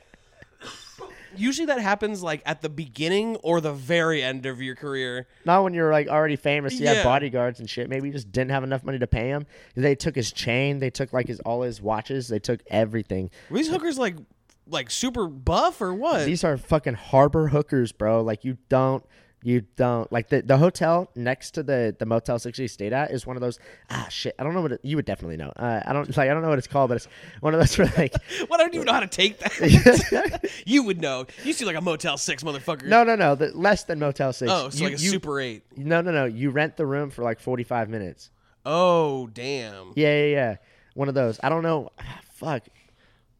Usually 1.35 1.67
that 1.67 1.79
happens 1.79 2.23
like 2.23 2.41
at 2.47 2.61
the 2.63 2.69
beginning 2.69 3.35
or 3.37 3.61
the 3.61 3.73
very 3.73 4.23
end 4.23 4.47
of 4.47 4.59
your 4.59 4.75
career. 4.75 5.27
Not 5.45 5.63
when 5.63 5.73
you're 5.75 5.91
like 5.91 6.07
already 6.07 6.35
famous. 6.35 6.73
You 6.79 6.85
Yeah. 6.85 6.93
have 6.95 7.03
bodyguards 7.03 7.59
and 7.59 7.69
shit. 7.69 7.89
Maybe 7.89 8.07
you 8.07 8.13
just 8.13 8.31
didn't 8.31 8.51
have 8.51 8.63
enough 8.63 8.83
money 8.83 8.97
to 8.97 9.05
pay 9.07 9.27
him. 9.27 9.45
They 9.75 9.93
took 9.93 10.15
his 10.15 10.31
chain. 10.31 10.79
They 10.79 10.89
took 10.89 11.13
like 11.13 11.27
his 11.27 11.39
all 11.41 11.61
his 11.61 11.79
watches. 11.79 12.27
They 12.27 12.39
took 12.39 12.61
everything. 12.67 13.29
Were 13.51 13.57
these 13.57 13.69
hookers 13.69 13.99
like 13.99 14.15
like 14.67 14.89
super 14.89 15.27
buff 15.27 15.79
or 15.79 15.93
what? 15.93 16.25
These 16.25 16.43
are 16.43 16.57
fucking 16.57 16.95
harbor 16.95 17.49
hookers, 17.49 17.91
bro. 17.91 18.23
Like 18.23 18.43
you 18.43 18.57
don't 18.67 19.05
You 19.43 19.61
don't 19.75 20.11
like 20.11 20.29
the 20.29 20.41
the 20.41 20.57
hotel 20.57 21.09
next 21.15 21.51
to 21.51 21.63
the 21.63 21.95
the 21.97 22.05
Motel 22.07 22.39
Six 22.39 22.57
you 22.57 22.67
stayed 22.67 22.91
at 22.91 23.11
is 23.11 23.25
one 23.27 23.37
of 23.37 23.41
those 23.41 23.59
ah 23.91 24.07
shit 24.09 24.33
I 24.39 24.43
don't 24.43 24.55
know 24.55 24.61
what 24.61 24.71
it, 24.73 24.79
you 24.83 24.95
would 24.95 25.05
definitely 25.05 25.37
know 25.37 25.53
uh, 25.55 25.79
I 25.85 25.93
don't 25.93 26.09
like 26.17 26.29
I 26.29 26.33
don't 26.33 26.41
know 26.41 26.49
what 26.49 26.57
it's 26.57 26.67
called 26.67 26.89
but 26.89 26.95
it's 26.95 27.07
one 27.39 27.53
of 27.53 27.59
those 27.59 27.77
where 27.77 27.91
like 27.97 28.13
Well, 28.49 28.59
I 28.59 28.63
don't 28.63 28.73
even 28.73 28.85
know 28.87 28.93
how 28.93 28.99
to 28.99 29.07
take 29.07 29.37
that. 29.39 30.49
you 30.65 30.81
would 30.83 30.99
know. 30.99 31.27
You 31.43 31.53
seem 31.53 31.67
like 31.67 31.75
a 31.77 31.81
Motel 31.81 32.17
Six 32.17 32.43
motherfucker. 32.43 32.85
no 32.87 33.03
no 33.03 33.15
no 33.15 33.35
the 33.35 33.51
less 33.55 33.83
than 33.83 33.99
Motel 33.99 34.33
Six 34.33 34.51
Oh, 34.51 34.69
so 34.69 34.77
you, 34.79 34.83
like 34.89 34.99
a 34.99 35.01
you- 35.01 35.09
Super 35.11 35.39
Eight. 35.39 35.63
no 35.77 36.01
no 36.01 36.11
no 36.11 36.25
you 36.25 36.49
rent 36.49 36.75
the 36.75 36.85
room 36.87 37.11
for 37.11 37.21
like 37.23 37.39
forty 37.39 37.63
five 37.63 37.89
minutes 37.89 38.31
Oh, 38.65 39.27
damn. 39.27 39.93
yeah 39.95 40.23
yeah 40.23 40.25
yeah 40.31 40.55
one 40.95 41.07
of 41.09 41.13
those 41.13 41.39
I 41.43 41.49
don't 41.49 41.63
know 41.63 41.91
ah, 41.99 42.19
fuck 42.33 42.63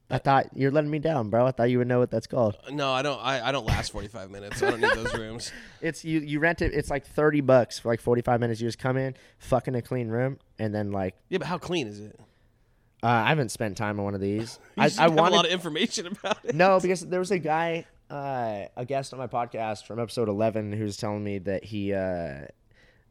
I 0.10 0.17
thought 0.20 0.48
you're 0.56 0.72
letting 0.72 0.89
me 0.89 1.00
down 1.00 1.30
bro 1.30 1.46
I 1.46 1.52
thought 1.52 1.70
you 1.70 1.80
would 1.80 1.88
know 1.88 2.00
what 2.00 2.10
that's 2.12 2.28
called 2.28 2.56
No, 2.72 2.91
I 2.91 3.02
don't. 3.02 3.20
I, 3.20 3.50
I 3.50 3.52
don't 3.52 3.65
last 3.65 3.91
forty 3.91 4.08
five 4.08 4.30
minutes. 4.32 4.63
I 4.63 4.70
don't 4.72 4.80
need 4.82 4.91
those 4.93 5.13
rooms. 5.13 5.52
It's 5.82 6.04
you 6.06 6.20
you 6.22 6.39
rent 6.39 6.62
it 6.62 6.74
it's 6.74 6.89
like 6.89 7.06
thirty 7.06 7.41
bucks 7.41 7.78
for 7.80 7.89
like 7.89 8.02
forty 8.02 8.22
five 8.22 8.39
minutes 8.39 8.62
you 8.62 8.67
just 8.67 8.80
come 8.80 8.98
in 8.98 9.15
fuck 9.38 9.67
in 9.67 9.76
a 9.76 9.82
clean 9.82 10.08
room 10.08 10.39
and 10.60 10.74
then 10.74 10.91
like 10.91 11.15
Yeah, 11.30 11.38
but 11.39 11.48
how 11.48 11.58
clean 11.58 11.88
is 11.88 12.00
it? 12.00 12.20
uh, 13.04 13.08
I 13.08 13.30
haven't 13.30 13.50
spent 13.50 13.78
time 13.78 14.00
on 14.00 14.06
one 14.06 14.15
of 14.15 14.22
these 14.22 14.60
You 14.78 14.84
I, 14.84 14.89
I 15.00 15.08
wanted 15.10 15.34
a 15.34 15.36
lot 15.38 15.46
of 15.46 15.52
information 15.52 16.08
about 16.08 16.39
it. 16.46 16.56
No, 16.56 16.80
because 16.82 17.02
there 17.02 17.20
was 17.20 17.30
a 17.32 17.38
guy, 17.39 17.86
uh, 18.10 18.63
a 18.76 18.86
guest 18.86 19.13
on 19.13 19.20
my 19.20 19.28
podcast 19.28 19.86
from 19.86 20.00
episode 20.00 20.30
eleven, 20.30 20.72
who 20.74 20.84
was 20.84 20.98
telling 20.98 21.24
me 21.24 21.38
that 21.39 21.63
he, 21.65 21.93
uh, 21.93 22.46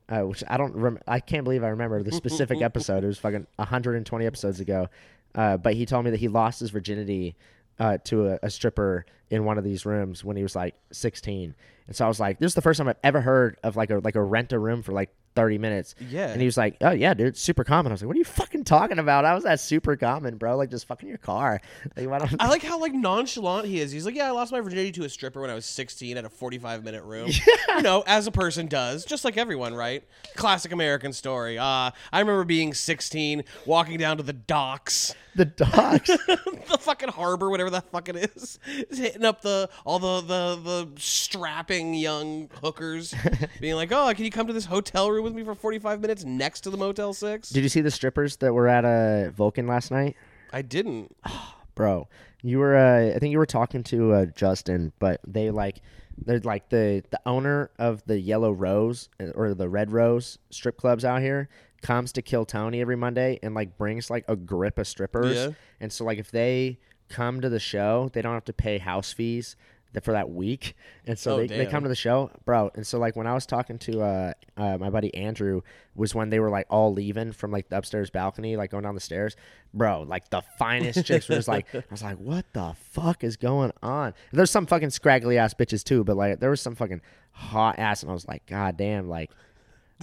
uh, 0.08 0.22
which 0.22 0.42
I 0.48 0.56
don't, 0.56 0.74
rem- 0.74 0.98
I 1.06 1.20
can't 1.20 1.44
believe 1.44 1.62
I 1.62 1.68
remember 1.68 2.02
the 2.02 2.12
specific 2.12 2.62
episode. 2.62 3.04
It 3.04 3.08
was 3.08 3.18
fucking 3.18 3.46
120 3.56 4.26
episodes 4.26 4.58
ago, 4.60 4.88
uh, 5.36 5.56
but 5.56 5.74
he 5.74 5.86
told 5.86 6.04
me 6.04 6.10
that 6.10 6.20
he 6.20 6.28
lost 6.28 6.60
his 6.60 6.70
virginity 6.70 7.36
uh, 7.78 7.98
to 8.04 8.28
a, 8.28 8.38
a 8.42 8.50
stripper 8.50 9.04
in 9.30 9.44
one 9.44 9.58
of 9.58 9.64
these 9.64 9.84
rooms 9.84 10.24
when 10.24 10.36
he 10.36 10.42
was 10.42 10.56
like 10.56 10.74
16, 10.92 11.54
and 11.86 11.96
so 11.96 12.04
I 12.04 12.08
was 12.08 12.20
like, 12.20 12.38
this 12.38 12.50
is 12.50 12.54
the 12.54 12.62
first 12.62 12.78
time 12.78 12.88
I've 12.88 12.96
ever 13.04 13.20
heard 13.20 13.58
of 13.62 13.76
like 13.76 13.90
a 13.90 13.98
like 13.98 14.16
a 14.16 14.22
rent 14.22 14.52
a 14.52 14.58
room 14.58 14.82
for 14.82 14.92
like 14.92 15.10
30 15.36 15.58
minutes. 15.58 15.94
Yeah. 16.00 16.28
And 16.28 16.40
he 16.40 16.46
was 16.46 16.56
like, 16.56 16.76
"Oh 16.80 16.90
yeah, 16.90 17.14
dude, 17.14 17.28
it's 17.28 17.40
super 17.40 17.62
common." 17.62 17.92
I 17.92 17.94
was 17.94 18.02
like, 18.02 18.08
"What 18.08 18.16
are 18.16 18.18
you 18.18 18.24
fucking 18.24 18.64
talking 18.64 18.98
about? 18.98 19.24
How 19.24 19.34
was 19.34 19.44
that 19.44 19.60
super 19.60 19.94
common, 19.94 20.38
bro? 20.38 20.56
Like 20.56 20.70
just 20.70 20.86
fucking 20.88 21.08
your 21.08 21.18
car. 21.18 21.60
Like 21.96 22.08
why 22.08 22.18
don't 22.18 22.42
I 22.42 22.48
like 22.48 22.62
how 22.62 22.80
like 22.80 22.92
nonchalant 22.92 23.66
he 23.66 23.80
is. 23.80 23.92
He's 23.92 24.04
like, 24.04 24.16
yeah, 24.16 24.28
I 24.28 24.30
lost 24.30 24.50
my 24.50 24.60
virginity 24.60 24.92
to 24.92 25.04
a 25.04 25.08
stripper 25.08 25.40
when 25.40 25.50
I 25.50 25.54
was 25.54 25.64
16 25.66 26.16
at 26.16 26.24
a 26.24 26.28
45 26.28 26.82
minute 26.82 27.04
room. 27.04 27.30
You 27.76 27.82
know, 27.82 28.02
as 28.06 28.26
a 28.26 28.30
person 28.30 28.68
does, 28.68 29.04
just 29.04 29.22
like 29.22 29.36
everyone, 29.36 29.74
right? 29.74 30.02
Classic 30.34 30.72
American 30.72 31.12
story. 31.12 31.58
Uh, 31.58 31.90
I 32.10 32.20
remember 32.20 32.44
being 32.44 32.72
16, 32.72 33.44
walking 33.66 33.98
down 33.98 34.16
to 34.16 34.22
the 34.22 34.32
docks, 34.32 35.14
the 35.34 35.44
docks? 35.44 36.06
the 36.26 36.78
fucking 36.80 37.10
harbor, 37.10 37.50
whatever 37.50 37.68
the 37.68 37.82
fuck 37.82 38.08
it 38.08 38.16
is, 38.16 38.58
just 38.88 39.00
hitting 39.00 39.24
up 39.26 39.42
the 39.42 39.68
all 39.84 39.98
the 39.98 40.22
the 40.22 40.60
the 40.62 40.88
strapping 40.96 41.75
young 41.94 42.48
hookers, 42.62 43.14
being 43.60 43.74
like, 43.74 43.92
oh, 43.92 44.12
can 44.14 44.24
you 44.24 44.30
come 44.30 44.46
to 44.46 44.52
this 44.52 44.66
hotel 44.66 45.10
room 45.10 45.24
with 45.24 45.34
me 45.34 45.44
for 45.44 45.54
45 45.54 46.00
minutes 46.00 46.24
next 46.24 46.62
to 46.62 46.70
the 46.70 46.76
Motel 46.76 47.12
Six? 47.12 47.50
Did 47.50 47.62
you 47.62 47.68
see 47.68 47.80
the 47.80 47.90
strippers 47.90 48.36
that 48.36 48.52
were 48.52 48.68
at 48.68 48.84
uh, 48.84 49.30
Vulcan 49.30 49.66
last 49.66 49.90
night? 49.90 50.16
I 50.52 50.62
didn't. 50.62 51.16
Bro, 51.74 52.08
you 52.42 52.58
were 52.58 52.76
uh, 52.76 53.14
I 53.14 53.18
think 53.18 53.32
you 53.32 53.38
were 53.38 53.46
talking 53.46 53.82
to 53.84 54.12
uh, 54.12 54.26
Justin, 54.26 54.92
but 54.98 55.20
they 55.26 55.50
like 55.50 55.82
they're 56.16 56.40
like 56.40 56.70
the 56.70 57.02
the 57.10 57.20
owner 57.26 57.70
of 57.78 58.02
the 58.06 58.18
Yellow 58.18 58.52
Rose 58.52 59.10
uh, 59.20 59.26
or 59.34 59.52
the 59.52 59.68
Red 59.68 59.92
Rose 59.92 60.38
strip 60.50 60.78
clubs 60.78 61.04
out 61.04 61.20
here 61.20 61.48
comes 61.82 62.12
to 62.12 62.22
Kill 62.22 62.44
Tony 62.46 62.80
every 62.80 62.96
Monday 62.96 63.38
and 63.42 63.54
like 63.54 63.76
brings 63.76 64.10
like 64.10 64.24
a 64.28 64.36
grip 64.36 64.78
of 64.78 64.86
strippers. 64.86 65.36
Yeah. 65.36 65.50
And 65.80 65.92
so 65.92 66.04
like 66.04 66.18
if 66.18 66.30
they 66.30 66.78
come 67.08 67.40
to 67.40 67.48
the 67.48 67.60
show, 67.60 68.10
they 68.12 68.22
don't 68.22 68.34
have 68.34 68.44
to 68.46 68.52
pay 68.52 68.78
house 68.78 69.12
fees 69.12 69.56
for 70.04 70.12
that 70.12 70.30
week. 70.30 70.74
And 71.06 71.18
so 71.18 71.34
Oh, 71.34 71.38
they, 71.38 71.46
they 71.46 71.66
come 71.66 71.82
to 71.82 71.88
the 71.88 71.94
show, 71.94 72.30
bro. 72.44 72.70
And 72.74 72.86
so 72.86 72.98
like 72.98 73.16
when 73.16 73.26
I 73.26 73.34
was 73.34 73.46
talking 73.46 73.78
to 73.80 74.02
uh, 74.02 74.32
uh 74.56 74.76
my 74.78 74.90
buddy 74.90 75.14
Andrew 75.14 75.62
was 75.94 76.14
when 76.14 76.30
they 76.30 76.38
were 76.40 76.50
like 76.50 76.66
all 76.68 76.92
leaving 76.92 77.32
from 77.32 77.50
like 77.50 77.68
the 77.68 77.78
upstairs 77.78 78.10
balcony, 78.10 78.56
like 78.56 78.70
going 78.70 78.82
down 78.84 78.94
the 78.94 79.00
stairs, 79.00 79.36
bro. 79.72 80.02
Like 80.02 80.28
the 80.30 80.42
finest 80.58 81.04
chicks 81.06 81.28
were 81.28 81.36
just 81.36 81.48
like, 81.48 81.66
I 81.74 81.82
was 81.90 82.02
like, 82.02 82.18
what 82.18 82.44
the 82.52 82.74
fuck 82.90 83.24
is 83.24 83.36
going 83.36 83.72
on? 83.82 84.12
There's 84.32 84.50
some 84.50 84.66
fucking 84.66 84.90
scraggly 84.90 85.38
ass 85.38 85.54
bitches 85.54 85.82
too, 85.82 86.04
but 86.04 86.16
like 86.16 86.40
there 86.40 86.50
was 86.50 86.60
some 86.60 86.74
fucking 86.74 87.00
hot 87.32 87.78
ass, 87.78 88.02
and 88.02 88.10
I 88.10 88.14
was 88.14 88.26
like, 88.28 88.44
god 88.46 88.76
damn, 88.76 89.08
like. 89.08 89.30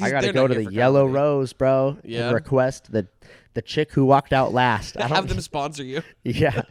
I 0.01 0.09
gotta 0.09 0.33
go 0.33 0.47
to 0.47 0.55
the 0.55 0.71
Yellow 0.73 1.01
comedy. 1.03 1.13
Rose, 1.19 1.53
bro, 1.53 1.97
Yeah. 2.03 2.25
and 2.25 2.33
request 2.33 2.91
the 2.91 3.07
the 3.53 3.61
chick 3.61 3.91
who 3.91 4.05
walked 4.05 4.33
out 4.33 4.51
last. 4.51 4.97
I 4.99 5.05
Have 5.07 5.27
them 5.29 5.39
sponsor 5.39 5.83
you. 5.83 6.01
yeah. 6.23 6.63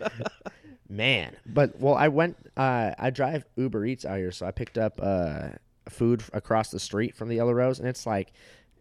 Man. 0.93 1.37
But 1.47 1.81
well 1.81 1.95
I 1.95 2.09
went 2.09 2.37
uh 2.57 2.93
I 2.99 3.11
drive 3.11 3.45
Uber 3.57 3.87
Eats 3.87 4.05
out 4.05 4.19
here, 4.19 4.31
so 4.31 4.47
I 4.47 4.51
picked 4.51 4.77
up 4.77 5.01
uh 5.03 5.51
food 5.89 6.23
across 6.33 6.71
the 6.71 6.79
street 6.79 7.17
from 7.17 7.29
the 7.29 7.37
Yellow 7.37 7.53
Rose 7.53 7.79
and 7.79 7.89
it's 7.89 8.07
like 8.07 8.33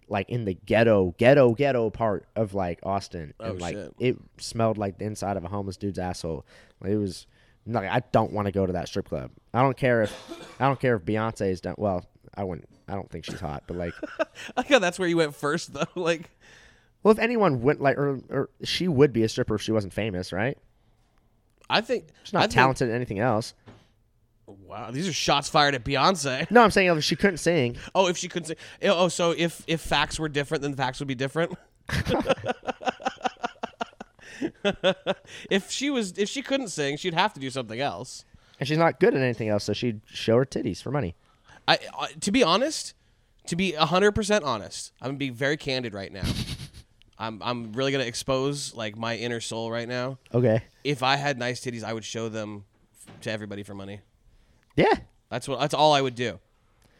like 0.09 0.29
in 0.29 0.43
the 0.43 0.53
ghetto, 0.65 1.15
ghetto, 1.17 1.53
ghetto 1.53 1.89
part 1.89 2.25
of 2.35 2.53
like 2.53 2.79
Austin. 2.83 3.33
Oh, 3.39 3.51
and 3.51 3.61
like 3.61 3.75
shit. 3.75 3.95
it 3.97 4.17
smelled 4.37 4.77
like 4.77 4.97
the 4.97 5.05
inside 5.05 5.37
of 5.37 5.45
a 5.45 5.47
homeless 5.47 5.77
dude's 5.77 5.97
asshole. 5.97 6.45
Like, 6.81 6.91
it 6.91 6.97
was 6.97 7.27
like 7.65 7.89
I 7.89 8.01
don't 8.11 8.33
want 8.33 8.47
to 8.47 8.51
go 8.51 8.65
to 8.65 8.73
that 8.73 8.89
strip 8.89 9.07
club. 9.07 9.31
I 9.53 9.61
don't 9.61 9.77
care 9.77 10.01
if 10.01 10.13
I 10.59 10.67
don't 10.67 10.79
care 10.79 10.97
if 10.97 11.03
Beyonce 11.03 11.49
is 11.49 11.61
done 11.61 11.75
well, 11.77 12.05
I 12.35 12.43
wouldn't 12.43 12.67
I 12.89 12.95
don't 12.95 13.09
think 13.09 13.23
she's 13.23 13.39
hot, 13.39 13.63
but 13.67 13.77
like 13.77 13.93
I 14.19 14.25
like 14.57 14.67
how 14.67 14.79
that's 14.79 14.99
where 14.99 15.07
you 15.07 15.17
went 15.17 15.33
first, 15.33 15.73
though. 15.73 15.85
Like, 15.95 16.29
well 17.03 17.13
if 17.13 17.19
anyone 17.19 17.61
went 17.61 17.81
like 17.81 17.97
or, 17.97 18.19
or 18.29 18.49
she 18.63 18.89
would 18.89 19.13
be 19.13 19.23
a 19.23 19.29
stripper 19.29 19.55
if 19.55 19.61
she 19.61 19.71
wasn't 19.71 19.93
famous, 19.93 20.33
right? 20.33 20.57
I 21.71 21.81
think 21.81 22.05
She's 22.23 22.33
not 22.33 22.39
I 22.39 22.43
think- 22.43 22.53
talented 22.55 22.89
at 22.89 22.95
anything 22.95 23.19
else. 23.19 23.53
wow, 24.45 24.91
these 24.91 25.07
are 25.07 25.13
shots 25.13 25.47
fired 25.49 25.73
at 25.75 25.83
Beyonce. 25.85 26.49
No, 26.51 26.61
I'm 26.61 26.71
saying 26.71 26.89
oh, 26.89 26.97
if 26.97 27.03
she 27.03 27.15
couldn't 27.15 27.37
sing. 27.37 27.77
Oh, 27.95 28.07
if 28.07 28.17
she 28.17 28.27
couldn't 28.27 28.47
sing. 28.47 28.57
oh, 28.83 29.05
oh 29.05 29.07
so 29.07 29.31
if 29.37 29.63
if 29.67 29.81
facts 29.81 30.19
were 30.19 30.29
different, 30.29 30.61
then 30.61 30.71
the 30.71 30.77
facts 30.77 30.99
would 30.99 31.07
be 31.07 31.15
different. 31.15 31.57
if 35.49 35.69
she 35.69 35.89
was, 35.89 36.17
if 36.17 36.29
she 36.29 36.41
couldn't 36.41 36.69
sing, 36.69 36.97
she'd 36.97 37.13
have 37.13 37.33
to 37.33 37.39
do 37.39 37.49
something 37.49 37.79
else. 37.79 38.25
And 38.59 38.67
she's 38.67 38.77
not 38.77 38.99
good 38.99 39.15
at 39.15 39.21
anything 39.21 39.49
else, 39.49 39.63
so 39.63 39.73
she'd 39.73 40.01
show 40.05 40.37
her 40.37 40.45
titties 40.45 40.81
for 40.81 40.91
money. 40.91 41.15
I, 41.67 41.79
I 41.97 42.07
to 42.21 42.31
be 42.31 42.43
honest, 42.43 42.93
to 43.47 43.55
be 43.55 43.73
hundred 43.73 44.11
percent 44.13 44.43
honest, 44.43 44.93
I'm 45.01 45.09
gonna 45.09 45.17
be 45.17 45.29
very 45.29 45.57
candid 45.57 45.93
right 45.93 46.11
now. 46.11 46.23
I'm 47.21 47.41
I'm 47.43 47.73
really 47.73 47.91
gonna 47.91 48.05
expose 48.05 48.73
like 48.75 48.97
my 48.97 49.15
inner 49.15 49.39
soul 49.39 49.71
right 49.71 49.87
now. 49.87 50.17
Okay. 50.33 50.63
If 50.83 51.03
I 51.03 51.15
had 51.17 51.37
nice 51.37 51.61
titties, 51.61 51.83
I 51.83 51.93
would 51.93 52.03
show 52.03 52.29
them 52.29 52.65
f- 53.07 53.21
to 53.21 53.31
everybody 53.31 53.61
for 53.63 53.75
money. 53.75 54.01
Yeah. 54.75 54.95
That's 55.29 55.47
what. 55.47 55.59
That's 55.59 55.73
all 55.75 55.93
I 55.93 56.01
would 56.01 56.15
do. 56.15 56.39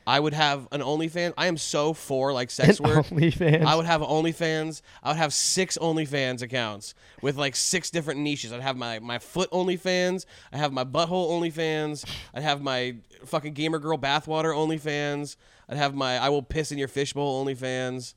I 0.05 0.19
would 0.19 0.33
have 0.33 0.67
an 0.71 0.81
OnlyFans. 0.81 1.33
I 1.37 1.45
am 1.47 1.57
so 1.57 1.93
for 1.93 2.33
like 2.33 2.49
sex 2.51 2.79
An 2.79 2.85
work. 2.89 3.05
OnlyFans. 3.07 3.65
I 3.65 3.75
would 3.75 3.85
have 3.85 4.01
OnlyFans. 4.01 4.81
I 5.03 5.09
would 5.09 5.17
have 5.17 5.33
six 5.33 5.77
OnlyFans 5.77 6.41
accounts 6.41 6.93
with 7.21 7.37
like 7.37 7.55
six 7.55 7.89
different 7.89 8.19
niches. 8.19 8.51
I'd 8.53 8.61
have 8.61 8.77
my 8.77 8.99
my 8.99 9.19
foot 9.19 9.49
OnlyFans. 9.51 10.25
I 10.53 10.57
have 10.57 10.71
my 10.71 10.83
butthole 10.83 11.29
OnlyFans. 11.31 12.05
I'd 12.33 12.43
have 12.43 12.61
my 12.61 12.95
fucking 13.25 13.53
gamer 13.53 13.79
girl 13.79 13.97
bathwater 13.97 14.53
OnlyFans. 14.55 15.35
I'd 15.69 15.77
have 15.77 15.95
my 15.95 16.17
I 16.17 16.29
will 16.29 16.43
piss 16.43 16.71
in 16.71 16.77
your 16.77 16.87
fishbowl 16.87 17.43
OnlyFans. 17.45 18.13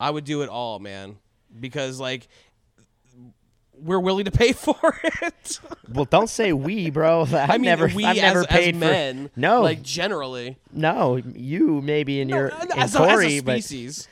I 0.00 0.10
would 0.10 0.24
do 0.24 0.42
it 0.42 0.48
all, 0.48 0.78
man, 0.78 1.18
because 1.60 2.00
like 2.00 2.26
we're 3.74 4.00
willing 4.00 4.24
to 4.24 4.30
pay 4.30 4.52
for 4.54 5.00
it. 5.04 5.60
Well, 5.92 6.04
don't 6.06 6.28
say 6.28 6.52
we, 6.52 6.90
bro. 6.90 7.22
I've 7.32 7.34
I 7.34 7.52
mean, 7.54 7.62
never, 7.62 7.88
we 7.88 8.04
I've 8.04 8.16
as, 8.16 8.22
never 8.22 8.40
as 8.40 8.46
paid 8.46 8.76
men, 8.76 9.28
for. 9.28 9.40
No, 9.40 9.62
like 9.62 9.82
generally, 9.82 10.56
no, 10.72 11.16
you 11.16 11.80
maybe 11.82 12.20
in 12.20 12.28
your 12.28 12.48
No, 12.48 12.58
in 12.60 12.72
as, 12.78 12.94
a, 12.94 12.98
Corey, 12.98 13.26
as 13.36 13.40
a 13.40 13.42
but 13.42 13.52
species. 13.62 14.08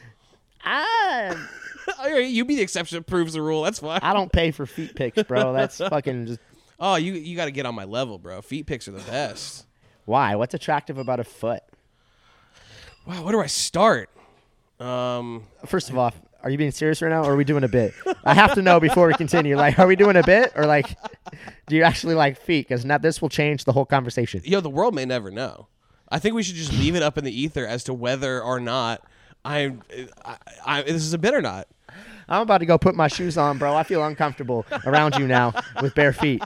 I, 0.62 1.28
um. 1.32 1.48
All 1.98 2.12
right, 2.12 2.28
you 2.28 2.44
be 2.44 2.56
the 2.56 2.62
exception 2.62 2.98
that 2.98 3.06
proves 3.06 3.32
the 3.32 3.40
rule. 3.40 3.62
That's 3.62 3.78
fine. 3.78 4.00
I 4.02 4.12
don't 4.12 4.30
pay 4.30 4.50
for 4.50 4.66
feet 4.66 4.94
pics, 4.94 5.22
bro. 5.22 5.54
That's 5.54 5.78
fucking 5.78 6.26
just 6.26 6.40
Oh, 6.78 6.96
you 6.96 7.14
you 7.14 7.34
got 7.34 7.46
to 7.46 7.50
get 7.50 7.64
on 7.64 7.74
my 7.74 7.84
level, 7.84 8.18
bro. 8.18 8.42
Feet 8.42 8.66
pics 8.66 8.86
are 8.88 8.92
the 8.92 9.00
best. 9.00 9.64
why? 10.04 10.34
What's 10.36 10.52
attractive 10.52 10.98
about 10.98 11.18
a 11.18 11.24
foot? 11.24 11.62
Wow, 13.06 13.22
where 13.24 13.32
do 13.32 13.40
I 13.40 13.46
start? 13.46 14.10
Um, 14.80 15.44
First 15.66 15.90
of 15.90 15.98
all, 15.98 16.12
are 16.42 16.50
you 16.50 16.58
being 16.58 16.70
serious 16.70 17.02
right 17.02 17.08
now, 17.08 17.24
or 17.24 17.32
are 17.32 17.36
we 17.36 17.44
doing 17.44 17.64
a 17.64 17.68
bit? 17.68 17.92
I 18.24 18.34
have 18.34 18.54
to 18.54 18.62
know 18.62 18.78
before 18.80 19.08
we 19.08 19.14
continue. 19.14 19.56
Like, 19.56 19.78
are 19.78 19.86
we 19.86 19.96
doing 19.96 20.16
a 20.16 20.22
bit, 20.22 20.52
or 20.54 20.66
like, 20.66 20.96
do 21.66 21.76
you 21.76 21.82
actually 21.82 22.14
like 22.14 22.40
feet? 22.40 22.68
Because 22.68 22.84
now 22.84 22.98
this 22.98 23.20
will 23.20 23.28
change 23.28 23.64
the 23.64 23.72
whole 23.72 23.84
conversation. 23.86 24.40
yo, 24.44 24.60
the 24.60 24.70
world 24.70 24.94
may 24.94 25.04
never 25.04 25.30
know. 25.30 25.66
I 26.10 26.18
think 26.18 26.34
we 26.34 26.42
should 26.42 26.54
just 26.54 26.72
leave 26.72 26.94
it 26.94 27.02
up 27.02 27.18
in 27.18 27.24
the 27.24 27.40
ether 27.40 27.66
as 27.66 27.84
to 27.84 27.92
whether 27.94 28.40
or 28.42 28.60
not 28.60 29.02
I, 29.44 29.74
I, 30.24 30.36
I 30.64 30.82
this 30.82 31.02
is 31.02 31.12
a 31.12 31.18
bit 31.18 31.34
or 31.34 31.42
not. 31.42 31.68
I'm 32.28 32.42
about 32.42 32.58
to 32.58 32.66
go 32.66 32.78
put 32.78 32.94
my 32.94 33.08
shoes 33.08 33.38
on, 33.38 33.58
bro. 33.58 33.74
I 33.74 33.82
feel 33.82 34.04
uncomfortable 34.04 34.66
around 34.84 35.16
you 35.16 35.26
now 35.26 35.54
with 35.80 35.94
bare 35.94 36.12
feet. 36.12 36.42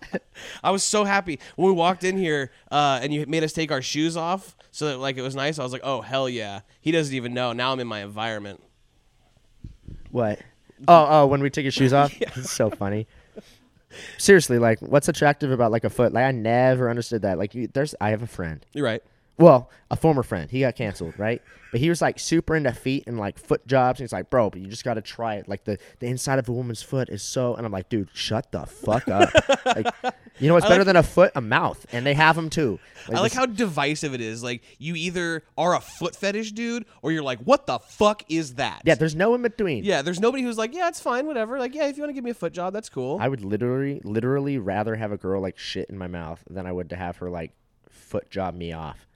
I 0.64 0.70
was 0.70 0.82
so 0.82 1.04
happy 1.04 1.38
when 1.56 1.68
we 1.68 1.74
walked 1.74 2.04
in 2.04 2.16
here 2.16 2.50
uh, 2.70 3.00
and 3.02 3.14
you 3.14 3.24
made 3.26 3.44
us 3.44 3.52
take 3.52 3.70
our 3.70 3.82
shoes 3.82 4.16
off 4.16 4.56
so 4.72 4.86
that 4.86 4.98
like 4.98 5.16
it 5.16 5.22
was 5.22 5.36
nice. 5.36 5.58
I 5.58 5.62
was 5.62 5.72
like, 5.72 5.82
oh 5.84 6.00
hell 6.00 6.28
yeah. 6.28 6.60
He 6.80 6.90
doesn't 6.90 7.14
even 7.14 7.34
know. 7.34 7.52
Now 7.52 7.72
I'm 7.72 7.80
in 7.80 7.86
my 7.86 8.02
environment. 8.02 8.62
What? 10.10 10.40
Oh, 10.88 11.06
oh, 11.08 11.26
when 11.26 11.40
we 11.40 11.50
take 11.50 11.62
your 11.62 11.72
shoes 11.72 11.92
off? 11.92 12.12
It's 12.20 12.50
so 12.50 12.70
funny. 12.70 13.06
Seriously, 14.18 14.58
like, 14.58 14.80
what's 14.80 15.08
attractive 15.08 15.50
about 15.50 15.70
like 15.70 15.84
a 15.84 15.90
foot? 15.90 16.12
Like, 16.12 16.24
I 16.24 16.32
never 16.32 16.90
understood 16.90 17.22
that. 17.22 17.38
Like, 17.38 17.54
you, 17.54 17.68
there's, 17.68 17.94
I 18.00 18.10
have 18.10 18.22
a 18.22 18.26
friend. 18.26 18.64
You're 18.72 18.84
right. 18.84 19.02
Well, 19.42 19.70
a 19.90 19.96
former 19.96 20.22
friend. 20.22 20.50
He 20.50 20.60
got 20.60 20.76
canceled, 20.76 21.18
right? 21.18 21.42
But 21.72 21.80
he 21.80 21.88
was 21.88 22.00
like 22.00 22.18
super 22.18 22.54
into 22.54 22.72
feet 22.72 23.04
and 23.06 23.18
like 23.18 23.38
foot 23.38 23.66
jobs. 23.66 23.98
And 23.98 24.04
he's 24.04 24.12
like, 24.12 24.30
bro, 24.30 24.50
but 24.50 24.60
you 24.60 24.68
just 24.68 24.84
got 24.84 24.94
to 24.94 25.00
try 25.02 25.36
it. 25.36 25.48
Like 25.48 25.64
the, 25.64 25.78
the 25.98 26.06
inside 26.06 26.38
of 26.38 26.48
a 26.48 26.52
woman's 26.52 26.82
foot 26.82 27.08
is 27.08 27.22
so. 27.22 27.54
And 27.54 27.66
I'm 27.66 27.72
like, 27.72 27.88
dude, 27.88 28.08
shut 28.12 28.52
the 28.52 28.66
fuck 28.66 29.08
up. 29.08 29.30
like, 29.66 29.86
you 30.38 30.48
know 30.48 30.54
what's 30.54 30.66
I 30.66 30.68
better 30.68 30.80
like- 30.80 30.86
than 30.86 30.96
a 30.96 31.02
foot? 31.02 31.32
A 31.34 31.40
mouth. 31.40 31.84
And 31.92 32.06
they 32.06 32.14
have 32.14 32.36
them 32.36 32.50
too. 32.50 32.78
I 33.08 33.12
like 33.20 33.32
this- 33.32 33.34
how 33.34 33.46
divisive 33.46 34.14
it 34.14 34.20
is. 34.20 34.42
Like 34.44 34.62
you 34.78 34.94
either 34.94 35.42
are 35.58 35.74
a 35.74 35.80
foot 35.80 36.14
fetish 36.14 36.52
dude 36.52 36.84
or 37.00 37.10
you're 37.10 37.22
like, 37.22 37.40
what 37.40 37.66
the 37.66 37.78
fuck 37.80 38.22
is 38.28 38.54
that? 38.54 38.82
Yeah, 38.84 38.94
there's 38.94 39.16
no 39.16 39.34
in 39.34 39.42
between. 39.42 39.82
Yeah, 39.84 40.02
there's 40.02 40.20
nobody 40.20 40.42
who's 40.44 40.58
like, 40.58 40.74
yeah, 40.74 40.88
it's 40.88 41.00
fine, 41.00 41.26
whatever. 41.26 41.58
Like, 41.58 41.74
yeah, 41.74 41.88
if 41.88 41.96
you 41.96 42.02
want 42.02 42.10
to 42.10 42.14
give 42.14 42.24
me 42.24 42.30
a 42.30 42.34
foot 42.34 42.52
job, 42.52 42.72
that's 42.72 42.88
cool. 42.88 43.18
I 43.20 43.28
would 43.28 43.44
literally, 43.44 44.00
literally 44.04 44.58
rather 44.58 44.94
have 44.94 45.10
a 45.10 45.16
girl 45.16 45.40
like 45.42 45.58
shit 45.58 45.90
in 45.90 45.98
my 45.98 46.06
mouth 46.06 46.42
than 46.48 46.66
I 46.66 46.72
would 46.72 46.90
to 46.90 46.96
have 46.96 47.16
her 47.16 47.28
like 47.28 47.52
foot 47.90 48.30
job 48.30 48.54
me 48.54 48.72
off. 48.72 49.06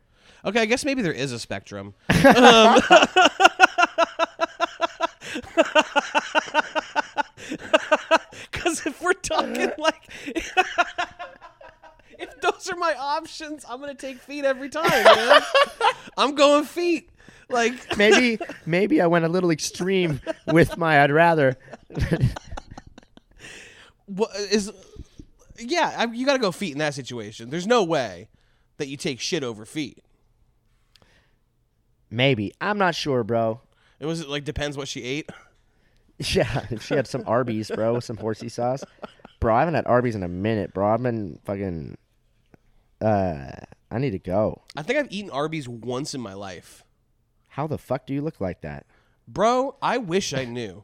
Okay, 0.46 0.60
I 0.60 0.64
guess 0.64 0.84
maybe 0.84 1.02
there 1.02 1.12
is 1.12 1.32
a 1.32 1.38
spectrum. 1.38 1.94
Um, 2.36 2.80
because 8.50 8.86
if 8.86 9.00
we're 9.02 9.12
talking 9.12 9.70
like, 9.78 10.08
if 12.18 12.40
those 12.40 12.68
are 12.70 12.76
my 12.76 12.94
options, 12.98 13.64
I'm 13.68 13.80
gonna 13.80 13.94
take 13.94 14.18
feet 14.18 14.44
every 14.44 14.68
time. 14.68 14.88
Man. 14.90 15.42
I'm 16.16 16.34
going 16.34 16.64
feet. 16.64 17.10
Like, 17.48 17.96
Maybe, 17.96 18.40
maybe 18.64 19.00
I 19.00 19.06
went 19.06 19.24
a 19.24 19.28
little 19.28 19.50
extreme 19.52 20.20
with 20.48 20.76
my 20.76 21.00
I'd 21.00 21.12
rather. 21.12 21.56
what 24.06 24.34
is? 24.50 24.72
Yeah, 25.56 25.94
I, 25.96 26.04
you 26.12 26.26
got 26.26 26.32
to 26.32 26.40
go 26.40 26.50
feet 26.50 26.72
in 26.72 26.78
that 26.78 26.94
situation. 26.94 27.50
There's 27.50 27.66
no 27.68 27.84
way 27.84 28.28
that 28.78 28.88
you 28.88 28.96
take 28.96 29.20
shit 29.20 29.44
over 29.44 29.64
feet. 29.64 30.02
Maybe. 32.10 32.52
I'm 32.60 32.78
not 32.78 32.94
sure, 32.94 33.24
bro. 33.24 33.60
It 34.00 34.06
was 34.06 34.26
like 34.26 34.44
depends 34.44 34.76
what 34.76 34.88
she 34.88 35.02
ate. 35.02 35.30
Yeah, 36.18 36.64
she 36.80 36.94
had 36.94 37.06
some 37.06 37.24
Arby's, 37.26 37.70
bro, 37.70 37.92
with 37.92 38.04
some 38.04 38.16
horsey 38.16 38.48
sauce. 38.48 38.82
Bro, 39.38 39.54
I 39.54 39.58
haven't 39.58 39.74
had 39.74 39.86
Arby's 39.86 40.14
in 40.14 40.22
a 40.22 40.28
minute, 40.28 40.72
bro. 40.72 40.88
I've 40.88 41.02
been 41.02 41.38
fucking. 41.44 41.98
Uh, 43.02 43.50
I 43.90 43.98
need 43.98 44.12
to 44.12 44.18
go. 44.18 44.62
I 44.74 44.82
think 44.82 44.98
I've 44.98 45.12
eaten 45.12 45.30
Arby's 45.30 45.68
once 45.68 46.14
in 46.14 46.22
my 46.22 46.32
life. 46.32 46.84
How 47.48 47.66
the 47.66 47.76
fuck 47.76 48.06
do 48.06 48.14
you 48.14 48.22
look 48.22 48.40
like 48.40 48.62
that? 48.62 48.86
Bro, 49.28 49.76
I 49.82 49.98
wish 49.98 50.32
I 50.32 50.46
knew. 50.46 50.82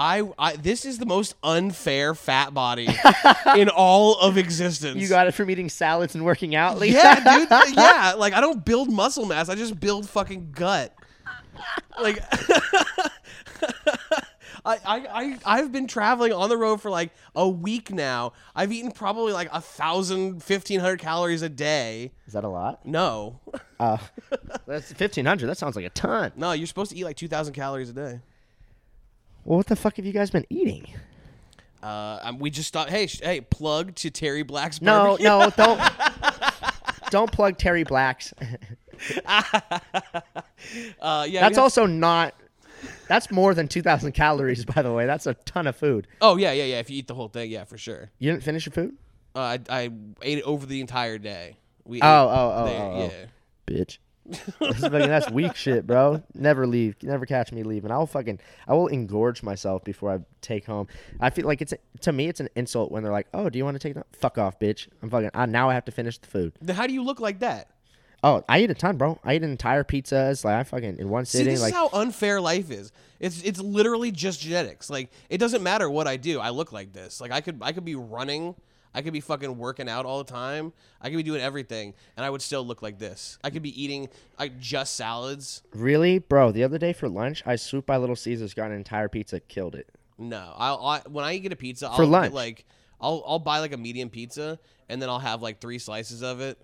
I, 0.00 0.22
I 0.38 0.54
this 0.54 0.84
is 0.84 0.98
the 0.98 1.06
most 1.06 1.34
unfair 1.42 2.14
fat 2.14 2.54
body 2.54 2.86
in 3.56 3.68
all 3.68 4.16
of 4.20 4.38
existence. 4.38 4.96
You 5.00 5.08
got 5.08 5.26
it 5.26 5.32
from 5.32 5.50
eating 5.50 5.68
salads 5.68 6.14
and 6.14 6.24
working 6.24 6.54
out, 6.54 6.78
Lee? 6.78 6.92
yeah, 6.92 7.16
dude. 7.38 7.48
Yeah, 7.76 8.14
like 8.16 8.32
I 8.32 8.40
don't 8.40 8.64
build 8.64 8.92
muscle 8.92 9.26
mass. 9.26 9.48
I 9.48 9.56
just 9.56 9.80
build 9.80 10.08
fucking 10.08 10.52
gut. 10.52 10.94
Like 12.00 12.22
I, 14.64 14.74
I, 14.84 15.06
I, 15.08 15.38
I've 15.46 15.72
been 15.72 15.86
traveling 15.86 16.32
on 16.32 16.48
the 16.48 16.56
road 16.56 16.80
for 16.80 16.90
like 16.90 17.10
a 17.34 17.48
week 17.48 17.90
now. 17.90 18.32
I've 18.54 18.70
eaten 18.72 18.90
probably 18.92 19.32
like 19.32 19.48
a 19.52 19.60
thousand, 19.60 20.42
fifteen 20.42 20.80
hundred 20.80 20.98
calories 21.00 21.42
a 21.42 21.48
day. 21.48 22.12
Is 22.26 22.34
that 22.34 22.44
a 22.44 22.48
lot? 22.48 22.84
No, 22.86 23.40
Uh, 23.80 23.98
that's 24.66 24.92
fifteen 24.92 25.24
hundred. 25.24 25.46
That 25.46 25.58
sounds 25.58 25.74
like 25.76 25.84
a 25.86 25.90
ton. 25.90 26.32
no, 26.36 26.52
you're 26.52 26.66
supposed 26.66 26.90
to 26.90 26.96
eat 26.96 27.04
like 27.04 27.16
two 27.16 27.28
thousand 27.28 27.54
calories 27.54 27.88
a 27.90 27.92
day. 27.94 28.20
Well, 29.48 29.56
what 29.56 29.66
the 29.66 29.76
fuck 29.76 29.96
have 29.96 30.04
you 30.04 30.12
guys 30.12 30.28
been 30.30 30.44
eating? 30.50 30.86
Uh, 31.82 32.18
um, 32.22 32.38
we 32.38 32.50
just 32.50 32.70
thought, 32.70 32.90
hey, 32.90 33.06
sh- 33.06 33.22
hey, 33.22 33.40
plug 33.40 33.94
to 33.94 34.10
Terry 34.10 34.42
Black's 34.42 34.82
No, 34.82 35.16
barbecue. 35.16 35.24
no, 35.26 35.50
don't. 35.56 35.80
don't 37.10 37.32
plug 37.32 37.56
Terry 37.56 37.82
Black's. 37.84 38.34
Uh, 41.00 41.24
yeah, 41.30 41.40
That's 41.40 41.56
have- 41.56 41.62
also 41.62 41.86
not. 41.86 42.34
That's 43.08 43.30
more 43.30 43.54
than 43.54 43.68
two 43.68 43.80
thousand 43.80 44.12
calories, 44.12 44.64
by 44.66 44.82
the 44.82 44.92
way. 44.92 45.06
That's 45.06 45.26
a 45.26 45.32
ton 45.34 45.66
of 45.66 45.76
food. 45.76 46.06
Oh 46.20 46.36
yeah, 46.36 46.52
yeah, 46.52 46.64
yeah. 46.64 46.78
If 46.80 46.90
you 46.90 46.98
eat 46.98 47.06
the 47.06 47.14
whole 47.14 47.28
thing, 47.28 47.50
yeah, 47.50 47.64
for 47.64 47.78
sure. 47.78 48.10
You 48.18 48.30
didn't 48.32 48.42
finish 48.42 48.66
your 48.66 48.72
food, 48.72 48.96
Uh, 49.34 49.38
I, 49.38 49.60
I 49.84 49.90
ate 50.22 50.38
it 50.38 50.44
over 50.44 50.66
the 50.66 50.80
entire 50.80 51.16
day. 51.18 51.56
We 51.84 52.02
Oh, 52.02 52.06
ate 52.06 52.10
oh, 52.10 52.28
oh, 52.28 52.52
oh, 52.66 52.66
oh. 53.02 53.10
yeah. 53.12 53.26
bitch. 53.84 53.98
That's, 54.28 54.80
fucking, 54.80 54.90
that's 54.90 55.30
weak 55.30 55.56
shit, 55.56 55.86
bro. 55.86 56.22
Never 56.34 56.66
leave. 56.66 56.96
Never 57.02 57.26
catch 57.26 57.52
me 57.52 57.62
leaving. 57.62 57.90
I'll 57.90 58.06
fucking. 58.06 58.40
I 58.66 58.74
will 58.74 58.88
engorge 58.88 59.42
myself 59.42 59.84
before 59.84 60.12
I 60.12 60.18
take 60.40 60.66
home. 60.66 60.86
I 61.20 61.30
feel 61.30 61.46
like 61.46 61.62
it's 61.62 61.72
a, 61.72 61.78
to 62.02 62.12
me 62.12 62.28
it's 62.28 62.40
an 62.40 62.48
insult 62.56 62.92
when 62.92 63.02
they're 63.02 63.12
like, 63.12 63.28
"Oh, 63.32 63.48
do 63.48 63.58
you 63.58 63.64
want 63.64 63.74
to 63.76 63.78
take 63.78 63.94
that? 63.94 64.06
Fuck 64.12 64.38
off, 64.38 64.58
bitch." 64.58 64.88
I'm 65.02 65.10
fucking. 65.10 65.30
I, 65.34 65.46
now 65.46 65.70
I 65.70 65.74
have 65.74 65.84
to 65.86 65.92
finish 65.92 66.18
the 66.18 66.26
food. 66.26 66.52
Then 66.60 66.76
how 66.76 66.86
do 66.86 66.92
you 66.92 67.02
look 67.02 67.20
like 67.20 67.40
that? 67.40 67.70
Oh, 68.22 68.42
I 68.48 68.60
eat 68.60 68.70
a 68.70 68.74
ton, 68.74 68.96
bro. 68.96 69.18
I 69.22 69.34
eat 69.34 69.44
an 69.44 69.50
entire 69.50 69.84
pizza. 69.84 70.30
It's 70.30 70.44
like 70.44 70.54
I 70.56 70.64
fucking 70.64 70.98
in 70.98 71.08
one 71.08 71.24
See, 71.24 71.38
sitting. 71.38 71.54
this 71.54 71.62
like 71.62 71.72
is 71.72 71.76
how 71.76 71.88
unfair 71.92 72.40
life 72.40 72.70
is. 72.70 72.90
It's 73.20 73.42
it's 73.42 73.60
literally 73.60 74.10
just 74.10 74.40
genetics. 74.40 74.90
Like 74.90 75.10
it 75.30 75.38
doesn't 75.38 75.62
matter 75.62 75.88
what 75.88 76.08
I 76.08 76.16
do. 76.16 76.40
I 76.40 76.50
look 76.50 76.72
like 76.72 76.92
this. 76.92 77.20
Like 77.20 77.30
I 77.30 77.40
could 77.40 77.58
I 77.62 77.72
could 77.72 77.84
be 77.84 77.94
running. 77.94 78.56
I 78.94 79.02
could 79.02 79.12
be 79.12 79.20
fucking 79.20 79.56
working 79.58 79.88
out 79.88 80.06
all 80.06 80.18
the 80.22 80.30
time. 80.32 80.72
I 81.00 81.08
could 81.10 81.16
be 81.18 81.22
doing 81.22 81.40
everything, 81.40 81.94
and 82.16 82.24
I 82.24 82.30
would 82.30 82.42
still 82.42 82.64
look 82.66 82.82
like 82.82 82.98
this. 82.98 83.38
I 83.44 83.50
could 83.50 83.62
be 83.62 83.82
eating 83.82 84.08
like 84.38 84.58
just 84.58 84.94
salads. 84.96 85.62
really, 85.74 86.18
bro. 86.18 86.52
The 86.52 86.64
other 86.64 86.78
day 86.78 86.92
for 86.92 87.08
lunch, 87.08 87.42
I 87.46 87.56
swooped 87.56 87.86
by 87.86 87.96
Little 87.98 88.16
Caesars, 88.16 88.54
got 88.54 88.70
an 88.70 88.76
entire 88.76 89.08
pizza, 89.08 89.40
killed 89.40 89.74
it. 89.74 89.88
No, 90.18 90.52
I'll, 90.56 90.84
I 90.84 91.00
when 91.08 91.24
I 91.24 91.36
get 91.38 91.52
a 91.52 91.56
pizza 91.56 91.88
I'll 91.88 91.96
For 91.96 92.02
get, 92.04 92.10
lunch? 92.10 92.32
like 92.32 92.64
I'll 93.00 93.22
I'll 93.26 93.38
buy 93.38 93.60
like 93.60 93.72
a 93.72 93.76
medium 93.76 94.10
pizza, 94.10 94.58
and 94.88 95.00
then 95.00 95.08
I'll 95.08 95.20
have 95.20 95.42
like 95.42 95.60
three 95.60 95.78
slices 95.78 96.22
of 96.22 96.40
it, 96.40 96.58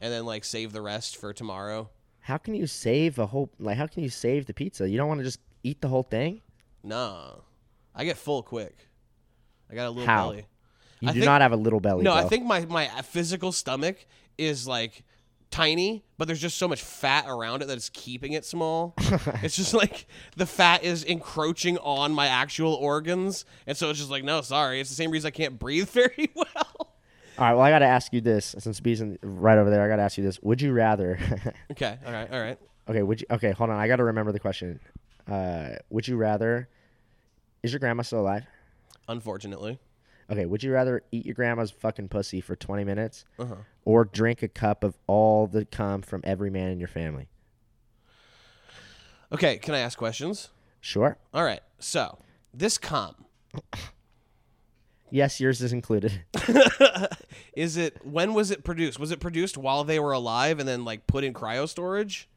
and 0.00 0.12
then 0.12 0.24
like 0.24 0.44
save 0.44 0.72
the 0.72 0.80
rest 0.80 1.16
for 1.18 1.32
tomorrow. 1.34 1.90
How 2.20 2.38
can 2.38 2.54
you 2.54 2.66
save 2.66 3.18
a 3.18 3.26
whole? 3.26 3.50
Like, 3.58 3.76
how 3.76 3.86
can 3.86 4.02
you 4.02 4.08
save 4.08 4.46
the 4.46 4.54
pizza? 4.54 4.88
You 4.88 4.96
don't 4.96 5.08
want 5.08 5.20
to 5.20 5.24
just 5.24 5.40
eat 5.62 5.82
the 5.82 5.88
whole 5.88 6.04
thing. 6.04 6.40
No, 6.82 7.42
I 7.94 8.04
get 8.06 8.16
full 8.16 8.42
quick. 8.42 8.88
I 9.70 9.74
got 9.74 9.88
a 9.88 9.90
little 9.90 10.06
How? 10.06 10.30
belly. 10.30 10.46
You 11.04 11.10
I 11.10 11.12
do 11.12 11.20
think- 11.20 11.26
not 11.26 11.40
have 11.40 11.52
a 11.52 11.56
little 11.56 11.80
belly. 11.80 12.02
No, 12.02 12.12
bro. 12.12 12.24
I 12.24 12.28
think 12.28 12.44
my 12.44 12.64
my 12.66 12.86
physical 13.02 13.52
stomach 13.52 14.06
is 14.38 14.66
like 14.66 15.04
tiny, 15.50 16.04
but 16.18 16.26
there's 16.26 16.40
just 16.40 16.58
so 16.58 16.66
much 16.66 16.82
fat 16.82 17.26
around 17.28 17.62
it 17.62 17.66
that 17.66 17.76
it's 17.76 17.88
keeping 17.90 18.32
it 18.32 18.44
small. 18.44 18.94
it's 19.42 19.54
just 19.56 19.72
like 19.74 20.06
the 20.36 20.46
fat 20.46 20.82
is 20.82 21.04
encroaching 21.04 21.78
on 21.78 22.12
my 22.12 22.26
actual 22.26 22.74
organs, 22.74 23.44
and 23.66 23.76
so 23.76 23.90
it's 23.90 23.98
just 23.98 24.10
like, 24.10 24.24
no, 24.24 24.40
sorry. 24.40 24.80
It's 24.80 24.90
the 24.90 24.96
same 24.96 25.10
reason 25.10 25.28
I 25.28 25.30
can't 25.30 25.58
breathe 25.58 25.88
very 25.90 26.30
well. 26.34 26.46
All 27.36 27.44
right. 27.44 27.52
Well, 27.54 27.62
I 27.62 27.70
got 27.70 27.80
to 27.80 27.86
ask 27.86 28.12
you 28.12 28.20
this. 28.20 28.54
Since 28.58 28.80
B's 28.80 29.00
in, 29.00 29.18
right 29.22 29.58
over 29.58 29.70
there, 29.70 29.82
I 29.82 29.88
got 29.88 29.96
to 29.96 30.02
ask 30.02 30.18
you 30.18 30.24
this. 30.24 30.40
Would 30.42 30.60
you 30.62 30.72
rather? 30.72 31.18
okay, 31.72 31.98
all 32.06 32.12
right, 32.12 32.32
all 32.32 32.40
right. 32.40 32.58
okay. 32.88 33.02
Would 33.02 33.20
you? 33.20 33.26
Okay. 33.30 33.52
Hold 33.52 33.70
on. 33.70 33.76
I 33.76 33.86
got 33.88 33.96
to 33.96 34.04
remember 34.04 34.32
the 34.32 34.40
question. 34.40 34.80
Uh, 35.30 35.70
would 35.90 36.06
you 36.08 36.16
rather? 36.16 36.68
Is 37.62 37.72
your 37.72 37.80
grandma 37.80 38.02
still 38.02 38.20
alive? 38.20 38.44
Unfortunately, 39.08 39.78
Okay. 40.30 40.46
Would 40.46 40.62
you 40.62 40.72
rather 40.72 41.02
eat 41.12 41.26
your 41.26 41.34
grandma's 41.34 41.70
fucking 41.70 42.08
pussy 42.08 42.40
for 42.40 42.56
20 42.56 42.84
minutes, 42.84 43.24
Uh-huh. 43.38 43.56
or 43.84 44.04
drink 44.04 44.42
a 44.42 44.48
cup 44.48 44.82
of 44.84 44.96
all 45.06 45.46
the 45.46 45.64
cum 45.64 46.02
from 46.02 46.20
every 46.24 46.50
man 46.50 46.70
in 46.70 46.78
your 46.78 46.88
family? 46.88 47.28
okay. 49.32 49.58
Can 49.58 49.74
I 49.74 49.80
ask 49.80 49.98
questions? 49.98 50.50
Sure. 50.80 51.16
All 51.32 51.44
right. 51.44 51.60
So 51.78 52.18
this 52.52 52.78
cum 52.78 53.14
Yes, 55.10 55.38
yours 55.38 55.60
is 55.62 55.72
included. 55.72 56.24
is 57.56 57.76
it? 57.76 58.04
When 58.04 58.34
was 58.34 58.50
it 58.50 58.64
produced? 58.64 58.98
Was 58.98 59.12
it 59.12 59.20
produced 59.20 59.56
while 59.56 59.84
they 59.84 60.00
were 60.00 60.10
alive 60.12 60.58
and 60.58 60.68
then 60.68 60.84
like 60.84 61.06
put 61.06 61.22
in 61.22 61.32
cryo 61.32 61.68
storage? 61.68 62.28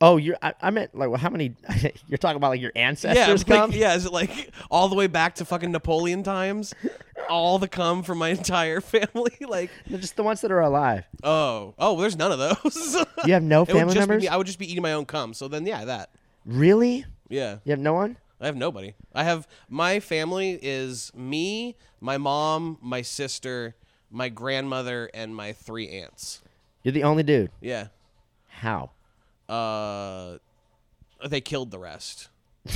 Oh, 0.00 0.16
you're. 0.16 0.36
I, 0.42 0.54
I 0.60 0.70
meant 0.70 0.94
like, 0.94 1.08
well, 1.08 1.18
how 1.18 1.30
many? 1.30 1.54
you're 2.08 2.18
talking 2.18 2.36
about 2.36 2.48
like 2.48 2.60
your 2.60 2.72
ancestors 2.76 3.44
yeah, 3.46 3.56
cum? 3.56 3.70
like, 3.70 3.78
yeah. 3.78 3.94
Is 3.94 4.06
it 4.06 4.12
like 4.12 4.50
all 4.70 4.88
the 4.88 4.94
way 4.96 5.06
back 5.06 5.36
to 5.36 5.44
fucking 5.44 5.70
Napoleon 5.72 6.22
times? 6.22 6.74
all 7.30 7.58
the 7.58 7.68
cum 7.68 8.02
from 8.02 8.18
my 8.18 8.28
entire 8.40 8.80
family? 8.80 9.32
Like, 9.48 9.70
They're 9.86 9.98
just 10.00 10.16
the 10.16 10.22
ones 10.22 10.40
that 10.42 10.50
are 10.52 10.60
alive. 10.60 11.04
oh, 11.22 11.74
oh, 11.78 11.98
there's 12.00 12.16
none 12.16 12.32
of 12.32 12.38
those. 12.38 12.96
You 13.24 13.32
have 13.34 13.42
no 13.42 13.62
It 13.62 13.68
would 13.68 13.76
family 13.78 13.94
just 13.94 13.94
be 13.94 13.98
members. 14.00 14.22
me- 14.22 14.28
I 14.28 14.36
would 14.36 14.46
just 14.46 14.58
be 14.58 14.70
eating 14.70 14.82
my 14.82 14.92
own 14.92 15.04
cum. 15.06 15.32
So 15.32 15.48
then, 15.48 15.64
yeah, 15.66 15.84
that. 15.86 16.10
really? 16.44 17.04
Yeah, 17.28 17.58
You 17.64 17.70
have 17.70 17.78
no 17.78 17.94
one? 17.94 18.16
I 18.40 18.46
have 18.46 18.56
nobody. 18.56 18.94
I 19.14 19.24
have 19.24 19.46
my 19.70 20.00
family 20.00 20.58
is 20.60 21.10
me, 21.14 21.76
my 22.00 22.18
mom, 22.18 22.76
my 22.82 23.00
sister, 23.00 23.74
my 24.10 24.28
grandmother, 24.28 25.08
and 25.14 25.34
my 25.34 25.52
three 25.52 25.88
aunts. 25.88 26.42
You're 26.82 26.92
the 26.92 27.04
only 27.04 27.22
dude. 27.22 27.50
Yeah. 27.62 27.86
How? 28.48 28.90
Uh, 29.48 30.38
they 31.26 31.40
killed 31.40 31.70
the 31.70 31.78
rest. 31.78 32.28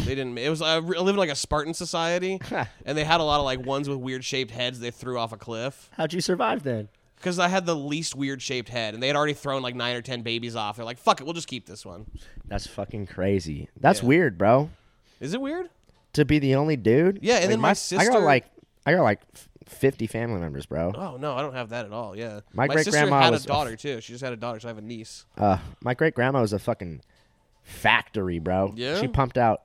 They 0.05 0.15
didn't. 0.15 0.37
It 0.37 0.51
was 0.51 0.61
I 0.61 0.79
lived 0.79 1.09
in 1.09 1.17
like 1.17 1.31
a 1.31 1.35
Spartan 1.35 1.73
society, 1.75 2.41
and 2.85 2.97
they 2.99 3.05
had 3.05 3.21
a 3.21 3.25
lot 3.25 3.39
of 3.39 3.45
like 3.45 3.65
ones 3.65 3.89
with 3.89 3.99
weird 3.99 4.23
shaped 4.25 4.51
heads. 4.51 4.81
They 4.81 4.91
threw 4.91 5.19
off 5.19 5.33
a 5.33 5.37
cliff 5.39 5.89
How'd 5.97 6.13
you 6.13 6.21
survive 6.21 6.63
then? 6.63 6.89
because 7.17 7.39
I 7.39 7.49
had 7.49 7.65
the 7.67 7.75
least 7.75 8.15
weird 8.15 8.43
shaped 8.43 8.69
head, 8.69 8.93
and 8.95 9.03
they 9.03 9.07
had 9.07 9.17
already 9.17 9.33
thrown 9.33 9.63
like 9.63 9.75
nine 9.75 9.97
or 9.97 10.03
ten 10.03 10.21
babies 10.23 10.55
off. 10.57 10.77
They're 10.77 10.85
like, 10.85 10.99
"Fuck 10.99 11.21
it, 11.21 11.25
we'll 11.25 11.33
just 11.33 11.49
keep 11.49 11.67
this 11.67 11.87
one." 11.87 12.05
That's 12.45 12.67
fucking 12.67 13.07
crazy. 13.07 13.69
That's 13.81 14.03
Yeah. 14.03 14.09
weird, 14.09 14.37
bro. 14.39 14.69
Is 15.21 15.33
it 15.33 15.41
weird? 15.41 15.71
To 16.13 16.25
be 16.27 16.39
the 16.39 16.55
only 16.55 16.77
dude. 16.77 17.21
Yeah, 17.23 17.35
and 17.37 17.45
Like, 17.45 17.51
then 17.51 17.61
my 17.61 17.71
I 17.71 17.73
sister- 17.73 18.11
got 18.11 18.23
like, 18.23 18.45
I 18.85 18.93
got 18.93 19.03
like 19.03 19.21
f- 19.35 19.49
50 19.69 20.07
family 20.07 20.41
members, 20.41 20.67
bro. 20.67 20.93
Oh 20.95 21.17
no, 21.17 21.35
I 21.35 21.43
don't 21.43 21.55
have 21.55 21.69
that 21.71 21.85
at 21.87 21.93
all. 21.93 22.17
Yeah, 22.17 22.41
My 22.53 22.67
sister 22.69 22.91
great-grandma 22.91 23.21
had 23.23 23.31
was- 23.33 23.45
a 23.45 23.49
daughter 23.49 23.77
too. 23.77 24.01
She 24.01 24.13
just 24.13 24.25
had 24.25 24.33
a 24.33 24.37
daughter, 24.37 24.61
so 24.61 24.69
I 24.69 24.71
have 24.71 24.79
a 24.79 24.83
niece. 24.83 25.27
Uh, 25.37 25.59
my 25.83 25.95
great 25.95 26.15
grandma 26.15 26.41
was 26.41 26.53
a 26.53 26.59
fucking 26.59 27.01
factory, 27.63 28.39
bro. 28.39 28.73
Yeah? 28.77 29.01
She 29.01 29.09
pumped 29.09 29.39
out 29.39 29.63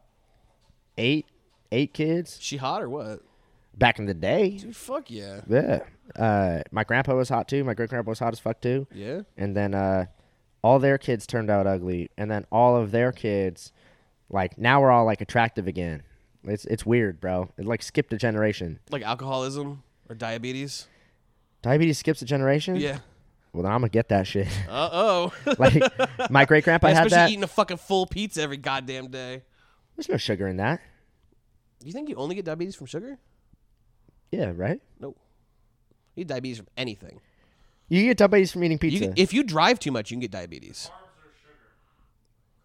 eight 0.97 1.25
eight 1.71 1.93
kids 1.93 2.37
She 2.39 2.57
hot 2.57 2.83
or 2.83 2.89
what? 2.89 3.21
back 3.75 3.97
in 3.99 4.05
the 4.05 4.13
day. 4.13 4.57
Dude, 4.57 4.75
fuck 4.75 5.09
yeah. 5.09 5.41
Yeah. 5.47 5.79
Uh, 6.15 6.61
my 6.71 6.83
grandpa 6.83 7.15
was 7.15 7.29
hot 7.29 7.47
too. 7.47 7.63
My 7.63 7.73
great 7.73 7.89
grandpa 7.89 8.09
was 8.11 8.19
hot 8.19 8.33
as 8.33 8.39
fuck 8.39 8.61
too. 8.61 8.85
Yeah. 8.93 9.21
And 9.37 9.55
then 9.55 9.73
uh, 9.73 10.05
all 10.63 10.77
their 10.79 10.97
kids 10.97 11.25
turned 11.25 11.49
out 11.49 11.65
ugly, 11.65 12.09
and 12.17 12.29
then 12.29 12.45
all 12.51 12.75
of 12.75 12.91
their 12.91 13.11
kids, 13.11 13.71
like 14.29 14.57
now 14.57 14.81
we're 14.81 14.91
all 14.91 15.05
like 15.05 15.21
attractive 15.21 15.67
again. 15.67 16.03
It's 16.43 16.65
it's 16.65 16.85
weird, 16.85 17.19
bro. 17.21 17.49
It 17.57 17.65
like 17.65 17.81
skipped 17.81 18.11
a 18.13 18.17
generation. 18.17 18.79
Like 18.91 19.01
alcoholism 19.01 19.81
or 20.09 20.15
diabetes. 20.15 20.87
Diabetes 21.61 21.97
skips 21.97 22.21
a 22.21 22.25
generation. 22.25 22.75
Yeah. 22.75 22.99
Well, 23.53 23.63
then 23.63 23.71
I'm 23.71 23.79
gonna 23.81 23.89
get 23.89 24.09
that 24.09 24.25
shit. 24.27 24.47
Uh 24.69 24.89
oh. 24.91 25.33
like 25.59 25.81
my 26.31 26.45
great 26.45 26.63
grandpa 26.63 26.87
had 26.87 26.97
Especially 27.05 27.09
that. 27.15 27.29
eating 27.29 27.43
a 27.43 27.47
fucking 27.47 27.77
full 27.77 28.05
pizza 28.07 28.41
every 28.41 28.57
goddamn 28.57 29.07
day. 29.09 29.43
There's 29.95 30.09
no 30.09 30.17
sugar 30.17 30.47
in 30.47 30.57
that. 30.57 30.81
You 31.83 31.91
think 31.91 32.09
you 32.09 32.15
only 32.15 32.33
get 32.35 32.45
diabetes 32.45 32.75
from 32.75 32.87
sugar? 32.87 33.19
Yeah, 34.31 34.51
right. 34.55 34.81
No. 34.99 35.15
You 36.15 36.23
get 36.23 36.29
diabetes 36.29 36.57
from 36.57 36.67
anything. 36.77 37.19
You 37.89 38.03
get 38.03 38.17
diabetes 38.17 38.51
from 38.51 38.63
eating 38.63 38.75
You 38.77 38.79
pizza. 38.79 39.05
can- 39.09 39.13
if 39.17 39.33
you 39.33 39.43
drive 39.43 39.79
too 39.79 39.91
much, 39.91 40.09
you 40.09 40.15
can 40.15 40.21
get 40.21 40.31
diabetes. 40.31 40.89
Carbs 40.91 40.97
or 41.23 41.31
sugar? 41.39 41.59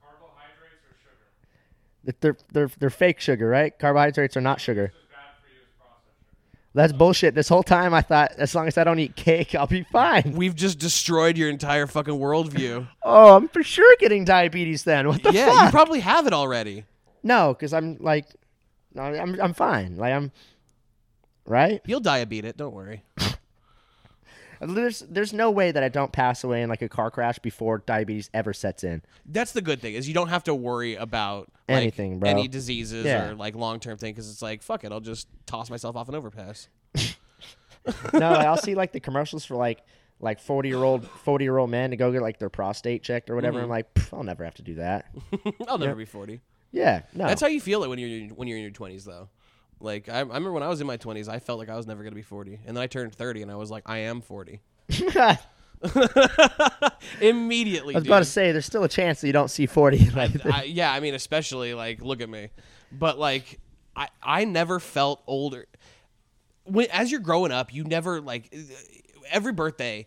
Carbohydrates 0.03 0.82
or 0.84 0.97
sugar? 1.03 2.16
they're 2.20 2.36
they're 2.53 2.70
they're 2.78 2.91
fake 2.91 3.20
sugar, 3.20 3.49
right? 3.49 3.78
Carbohydrates 3.78 4.36
are 4.36 4.41
not 4.41 4.61
sugar. 4.61 4.84
Which 4.84 4.93
is 4.95 5.09
bad 5.11 5.36
for 5.43 5.49
you 5.53 5.61
is 5.61 5.68
processed 5.76 6.16
sugar. 6.30 6.58
That's 6.75 6.93
bullshit. 6.93 7.35
This 7.35 7.49
whole 7.49 7.62
time 7.62 7.93
I 7.95 8.03
thought 8.03 8.33
as 8.39 8.55
long 8.55 8.69
as 8.69 8.79
I 8.79 8.85
don't 8.85 8.99
eat 8.99 9.16
cake, 9.16 9.55
I'll 9.55 9.66
be 9.66 9.83
fine. 9.85 10.33
We've 10.37 10.55
just 10.55 10.79
destroyed 10.79 11.37
your 11.37 11.49
entire 11.49 11.87
fucking 11.87 12.14
worldview. 12.14 12.87
Oh, 13.03 13.37
I'm 13.37 13.49
for 13.49 13.62
sure 13.62 13.97
getting 14.01 14.25
diabetes 14.27 14.85
then. 14.85 15.09
What 15.09 15.23
the 15.23 15.33
yeah, 15.33 15.47
fuck? 15.47 15.64
you 15.64 15.71
probably 15.71 16.01
have 16.01 16.27
it 16.27 16.35
already. 16.35 16.85
no, 17.23 17.55
because 17.55 17.73
I'm 17.73 17.97
like, 18.01 18.27
no, 18.95 19.03
I'm 19.03 19.41
I'm 19.41 19.55
fine. 19.55 19.97
Like 19.97 20.12
I'm, 20.12 20.31
right? 21.47 21.81
You'll 21.87 22.01
diabetes 22.01 22.51
it. 22.51 22.57
Don't 22.59 22.75
worry. 22.75 23.03
There's 24.61 25.01
there's 25.01 25.33
no 25.33 25.51
way 25.51 25.71
that 25.73 25.83
I 25.83 25.89
don't 25.89 26.11
pass 26.13 26.43
away 26.45 26.63
in 26.63 26.69
like 26.69 26.83
a 26.83 26.89
car 26.89 27.11
crash 27.11 27.39
before 27.39 27.79
diabetes 27.87 28.29
ever 28.35 28.53
sets 28.53 28.85
in. 28.85 29.03
That's 29.27 29.53
the 29.53 29.63
good 29.63 29.81
thing 29.81 29.95
is 29.95 30.09
you 30.09 30.15
don't 30.15 30.29
have 30.29 30.45
to 30.45 30.55
worry 30.55 30.95
about 30.97 31.51
like, 31.69 31.77
Anything, 31.79 32.19
bro. 32.19 32.29
any 32.29 32.49
diseases 32.49 33.05
Yeah. 33.05 33.31
or 33.31 33.35
like 33.35 33.55
long 33.55 33.81
term 33.81 33.97
thing 33.99 34.13
because 34.15 34.31
it's 34.31 34.43
like 34.43 34.63
fuck 34.63 34.85
it, 34.85 34.93
I'll 34.93 35.01
just 35.01 35.29
toss 35.47 35.71
myself 35.71 35.97
off 35.97 36.09
an 36.09 36.15
overpass. 36.15 36.69
no, 38.13 38.21
I'll 38.29 38.57
see 38.57 38.75
like 38.75 38.93
the 38.93 39.01
commercials 39.01 39.45
for 39.45 39.55
like 39.57 39.81
like 40.21 40.41
40 40.41 40.69
year 40.69 40.79
old 40.83 41.07
40 41.07 41.45
year 41.45 41.57
old 41.59 41.71
men 41.71 41.91
to 41.91 41.97
go 41.97 42.11
get 42.13 42.23
like 42.23 42.39
their 42.39 42.51
prostate 42.51 43.03
checked 43.03 43.31
or 43.31 43.35
whatever. 43.37 43.59
Mm-hmm. 43.59 43.65
I'm 43.65 43.71
like, 43.71 43.87
I'll 44.13 44.25
never 44.25 44.45
have 44.45 44.55
to 44.55 44.63
do 44.63 44.75
that. 44.77 45.07
I'll 45.69 45.79
never 45.79 45.95
be 45.95 46.05
forty. 46.05 46.41
Yeah, 46.73 47.03
no. 47.15 47.27
That's 47.27 47.41
how 47.41 47.47
you 47.47 47.61
feel 47.61 47.83
it 47.85 47.89
when 47.89 47.99
you're 47.99 48.29
when 48.35 48.49
you're 48.49 48.59
in 48.59 48.63
your 48.65 48.73
twenties 48.73 49.05
though. 49.05 49.29
Like 49.81 50.09
I, 50.09 50.18
I 50.18 50.20
remember 50.20 50.53
when 50.53 50.62
I 50.62 50.68
was 50.68 50.81
in 50.81 50.87
my 50.87 50.97
twenties, 50.97 51.29
I 51.29 51.39
felt 51.39 51.59
like 51.59 51.68
I 51.68 51.76
was 51.76 51.87
never 51.87 52.03
gonna 52.03 52.16
be 52.16 52.22
forty, 52.22 52.59
and 52.66 52.76
then 52.76 52.83
I 52.83 52.87
turned 52.87 53.14
thirty, 53.14 53.43
and 53.43 53.51
I 53.51 53.57
was 53.57 53.70
like, 53.70 53.85
I 53.87 53.99
am 53.99 54.20
forty. 54.20 54.61
Immediately, 57.20 57.95
I 57.95 57.99
was 57.99 58.07
about 58.07 58.18
to 58.20 58.24
say 58.24 58.53
there's 58.53 58.66
still 58.66 58.85
a 58.85 58.89
chance 58.89 59.20
that 59.20 59.26
you 59.29 59.33
don't 59.33 59.51
see 59.51 59.66
40. 59.66 60.11
Like, 60.11 60.45
I, 60.45 60.64
yeah, 60.64 60.93
I 60.93 60.99
mean, 60.99 61.14
especially 61.14 61.74
like, 61.74 62.03
look 62.03 62.20
at 62.20 62.29
me. 62.29 62.49
But 62.91 63.18
like, 63.18 63.61
I 63.95 64.09
I 64.22 64.45
never 64.45 64.81
felt 64.81 65.22
older. 65.26 65.66
When 66.64 66.87
as 66.91 67.11
you're 67.11 67.20
growing 67.20 67.53
up, 67.53 67.72
you 67.72 67.85
never 67.85 68.20
like 68.20 68.55
every 69.31 69.53
birthday, 69.53 70.07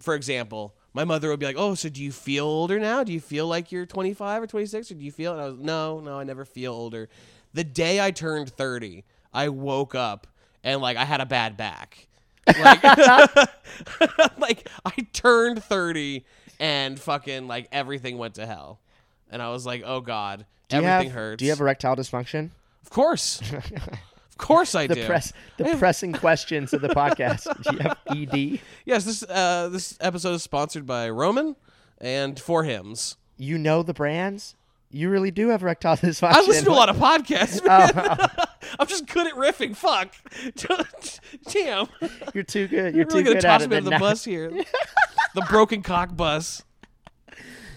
for 0.00 0.14
example. 0.14 0.74
My 0.94 1.04
mother 1.04 1.28
would 1.28 1.38
be 1.38 1.44
like, 1.44 1.56
"Oh, 1.58 1.74
so 1.74 1.90
do 1.90 2.02
you 2.02 2.10
feel 2.10 2.46
older 2.46 2.80
now? 2.80 3.04
Do 3.04 3.12
you 3.12 3.20
feel 3.20 3.46
like 3.46 3.70
you're 3.70 3.84
25 3.84 4.44
or 4.44 4.46
26, 4.46 4.90
or 4.90 4.94
do 4.94 5.04
you 5.04 5.12
feel?" 5.12 5.32
And 5.32 5.42
I 5.42 5.44
was, 5.44 5.58
"No, 5.58 6.00
no, 6.00 6.18
I 6.18 6.24
never 6.24 6.46
feel 6.46 6.72
older." 6.72 7.10
The 7.56 7.64
day 7.64 8.02
I 8.04 8.10
turned 8.10 8.50
30, 8.50 9.02
I 9.32 9.48
woke 9.48 9.94
up 9.94 10.26
and 10.62 10.82
like 10.82 10.98
I 10.98 11.06
had 11.06 11.22
a 11.22 11.26
bad 11.26 11.56
back. 11.56 12.06
Like, 12.46 12.82
like 14.38 14.68
I 14.84 14.92
turned 15.14 15.64
30 15.64 16.26
and 16.60 17.00
fucking 17.00 17.48
like 17.48 17.68
everything 17.72 18.18
went 18.18 18.34
to 18.34 18.44
hell. 18.44 18.80
And 19.30 19.40
I 19.40 19.48
was 19.48 19.64
like, 19.64 19.82
"Oh 19.86 20.00
god, 20.02 20.44
do 20.68 20.76
everything 20.76 21.08
have, 21.08 21.12
hurts." 21.12 21.38
Do 21.38 21.46
you 21.46 21.50
have 21.50 21.60
erectile 21.60 21.96
dysfunction? 21.96 22.50
Of 22.84 22.90
course. 22.90 23.40
of 23.52 24.38
course 24.38 24.74
I 24.74 24.86
The 24.86 24.96
do. 24.96 25.06
press, 25.06 25.32
the 25.56 25.76
pressing 25.78 26.12
questions 26.24 26.74
of 26.74 26.82
the 26.82 26.88
podcast. 26.88 27.44
Do 27.62 27.72
you 27.72 27.78
have 27.78 27.98
ED? 28.08 28.60
Yes, 28.84 29.04
this 29.06 29.22
uh 29.22 29.70
this 29.70 29.96
episode 30.00 30.34
is 30.34 30.42
sponsored 30.42 30.84
by 30.86 31.08
Roman 31.08 31.56
and 32.02 32.38
For 32.38 32.64
Hims. 32.64 33.16
You 33.38 33.56
know 33.56 33.82
the 33.82 33.94
brands. 33.94 34.54
You 34.96 35.10
really 35.10 35.30
do 35.30 35.48
have 35.48 35.62
erectile 35.62 35.96
dysfunction. 35.96 36.32
I 36.32 36.40
listen 36.40 36.64
to 36.64 36.70
a 36.70 36.72
lot 36.72 36.88
of 36.88 36.96
podcasts, 36.96 37.60
oh. 37.62 37.66
man. 37.66 38.46
I'm 38.78 38.86
just 38.86 39.06
good 39.06 39.26
at 39.26 39.34
riffing. 39.34 39.76
Fuck. 39.76 40.14
Damn. 41.52 41.88
You're 42.32 42.44
too 42.44 42.66
good. 42.66 42.94
You're 42.94 43.02
You're 43.02 43.04
too 43.04 43.18
really 43.18 43.22
gonna 43.24 43.34
good 43.36 43.42
toss 43.42 43.62
at 43.62 43.68
me 43.68 43.76
it. 43.76 43.78
under 43.78 43.90
the 43.90 43.98
now. 43.98 43.98
bus 43.98 44.24
here. 44.24 44.50
the 45.34 45.42
broken 45.50 45.82
cock 45.82 46.16
bus. 46.16 46.64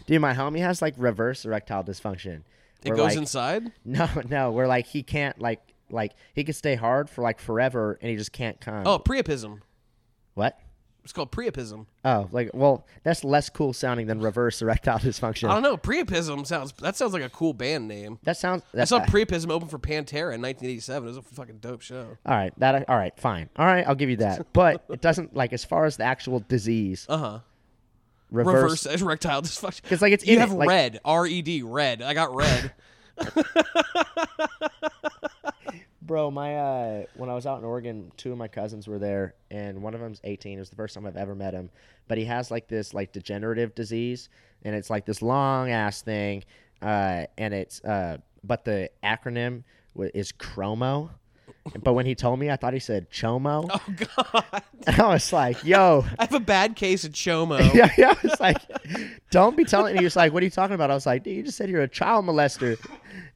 Dude, 0.07 0.21
my 0.21 0.33
homie 0.33 0.59
has 0.59 0.81
like 0.81 0.95
reverse 0.97 1.43
erectile 1.43 1.83
dysfunction. 1.83 2.43
It 2.83 2.91
goes 2.91 2.99
like, 2.99 3.17
inside. 3.17 3.71
No, 3.83 4.07
no, 4.29 4.51
where 4.51 4.67
like 4.67 4.87
he 4.87 5.03
can't 5.03 5.39
like 5.39 5.61
like 5.89 6.13
he 6.33 6.45
could 6.45 6.55
stay 6.55 6.75
hard 6.75 7.09
for 7.09 7.21
like 7.21 7.39
forever 7.39 7.99
and 8.01 8.09
he 8.09 8.15
just 8.15 8.31
can't 8.31 8.61
come. 8.61 8.87
Oh, 8.87 8.97
priapism. 8.97 9.59
what? 10.35 10.57
It's 11.09 11.13
called 11.15 11.31
priapism. 11.31 11.87
Oh, 12.05 12.29
like 12.31 12.51
well, 12.53 12.85
that's 13.01 13.23
less 13.23 13.49
cool 13.49 13.73
sounding 13.73 14.05
than 14.05 14.21
reverse 14.21 14.61
erectile 14.61 14.99
dysfunction. 14.99 15.49
I 15.49 15.53
don't 15.55 15.63
know. 15.63 15.75
Priapism 15.75 16.45
sounds. 16.45 16.71
That 16.73 16.95
sounds 16.97 17.13
like 17.13 17.23
a 17.23 17.29
cool 17.29 17.53
band 17.53 17.87
name. 17.87 18.19
That 18.25 18.37
sounds. 18.37 18.61
I 18.75 18.77
That's, 18.77 18.89
saw 18.91 19.03
Priapism 19.05 19.49
open 19.49 19.69
for 19.69 19.79
Pantera 19.79 20.35
in 20.35 20.41
1987. 20.43 21.03
It 21.03 21.07
was 21.09 21.17
a 21.17 21.23
fucking 21.23 21.57
dope 21.61 21.81
show. 21.81 22.15
all 22.27 22.35
right, 22.35 22.53
that 22.59 22.87
all 22.87 22.95
right, 22.95 23.19
fine. 23.19 23.49
All 23.55 23.65
right, 23.65 23.87
I'll 23.87 23.95
give 23.95 24.11
you 24.11 24.17
that. 24.17 24.45
But 24.53 24.83
it 24.89 25.01
doesn't 25.01 25.35
like 25.35 25.51
as 25.51 25.65
far 25.65 25.85
as 25.85 25.97
the 25.97 26.03
actual 26.03 26.41
disease, 26.47 27.07
Uh 27.09 27.17
huh. 27.17 27.39
reverse. 28.29 28.85
Reverse 28.85 29.01
erectile 29.01 29.41
dysfunction. 29.41 29.81
Because 29.81 30.03
like, 30.03 30.13
it's 30.13 30.27
you 30.27 30.37
have 30.37 30.51
it, 30.51 30.57
like- 30.57 30.69
red. 30.69 30.99
R 31.03 31.25
E 31.25 31.41
D. 31.41 31.63
Red. 31.63 32.03
I 32.03 32.13
got 32.13 32.35
red. 32.35 32.71
Bro, 36.09 36.31
my 36.31 36.55
uh, 36.55 37.03
when 37.17 37.29
I 37.29 37.35
was 37.35 37.45
out 37.45 37.59
in 37.59 37.63
Oregon, 37.65 38.11
two 38.17 38.31
of 38.31 38.37
my 38.39 38.47
cousins 38.47 38.87
were 38.87 38.97
there, 38.97 39.35
and 39.51 39.79
one 39.83 39.93
of 39.93 39.99
them's 39.99 40.19
18. 40.23 40.57
It 40.57 40.59
was 40.59 40.71
the 40.71 40.75
first 40.75 40.95
time 40.95 41.05
I've 41.05 41.15
ever 41.15 41.35
met 41.35 41.53
him, 41.53 41.69
but 42.07 42.17
he 42.17 42.25
has 42.25 42.49
like 42.49 42.67
this 42.67 42.95
like 42.95 43.11
degenerative 43.11 43.75
disease, 43.75 44.29
and 44.63 44.73
it's 44.73 44.89
like 44.89 45.05
this 45.05 45.21
long 45.21 45.69
ass 45.69 46.01
thing, 46.01 46.45
uh, 46.81 47.25
and 47.37 47.53
it's 47.53 47.79
uh, 47.83 48.17
but 48.43 48.65
the 48.65 48.89
acronym 49.03 49.61
is 50.15 50.31
Chromo. 50.31 51.11
But 51.83 51.93
when 51.93 52.05
he 52.05 52.15
told 52.15 52.39
me, 52.39 52.49
I 52.49 52.55
thought 52.55 52.73
he 52.73 52.79
said 52.79 53.09
Chomo. 53.11 53.69
oh 53.71 54.23
God. 54.31 54.61
And 54.87 54.99
I 54.99 55.07
was 55.13 55.31
like, 55.33 55.63
"Yo, 55.63 56.05
I 56.17 56.23
have 56.23 56.33
a 56.33 56.39
bad 56.39 56.75
case 56.75 57.03
of 57.03 57.11
chomo. 57.11 57.59
yeah, 57.73 57.91
yeah." 57.97 58.13
I 58.17 58.27
was 58.27 58.39
like, 58.39 58.57
"Don't 59.31 59.55
be 59.57 59.65
telling." 59.65 59.91
And 59.91 59.99
he 59.99 60.03
was 60.05 60.15
like, 60.15 60.33
"What 60.33 60.41
are 60.41 60.45
you 60.45 60.49
talking 60.51 60.73
about?" 60.75 60.89
I 60.91 60.93
was 60.93 61.05
like, 61.05 61.23
"Dude, 61.23 61.35
you 61.35 61.43
just 61.43 61.57
said 61.57 61.69
you're 61.69 61.81
a 61.81 61.87
child 61.87 62.25
molester." 62.25 62.77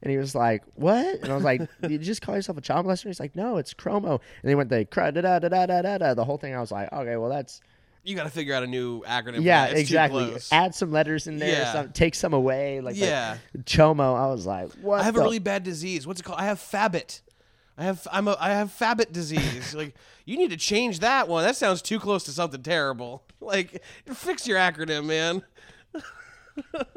And 0.01 0.11
he 0.11 0.17
was 0.17 0.35
like, 0.35 0.63
"What?" 0.75 1.19
And 1.21 1.31
I 1.31 1.35
was 1.35 1.43
like, 1.43 1.61
you 1.87 1.97
just 1.97 2.21
call 2.21 2.35
yourself 2.35 2.57
a 2.57 2.61
child 2.61 2.85
molester?" 2.85 3.05
He's 3.07 3.19
like, 3.19 3.35
"No, 3.35 3.57
it's 3.57 3.73
chromo." 3.73 4.19
And 4.41 4.49
he 4.49 4.55
went 4.55 4.69
the 4.69 4.85
da 4.85 5.11
da 5.11 5.39
da 5.39 5.49
da 5.49 5.65
da 5.81 5.97
da. 5.97 6.13
The 6.13 6.25
whole 6.25 6.37
thing. 6.37 6.55
I 6.55 6.59
was 6.59 6.71
like, 6.71 6.91
"Okay, 6.91 7.17
well 7.17 7.29
that's 7.29 7.61
You 8.03 8.15
got 8.15 8.23
to 8.23 8.29
figure 8.29 8.53
out 8.55 8.63
a 8.63 8.67
new 8.67 9.01
acronym. 9.03 9.43
yeah, 9.43 9.67
that. 9.67 9.71
It's 9.77 9.89
too 9.89 9.95
exactly. 9.95 10.35
Add 10.51 10.73
some 10.75 10.91
letters 10.91 11.27
in 11.27 11.37
there. 11.37 11.49
Yeah. 11.51 11.73
Some, 11.73 11.91
take 11.91 12.15
some 12.15 12.33
away. 12.33 12.79
Like 12.81 12.95
like, 12.95 13.03
Yeah. 13.03 13.37
chomo." 13.63 14.15
I 14.17 14.27
was 14.27 14.45
like, 14.45 14.71
"What?" 14.81 15.01
I 15.01 15.03
have 15.03 15.15
the- 15.15 15.21
a 15.21 15.23
really 15.23 15.39
bad 15.39 15.63
disease. 15.63 16.07
What's 16.07 16.21
it 16.21 16.23
called? 16.23 16.39
I 16.39 16.45
have 16.45 16.59
Fabit. 16.59 17.21
I 17.77 17.83
have 17.83 18.07
I'm 18.11 18.27
a 18.27 18.37
I 18.39 18.49
have 18.51 18.69
Fabit 18.69 19.11
disease. 19.11 19.73
like 19.75 19.95
you 20.25 20.37
need 20.37 20.51
to 20.51 20.57
change 20.57 20.99
that 20.99 21.27
one. 21.27 21.43
That 21.43 21.55
sounds 21.55 21.81
too 21.81 21.99
close 21.99 22.23
to 22.25 22.31
something 22.31 22.61
terrible. 22.63 23.23
Like 23.43 23.83
fix 24.05 24.47
your 24.47 24.57
acronym, 24.57 25.03
man. 25.05 25.43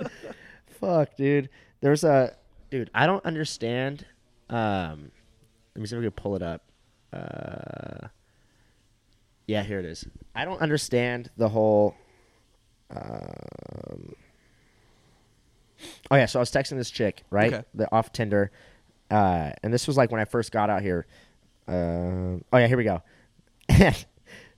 Fuck, 0.80 1.16
dude. 1.16 1.48
There's 1.80 2.04
a 2.04 2.36
dude. 2.70 2.88
I 2.94 3.06
don't 3.06 3.24
understand. 3.24 4.06
Um, 4.48 5.10
let 5.74 5.80
me 5.80 5.86
see 5.88 5.96
if 5.96 6.00
we 6.00 6.06
can 6.06 6.12
pull 6.12 6.36
it 6.36 6.42
up. 6.42 6.62
Uh, 7.12 8.06
yeah, 9.48 9.64
here 9.64 9.80
it 9.80 9.84
is. 9.86 10.06
I 10.36 10.44
don't 10.44 10.60
understand 10.60 11.30
the 11.36 11.48
whole. 11.48 11.96
Um, 12.90 14.14
oh 16.10 16.16
yeah, 16.16 16.26
so 16.26 16.38
I 16.38 16.42
was 16.42 16.52
texting 16.52 16.76
this 16.76 16.90
chick 16.90 17.24
right, 17.30 17.52
Okay. 17.52 17.64
the 17.74 17.92
off 17.92 18.12
Tinder, 18.12 18.52
uh, 19.10 19.50
and 19.62 19.72
this 19.72 19.86
was 19.86 19.96
like 19.96 20.10
when 20.10 20.20
I 20.20 20.24
first 20.24 20.52
got 20.52 20.70
out 20.70 20.82
here. 20.82 21.06
Um 21.68 22.44
oh 22.52 22.58
yeah, 22.58 22.66
here 22.66 22.76
we 22.76 22.84
go. 22.84 23.02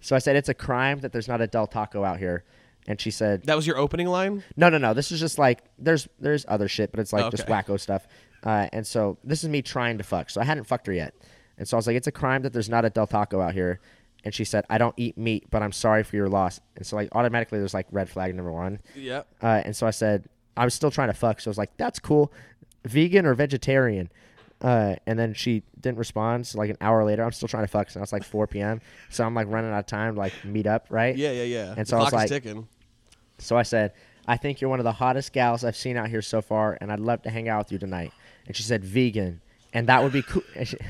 so 0.00 0.14
I 0.16 0.18
said 0.18 0.36
it's 0.36 0.48
a 0.48 0.54
crime 0.54 0.98
that 1.00 1.12
there's 1.12 1.28
not 1.28 1.40
a 1.40 1.46
Del 1.46 1.66
Taco 1.66 2.04
out 2.04 2.18
here, 2.18 2.44
and 2.86 3.00
she 3.00 3.10
said 3.10 3.44
That 3.44 3.56
was 3.56 3.66
your 3.66 3.78
opening 3.78 4.06
line? 4.08 4.44
no, 4.56 4.68
no, 4.68 4.78
no. 4.78 4.94
This 4.94 5.10
is 5.10 5.20
just 5.20 5.38
like 5.38 5.64
there's 5.78 6.08
there's 6.20 6.44
other 6.48 6.68
shit, 6.68 6.90
but 6.90 7.00
it's 7.00 7.12
like 7.12 7.30
just 7.30 7.44
Okay. 7.44 7.52
wacko 7.52 7.80
stuff. 7.80 8.06
Uh, 8.44 8.68
and 8.72 8.86
so 8.86 9.18
this 9.24 9.42
is 9.42 9.48
me 9.48 9.62
trying 9.62 9.98
to 9.98 10.04
fuck. 10.04 10.30
So 10.30 10.40
I 10.40 10.44
hadn't 10.44 10.64
fucked 10.64 10.86
her 10.86 10.92
yet. 10.92 11.14
And 11.56 11.66
so 11.66 11.76
I 11.76 11.78
was 11.78 11.86
like, 11.88 11.96
it's 11.96 12.06
a 12.06 12.12
crime 12.12 12.42
that 12.42 12.52
there's 12.52 12.68
not 12.68 12.84
a 12.84 12.90
Del 12.90 13.06
Taco 13.06 13.40
out 13.40 13.52
here. 13.52 13.80
And 14.24 14.32
she 14.34 14.44
said, 14.44 14.64
I 14.70 14.78
don't 14.78 14.94
eat 14.96 15.16
meat, 15.18 15.46
but 15.50 15.62
I'm 15.62 15.72
sorry 15.72 16.04
for 16.04 16.14
your 16.16 16.28
loss. 16.28 16.60
And 16.76 16.86
so 16.86 16.94
like 16.96 17.08
automatically 17.12 17.58
there's 17.58 17.74
like 17.74 17.86
red 17.90 18.08
flag 18.08 18.34
number 18.34 18.52
one. 18.52 18.78
Yep. 18.94 19.26
Uh, 19.42 19.62
and 19.64 19.74
so 19.74 19.86
I 19.86 19.90
said, 19.90 20.28
I 20.56 20.64
was 20.64 20.74
still 20.74 20.90
trying 20.92 21.08
to 21.08 21.14
fuck. 21.14 21.40
So 21.40 21.48
I 21.48 21.52
was 21.52 21.58
like, 21.58 21.76
that's 21.78 21.98
cool. 21.98 22.32
Vegan 22.84 23.26
or 23.26 23.34
vegetarian? 23.34 24.08
Uh, 24.60 24.96
and 25.06 25.18
then 25.18 25.34
she 25.34 25.62
didn't 25.80 25.98
respond. 25.98 26.46
So 26.46 26.58
like 26.58 26.70
an 26.70 26.76
hour 26.80 27.04
later, 27.04 27.22
I'm 27.24 27.32
still 27.32 27.48
trying 27.48 27.62
to 27.64 27.68
fuck. 27.68 27.90
So 27.90 28.00
now 28.00 28.02
it's 28.04 28.12
like 28.12 28.24
4 28.24 28.46
p.m. 28.48 28.80
So 29.08 29.24
I'm 29.24 29.34
like 29.34 29.46
running 29.48 29.70
out 29.72 29.78
of 29.78 29.86
time 29.86 30.14
to 30.14 30.18
like 30.20 30.32
meet 30.44 30.66
up, 30.66 30.86
right? 30.90 31.16
Yeah, 31.16 31.30
yeah, 31.32 31.42
yeah. 31.44 31.68
And 31.76 31.86
The 31.86 31.86
so 31.86 31.96
I 31.98 32.02
was 32.04 32.12
like- 32.12 32.28
ticking. 32.28 32.66
So 33.38 33.56
I 33.56 33.62
said, 33.62 33.92
I 34.26 34.36
think 34.36 34.60
you're 34.60 34.68
one 34.68 34.80
of 34.80 34.84
the 34.84 34.92
hottest 34.92 35.32
gals 35.32 35.62
I've 35.64 35.76
seen 35.76 35.96
out 35.96 36.08
here 36.08 36.20
so 36.22 36.42
far, 36.42 36.76
and 36.80 36.90
I'd 36.92 36.98
love 37.00 37.22
to 37.22 37.30
hang 37.30 37.48
out 37.48 37.58
with 37.66 37.72
you 37.72 37.78
tonight. 37.78 38.12
And 38.46 38.54
she 38.56 38.62
said, 38.64 38.84
vegan. 38.84 39.40
And 39.72 39.86
that 39.88 40.02
would 40.02 40.12
be 40.12 40.22
cool. 40.22 40.42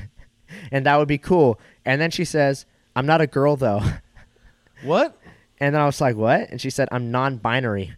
and 0.71 0.85
that 0.85 0.97
would 0.97 1.07
be 1.07 1.17
cool. 1.19 1.59
And 1.85 2.01
then 2.01 2.09
she 2.11 2.25
says, 2.25 2.65
I'm 2.95 3.05
not 3.05 3.21
a 3.21 3.27
girl 3.27 3.55
though. 3.55 3.81
What? 4.83 5.17
And 5.59 5.75
then 5.75 5.81
I 5.81 5.85
was 5.85 5.99
like, 5.99 6.15
what? 6.15 6.49
And 6.49 6.61
she 6.61 6.69
said, 6.69 6.87
I'm 6.91 7.11
non 7.11 7.35
binary. 7.37 7.95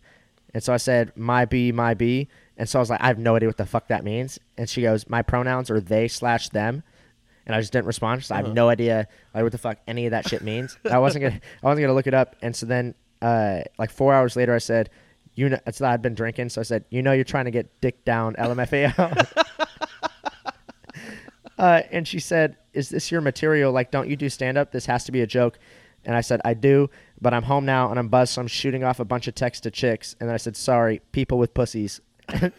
And 0.54 0.64
so 0.64 0.74
I 0.74 0.78
said, 0.78 1.16
my 1.16 1.46
B, 1.46 1.72
my 1.72 1.94
B. 1.94 2.28
And 2.62 2.70
so 2.70 2.78
I 2.78 2.82
was 2.82 2.92
like, 2.92 3.02
I 3.02 3.08
have 3.08 3.18
no 3.18 3.36
idea 3.36 3.50
what 3.50 3.58
the 3.58 3.66
fuck 3.66 3.88
that 3.88 4.04
means. 4.04 4.38
And 4.56 4.70
she 4.70 4.84
goes, 4.84 5.10
my 5.10 5.24
pronouns 5.24 5.72
are 5.72 5.82
they 5.82 6.08
slash 6.08 6.50
them. 6.50 6.84
And 7.48 7.56
I 7.56 7.60
just 7.60 7.74
didn't 7.74 7.88
respond. 7.88 8.24
So 8.24 8.36
I 8.36 8.38
have 8.38 8.54
no 8.54 8.70
idea 8.70 9.08
like 9.34 9.42
what 9.42 9.52
the 9.52 9.58
fuck 9.58 9.80
any 9.88 10.06
of 10.06 10.12
that 10.12 10.30
shit 10.30 10.44
means. 10.44 10.78
I 10.86 11.00
wasn't 11.00 11.24
gonna 11.24 11.42
I 11.64 11.66
wasn't 11.66 11.86
gonna 11.86 11.96
look 11.96 12.06
it 12.06 12.14
up. 12.14 12.36
And 12.44 12.56
so 12.56 12.68
then 12.68 12.94
uh 13.20 13.62
like 13.80 13.90
four 13.90 14.14
hours 14.14 14.36
later 14.36 14.54
I 14.54 14.60
said, 14.60 14.92
you 15.34 15.50
know 15.50 15.58
it's 15.66 15.80
that 15.80 15.90
I'd 15.90 16.04
been 16.04 16.14
drinking, 16.14 16.50
so 16.50 16.62
I 16.62 16.64
said, 16.64 16.86
You 16.92 17.02
know 17.02 17.14
you're 17.14 17.24
trying 17.24 17.46
to 17.46 17.52
get 17.52 17.82
dick 17.82 18.06
down 18.06 18.36
LMFAO. 18.36 19.44
uh, 21.58 21.82
and 21.90 22.08
she 22.08 22.20
said, 22.20 22.58
Is 22.74 22.90
this 22.90 23.12
your 23.12 23.22
material? 23.22 23.72
Like, 23.72 23.90
don't 23.90 24.08
you 24.08 24.16
do 24.16 24.30
stand 24.30 24.60
up? 24.60 24.72
This 24.72 24.86
has 24.86 25.04
to 25.06 25.12
be 25.12 25.22
a 25.22 25.28
joke. 25.28 25.58
And 26.06 26.16
I 26.16 26.22
said, 26.22 26.42
I 26.46 26.54
do, 26.54 26.92
but 27.20 27.34
I'm 27.34 27.44
home 27.44 27.66
now 27.66 27.90
and 27.90 27.98
I'm 27.98 28.08
buzzed, 28.08 28.34
so 28.34 28.42
I'm 28.42 28.48
shooting 28.48 28.84
off 28.84 29.00
a 29.00 29.06
bunch 29.06 29.28
of 29.28 29.34
texts 29.34 29.62
to 29.62 29.72
chicks. 29.72 30.16
And 30.20 30.30
then 30.30 30.36
I 30.36 30.38
said, 30.38 30.56
Sorry, 30.56 31.02
people 31.12 31.40
with 31.40 31.56
pussies. 31.56 32.02
And 32.30 32.52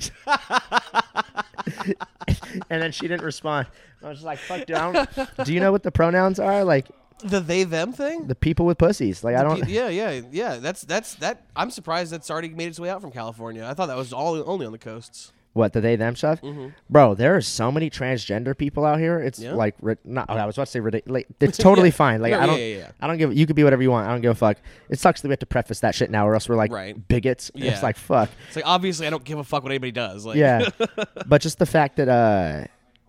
then 2.68 2.92
she 2.92 3.08
didn't 3.08 3.24
respond. 3.24 3.66
I 4.02 4.08
was 4.08 4.18
just 4.18 4.26
like, 4.26 4.38
"Fuck, 4.38 4.66
dude! 4.66 4.76
I 4.76 4.92
don't, 4.92 5.44
do 5.44 5.52
you 5.52 5.60
know 5.60 5.72
what 5.72 5.82
the 5.82 5.92
pronouns 5.92 6.38
are? 6.38 6.64
Like 6.64 6.88
The 7.24 7.40
they 7.40 7.64
them 7.64 7.92
thing? 7.92 8.26
the 8.26 8.34
people 8.34 8.66
with 8.66 8.78
pussies? 8.78 9.22
Like 9.24 9.36
I 9.36 9.42
don't. 9.42 9.68
Yeah, 9.68 9.88
yeah, 9.88 10.20
yeah. 10.30 10.56
That's 10.56 10.82
that's 10.82 11.14
that. 11.16 11.42
I'm 11.56 11.70
surprised 11.70 12.12
that's 12.12 12.30
already 12.30 12.48
made 12.50 12.68
its 12.68 12.80
way 12.80 12.90
out 12.90 13.00
from 13.00 13.10
California. 13.12 13.64
I 13.66 13.74
thought 13.74 13.86
that 13.86 13.96
was 13.96 14.12
all 14.12 14.42
only 14.48 14.66
on 14.66 14.72
the 14.72 14.78
coasts. 14.78 15.32
What 15.54 15.74
the 15.74 15.82
they 15.82 15.96
them 15.96 16.16
stuff, 16.16 16.40
bro? 16.88 17.14
There 17.14 17.36
are 17.36 17.42
so 17.42 17.70
many 17.70 17.90
transgender 17.90 18.56
people 18.56 18.86
out 18.86 18.98
here. 18.98 19.18
It's 19.20 19.38
Mm-hmm. 19.38 19.50
Yeah? 19.50 19.54
like 19.56 19.74
ri- 19.82 19.96
not. 20.04 20.30
I 20.30 20.46
was 20.46 20.56
about 20.56 20.64
to 20.64 20.70
say 20.70 20.80
ridiculous. 20.80 21.24
Like, 21.28 21.28
it's 21.40 21.58
totally 21.58 21.88
Yeah. 21.88 21.94
fine. 21.94 22.22
Like 22.22 22.30
No, 22.32 22.40
I 22.40 22.46
don't. 22.46 22.58
yeah. 22.58 22.90
I 23.00 23.06
don't 23.06 23.18
give. 23.18 23.34
You 23.36 23.46
could 23.46 23.56
be 23.56 23.62
whatever 23.62 23.82
you 23.82 23.90
want. 23.90 24.08
I 24.08 24.12
don't 24.12 24.22
give 24.22 24.30
a 24.30 24.34
fuck. 24.34 24.56
It 24.88 24.98
sucks 24.98 25.20
that 25.20 25.28
we 25.28 25.32
have 25.32 25.40
to 25.40 25.46
preface 25.46 25.80
that 25.80 25.94
shit 25.94 26.10
now, 26.10 26.26
or 26.26 26.32
else 26.34 26.48
we're 26.48 26.56
like 26.56 26.72
Right. 26.72 26.96
bigots. 27.08 27.50
It's 27.54 27.82
like 27.82 27.96
fuck. 27.98 28.30
It's 28.46 28.56
like 28.56 28.66
obviously 28.66 29.06
I 29.06 29.10
don't 29.10 29.24
give 29.24 29.38
a 29.38 29.44
fuck 29.44 29.62
what 29.62 29.72
anybody 29.72 29.92
does. 29.92 30.24
Like, 30.24 30.36
Yeah. 30.36 30.68
but 31.26 31.42
just 31.42 31.58
the 31.58 31.66
fact 31.66 31.96
that 31.96 32.08
uh 32.08 32.64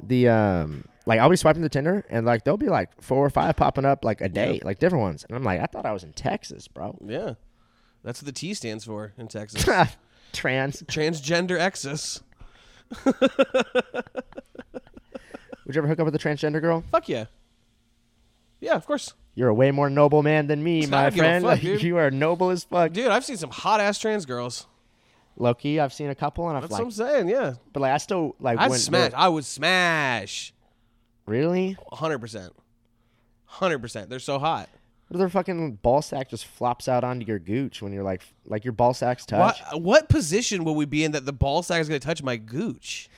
the 0.05 0.27
um 0.27 0.83
like 1.05 1.21
I'll 1.21 1.29
be 1.29 1.37
swiping 1.37 1.61
the 1.61 1.69
Tinder 1.69 2.05
and 2.09 2.25
like 2.25 2.43
there'll 2.43 2.57
be 2.57 2.67
like 2.67 3.01
four 3.01 3.25
or 3.25 3.29
five 3.29 3.55
popping 3.55 3.85
up 3.85 4.03
like 4.03 4.19
a 4.19 4.27
day, 4.27 4.59
like 4.65 4.79
different 4.79 5.01
ones, 5.03 5.25
and 5.29 5.37
I'm 5.37 5.43
like, 5.43 5.61
I 5.61 5.65
thought 5.67 5.85
I 5.85 5.93
was 5.93 6.03
in 6.03 6.11
Texas, 6.11 6.67
bro. 6.67 6.97
yeah. 7.05 7.35
That's 8.03 8.21
what 8.21 8.25
the 8.25 8.33
T 8.33 8.53
stands 8.53 8.83
for 8.83 9.13
in 9.17 9.29
Texas. 9.29 9.63
Trans. 10.33 10.81
Transgender 10.83 11.57
Exus. 11.59 12.21
Would 15.65 15.75
you 15.75 15.79
ever 15.79 15.87
hook 15.87 15.99
up 15.99 16.05
with 16.05 16.15
a 16.15 16.19
transgender 16.19 16.59
girl? 16.61 16.83
Fuck 16.91 17.07
yeah. 17.09 17.25
Yeah, 18.59 18.75
of 18.75 18.85
course. 18.85 19.13
You're 19.35 19.49
a 19.49 19.53
way 19.53 19.71
more 19.71 19.89
noble 19.89 20.21
man 20.23 20.47
than 20.47 20.63
me, 20.63 20.83
I 20.87 20.89
my 20.89 21.09
give 21.09 21.15
a 21.15 21.17
friend. 21.19 21.45
fuck, 21.45 21.59
dude. 21.61 21.81
you 21.83 21.97
are 21.97 22.11
noble 22.11 22.49
as 22.49 22.63
fuck. 22.65 22.91
Dude, 22.93 23.07
I've 23.07 23.25
seen 23.25 23.37
some 23.37 23.49
hot 23.49 23.79
ass 23.79 23.97
trans 23.99 24.25
girls. 24.25 24.67
Low 25.37 25.53
key, 25.55 25.79
I've 25.79 25.93
seen 25.93 26.09
a 26.09 26.15
couple, 26.15 26.47
and 26.47 26.55
I've 26.57 26.63
That's 26.63 26.73
like, 26.73 26.79
what 26.81 26.85
I'm 26.85 26.91
saying. 26.91 27.29
Yeah, 27.29 27.53
but 27.71 27.79
like 27.79 27.91
I 27.91 27.97
still 27.97 28.35
like. 28.39 28.59
I'd 28.59 28.69
when- 28.69 28.79
smash. 28.79 29.11
I 29.15 29.27
would 29.29 29.45
smash. 29.45 30.53
Really? 31.25 31.73
100. 31.89 32.19
percent 32.19 32.53
100. 33.47 33.79
percent 33.79 34.09
They're 34.09 34.19
so 34.19 34.37
hot. 34.37 34.69
What 35.13 35.19
their 35.19 35.29
fucking 35.29 35.75
ball 35.83 36.01
sack 36.01 36.29
just 36.29 36.45
flops 36.45 36.87
out 36.87 37.03
onto 37.03 37.23
your 37.27 37.37
gooch 37.37 37.83
when 37.83 37.93
you're 37.93 38.01
like, 38.03 38.23
like 38.47 38.63
your 38.65 38.71
ball 38.73 38.95
sacks 38.95 39.27
touch? 39.27 39.61
What 39.71 39.81
what 39.83 40.09
position 40.09 40.63
will 40.63 40.73
we 40.73 40.85
be 40.85 41.03
in 41.03 41.11
that 41.11 41.23
the 41.25 41.31
ball 41.33 41.61
sack 41.61 41.79
is 41.81 41.87
going 41.87 42.01
to 42.01 42.05
touch 42.05 42.23
my 42.23 42.35
gooch? 42.35 43.09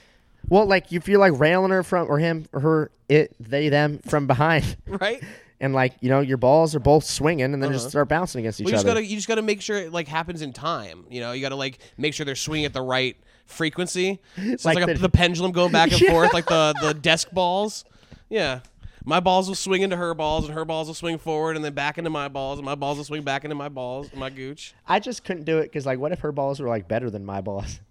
Well, 0.50 0.66
like 0.66 0.92
if 0.92 1.08
you're 1.08 1.20
like 1.20 1.40
railing 1.40 1.72
her 1.72 1.84
from 1.84 2.08
or 2.12 2.20
him 2.20 2.48
or 2.52 2.60
her, 2.60 2.92
it, 3.08 3.34
they, 3.40 3.70
them 3.70 4.00
from 4.00 4.28
behind. 4.28 4.76
Right. 4.88 5.24
and 5.62 5.74
like 5.74 5.94
you 6.02 6.10
know 6.10 6.20
your 6.20 6.36
balls 6.36 6.76
are 6.76 6.80
both 6.80 7.06
swinging 7.06 7.46
and 7.46 7.54
then 7.64 7.70
Uh-huh. 7.70 7.74
just 7.80 7.90
start 7.92 8.10
bouncing 8.10 8.40
against 8.40 8.60
each 8.60 8.66
Well, 8.66 8.72
you 8.72 8.76
just 8.76 8.86
other. 8.86 8.96
gotta 8.96 9.06
you 9.06 9.16
just 9.16 9.28
gotta 9.30 9.42
make 9.42 9.62
sure 9.62 9.78
it 9.78 9.94
like 9.94 10.10
happens 10.10 10.42
in 10.42 10.52
time. 10.52 11.06
You 11.10 11.22
know, 11.22 11.32
you 11.32 11.42
gotta 11.42 11.56
like 11.56 11.80
make 11.98 12.14
sure 12.14 12.26
they're 12.26 12.36
swinging 12.36 12.66
at 12.66 12.74
the 12.74 12.82
right 12.82 13.16
frequency. 13.46 14.20
So 14.36 14.42
it's 14.44 14.66
Like 14.66 14.76
like, 14.76 14.90
a, 14.90 14.94
the- 14.96 15.00
the 15.00 15.10
pendulum 15.10 15.54
going 15.54 15.72
back 15.72 15.94
and 15.94 16.02
Yeah. 16.02 16.12
forth, 16.12 16.34
like 16.34 16.46
the 16.48 16.76
the 16.82 16.94
desk 16.94 17.32
balls. 17.32 17.86
Yeah. 18.28 18.60
My 19.08 19.20
balls 19.20 19.48
will 19.48 19.56
swing 19.56 19.84
into 19.84 19.96
her 19.96 20.14
balls, 20.16 20.46
and 20.46 20.54
her 20.56 20.66
balls 20.66 20.88
will 20.88 20.96
swing 20.96 21.20
forward, 21.20 21.56
and 21.56 21.64
then 21.64 21.74
back 21.74 21.98
into 22.00 22.10
my 22.10 22.28
balls, 22.28 22.58
and 22.58 22.66
my 22.66 22.74
balls 22.76 22.98
will 22.98 23.06
swing 23.06 23.22
back 23.22 23.44
into 23.44 23.56
my 23.56 23.70
balls, 23.70 24.10
my 24.16 24.32
gooch. 24.32 24.74
I 24.88 25.00
just 25.00 25.24
couldn't 25.24 25.44
do 25.44 25.60
it 25.60 25.64
because 25.66 25.86
like, 25.86 26.00
what 26.00 26.12
if 26.12 26.20
her 26.22 26.32
balls 26.32 26.60
were 26.60 26.68
like 26.68 26.88
better 26.88 27.10
than 27.10 27.26
my 27.26 27.42
balls? 27.42 27.80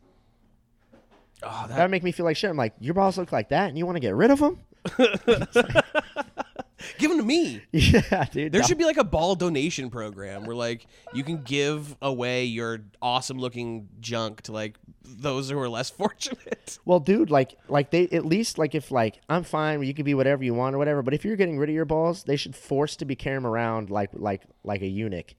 Oh, 1.47 1.67
That 1.69 1.83
would 1.83 1.91
make 1.91 2.03
me 2.03 2.11
feel 2.11 2.25
like 2.25 2.39
shit. 2.39 2.49
I'm 2.49 2.57
like, 2.57 2.73
your 2.81 2.95
balls 2.95 3.19
look 3.19 3.31
like 3.31 3.51
that, 3.51 3.69
and 3.69 3.77
you 3.77 3.85
want 3.85 3.97
to 3.97 4.01
get 4.01 4.15
rid 4.15 4.31
of 4.31 4.39
them? 4.39 4.61
Give 6.99 7.11
them 7.11 7.19
to 7.19 7.25
me. 7.25 7.63
yeah, 7.73 8.25
dude. 8.25 8.53
There 8.53 8.61
no. 8.61 8.67
should 8.67 8.79
be 8.79 8.85
like 8.85 8.97
a 8.97 9.05
ball 9.05 9.35
donation 9.35 9.91
program 9.91 10.45
where 10.45 10.57
like 10.57 10.87
you 11.13 11.23
can 11.23 11.43
give 11.43 11.97
away 12.03 12.45
your 12.45 12.81
awesome 13.01 13.39
looking 13.39 13.89
junk 14.01 14.43
to 14.43 14.53
like 14.53 14.77
those 15.03 15.51
who 15.51 15.59
are 15.59 15.69
less 15.69 15.91
fortunate. 15.91 16.79
Well, 16.85 17.01
dude, 17.01 17.31
like, 17.31 17.57
like 17.69 17.91
they 17.91 18.09
at 18.09 18.25
least 18.25 18.59
like 18.59 18.75
if 18.75 18.91
like 18.91 19.21
I'm 19.29 19.45
fine, 19.45 19.83
you 19.83 19.95
could 19.95 20.05
be 20.05 20.15
whatever 20.15 20.43
you 20.43 20.55
want 20.55 20.75
or 20.75 20.79
whatever. 20.79 21.03
But 21.03 21.15
if 21.15 21.25
you're 21.25 21.37
getting 21.37 21.59
rid 21.59 21.69
of 21.69 21.75
your 21.75 21.85
balls, 21.85 22.25
they 22.25 22.37
should 22.37 22.57
force 22.57 22.97
to 22.97 23.05
be 23.05 23.17
carrying 23.17 23.45
around 23.45 23.91
like 23.91 24.11
like 24.13 24.43
like 24.65 24.83
a 24.83 24.89
eunuch. 24.89 25.35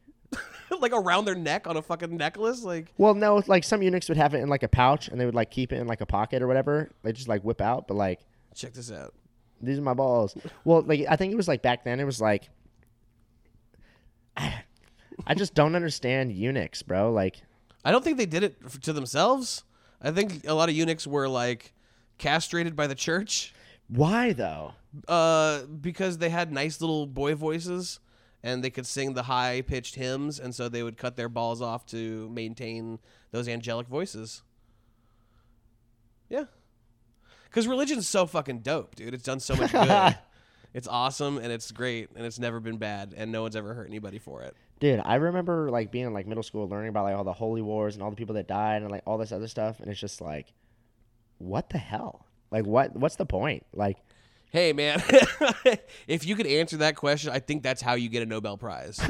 like 0.81 0.93
around 0.93 1.25
their 1.25 1.35
neck 1.35 1.67
on 1.67 1.77
a 1.77 1.81
fucking 1.81 2.15
necklace. 2.15 2.63
Like 2.63 2.93
Well, 2.97 3.13
no, 3.13 3.43
like 3.47 3.63
some 3.63 3.81
eunuchs 3.81 4.07
would 4.09 4.17
have 4.17 4.33
it 4.33 4.39
in 4.39 4.49
like 4.49 4.63
a 4.63 4.67
pouch 4.67 5.09
and 5.09 5.19
they 5.19 5.25
would 5.25 5.35
like 5.35 5.51
keep 5.51 5.73
it 5.73 5.77
in 5.77 5.87
like 5.87 6.01
a 6.01 6.05
pocket 6.05 6.41
or 6.41 6.47
whatever. 6.47 6.91
They 7.03 7.11
just 7.11 7.27
like 7.27 7.43
whip 7.43 7.61
out, 7.61 7.87
but 7.87 7.95
like 7.95 8.21
check 8.53 8.73
this 8.73 8.91
out. 8.91 9.13
These 9.61 9.77
are 9.79 9.83
my 9.83 9.93
balls. 9.93 10.35
Well, 10.63 10.81
like 10.81 11.05
I 11.09 11.15
think 11.15 11.33
it 11.33 11.35
was 11.35 11.47
like 11.47 11.61
back 11.61 11.83
then. 11.83 11.99
It 11.99 12.05
was 12.05 12.21
like 12.21 12.49
I 14.37 15.33
just 15.35 15.53
don't 15.53 15.75
understand 15.75 16.33
eunuchs, 16.33 16.81
bro. 16.83 17.11
Like 17.11 17.41
I 17.83 17.91
don't 17.91 18.03
think 18.03 18.17
they 18.17 18.25
did 18.25 18.43
it 18.43 18.81
to 18.81 18.93
themselves. 18.93 19.63
I 20.01 20.11
think 20.11 20.45
a 20.47 20.53
lot 20.53 20.69
of 20.69 20.75
eunuchs 20.75 21.07
were 21.07 21.27
like 21.27 21.73
castrated 22.17 22.75
by 22.75 22.87
the 22.87 22.95
church 22.95 23.53
why 23.87 24.33
though? 24.33 24.73
uh, 25.07 25.63
because 25.65 26.17
they 26.17 26.29
had 26.29 26.51
nice 26.51 26.81
little 26.81 27.05
boy 27.05 27.35
voices 27.35 27.99
and 28.43 28.63
they 28.63 28.69
could 28.69 28.85
sing 28.85 29.13
the 29.13 29.23
high 29.23 29.61
pitched 29.61 29.95
hymns, 29.95 30.39
and 30.39 30.53
so 30.53 30.69
they 30.69 30.83
would 30.83 30.97
cut 30.97 31.15
their 31.15 31.27
balls 31.27 31.63
off 31.63 31.83
to 31.87 32.29
maintain 32.29 32.99
those 33.31 33.47
angelic 33.47 33.87
voices. 33.87 34.43
Yeah. 36.29 36.45
Because 37.55 37.69
religion's 37.69 38.05
so 38.05 38.25
fucking 38.25 38.59
dope, 38.59 38.95
dude. 38.95 39.13
It's 39.13 39.23
done 39.23 39.39
so 39.39 39.55
much 39.55 39.71
good. 39.71 40.17
it's 40.73 40.89
awesome 40.89 41.37
and 41.37 41.53
it's 41.53 41.71
great 41.71 42.09
and 42.13 42.25
it's 42.25 42.37
never 42.37 42.59
been 42.59 42.75
bad 42.75 43.13
and 43.15 43.31
no 43.31 43.43
one's 43.43 43.55
ever 43.55 43.73
hurt 43.73 43.87
anybody 43.87 44.19
for 44.19 44.41
it. 44.41 44.57
Dude, 44.81 44.99
I 45.05 45.15
remember 45.15 45.71
like 45.71 45.89
being 45.89 46.03
in 46.07 46.13
like 46.13 46.27
middle 46.27 46.43
school 46.43 46.67
learning 46.67 46.89
about 46.89 47.05
like 47.05 47.15
all 47.15 47.23
the 47.23 47.31
holy 47.31 47.61
wars 47.61 47.93
and 47.95 48.03
all 48.03 48.09
the 48.09 48.17
people 48.17 48.35
that 48.35 48.45
died 48.45 48.81
and 48.81 48.91
like 48.91 49.03
all 49.05 49.17
this 49.17 49.31
other 49.31 49.47
stuff 49.47 49.79
and 49.79 49.89
it's 49.89 50.01
just 50.01 50.19
like 50.19 50.51
what 51.37 51.69
the 51.69 51.77
hell? 51.77 52.25
Like 52.51 52.65
what 52.65 52.93
what's 52.93 53.15
the 53.15 53.25
point? 53.25 53.65
Like 53.73 53.99
Hey 54.51 54.73
man, 54.73 55.01
if 56.07 56.25
you 56.25 56.35
could 56.35 56.47
answer 56.47 56.75
that 56.77 56.97
question, 56.97 57.31
I 57.31 57.39
think 57.39 57.63
that's 57.63 57.81
how 57.81 57.93
you 57.93 58.09
get 58.09 58.21
a 58.21 58.25
Nobel 58.25 58.57
Prize. 58.57 58.99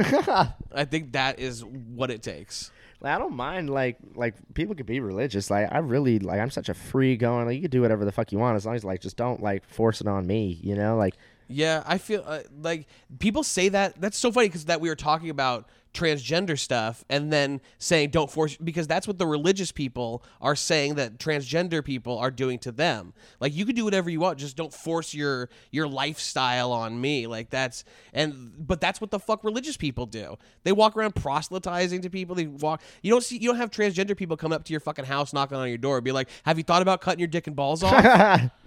I 0.71 0.85
think 0.87 1.13
that 1.13 1.39
is 1.39 1.65
what 1.65 2.11
it 2.11 2.21
takes. 2.21 2.69
Like, 3.01 3.15
I 3.15 3.19
don't 3.19 3.35
mind 3.35 3.69
like 3.69 3.97
like 4.15 4.35
people 4.53 4.75
could 4.75 4.85
be 4.85 4.99
religious. 4.99 5.49
Like 5.49 5.71
I 5.71 5.79
really 5.79 6.19
like 6.19 6.39
I'm 6.39 6.49
such 6.49 6.69
a 6.69 6.73
free 6.73 7.17
going. 7.17 7.45
Like 7.45 7.55
you 7.55 7.61
could 7.61 7.71
do 7.71 7.81
whatever 7.81 8.05
the 8.05 8.11
fuck 8.11 8.31
you 8.31 8.37
want 8.37 8.55
as 8.55 8.65
long 8.65 8.75
as 8.75 8.83
like 8.83 9.01
just 9.01 9.17
don't 9.17 9.41
like 9.41 9.67
force 9.67 10.01
it 10.01 10.07
on 10.07 10.25
me, 10.25 10.59
you 10.61 10.75
know? 10.75 10.95
Like 10.97 11.15
Yeah, 11.47 11.83
I 11.85 11.97
feel 11.97 12.23
uh, 12.25 12.41
like 12.61 12.87
people 13.19 13.43
say 13.43 13.69
that. 13.69 13.99
That's 13.99 14.17
so 14.17 14.31
funny 14.31 14.47
because 14.47 14.65
that 14.65 14.81
we 14.81 14.89
were 14.89 14.95
talking 14.95 15.29
about 15.29 15.67
transgender 15.95 16.59
stuff 16.59 17.03
and 17.09 17.31
then 17.33 17.61
saying 17.79 18.09
don't 18.11 18.29
force 18.29 18.57
because 18.57 18.87
that's 18.87 19.07
what 19.07 19.17
the 19.17 19.25
religious 19.25 19.71
people 19.71 20.23
are 20.41 20.55
saying 20.55 20.95
that 20.95 21.17
transgender 21.17 21.83
people 21.83 22.17
are 22.17 22.29
doing 22.29 22.59
to 22.59 22.71
them. 22.71 23.13
Like 23.39 23.55
you 23.55 23.65
can 23.65 23.75
do 23.75 23.85
whatever 23.85 24.09
you 24.09 24.19
want, 24.19 24.37
just 24.37 24.55
don't 24.55 24.73
force 24.73 25.13
your 25.13 25.49
your 25.71 25.87
lifestyle 25.87 26.71
on 26.71 26.99
me. 26.99 27.25
Like 27.27 27.49
that's 27.49 27.83
and 28.13 28.53
but 28.57 28.81
that's 28.81 29.01
what 29.01 29.11
the 29.11 29.19
fuck 29.19 29.43
religious 29.43 29.77
people 29.77 30.05
do. 30.05 30.37
They 30.63 30.71
walk 30.71 30.95
around 30.95 31.15
proselytizing 31.15 32.01
to 32.01 32.09
people. 32.09 32.35
They 32.35 32.47
walk. 32.47 32.81
You 33.01 33.11
don't 33.11 33.23
see. 33.23 33.37
You 33.37 33.49
don't 33.49 33.57
have 33.57 33.71
transgender 33.71 34.15
people 34.15 34.37
come 34.37 34.51
up 34.51 34.65
to 34.65 34.73
your 34.73 34.81
fucking 34.81 35.05
house, 35.05 35.33
knocking 35.33 35.57
on 35.57 35.69
your 35.69 35.77
door, 35.77 35.97
and 35.97 36.03
be 36.03 36.11
like, 36.11 36.29
"Have 36.43 36.57
you 36.57 36.63
thought 36.63 36.81
about 36.81 37.01
cutting 37.01 37.19
your 37.19 37.27
dick 37.27 37.47
and 37.47 37.55
balls 37.55 37.81
off?" 37.83 38.51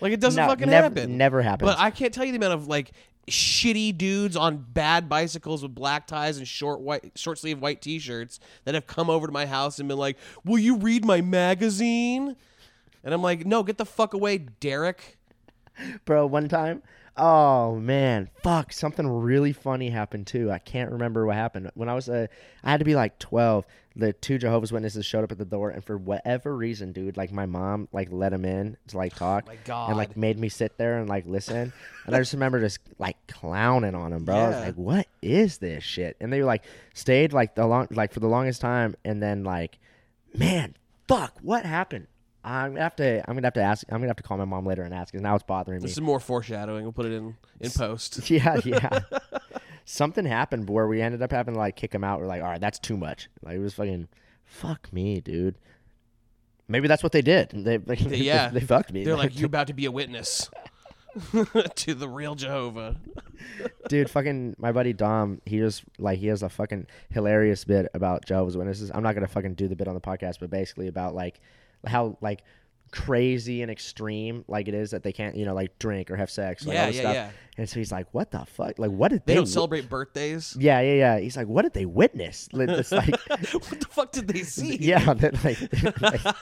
Like 0.00 0.12
it 0.12 0.20
doesn't 0.20 0.42
No, 0.42 0.48
fucking 0.48 0.68
never, 0.68 0.82
happen. 0.84 1.16
Never 1.16 1.42
happens. 1.42 1.70
But 1.70 1.78
I 1.78 1.90
can't 1.90 2.12
tell 2.12 2.24
you 2.24 2.32
the 2.32 2.36
amount 2.36 2.54
of 2.54 2.68
like 2.68 2.92
shitty 3.30 3.96
dudes 3.96 4.36
on 4.36 4.64
bad 4.72 5.08
bicycles 5.08 5.62
with 5.62 5.74
black 5.74 6.06
ties 6.06 6.38
and 6.38 6.46
short 6.46 6.80
white 6.80 7.12
short 7.16 7.38
sleeve 7.38 7.60
white 7.60 7.82
t-shirts 7.82 8.38
that 8.64 8.74
have 8.74 8.86
come 8.86 9.10
over 9.10 9.26
to 9.26 9.32
my 9.32 9.46
house 9.46 9.78
and 9.78 9.88
been 9.88 9.98
like, 9.98 10.16
"Will 10.44 10.58
you 10.58 10.76
read 10.76 11.04
my 11.04 11.20
magazine?" 11.20 12.36
And 13.02 13.14
I'm 13.14 13.22
like, 13.22 13.44
"No, 13.44 13.62
get 13.62 13.78
the 13.78 13.84
fuck 13.84 14.14
away, 14.14 14.38
Derek." 14.38 15.18
bro 16.04 16.26
one 16.26 16.48
time 16.48 16.82
oh 17.16 17.76
man 17.76 18.28
fuck 18.42 18.72
something 18.72 19.06
really 19.06 19.52
funny 19.52 19.90
happened 19.90 20.26
too 20.26 20.50
i 20.50 20.58
can't 20.58 20.90
remember 20.90 21.26
what 21.26 21.36
happened 21.36 21.70
when 21.74 21.88
i 21.88 21.94
was 21.94 22.08
uh, 22.08 22.26
i 22.64 22.70
had 22.70 22.78
to 22.78 22.84
be 22.84 22.94
like 22.94 23.18
12 23.18 23.64
the 23.98 24.12
two 24.12 24.36
jehovah's 24.36 24.70
witnesses 24.72 25.06
showed 25.06 25.24
up 25.24 25.32
at 25.32 25.38
the 25.38 25.44
door 25.44 25.70
and 25.70 25.82
for 25.82 25.96
whatever 25.96 26.54
reason 26.54 26.92
dude 26.92 27.16
like 27.16 27.32
my 27.32 27.46
mom 27.46 27.88
like 27.92 28.08
let 28.10 28.32
him 28.32 28.44
in 28.44 28.76
to 28.86 28.96
like 28.96 29.12
oh 29.16 29.18
talk 29.18 29.44
Oh 29.46 29.50
My 29.52 29.56
God. 29.64 29.88
and 29.88 29.96
like 29.96 30.16
made 30.16 30.38
me 30.38 30.48
sit 30.50 30.76
there 30.76 30.98
and 30.98 31.08
like 31.08 31.26
listen 31.26 31.72
and 32.06 32.14
i 32.14 32.18
just 32.18 32.32
remember 32.34 32.60
just 32.60 32.78
like 32.98 33.16
clowning 33.26 33.94
on 33.94 34.12
him 34.12 34.24
bro 34.24 34.34
i 34.36 34.46
was 34.48 34.56
Yeah. 34.56 34.60
like 34.66 34.74
what 34.74 35.06
is 35.22 35.58
this 35.58 35.82
shit 35.82 36.16
and 36.20 36.30
they 36.32 36.40
were 36.40 36.46
like 36.46 36.64
stayed 36.94 37.32
like 37.32 37.54
the 37.54 37.66
long 37.66 37.88
like 37.90 38.12
for 38.12 38.20
the 38.20 38.28
longest 38.28 38.60
time 38.60 38.94
and 39.04 39.22
then 39.22 39.44
like 39.44 39.78
man 40.34 40.76
fuck 41.08 41.32
what 41.42 41.64
happened 41.64 42.06
I'm 42.48 42.74
gonna 42.74 42.82
have 42.82 42.94
to. 42.96 43.28
I'm 43.28 43.34
gonna 43.34 43.44
have 43.48 43.54
to 43.54 43.60
ask. 43.60 43.84
I'm 43.90 43.96
gonna 43.96 44.06
have 44.06 44.18
to 44.18 44.22
call 44.22 44.36
my 44.36 44.44
mom 44.44 44.64
later 44.64 44.84
and 44.84 44.94
ask 44.94 45.10
because 45.10 45.20
now 45.20 45.34
it's 45.34 45.42
bothering 45.42 45.78
me. 45.80 45.82
This 45.82 45.90
is 45.96 46.00
more 46.00 46.20
foreshadowing. 46.20 46.84
We'll 46.84 46.92
put 46.92 47.06
it 47.06 47.10
in 47.12 47.36
in 47.58 47.72
post. 47.72 48.30
Yeah, 48.30 48.60
yeah. 48.64 49.00
Something 49.88 50.26
happened 50.26 50.68
where 50.68 50.86
we 50.86 51.00
ended 51.00 51.22
up 51.22 51.30
having 51.30 51.54
to 51.54 51.60
like 51.60 51.76
kick 51.76 51.94
him 51.94 52.04
out. 52.04 52.20
We're 52.20 52.26
like, 52.26 52.42
all 52.42 52.48
right, 52.48 52.60
that's 52.60 52.78
too 52.78 52.96
much. 52.96 53.28
Like 53.42 53.54
it 53.54 53.60
was 53.60 53.72
fucking, 53.74 54.08
fuck 54.44 54.92
me, 54.92 55.20
dude. 55.20 55.56
Maybe 56.68 56.88
that's 56.88 57.02
what 57.04 57.12
they 57.12 57.22
did. 57.22 57.50
They, 57.50 57.76
they 57.76 58.16
yeah. 58.16 58.48
they, 58.48 58.60
fucked 58.60 58.92
me. 58.92 59.04
They're 59.04 59.16
like, 59.16 59.38
"You're 59.38 59.46
about 59.46 59.68
to 59.68 59.74
be 59.74 59.86
a 59.86 59.92
witness 59.92 60.50
to 61.76 61.94
the 61.94 62.08
real 62.08 62.34
Jehovah." 62.34 62.96
dude, 63.88 64.10
fucking 64.10 64.56
my 64.58 64.72
buddy 64.72 64.92
Dom. 64.92 65.40
He 65.46 65.58
just 65.58 65.84
like 65.98 66.18
he 66.18 66.26
has 66.26 66.42
a 66.42 66.48
fucking 66.48 66.88
hilarious 67.10 67.64
bit 67.64 67.88
about 67.94 68.24
Jehovah's 68.26 68.56
Witnesses. 68.56 68.90
I'm 68.92 69.04
not 69.04 69.14
gonna 69.14 69.28
fucking 69.28 69.54
do 69.54 69.68
the 69.68 69.76
bit 69.76 69.86
on 69.86 69.94
the 69.94 70.00
podcast, 70.00 70.40
but 70.40 70.50
basically 70.50 70.88
about 70.88 71.14
like 71.14 71.40
how 71.86 72.18
like 72.20 72.42
crazy 72.92 73.62
and 73.62 73.70
extreme 73.70 74.44
like 74.48 74.68
it 74.68 74.74
is 74.74 74.92
that 74.92 75.02
they 75.02 75.12
can't 75.12 75.36
you 75.36 75.44
know 75.44 75.54
like 75.54 75.78
drink 75.78 76.10
or 76.10 76.16
have 76.16 76.30
sex. 76.30 76.64
Like, 76.66 76.74
Yeah, 76.74 76.80
all 76.80 76.86
this 76.88 76.96
yeah, 76.96 77.02
stuff. 77.02 77.14
yeah. 77.14 77.30
And 77.58 77.66
so 77.66 77.76
he's 77.80 77.90
like, 77.90 78.06
what 78.12 78.30
the 78.30 78.40
fuck? 78.44 78.78
Like, 78.78 78.90
what 78.90 79.08
did 79.10 79.22
They 79.24 79.32
they? 79.32 79.34
don't 79.36 79.44
wi- 79.44 79.52
celebrate 79.54 79.88
birthdays. 79.88 80.54
Yeah, 80.60 80.80
yeah, 80.82 80.92
yeah. 80.92 81.18
He's 81.18 81.38
like, 81.38 81.46
what 81.48 81.62
did 81.62 81.72
they 81.72 81.86
witness? 81.86 82.50
Like, 82.52 82.68
It's 82.68 82.92
like, 82.92 83.08
what 83.30 83.80
the 83.80 83.86
fuck 83.90 84.12
did 84.12 84.28
they 84.28 84.42
see? 84.42 84.76
yeah, 84.80 85.14
that, 85.14 85.42
like, 85.42 86.02
like 86.02 86.36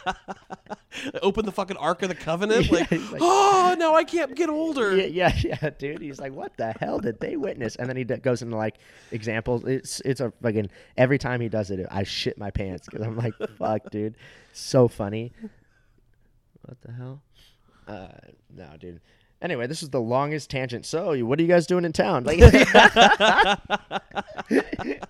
Open 1.22 1.44
the 1.46 1.52
fucking 1.52 1.76
Ark 1.76 2.02
of 2.02 2.08
the 2.08 2.16
Covenant. 2.16 2.66
Yeah, 2.66 2.78
like, 2.78 2.90
like- 2.90 3.20
oh, 3.20 3.76
no 3.78 3.94
I 3.94 4.02
can't 4.02 4.34
get 4.34 4.48
older. 4.48 4.96
yeah, 4.96 5.32
yeah, 5.36 5.56
yeah, 5.62 5.70
dude. 5.70 6.00
He's 6.02 6.18
like, 6.20 6.32
what 6.32 6.56
the 6.56 6.72
hell 6.80 6.98
did 6.98 7.20
they 7.20 7.36
witness? 7.36 7.76
And 7.76 7.88
then 7.88 7.96
he 7.96 8.02
d- 8.04 8.16
goes 8.16 8.42
into 8.42 8.56
like 8.56 8.76
examples. 9.12 9.62
It's 9.64 10.00
it's 10.00 10.20
a 10.20 10.32
fucking 10.42 10.68
every 10.96 11.18
time 11.18 11.40
he 11.40 11.48
does 11.48 11.70
it, 11.70 11.86
I 11.90 12.02
shit 12.04 12.38
my 12.38 12.50
pants 12.50 12.86
because 12.90 13.06
I'm 13.06 13.16
like, 13.16 13.34
fuck, 13.56 13.90
dude, 13.90 14.16
so 14.52 14.88
funny. 14.88 15.32
What 16.64 16.80
the 16.82 16.92
hell? 16.92 17.22
Uh, 17.86 18.08
no, 18.54 18.68
dude. 18.78 19.00
Anyway, 19.42 19.66
this 19.66 19.82
is 19.82 19.90
the 19.90 20.00
longest 20.00 20.48
tangent. 20.48 20.86
So, 20.86 21.16
what 21.24 21.38
are 21.38 21.42
you 21.42 21.48
guys 21.48 21.66
doing 21.66 21.84
in 21.84 21.92
town? 21.92 22.24
Like, 22.24 22.40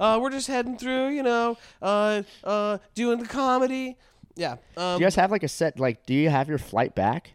Uh, 0.00 0.18
we're 0.18 0.30
just 0.30 0.46
heading 0.46 0.78
through, 0.78 1.10
you 1.10 1.22
know, 1.22 1.58
uh, 1.82 2.22
uh, 2.42 2.78
doing 2.94 3.18
the 3.18 3.26
comedy. 3.26 3.98
Yeah. 4.34 4.52
Um, 4.74 4.96
do 4.96 5.00
you 5.00 5.04
guys 5.04 5.14
have 5.16 5.30
like 5.30 5.42
a 5.42 5.48
set? 5.48 5.78
Like, 5.78 6.06
do 6.06 6.14
you 6.14 6.30
have 6.30 6.48
your 6.48 6.56
flight 6.56 6.94
back? 6.94 7.34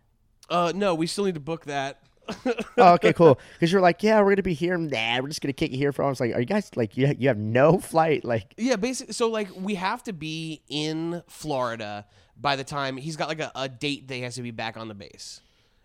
uh, 0.49 0.71
no, 0.75 0.95
we 0.95 1.05
still 1.05 1.25
need 1.25 1.35
to 1.35 1.39
book 1.39 1.65
that. 1.65 2.01
oh, 2.77 2.93
okay, 2.93 3.13
cool. 3.13 3.39
Because 3.53 3.71
you're 3.71 3.81
like, 3.81 4.01
yeah, 4.01 4.19
we're 4.19 4.31
gonna 4.31 4.41
be 4.41 4.55
here. 4.55 4.75
Nah, 4.79 5.19
we're 5.21 5.27
just 5.27 5.41
gonna 5.41 5.53
kick 5.53 5.71
you 5.71 5.77
here 5.77 5.91
for. 5.91 6.03
I 6.03 6.09
was 6.09 6.19
like, 6.19 6.33
are 6.33 6.39
you 6.39 6.47
guys 6.47 6.71
like, 6.75 6.97
you 6.97 7.13
you 7.19 7.27
have 7.27 7.37
no 7.37 7.77
flight? 7.77 8.25
Like, 8.25 8.55
Yeah, 8.57 8.77
basically. 8.77 9.13
So 9.13 9.29
like, 9.29 9.49
we 9.55 9.75
have 9.75 10.01
to 10.05 10.13
be 10.13 10.63
in 10.67 11.21
Florida 11.27 12.07
by 12.39 12.55
the 12.55 12.63
time 12.63 12.97
he's 12.97 13.15
got 13.15 13.27
like 13.27 13.39
a, 13.39 13.51
a 13.55 13.69
date 13.69 14.07
that 14.07 14.15
he 14.15 14.21
has 14.21 14.35
to 14.35 14.41
be 14.41 14.51
back 14.51 14.77
on 14.77 14.87
the 14.87 14.93
base, 14.95 15.41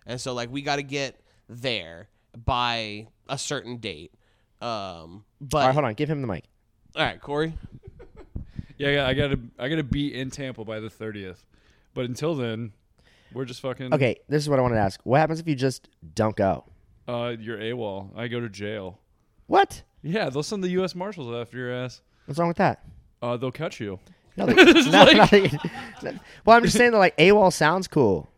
and 0.07 0.21
so 0.21 0.33
like 0.35 0.51
we 0.51 0.63
got 0.63 0.77
to 0.77 0.83
get 0.83 1.21
there 1.49 2.09
by 2.45 3.07
a 3.29 3.37
certain 3.39 3.79
date. 3.79 4.13
Um, 4.61 5.25
but 5.41 5.59
all 5.59 5.67
right, 5.67 5.73
hold 5.75 5.85
on, 5.87 5.95
give 5.95 6.09
him 6.11 6.21
the 6.21 6.27
mic. 6.29 6.45
all 6.97 7.03
right, 7.05 7.21
Corey. 7.21 7.55
Yeah, 8.79 8.91
yeah, 8.91 9.07
I 9.07 9.15
gotta 9.15 9.39
I 9.59 9.69
gotta 9.69 9.83
be 9.83 10.15
in 10.15 10.31
Tampa 10.31 10.65
by 10.65 10.81
the 10.81 10.89
thirtieth. 10.91 11.45
But 11.93 12.05
until 12.07 12.35
then, 12.35 12.73
we're 13.33 13.45
just 13.45 13.61
fucking 13.61 13.93
Okay, 13.93 14.17
this 14.29 14.43
is 14.43 14.49
what 14.49 14.59
I 14.59 14.63
wanted 14.63 14.77
to 14.77 14.81
ask. 14.81 15.01
What 15.05 15.19
happens 15.19 15.41
if 15.41 15.47
you 15.49 15.55
just 15.55 15.89
don't 16.15 16.35
go? 16.37 16.65
Uh 17.09 17.35
you're 17.39 17.59
AWOL. 17.59 18.17
I 18.17 18.29
go 18.29 18.41
to 18.41 18.49
jail. 18.49 18.99
What? 19.49 19.83
Yeah, 20.03 20.31
they'll 20.31 20.43
send 20.43 20.63
the 20.65 20.69
US 20.81 20.95
Marshals 20.95 21.35
after 21.35 21.59
your 21.59 21.73
ass. 21.73 22.01
What's 22.27 22.39
wrong 22.39 22.49
with 22.49 22.57
that? 22.59 22.85
Uh 23.21 23.37
they'll 23.37 23.51
catch 23.53 23.81
you. 23.81 23.99
No, 24.47 24.47
they, 24.47 24.65
no, 24.65 25.05
no, 25.25 25.27
they- 26.03 26.19
well, 26.45 26.57
I'm 26.57 26.63
just 26.65 26.77
saying 26.77 26.93
that 26.93 26.99
like 26.99 27.17
AWOL 27.17 27.53
sounds 27.53 27.87
cool. 27.89 28.29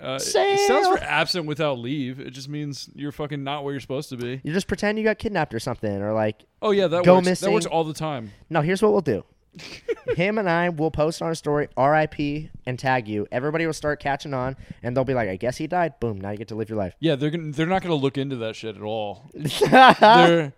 Uh, 0.00 0.18
it 0.20 0.20
stands 0.20 0.86
for 0.86 0.98
absent 0.98 1.46
without 1.46 1.78
leave. 1.78 2.20
It 2.20 2.30
just 2.30 2.48
means 2.48 2.88
you're 2.94 3.10
fucking 3.10 3.42
not 3.42 3.64
where 3.64 3.72
you're 3.72 3.80
supposed 3.80 4.10
to 4.10 4.16
be. 4.16 4.40
You 4.44 4.52
just 4.52 4.68
pretend 4.68 4.96
you 4.98 5.04
got 5.04 5.18
kidnapped 5.18 5.52
or 5.54 5.58
something, 5.58 6.02
or 6.02 6.12
like, 6.12 6.44
Oh 6.62 6.70
yeah, 6.70 6.86
that 6.86 7.04
Go 7.04 7.16
works. 7.16 7.40
That 7.40 7.50
works 7.50 7.66
all 7.66 7.84
the 7.84 7.94
time. 7.94 8.32
no. 8.48 8.60
Here's 8.60 8.80
what 8.82 8.92
we'll 8.92 9.00
do. 9.00 9.24
Him 10.16 10.38
and 10.38 10.48
I 10.48 10.68
will 10.68 10.90
post 10.92 11.20
on 11.20 11.32
a 11.32 11.34
story, 11.34 11.68
RIP, 11.76 12.50
and 12.66 12.78
tag 12.78 13.08
you. 13.08 13.26
Everybody 13.32 13.66
will 13.66 13.72
start 13.72 13.98
catching 13.98 14.32
on, 14.34 14.56
and 14.84 14.96
they'll 14.96 15.04
be 15.04 15.14
like, 15.14 15.28
"I 15.28 15.34
guess 15.36 15.56
he 15.56 15.66
died." 15.66 15.98
Boom! 15.98 16.20
Now 16.20 16.30
you 16.30 16.36
get 16.36 16.48
to 16.48 16.54
live 16.54 16.68
your 16.68 16.78
life. 16.78 16.94
Yeah, 17.00 17.16
they're 17.16 17.30
gonna, 17.30 17.50
they're 17.50 17.66
not 17.66 17.82
gonna 17.82 17.96
look 17.96 18.18
into 18.18 18.36
that 18.36 18.54
shit 18.54 18.76
at 18.76 18.82
all. 18.82 19.24
they're 19.34 20.52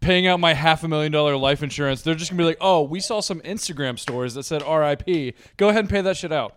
paying 0.00 0.26
out 0.26 0.40
my 0.40 0.54
half 0.54 0.82
a 0.84 0.88
million 0.88 1.12
dollar 1.12 1.36
life 1.36 1.62
insurance. 1.62 2.02
They're 2.02 2.14
just 2.14 2.30
gonna 2.30 2.38
be 2.42 2.44
like, 2.46 2.58
oh, 2.60 2.82
we 2.82 3.00
saw 3.00 3.20
some 3.20 3.40
Instagram 3.40 3.98
stories 3.98 4.34
that 4.34 4.44
said 4.44 4.62
R.I.P. 4.62 5.34
Go 5.56 5.68
ahead 5.68 5.80
and 5.80 5.88
pay 5.90 6.00
that 6.02 6.16
shit 6.16 6.32
out. 6.32 6.56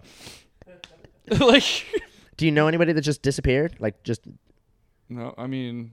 like, 1.40 1.64
Do 2.38 2.46
you 2.46 2.52
know 2.52 2.68
anybody 2.68 2.94
that 2.94 3.02
just 3.02 3.22
disappeared? 3.22 3.76
Like, 3.80 4.02
just 4.04 4.22
no, 5.10 5.36
I 5.38 5.46
mean, 5.48 5.92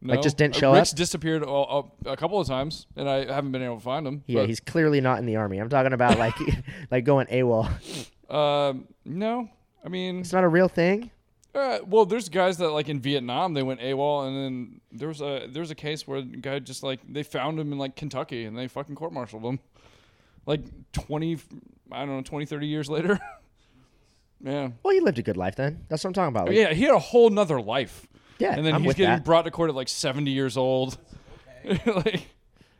no. 0.00 0.14
Like, 0.14 0.22
just 0.22 0.36
didn't 0.36 0.56
Uh, 0.56 0.60
show 0.60 0.74
Rick's 0.74 0.92
up? 0.92 0.96
disappeared 0.96 1.42
a, 1.42 1.48
a, 1.48 1.84
a 2.06 2.16
couple 2.16 2.38
of 2.40 2.46
times, 2.46 2.86
and 2.96 3.08
I 3.08 3.24
haven't 3.32 3.50
been 3.52 3.62
able 3.62 3.76
to 3.78 3.82
find 3.82 4.06
him. 4.06 4.22
yeah, 4.26 4.42
but, 4.42 4.48
he's 4.48 4.60
clearly 4.60 5.00
not 5.00 5.18
in 5.18 5.26
the 5.26 5.36
army. 5.36 5.58
I'm 5.58 5.68
talking 5.68 5.92
about 5.92 6.18
like, 6.18 6.34
like 6.90 7.04
going 7.04 7.26
AWOL. 7.26 7.68
Um, 8.32 8.86
no, 9.04 9.48
I 9.84 9.88
mean, 9.88 10.20
It's 10.20 10.32
not 10.32 10.44
a 10.44 10.48
real 10.48 10.68
thing. 10.68 11.10
Uh, 11.54 11.80
well, 11.86 12.06
there's 12.06 12.30
guys 12.30 12.56
that 12.58 12.70
like 12.70 12.88
in 12.88 12.98
Vietnam 12.98 13.52
they 13.52 13.62
went 13.62 13.80
AWOL, 13.80 14.26
and 14.26 14.36
then 14.36 14.80
there 14.90 15.08
was 15.08 15.20
a 15.20 15.46
there 15.50 15.60
was 15.60 15.70
a 15.70 15.74
case 15.74 16.08
where 16.08 16.20
a 16.20 16.22
guy 16.22 16.58
just 16.58 16.82
like 16.82 17.00
they 17.06 17.22
found 17.22 17.60
him 17.60 17.72
in 17.72 17.78
like 17.78 17.94
Kentucky 17.94 18.46
and 18.46 18.56
they 18.56 18.68
fucking 18.68 18.94
court 18.94 19.12
martialed 19.12 19.44
him, 19.44 19.58
like 20.46 20.62
twenty, 20.92 21.36
I 21.90 22.06
don't 22.06 22.16
know, 22.16 22.22
20, 22.22 22.46
30 22.46 22.66
years 22.66 22.88
later. 22.88 23.20
yeah, 24.42 24.70
Well, 24.82 24.94
he 24.94 25.00
lived 25.00 25.18
a 25.18 25.22
good 25.22 25.36
life 25.36 25.56
then. 25.56 25.84
That's 25.88 26.02
what 26.02 26.08
I'm 26.08 26.14
talking 26.14 26.34
about. 26.34 26.48
Like, 26.48 26.56
yeah, 26.56 26.72
he 26.72 26.84
had 26.84 26.94
a 26.94 26.98
whole 26.98 27.28
nother 27.28 27.60
life. 27.60 28.06
Yeah, 28.38 28.54
and 28.54 28.64
then 28.64 28.74
I'm 28.74 28.80
he's 28.80 28.88
with 28.88 28.96
getting 28.96 29.16
that. 29.16 29.24
brought 29.24 29.42
to 29.42 29.50
court 29.50 29.68
at 29.68 29.76
like 29.76 29.90
seventy 29.90 30.30
years 30.30 30.56
old. 30.56 30.96
like, 31.64 32.28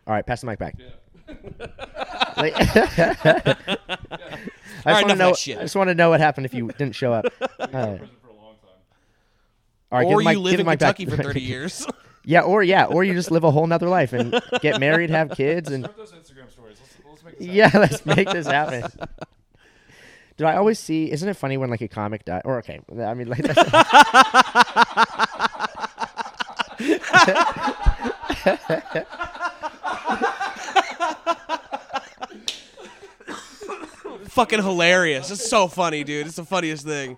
All 0.07 0.15
right, 0.15 0.27
pass 0.27 0.41
the 0.41 0.47
mic 0.47 0.59
back. 0.59 0.77
Like- 2.35 2.55
I 4.85 4.87
just 4.87 4.87
right, 4.87 5.07
want 5.07 5.11
to 5.11 5.17
know. 5.17 5.31
I 5.31 5.63
just 5.63 5.77
want 5.77 5.89
to 5.89 5.95
know 5.95 6.11
what 6.11 6.21
happened 6.21 6.47
if 6.47 6.55
you 6.55 6.69
didn't 6.69 6.95
show 6.95 7.13
up. 7.13 7.27
All 7.61 7.69
right. 7.73 8.01
All 9.93 9.99
right, 9.99 10.07
or 10.07 10.19
the 10.21 10.25
mic- 10.25 10.35
you 10.35 10.41
live 10.41 10.55
in 10.55 10.65
the 10.67 10.71
mic 10.71 10.79
back. 10.79 10.97
Kentucky 10.97 11.17
for 11.17 11.23
30 11.29 11.41
years. 11.41 11.87
yeah, 12.25 12.41
or 12.41 12.63
yeah, 12.63 12.87
or 12.87 13.05
you 13.05 13.13
just 13.13 13.31
live 13.31 13.45
a 13.45 13.51
whole 13.51 13.67
nother 13.67 13.89
life 13.89 14.15
and 14.15 14.41
get 14.61 14.81
married, 14.81 15.11
have 15.11 15.31
kids, 15.31 15.71
and 15.71 15.85
those 15.85 16.13
Instagram 16.13 16.51
stories. 16.51 16.79
Let's, 16.81 16.97
let's 17.07 17.25
make 17.25 17.39
this 17.39 17.47
yeah, 17.49 17.71
let's 17.75 18.07
make 18.07 18.31
this 18.31 18.47
happen. 18.47 18.91
Do 20.39 20.47
I 20.47 20.57
always 20.57 20.79
see? 20.79 21.13
Isn't 21.13 21.29
it 21.29 21.35
funny 21.35 21.59
when 21.59 21.69
like 21.69 21.83
a 21.83 21.89
comic 21.89 22.25
dies? 22.25 22.41
Or 22.47 22.59
okay, 22.59 22.81
I 22.91 23.13
mean 23.13 23.29
like. 23.29 23.43
That's, 23.43 23.61
Fucking 34.31 34.63
hilarious. 34.63 35.31
It's 35.31 35.49
so 35.49 35.69
funny, 35.69 36.03
dude. 36.05 36.27
It's 36.27 36.37
the 36.37 36.45
funniest 36.47 36.87
thing. 36.87 37.17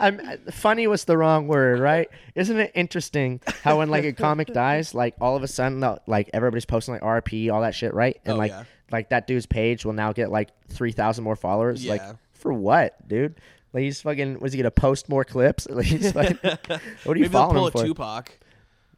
I'm 0.00 0.38
funny 0.50 0.86
was 0.86 1.04
the 1.04 1.16
wrong 1.16 1.46
word, 1.46 1.78
right? 1.78 2.08
Isn't 2.34 2.58
it 2.58 2.72
interesting 2.74 3.40
how 3.62 3.78
when 3.78 3.90
like 3.90 4.04
a 4.04 4.12
comic 4.12 4.48
dies, 4.52 4.94
like 4.94 5.14
all 5.20 5.36
of 5.36 5.42
a 5.42 5.48
sudden, 5.48 5.84
like 6.06 6.30
everybody's 6.32 6.64
posting 6.64 6.94
like 6.94 7.02
RP, 7.02 7.52
all 7.52 7.60
that 7.60 7.74
shit, 7.74 7.92
right? 7.94 8.18
And 8.24 8.34
Oh, 8.34 8.38
like, 8.38 8.50
yeah. 8.50 8.64
like 8.90 9.10
that 9.10 9.26
dude's 9.26 9.46
page 9.46 9.84
will 9.84 9.92
now 9.92 10.12
get 10.12 10.30
like 10.30 10.48
three 10.68 10.92
thousand 10.92 11.24
more 11.24 11.36
followers. 11.36 11.84
Like 11.86 12.02
for 12.32 12.52
what, 12.52 13.06
dude? 13.06 13.34
Like 13.72 13.82
he's 13.82 14.00
fucking. 14.00 14.40
Was 14.40 14.52
he 14.52 14.58
gonna 14.58 14.70
post 14.70 15.08
more 15.08 15.24
clips? 15.24 15.66
Like, 15.70 15.86
he's 15.86 16.10
fucking, 16.12 16.38
what 16.42 16.48
are 16.68 16.70
you 17.16 17.22
Maybe 17.22 17.28
following 17.28 17.56
pull 17.56 17.66
him 17.66 17.72
a 17.74 17.78
for? 17.78 17.84
Tupac. 17.84 18.38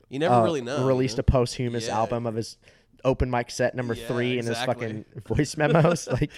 You 0.08 0.18
never 0.18 0.34
Uh, 0.34 0.44
really 0.44 0.60
know. 0.62 0.86
Released 0.86 1.18
a 1.18 1.22
posthumous 1.22 1.88
Yeah. 1.88 1.98
album 1.98 2.26
of 2.26 2.34
his 2.34 2.56
open 3.04 3.30
mic 3.30 3.50
set 3.50 3.74
number 3.74 3.94
Yeah, 3.94 4.06
three 4.06 4.38
and 4.38 4.46
his 4.46 4.58
fucking 4.58 5.04
voice 5.26 5.56
memos. 5.56 6.06
like, 6.08 6.30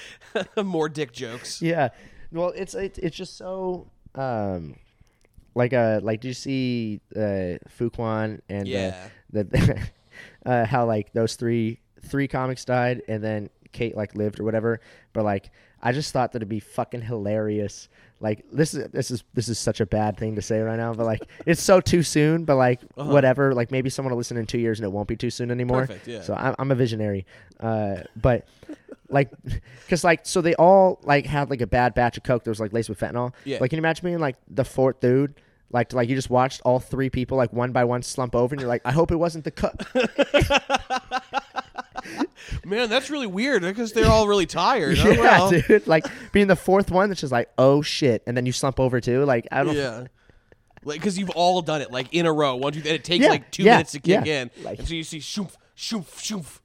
more 0.57 0.89
dick 0.89 1.13
jokes. 1.13 1.61
yeah. 1.61 1.91
Well, 2.33 2.53
it's 2.57 2.75
it's 2.75 2.99
it's 2.99 3.15
just 3.17 3.37
so. 3.37 3.87
Um 4.15 4.77
like 5.55 5.73
uh 5.73 6.01
like 6.03 6.21
did 6.21 6.29
you 6.29 6.35
see 6.35 7.01
uh 7.17 7.59
Fuquan 7.79 8.41
and 8.49 8.69
Yeah. 8.69 9.09
the, 9.31 9.45
the 9.45 9.79
uh 10.47 10.65
how 10.67 10.87
like 10.87 11.13
those 11.13 11.37
three 11.37 11.81
three 12.07 12.29
comics 12.29 12.65
died 12.65 13.03
and 13.09 13.23
then 13.23 13.51
Kate 13.73 13.97
like 13.97 14.15
lived 14.15 14.39
or 14.41 14.45
whatever 14.45 14.81
but 15.13 15.25
like 15.25 15.51
I 15.83 15.93
just 15.93 16.13
thought 16.13 16.33
that 16.33 16.39
it'd 16.39 16.49
be 16.49 16.61
fucking 16.61 17.03
hilarious 17.03 17.89
like 18.21 18.45
this 18.53 18.73
is 18.75 18.89
this 18.91 19.11
is 19.11 19.25
this 19.35 19.49
is 19.49 19.59
such 19.59 19.81
a 19.81 19.87
bad 19.87 20.17
thing 20.17 20.37
to 20.37 20.43
say 20.43 20.61
right 20.61 20.77
now 20.77 20.95
but 20.95 21.05
like 21.07 21.23
it's 21.47 21.63
so 21.63 21.81
too 21.81 22.03
soon 22.03 22.45
but 22.45 22.57
like 22.57 22.81
Uh-huh. 22.97 23.11
whatever 23.13 23.53
like 23.55 23.71
maybe 23.71 23.91
someone 23.91 24.13
will 24.13 24.19
listen 24.19 24.37
in 24.37 24.47
two 24.47 24.59
years 24.59 24.79
and 24.79 24.85
it 24.87 24.93
won't 24.93 25.09
be 25.09 25.17
too 25.17 25.31
soon 25.31 25.51
anymore 25.51 25.87
Perfect, 25.87 26.07
yeah. 26.07 26.23
so 26.23 26.35
I'm, 26.35 26.55
I'm 26.59 26.71
a 26.71 26.75
visionary 26.77 27.27
uh 27.61 27.97
but 28.17 28.47
like 29.15 29.31
because 29.85 30.05
like 30.05 30.27
so 30.27 30.41
they 30.43 30.55
all 30.57 31.01
like 31.05 31.25
had 31.25 31.49
like 31.49 31.61
a 31.63 31.67
bad 31.67 31.95
batch 31.95 32.17
of 32.19 32.23
coke 32.25 32.45
that 32.45 32.51
was 32.51 32.61
like 32.61 32.73
laced 32.73 32.89
with 32.91 32.99
fentanyl 33.01 33.33
Yeah. 33.45 33.59
like 33.61 33.71
can 33.71 33.79
you 33.79 33.81
imagine 33.81 34.05
being 34.05 34.19
like 34.19 34.37
the 34.49 34.65
fourth 34.65 35.01
dude 35.01 35.35
like 35.71 35.93
like 35.95 36.09
you 36.09 36.15
just 36.15 36.29
watched 36.31 36.61
all 36.65 36.79
three 36.81 37.09
people 37.11 37.37
like 37.39 37.53
one 37.53 37.73
by 37.73 37.85
one 37.85 38.03
slump 38.03 38.35
over 38.37 38.55
and 38.55 38.61
you're 38.61 38.69
like 38.69 38.83
i 38.85 38.93
hope 38.93 39.11
it 39.11 39.17
wasn't 39.17 39.45
the 39.45 39.51
cook 39.51 39.75
Man, 42.67 42.89
that's 42.89 43.11
really 43.11 43.27
weird 43.27 43.65
eh, 43.65 43.69
because 43.71 43.93
they're 43.93 44.07
all 44.11 44.27
really 44.29 44.47
tired. 44.47 44.99
Oh, 44.99 45.11
yeah 45.11 45.21
well. 45.23 45.51
dude 45.51 45.87
like 45.87 46.07
being 46.33 46.47
the 46.47 46.57
fourth 46.57 46.91
one 46.91 47.09
that's 47.09 47.21
just 47.21 47.33
like 47.33 47.49
oh 47.59 47.81
shit 47.83 48.23
and 48.27 48.37
then 48.37 48.45
you 48.47 48.53
slump 48.53 48.79
over 48.81 49.01
too 49.01 49.25
like 49.25 49.47
i 49.51 49.63
don't 49.63 49.75
Yeah. 49.77 50.05
Like, 50.87 51.01
because 51.01 51.19
you've 51.19 51.31
all 51.31 51.63
done 51.63 51.81
it 51.81 51.91
like 51.91 52.13
in 52.13 52.27
a 52.27 52.33
row. 52.33 52.57
once 52.57 52.77
you 52.77 52.83
and 52.83 52.91
it 52.93 53.05
takes 53.05 53.23
Yeah, 53.25 53.31
like 53.31 53.51
two 53.51 53.63
yeah, 53.63 53.73
minutes 53.73 53.93
to 53.93 54.01
kick 54.01 54.27
yeah. 54.27 54.43
in, 54.43 54.51
Like- 54.63 54.79
and 54.81 54.89
so 54.89 54.93
you 54.95 55.03
see 55.05 55.19
shoof, 55.19 55.53
shoof, 55.77 56.05
shoof. 56.21 56.61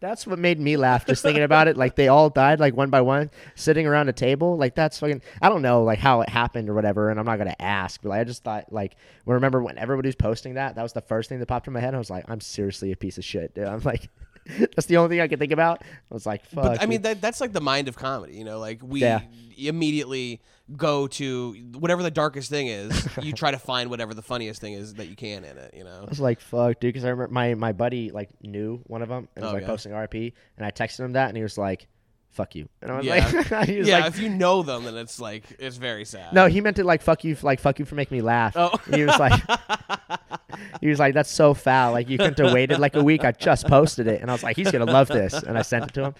That's 0.00 0.26
what 0.26 0.38
made 0.38 0.58
me 0.60 0.76
laugh 0.76 1.06
just 1.06 1.22
thinking 1.22 1.42
about 1.42 1.68
it. 1.68 1.76
Like 1.76 1.96
they 1.96 2.08
all 2.08 2.30
died 2.30 2.60
like 2.60 2.76
one 2.76 2.90
by 2.90 3.00
one 3.00 3.30
sitting 3.54 3.86
around 3.86 4.08
a 4.08 4.12
table. 4.12 4.56
Like 4.56 4.74
that's 4.74 4.98
fucking 4.98 5.22
i 5.40 5.48
don't 5.48 5.62
know 5.62 5.82
like 5.82 5.98
how 5.98 6.20
it 6.20 6.28
happened 6.28 6.68
or 6.68 6.74
whatever 6.74 7.10
and 7.10 7.18
i'm 7.18 7.26
not 7.26 7.36
gonna 7.38 7.54
ask 7.60 8.00
but 8.02 8.10
like, 8.10 8.20
i 8.20 8.24
just 8.24 8.42
thought 8.44 8.72
like 8.72 8.96
remember 9.26 9.62
when 9.62 9.76
everybody 9.78 10.08
was 10.08 10.14
posting 10.14 10.54
that 10.54 10.74
that 10.74 10.82
was 10.82 10.92
the 10.92 11.00
first 11.00 11.28
thing 11.28 11.38
that 11.38 11.46
popped 11.46 11.66
in 11.66 11.72
my 11.72 11.80
head 11.80 11.94
i 11.94 11.98
was 11.98 12.10
like 12.10 12.24
i'm 12.28 12.40
seriously 12.40 12.92
a 12.92 12.96
piece 12.96 13.18
of 13.18 13.24
shit 13.24 13.54
dude. 13.54 13.64
I'm 13.64 13.80
like 13.80 14.08
that's 14.58 14.86
the 14.86 14.96
only 14.96 15.08
thing 15.16 15.20
i 15.20 15.28
could 15.28 15.38
think 15.38 15.52
about. 15.52 15.82
I 15.82 16.14
was 16.14 16.26
like 16.26 16.44
fuck 16.44 16.64
But 16.64 16.82
I 16.82 16.86
mean, 16.86 17.02
that, 17.02 17.20
that's 17.20 17.40
like 17.40 17.52
the 17.52 17.60
mind 17.60 17.88
of 17.88 17.96
comedy. 17.96 18.34
You 18.36 18.44
know, 18.44 18.58
like 18.58 18.80
we 18.82 19.00
Yeah. 19.00 19.20
immediately 19.56 20.40
go 20.76 21.06
to 21.06 21.52
whatever 21.78 22.02
the 22.02 22.10
darkest 22.10 22.48
thing 22.50 22.66
is. 22.68 23.08
you 23.22 23.32
try 23.34 23.50
to 23.50 23.58
find 23.58 23.90
whatever 23.90 24.14
the 24.14 24.22
funniest 24.22 24.60
thing 24.60 24.72
is 24.74 24.94
that 24.94 25.08
you 25.08 25.16
can 25.16 25.44
in 25.44 25.58
it. 25.58 25.74
You 25.76 25.84
know. 25.84 26.02
I 26.06 26.08
was 26.08 26.20
like, 26.20 26.40
"Fuck, 26.40 26.80
dude," 26.80 26.88
because 26.92 27.04
I 27.04 27.10
remember 27.10 27.32
my 27.32 27.54
my 27.54 27.72
buddy 27.72 28.10
like 28.10 28.30
knew 28.42 28.80
one 28.86 29.02
of 29.02 29.08
them 29.08 29.28
and 29.36 29.44
was 29.44 29.50
Oh, 29.52 29.54
like 29.54 29.62
yeah. 29.62 29.68
posting 29.68 29.92
RP, 29.92 30.32
and 30.56 30.66
I 30.66 30.70
texted 30.70 31.00
him 31.00 31.12
that, 31.12 31.28
and 31.28 31.36
he 31.36 31.42
was 31.42 31.56
like, 31.58 31.86
"Fuck 32.30 32.54
you," 32.54 32.68
and 32.80 32.90
I 32.90 32.96
was 32.96 33.06
Yeah. 33.06 33.42
like, 33.50 33.68
he 33.68 33.78
was 33.78 33.88
yeah, 33.88 33.98
like, 34.00 34.06
if 34.14 34.18
you 34.20 34.28
know 34.30 34.62
them, 34.62 34.84
then 34.84 34.96
it's 34.96 35.20
like 35.20 35.44
it's 35.58 35.76
very 35.76 36.04
sad. 36.04 36.32
"No," 36.32 36.46
he 36.46 36.60
meant 36.60 36.78
it 36.78 36.84
like 36.84 37.02
"fuck 37.02 37.24
you," 37.24 37.36
like 37.42 37.60
"fuck 37.60 37.78
you" 37.78 37.84
for 37.84 37.94
making 37.94 38.16
me 38.16 38.22
laugh. 38.22 38.54
Oh. 38.56 38.76
he 38.92 39.04
was 39.04 39.18
like, 39.18 39.40
he 40.80 40.88
was 40.88 40.98
like, 40.98 41.14
"That's 41.14 41.30
so 41.30 41.54
foul." 41.54 41.92
Like 41.92 42.08
you 42.08 42.18
couldn't 42.18 42.38
have 42.38 42.52
waited 42.54 42.78
like 42.78 42.96
a 42.96 43.02
week. 43.02 43.24
I 43.24 43.32
just 43.32 43.66
posted 43.66 44.06
it, 44.06 44.20
and 44.20 44.30
I 44.30 44.34
was 44.34 44.42
like, 44.42 44.56
"He's 44.56 44.70
gonna 44.70 44.84
love 44.86 45.08
this," 45.08 45.34
and 45.34 45.56
I 45.58 45.62
sent 45.62 45.84
it 45.86 45.94
to 45.94 46.04
him. 46.06 46.14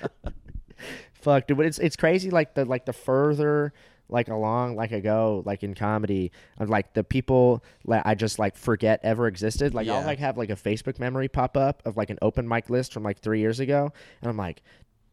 Fuck, 1.15 1.47
dude, 1.47 1.57
but 1.57 1.67
it's 1.67 1.79
it's 1.79 1.95
crazy. 1.97 2.31
Like 2.31 2.55
the 2.55 2.65
like 2.65 2.85
the 2.85 2.93
further 2.93 3.73
like 4.13 4.29
along 4.29 4.77
like 4.77 4.93
I 4.93 5.01
go 5.01 5.43
like 5.47 5.63
in 5.63 5.75
comedy 5.75 6.31
of 6.59 6.69
like 6.71 6.93
the 6.95 7.03
people 7.03 7.65
like 7.85 8.03
I 8.05 8.15
just 8.15 8.39
like 8.39 8.57
forget 8.57 9.01
ever 9.03 9.27
existed. 9.27 9.75
Like 9.75 9.89
I'll 9.89 10.05
like 10.05 10.19
have 10.19 10.37
like 10.39 10.51
a 10.51 10.57
Facebook 10.57 10.99
memory 10.99 11.29
pop 11.29 11.57
up 11.57 11.83
of 11.85 11.97
like 11.97 12.11
an 12.11 12.19
open 12.23 12.47
mic 12.47 12.71
list 12.71 12.93
from 12.93 13.03
like 13.03 13.19
three 13.19 13.41
years 13.41 13.59
ago, 13.61 13.93
and 14.21 14.31
I'm 14.31 14.37
like, 14.37 14.63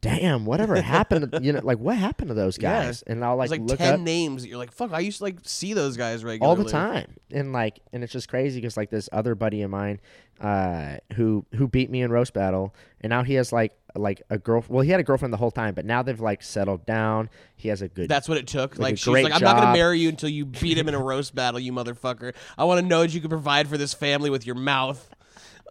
damn, 0.02 0.46
whatever 0.46 0.80
happened? 0.82 1.32
To, 1.32 1.42
you 1.42 1.54
know, 1.54 1.62
like 1.64 1.80
what 1.80 1.98
happened 1.98 2.30
to 2.30 2.34
those 2.34 2.58
Yeah. 2.62 2.84
guys? 2.86 3.04
And 3.04 3.24
I'll 3.24 3.36
like, 3.38 3.50
like 3.52 3.62
look 3.62 3.78
ten 3.78 3.96
up 3.96 4.00
names 4.00 4.46
you're 4.46 4.58
like, 4.58 4.72
fuck. 4.72 4.92
I 4.94 5.00
used 5.00 5.20
to 5.20 5.26
like 5.26 5.38
see 5.44 5.74
those 5.74 5.98
guys 5.98 6.24
regularly 6.24 6.48
all 6.60 6.64
the 6.64 6.70
time 6.70 7.16
and 7.32 7.54
like 7.54 7.80
and 7.94 8.04
it's 8.04 8.14
just 8.14 8.30
crazy 8.30 8.60
because 8.60 8.76
like 8.78 8.90
this 8.90 9.08
other 9.12 9.36
buddy 9.36 9.62
of 9.62 9.70
mine 9.70 10.00
uh 10.42 10.96
who 11.16 11.46
who 11.56 11.68
beat 11.68 11.90
me 11.90 12.02
in 12.02 12.12
roast 12.12 12.34
battle 12.34 12.74
and 13.02 13.10
now 13.10 13.24
he 13.24 13.34
has 13.34 13.52
like 13.52 13.74
like 13.96 14.22
a 14.30 14.38
girl 14.38 14.64
well 14.70 14.82
he 14.82 14.90
had 14.90 15.00
a 15.00 15.04
girlfriend 15.04 15.34
the 15.34 15.38
whole 15.38 15.52
time 15.52 15.74
but 15.74 15.84
now 15.86 16.02
they've 16.02 16.22
like 16.22 16.42
settled 16.42 16.86
down 16.86 17.30
he 17.58 17.68
has 17.68 17.82
a 17.82 17.90
good 17.90 18.08
That's 18.10 18.30
what 18.30 18.38
it 18.38 18.48
took. 18.48 18.80
Like 18.80 18.92
Like 18.92 18.98
she's 18.98 19.08
like, 19.08 19.34
I'm 19.34 19.42
not 19.42 19.58
gonna 19.58 19.74
marry 19.78 20.00
you 20.00 20.10
until 20.10 20.30
you 20.30 20.46
beat 20.46 20.78
him 20.78 20.88
in 20.88 20.94
a 20.96 21.00
roast 21.04 21.36
battle, 21.36 21.60
you 21.60 21.74
motherfucker. 21.74 22.34
I 22.58 22.64
want 22.64 22.80
to 22.80 22.86
know 22.86 23.02
that 23.02 23.14
you 23.14 23.20
can 23.20 23.30
provide 23.30 23.68
for 23.68 23.78
this 23.78 23.94
family 23.94 24.30
with 24.30 24.46
your 24.46 24.56
mouth. 24.56 25.10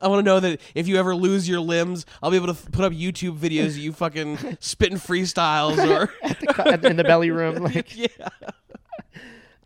I 0.00 0.08
want 0.08 0.20
to 0.20 0.22
know 0.22 0.40
that 0.40 0.60
if 0.74 0.88
you 0.88 0.96
ever 0.96 1.14
lose 1.14 1.48
your 1.48 1.60
limbs, 1.60 2.06
I'll 2.22 2.30
be 2.30 2.36
able 2.36 2.46
to 2.46 2.52
f- 2.52 2.70
put 2.70 2.84
up 2.84 2.92
YouTube 2.92 3.38
videos 3.38 3.68
of 3.68 3.78
you 3.78 3.92
fucking 3.92 4.56
spitting 4.60 4.98
freestyles 4.98 5.78
or 5.78 6.12
in 6.86 6.96
the 6.96 7.04
belly 7.04 7.30
room 7.30 7.56
like 7.62 7.96
yeah, 7.96 8.06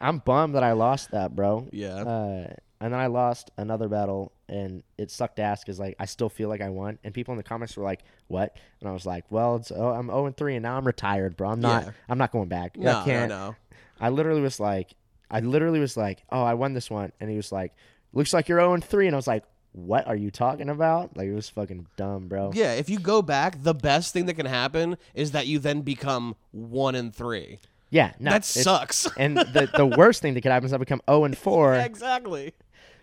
i'm 0.01 0.19
bummed 0.19 0.55
that 0.55 0.63
i 0.63 0.73
lost 0.73 1.11
that 1.11 1.35
bro 1.35 1.69
yeah. 1.73 1.95
uh 1.95 2.55
and 2.83 2.93
then 2.93 2.99
I 2.99 3.07
lost 3.07 3.53
another 3.57 3.89
battle, 3.89 4.33
and 4.49 4.83
it 4.99 5.13
sucked 5.13 5.39
ass 5.39 5.63
because 5.63 5.79
like 5.79 5.95
I 6.01 6.05
still 6.05 6.29
feel 6.29 6.49
like 6.49 6.61
I 6.61 6.69
won, 6.69 6.99
and 7.05 7.15
people 7.15 7.31
in 7.31 7.39
the 7.39 7.45
comments 7.45 7.77
were 7.77 7.85
like, 7.85 8.01
"What?" 8.27 8.57
And 8.81 8.89
I 8.89 8.93
was 8.93 9.07
like, 9.07 9.25
"Well, 9.31 9.55
it's 9.55 9.71
oh, 9.71 9.91
I'm 9.91 10.09
0 10.09 10.27
and 10.27 10.37
3, 10.37 10.57
and 10.57 10.65
now 10.65 10.77
I'm 10.77 10.85
retired, 10.85 11.37
bro. 11.37 11.51
I'm 11.51 11.61
not. 11.61 11.85
Yeah. 11.85 11.91
I'm 12.09 12.19
not 12.19 12.33
going 12.33 12.49
back. 12.49 12.77
no, 12.77 12.91
I 12.91 12.93
no, 12.95 13.05
can't. 13.05 13.29
no. 13.29 13.55
I 14.01 14.09
literally 14.09 14.41
was 14.41 14.59
like, 14.59 14.97
I 15.31 15.39
literally 15.39 15.79
was 15.79 15.97
like, 15.97 16.25
oh, 16.33 16.43
I 16.43 16.55
won 16.55 16.73
this 16.73 16.91
one, 16.91 17.13
and 17.21 17.31
he 17.31 17.37
was 17.37 17.53
like, 17.53 17.73
looks 18.13 18.33
like 18.33 18.49
you're 18.49 18.59
0 18.59 18.75
and 18.75 18.85
3, 18.85 19.07
and 19.07 19.15
I 19.15 19.19
was 19.19 19.29
like, 19.29 19.45
what 19.73 20.07
are 20.07 20.17
you 20.17 20.31
talking 20.31 20.69
about? 20.69 21.17
Like 21.17 21.29
it 21.29 21.35
was 21.35 21.49
fucking 21.49 21.87
dumb, 21.97 22.29
bro. 22.29 22.51
Yeah, 22.55 22.75
if 22.75 22.89
you 22.91 22.99
go 22.99 23.23
back, 23.23 23.63
the 23.63 23.75
best 23.75 24.13
thing 24.13 24.27
that 24.27 24.35
can 24.35 24.47
happen 24.47 24.97
is 25.15 25.31
that 25.33 25.47
you 25.47 25.59
then 25.59 25.81
become 25.83 26.37
one 26.51 26.95
and 26.95 27.15
three. 27.15 27.59
Yeah, 27.91 28.13
no, 28.19 28.31
that 28.31 28.45
sucks. 28.45 29.07
and 29.19 29.37
the 29.37 29.69
the 29.75 29.87
worst 29.87 30.23
thing 30.23 30.35
that 30.35 30.41
could 30.43 30.53
happen 30.53 30.67
is 30.67 30.73
I 30.73 30.79
become 30.79 31.01
0 31.09 31.25
and 31.25 31.37
4, 31.37 31.75
exactly. 31.77 32.55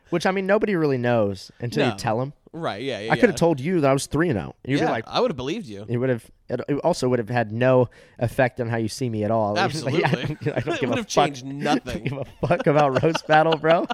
which 0.09 0.25
I 0.25 0.31
mean 0.31 0.47
nobody 0.47 0.75
really 0.75 0.97
knows 0.97 1.51
until 1.59 1.85
No. 1.85 1.91
you 1.91 1.97
tell 1.97 2.19
them. 2.19 2.33
Right. 2.51 2.81
Yeah. 2.81 2.99
Yeah. 3.01 3.11
I 3.11 3.15
could 3.15 3.29
have 3.29 3.35
yeah. 3.35 3.37
told 3.37 3.59
you 3.59 3.81
that 3.81 3.89
I 3.89 3.93
was 3.93 4.07
3 4.07 4.29
and 4.29 4.39
0. 4.39 4.55
You'd 4.65 4.79
Yeah, 4.79 4.85
be 4.87 4.91
like, 4.91 5.03
I 5.07 5.19
would 5.19 5.29
have 5.29 5.37
believed 5.37 5.67
you. 5.67 5.85
it 5.87 5.97
would 5.97 6.09
have. 6.09 6.25
It, 6.49 6.61
it 6.67 6.75
also 6.79 7.07
would 7.07 7.19
have 7.19 7.29
had 7.29 7.51
no 7.51 7.89
effect 8.17 8.59
on 8.59 8.69
how 8.69 8.77
you 8.77 8.87
see 8.87 9.07
me 9.07 9.23
at 9.23 9.29
all. 9.29 9.53
Like, 9.55 9.65
Absolutely. 9.65 10.03
I 10.05 10.11
don't, 10.11 10.47
I 10.47 10.59
don't 10.61 10.73
it 10.75 10.79
give 10.81 10.89
would 10.89 10.97
a 10.97 11.01
have 11.01 11.11
fuck. 11.11 11.25
changed 11.25 11.45
I 11.45 11.49
don't 11.49 11.59
nothing. 11.59 12.03
give 12.05 12.17
a 12.17 12.47
fuck 12.47 12.65
about 12.65 13.03
roast 13.03 13.27
battle, 13.27 13.55
bro. 13.57 13.85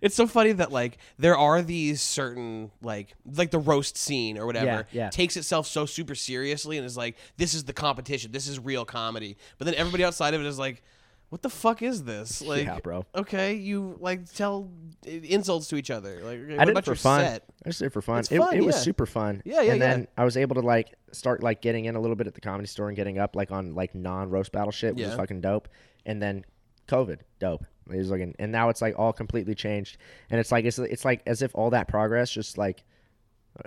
It's 0.00 0.14
so 0.14 0.26
funny 0.26 0.52
that 0.52 0.72
like 0.72 0.98
there 1.18 1.36
are 1.36 1.62
these 1.62 2.00
certain 2.02 2.70
like 2.82 3.14
like 3.24 3.50
the 3.50 3.58
roast 3.58 3.96
scene 3.96 4.38
or 4.38 4.46
whatever 4.46 4.66
Yeah, 4.66 5.04
yeah. 5.04 5.10
takes 5.10 5.36
itself 5.36 5.66
so 5.66 5.86
super 5.86 6.14
seriously 6.14 6.76
and 6.76 6.86
is 6.86 6.96
like 6.96 7.16
this 7.36 7.54
is 7.54 7.64
the 7.64 7.72
competition, 7.72 8.32
this 8.32 8.46
is 8.48 8.58
real 8.58 8.84
comedy. 8.84 9.36
But 9.58 9.66
then 9.66 9.74
everybody 9.74 10.04
outside 10.04 10.34
of 10.34 10.40
it 10.40 10.46
is 10.46 10.58
like 10.58 10.82
what 11.28 11.42
the 11.42 11.50
fuck 11.50 11.82
is 11.82 12.04
this? 12.04 12.40
Like 12.40 12.64
Yeah, 12.66 12.78
bro. 12.78 13.04
Okay, 13.14 13.54
you 13.54 13.96
like 14.00 14.32
tell 14.32 14.70
insults 15.04 15.66
to 15.68 15.76
each 15.76 15.90
other. 15.90 16.20
Like 16.22 16.58
I 16.60 16.64
did 16.64 16.76
it 16.78 16.84
for 16.84 16.94
fun. 16.94 17.20
set? 17.20 17.44
I 17.64 17.68
just 17.70 17.80
did 17.80 17.86
it 17.86 17.92
for 17.92 18.02
fun. 18.02 18.20
It's 18.20 18.30
it 18.30 18.38
fun, 18.38 18.56
it 18.56 18.64
was 18.64 18.76
super 18.80 19.06
fun. 19.06 19.42
Yeah, 19.44 19.60
yeah, 19.62 19.72
And 19.72 19.80
yeah. 19.80 19.88
then 19.88 20.08
I 20.16 20.24
was 20.24 20.36
able 20.36 20.54
to 20.54 20.60
like 20.60 20.94
start 21.12 21.42
like 21.42 21.62
getting 21.62 21.86
in 21.86 21.96
a 21.96 22.00
little 22.00 22.16
bit 22.16 22.26
at 22.28 22.34
the 22.34 22.40
comedy 22.40 22.68
store 22.68 22.88
and 22.88 22.96
getting 22.96 23.18
up 23.18 23.34
like 23.34 23.50
on 23.50 23.74
like 23.74 23.94
non 23.94 24.30
roast 24.30 24.52
battle 24.52 24.70
shit, 24.70 24.94
which 24.94 25.04
was 25.04 25.12
Yeah. 25.12 25.16
fucking 25.16 25.40
dope. 25.40 25.68
And 26.04 26.22
then 26.22 26.44
COVID, 26.86 27.18
dope. 27.40 27.64
It 27.90 27.96
was 27.96 28.10
looking, 28.10 28.34
and 28.38 28.50
now 28.52 28.68
it's 28.68 28.82
like 28.82 28.98
all 28.98 29.12
completely 29.12 29.54
changed. 29.54 29.96
And 30.30 30.40
it's 30.40 30.50
like 30.52 30.64
it's 30.64 30.78
it's 30.78 31.04
like 31.04 31.22
as 31.26 31.42
if 31.42 31.54
all 31.54 31.70
that 31.70 31.86
progress 31.88 32.30
just 32.30 32.58
like, 32.58 32.82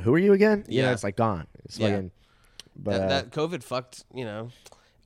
who 0.01 0.13
are 0.13 0.20
you 0.20 0.34
again? 0.34 0.65
You 0.67 0.82
know, 0.82 0.88
Yeah. 0.89 0.93
it's 0.93 1.03
like 1.03 1.15
gone. 1.15 1.47
It's 1.65 1.78
Yeah. 1.80 1.89
fucking. 1.89 2.11
But 2.76 2.91
that, 2.91 3.01
uh, 3.03 3.07
that 3.09 3.30
COVID 3.32 3.63
fucked, 3.63 4.03
you 4.13 4.24
know, 4.26 4.49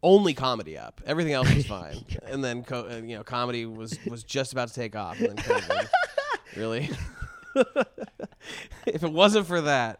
only 0.03 0.33
comedy 0.33 0.77
up. 0.77 1.01
Everything 1.05 1.33
else 1.33 1.53
was 1.53 1.65
fine. 1.65 2.03
and 2.25 2.43
then, 2.43 2.63
co- 2.63 2.87
uh, 2.89 2.95
you 3.03 3.15
know, 3.15 3.23
comedy 3.23 3.65
was 3.65 3.97
was 4.05 4.23
just 4.23 4.51
about 4.51 4.67
to 4.69 4.73
take 4.73 4.95
off. 4.95 5.19
And 5.19 5.29
then 5.29 5.37
COVID, 5.37 5.87
really. 6.55 6.89
if 8.87 9.03
it 9.03 9.11
wasn't 9.11 9.47
for 9.47 9.61
that, 9.61 9.99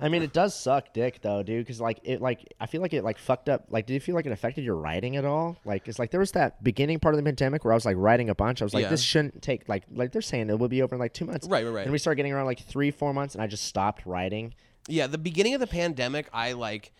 I 0.00 0.08
mean, 0.08 0.22
it 0.22 0.32
does 0.32 0.54
suck, 0.54 0.92
dick, 0.92 1.20
though, 1.22 1.42
dude. 1.42 1.64
Because 1.64 1.80
like 1.80 2.00
it, 2.04 2.20
like 2.20 2.52
I 2.60 2.66
feel 2.66 2.80
like 2.80 2.92
it 2.94 3.04
like 3.04 3.18
fucked 3.18 3.48
up. 3.48 3.66
Like, 3.70 3.86
did 3.86 3.94
you 3.94 4.00
feel 4.00 4.14
like 4.14 4.26
it 4.26 4.32
affected 4.32 4.64
your 4.64 4.76
writing 4.76 5.16
at 5.16 5.24
all? 5.24 5.56
Like, 5.64 5.88
it's 5.88 5.98
like 5.98 6.10
there 6.10 6.20
was 6.20 6.32
that 6.32 6.62
beginning 6.64 6.98
part 7.00 7.14
of 7.14 7.18
the 7.18 7.24
pandemic 7.24 7.64
where 7.64 7.72
I 7.72 7.76
was 7.76 7.84
like 7.84 7.96
writing 7.98 8.30
a 8.30 8.34
bunch. 8.34 8.62
I 8.62 8.64
was 8.64 8.74
like, 8.74 8.82
Yeah. 8.84 8.88
this 8.90 9.02
shouldn't 9.02 9.42
take 9.42 9.68
like 9.68 9.84
like 9.92 10.12
they're 10.12 10.22
saying 10.22 10.50
it 10.50 10.58
will 10.58 10.68
be 10.68 10.82
over 10.82 10.94
in 10.94 11.00
like 11.00 11.12
two 11.14 11.24
months. 11.26 11.46
Right, 11.48 11.64
right, 11.64 11.72
right. 11.74 11.82
And 11.84 11.92
we 11.92 11.98
started 11.98 12.16
getting 12.16 12.32
around 12.32 12.46
like 12.46 12.60
three, 12.60 12.90
four 12.90 13.12
months, 13.12 13.34
and 13.34 13.42
I 13.42 13.46
just 13.46 13.64
stopped 13.64 14.06
writing. 14.06 14.54
yeah, 14.88 15.06
the 15.06 15.18
beginning 15.18 15.54
of 15.54 15.60
the 15.60 15.66
pandemic, 15.66 16.28
I 16.32 16.52
like. 16.52 16.92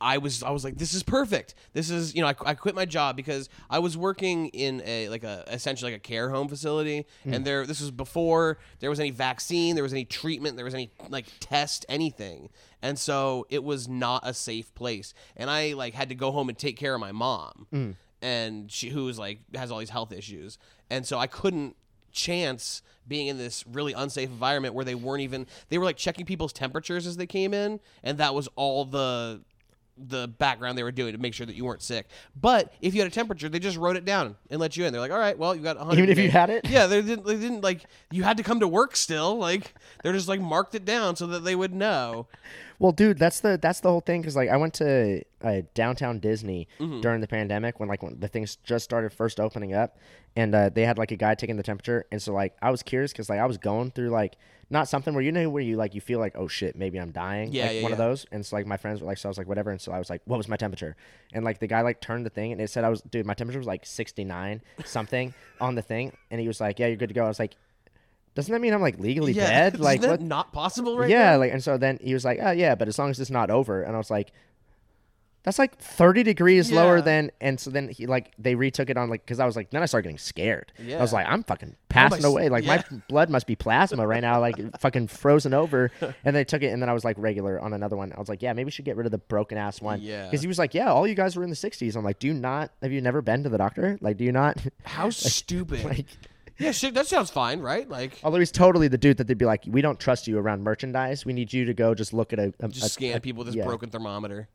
I 0.00 0.18
was 0.18 0.42
I 0.42 0.50
was 0.50 0.64
like 0.64 0.76
this 0.76 0.94
is 0.94 1.02
perfect. 1.02 1.54
This 1.72 1.90
is 1.90 2.14
you 2.14 2.22
know 2.22 2.28
I, 2.28 2.34
I 2.44 2.54
quit 2.54 2.74
my 2.74 2.84
job 2.84 3.16
because 3.16 3.48
I 3.68 3.78
was 3.78 3.96
working 3.96 4.48
in 4.48 4.82
a 4.84 5.08
like 5.08 5.24
a 5.24 5.44
essentially 5.48 5.92
like 5.92 6.00
a 6.00 6.02
care 6.02 6.30
home 6.30 6.48
facility 6.48 7.06
hmm. 7.24 7.34
and 7.34 7.44
there 7.44 7.66
this 7.66 7.80
was 7.80 7.90
before 7.90 8.58
there 8.80 8.90
was 8.90 9.00
any 9.00 9.10
vaccine, 9.10 9.74
there 9.74 9.84
was 9.84 9.92
any 9.92 10.04
treatment, 10.04 10.56
there 10.56 10.64
was 10.64 10.74
any 10.74 10.90
like 11.08 11.26
test 11.40 11.84
anything. 11.88 12.48
And 12.82 12.98
so 12.98 13.46
it 13.50 13.62
was 13.62 13.88
not 13.88 14.22
a 14.24 14.32
safe 14.32 14.74
place. 14.74 15.12
And 15.36 15.50
I 15.50 15.74
like 15.74 15.94
had 15.94 16.08
to 16.08 16.14
go 16.14 16.32
home 16.32 16.48
and 16.48 16.56
take 16.56 16.76
care 16.76 16.94
of 16.94 17.00
my 17.00 17.12
mom. 17.12 17.66
Hmm. 17.70 17.90
And 18.22 18.70
she 18.70 18.88
who 18.90 19.04
was 19.04 19.18
like 19.18 19.40
has 19.54 19.70
all 19.70 19.78
these 19.78 19.90
health 19.90 20.12
issues. 20.12 20.58
And 20.88 21.06
so 21.06 21.18
I 21.18 21.26
couldn't 21.26 21.76
chance 22.12 22.82
being 23.06 23.28
in 23.28 23.38
this 23.38 23.66
really 23.66 23.92
unsafe 23.92 24.28
environment 24.28 24.74
where 24.74 24.84
they 24.84 24.94
weren't 24.94 25.22
even 25.22 25.46
they 25.68 25.78
were 25.78 25.84
like 25.84 25.96
checking 25.96 26.26
people's 26.26 26.52
temperatures 26.52 27.06
as 27.06 27.16
they 27.16 27.26
came 27.26 27.54
in 27.54 27.80
and 28.02 28.18
that 28.18 28.34
was 28.34 28.48
all 28.56 28.84
the 28.84 29.40
the 30.08 30.28
background 30.28 30.78
they 30.78 30.82
were 30.82 30.92
doing 30.92 31.12
to 31.12 31.18
make 31.18 31.34
sure 31.34 31.46
that 31.46 31.54
you 31.54 31.64
weren't 31.64 31.82
sick. 31.82 32.06
But 32.40 32.72
if 32.80 32.94
you 32.94 33.00
had 33.00 33.10
a 33.10 33.14
temperature, 33.14 33.48
they 33.48 33.58
just 33.58 33.76
wrote 33.76 33.96
it 33.96 34.04
down 34.04 34.36
and 34.50 34.60
let 34.60 34.76
you 34.76 34.84
in. 34.84 34.92
They're 34.92 35.00
like, 35.00 35.12
all 35.12 35.18
right, 35.18 35.38
well, 35.38 35.54
you 35.54 35.62
got 35.62 35.76
100. 35.76 35.98
Even 35.98 36.10
if 36.10 36.18
you 36.18 36.30
had 36.30 36.50
it? 36.50 36.68
Yeah, 36.68 36.86
they 36.86 37.02
didn't. 37.02 37.26
They 37.26 37.36
didn't 37.36 37.62
like 37.62 37.84
you 38.10 38.22
had 38.22 38.36
to 38.36 38.42
come 38.42 38.60
to 38.60 38.68
work 38.68 38.96
still. 38.96 39.36
Like 39.36 39.74
they're 40.02 40.12
just 40.12 40.28
like 40.28 40.40
marked 40.40 40.74
it 40.74 40.84
down 40.84 41.16
so 41.16 41.26
that 41.28 41.44
they 41.44 41.54
would 41.54 41.74
know. 41.74 42.26
Well, 42.80 42.92
dude, 42.92 43.18
that's 43.18 43.40
the 43.40 43.58
that's 43.60 43.80
the 43.80 43.90
whole 43.90 44.00
thing. 44.00 44.22
Cause 44.22 44.34
like 44.34 44.48
I 44.48 44.56
went 44.56 44.72
to 44.74 45.22
uh, 45.42 45.60
downtown 45.74 46.18
Disney 46.18 46.66
Mm-hmm. 46.80 47.00
during 47.02 47.20
the 47.20 47.28
pandemic 47.28 47.78
when 47.78 47.88
like 47.90 48.02
when 48.02 48.18
the 48.18 48.26
things 48.26 48.56
just 48.64 48.84
started 48.84 49.12
first 49.12 49.38
opening 49.38 49.74
up, 49.74 49.98
and 50.34 50.54
uh, 50.54 50.70
they 50.70 50.84
had 50.86 50.96
like 50.98 51.12
a 51.12 51.16
guy 51.16 51.34
taking 51.34 51.56
the 51.58 51.62
temperature, 51.62 52.06
and 52.10 52.20
so 52.20 52.32
like 52.32 52.56
I 52.62 52.70
was 52.70 52.82
curious 52.82 53.12
because 53.12 53.28
like 53.28 53.38
I 53.38 53.44
was 53.46 53.58
going 53.58 53.90
through 53.90 54.08
like 54.08 54.36
not 54.70 54.88
something 54.88 55.12
where 55.14 55.22
you 55.22 55.30
know 55.32 55.50
where 55.50 55.62
you 55.62 55.76
like 55.76 55.94
you 55.94 56.00
feel 56.00 56.20
like 56.20 56.34
oh 56.36 56.48
shit 56.48 56.74
maybe 56.76 56.98
I'm 56.98 57.10
dying 57.10 57.52
Yeah, 57.52 57.66
like 57.66 57.76
yeah, 57.76 57.82
one 57.82 57.92
of 57.92 57.98
those, 57.98 58.24
and 58.32 58.44
so 58.46 58.56
like 58.56 58.66
my 58.66 58.76
friends 58.78 59.00
were 59.02 59.06
like 59.06 59.18
so 59.18 59.28
I 59.28 59.30
was 59.30 59.36
like 59.38 59.46
whatever, 59.48 59.70
and 59.70 59.80
so 59.80 59.92
I 59.92 59.98
was 59.98 60.08
like 60.08 60.22
what 60.24 60.38
was 60.38 60.48
my 60.48 60.56
temperature, 60.56 60.96
and 61.34 61.44
like 61.44 61.58
the 61.58 61.66
guy 61.66 61.82
like 61.82 62.00
turned 62.00 62.24
the 62.24 62.30
thing 62.30 62.50
and 62.52 62.60
it 62.62 62.70
said 62.70 62.84
I 62.84 62.88
was 62.88 63.02
dude 63.02 63.26
my 63.26 63.34
temperature 63.34 63.58
was 63.58 63.66
like 63.66 63.84
69 63.84 64.62
something 64.86 65.34
on 65.60 65.74
the 65.74 65.82
thing, 65.82 66.12
and 66.30 66.40
he 66.40 66.48
was 66.48 66.60
like 66.62 66.78
yeah 66.78 66.86
you're 66.86 66.96
good 66.96 67.10
to 67.10 67.14
go. 67.14 67.24
I 67.26 67.28
was 67.28 67.38
like. 67.38 67.56
Doesn't 68.34 68.52
that 68.52 68.60
mean 68.60 68.72
I'm 68.72 68.80
like 68.82 68.98
legally 68.98 69.32
Yeah, 69.32 69.70
dead? 69.70 69.80
Like 69.88 70.00
that 70.02 70.10
what? 70.10 70.20
not 70.20 70.52
possible 70.52 70.96
right 70.98 71.10
yeah, 71.10 71.32
now? 71.32 71.38
like 71.38 71.52
and 71.52 71.62
so 71.62 71.76
then 71.78 71.98
he 72.00 72.14
was 72.14 72.24
like, 72.24 72.38
"Oh 72.40 72.52
yeah, 72.52 72.74
but 72.74 72.88
as 72.88 72.98
long 72.98 73.10
as 73.10 73.18
it's 73.20 73.30
not 73.30 73.50
over." 73.50 73.82
And 73.82 73.94
I 73.94 73.98
was 73.98 74.10
like, 74.10 74.30
"That's 75.42 75.58
like 75.58 75.76
30 75.78 76.22
degrees 76.22 76.70
lower 76.70 77.00
than." 77.00 77.30
And 77.40 77.58
so 77.58 77.70
then 77.70 77.88
he 77.88 78.06
like 78.06 78.32
they 78.38 78.54
retook 78.54 78.88
it 78.90 78.96
on 78.96 79.10
like 79.10 79.24
because 79.24 79.40
I 79.40 79.46
was 79.46 79.56
like 79.56 79.70
then 79.70 79.82
I 79.82 79.86
started 79.86 80.04
getting 80.04 80.18
scared. 80.18 80.72
Yeah. 80.78 80.98
I 80.98 81.00
was 81.00 81.12
like, 81.12 81.26
"I'm 81.26 81.42
fucking 81.42 81.70
oh, 81.74 81.84
passing 81.88 82.22
my 82.22 82.28
s- 82.28 82.32
away. 82.32 82.48
Like 82.50 82.64
yeah. 82.64 82.82
my 82.90 82.98
blood 83.08 83.30
must 83.30 83.46
be 83.48 83.56
plasma 83.56 84.06
right 84.06 84.20
now, 84.22 84.38
like 84.38 84.56
fucking 84.78 85.08
frozen 85.08 85.52
over." 85.52 85.90
And 86.24 86.36
they 86.36 86.44
took 86.44 86.62
it, 86.62 86.68
and 86.68 86.80
then 86.80 86.88
I 86.88 86.92
was 86.92 87.04
like 87.04 87.16
regular 87.18 87.58
on 87.60 87.72
another 87.72 87.96
one. 87.96 88.12
I 88.12 88.20
was 88.20 88.28
like, 88.28 88.42
"Yeah, 88.42 88.52
maybe 88.52 88.66
we 88.66 88.70
should 88.70 88.84
get 88.84 88.96
rid 88.96 89.06
of 89.06 89.12
the 89.12 89.18
broken 89.18 89.58
ass 89.58 89.80
one." 89.82 90.00
Yeah. 90.02 90.26
because 90.26 90.40
he 90.42 90.46
was 90.48 90.58
like, 90.58 90.72
"Yeah, 90.74 90.92
all 90.92 91.06
you 91.06 91.14
guys 91.16 91.34
were 91.34 91.42
in 91.42 91.50
the 91.50 91.56
60s." 91.56 91.96
I'm 91.96 92.04
like, 92.04 92.18
"Do 92.20 92.28
you 92.28 92.34
not? 92.34 92.70
Have 92.82 92.92
you 92.92 93.00
never 93.00 93.22
been 93.22 93.42
to 93.42 93.48
the 93.48 93.58
doctor? 93.58 93.98
Like, 94.00 94.18
do 94.18 94.24
you 94.24 94.32
not?" 94.32 94.58
How 94.84 95.10
stupid. 95.10 95.84
like. 95.84 96.06
Yeah, 96.60 96.72
shit, 96.72 96.94
that 96.94 97.06
sounds 97.06 97.30
fine, 97.30 97.60
right? 97.60 97.88
Like 97.88 98.18
Although 98.22 98.38
he's 98.38 98.52
totally 98.52 98.88
the 98.88 98.98
dude 98.98 99.16
that 99.16 99.26
they'd 99.26 99.38
be 99.38 99.46
like, 99.46 99.64
we 99.66 99.80
don't 99.82 99.98
trust 99.98 100.28
you 100.28 100.38
around 100.38 100.62
merchandise. 100.62 101.24
We 101.24 101.32
need 101.32 101.52
you 101.52 101.64
to 101.64 101.74
go 101.74 101.94
just 101.94 102.12
look 102.12 102.32
at 102.32 102.38
a, 102.38 102.52
a 102.60 102.68
just 102.68 102.86
a- 102.86 102.88
scan 102.90 103.16
a- 103.16 103.20
people 103.20 103.38
with 103.38 103.48
this 103.48 103.56
yeah. 103.56 103.64
broken 103.64 103.90
thermometer. 103.90 104.48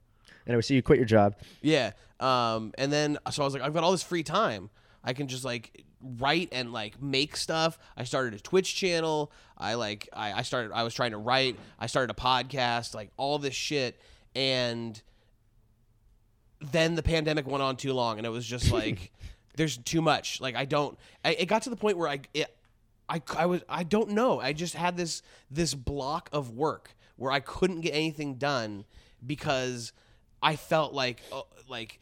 Anyway, 0.47 0.61
so 0.61 0.73
you 0.75 0.83
quit 0.83 0.99
your 0.99 1.07
job. 1.07 1.35
Yeah. 1.61 1.91
Um, 2.19 2.73
and 2.77 2.93
then 2.93 3.17
so 3.31 3.41
I 3.41 3.45
was 3.45 3.53
like, 3.53 3.63
I've 3.63 3.73
got 3.73 3.83
all 3.83 3.91
this 3.91 4.03
free 4.03 4.23
time. 4.23 4.69
I 5.03 5.13
can 5.13 5.27
just 5.27 5.43
like 5.43 5.83
write 6.01 6.49
and 6.51 6.71
like 6.71 7.01
make 7.01 7.35
stuff. 7.35 7.77
I 7.97 8.03
started 8.03 8.33
a 8.33 8.39
Twitch 8.39 8.75
channel. 8.75 9.31
I 9.57 9.73
like 9.73 10.09
I, 10.13 10.33
I 10.33 10.41
started 10.43 10.71
I 10.73 10.83
was 10.83 10.93
trying 10.93 11.11
to 11.11 11.17
write. 11.17 11.57
I 11.79 11.87
started 11.87 12.11
a 12.11 12.19
podcast, 12.19 12.93
like 12.93 13.09
all 13.17 13.39
this 13.39 13.55
shit. 13.55 13.99
And 14.35 15.01
then 16.71 16.95
the 16.95 17.03
pandemic 17.03 17.47
went 17.47 17.61
on 17.61 17.77
too 17.77 17.93
long 17.93 18.17
and 18.17 18.25
it 18.25 18.31
was 18.31 18.45
just 18.45 18.71
like 18.81 19.11
there's 19.55 19.77
too 19.77 20.01
much. 20.01 20.41
Like 20.41 20.55
I 20.55 20.65
don't 20.65 20.97
I, 21.23 21.31
it 21.31 21.45
got 21.45 21.63
to 21.63 21.69
the 21.69 21.75
point 21.75 21.97
where 21.97 22.09
I 22.09 22.19
it, 22.33 22.55
I, 23.07 23.21
I 23.37 23.45
was 23.45 23.61
I 23.69 23.83
don't 23.83 24.09
know. 24.09 24.39
I 24.39 24.53
just 24.53 24.75
had 24.75 24.97
this 24.97 25.21
this 25.49 25.73
block 25.73 26.29
of 26.31 26.51
work 26.51 26.95
where 27.17 27.31
I 27.31 27.39
couldn't 27.39 27.81
get 27.81 27.91
anything 27.91 28.35
done 28.35 28.85
because 29.25 29.93
I 30.41 30.55
felt 30.55 30.93
like 30.93 31.21
uh, 31.31 31.41
like 31.69 31.99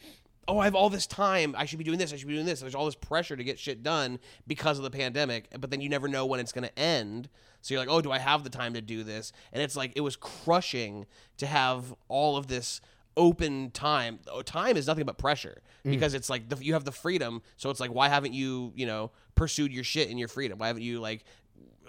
oh 0.48 0.60
I 0.60 0.66
have 0.66 0.76
all 0.76 0.90
this 0.90 1.08
time. 1.08 1.56
I 1.58 1.66
should 1.66 1.80
be 1.80 1.86
doing 1.86 2.00
this. 2.00 2.14
I 2.14 2.18
should 2.18 2.28
be 2.28 2.34
doing 2.34 2.46
this. 2.46 2.62
There's 2.62 2.76
all 2.76 2.86
this 2.86 2.96
pressure 2.96 3.36
to 3.36 3.44
get 3.44 3.60
shit 3.60 3.84
done 3.84 4.20
because 4.48 4.78
of 4.78 4.84
the 4.84 4.92
pandemic, 4.92 5.48
but 5.60 5.72
then 5.72 5.82
you 5.82 5.90
never 5.90 6.08
know 6.08 6.26
when 6.26 6.40
it's 6.40 6.52
going 6.52 6.68
to 6.68 6.80
end. 6.80 7.30
So 7.62 7.74
you're 7.74 7.82
like, 7.82 7.90
"Oh, 7.90 8.02
do 8.02 8.12
I 8.12 8.20
have 8.20 8.44
the 8.44 8.50
time 8.50 8.74
to 8.74 8.82
do 8.82 9.04
this?" 9.04 9.32
And 9.52 9.62
it's 9.62 9.76
like 9.76 9.94
it 9.96 10.02
was 10.02 10.16
crushing 10.16 11.06
to 11.38 11.46
have 11.46 11.94
all 12.08 12.36
of 12.38 12.48
this 12.48 12.82
open 13.18 13.72
time. 13.72 14.20
Oh, 14.32 14.42
Time 14.42 14.78
is 14.78 14.88
nothing 14.88 15.06
but 15.06 15.18
pressure 15.18 15.62
mm. 15.86 15.92
because 15.92 16.14
it's 16.14 16.30
like 16.30 16.50
the, 16.50 16.58
you 16.64 16.74
have 16.74 16.86
the 16.86 16.92
freedom. 16.92 17.42
So 17.58 17.70
it's 17.70 17.80
like, 17.80 17.94
why 17.94 18.10
haven't 18.10 18.34
you, 18.34 18.72
you 18.76 18.86
know, 18.86 19.12
pursued 19.36 19.72
your 19.72 19.84
shit 19.84 20.10
in 20.10 20.18
your 20.18 20.28
freedom? 20.28 20.60
Why 20.60 20.68
haven't 20.68 20.84
you 20.84 21.00
like 21.00 21.24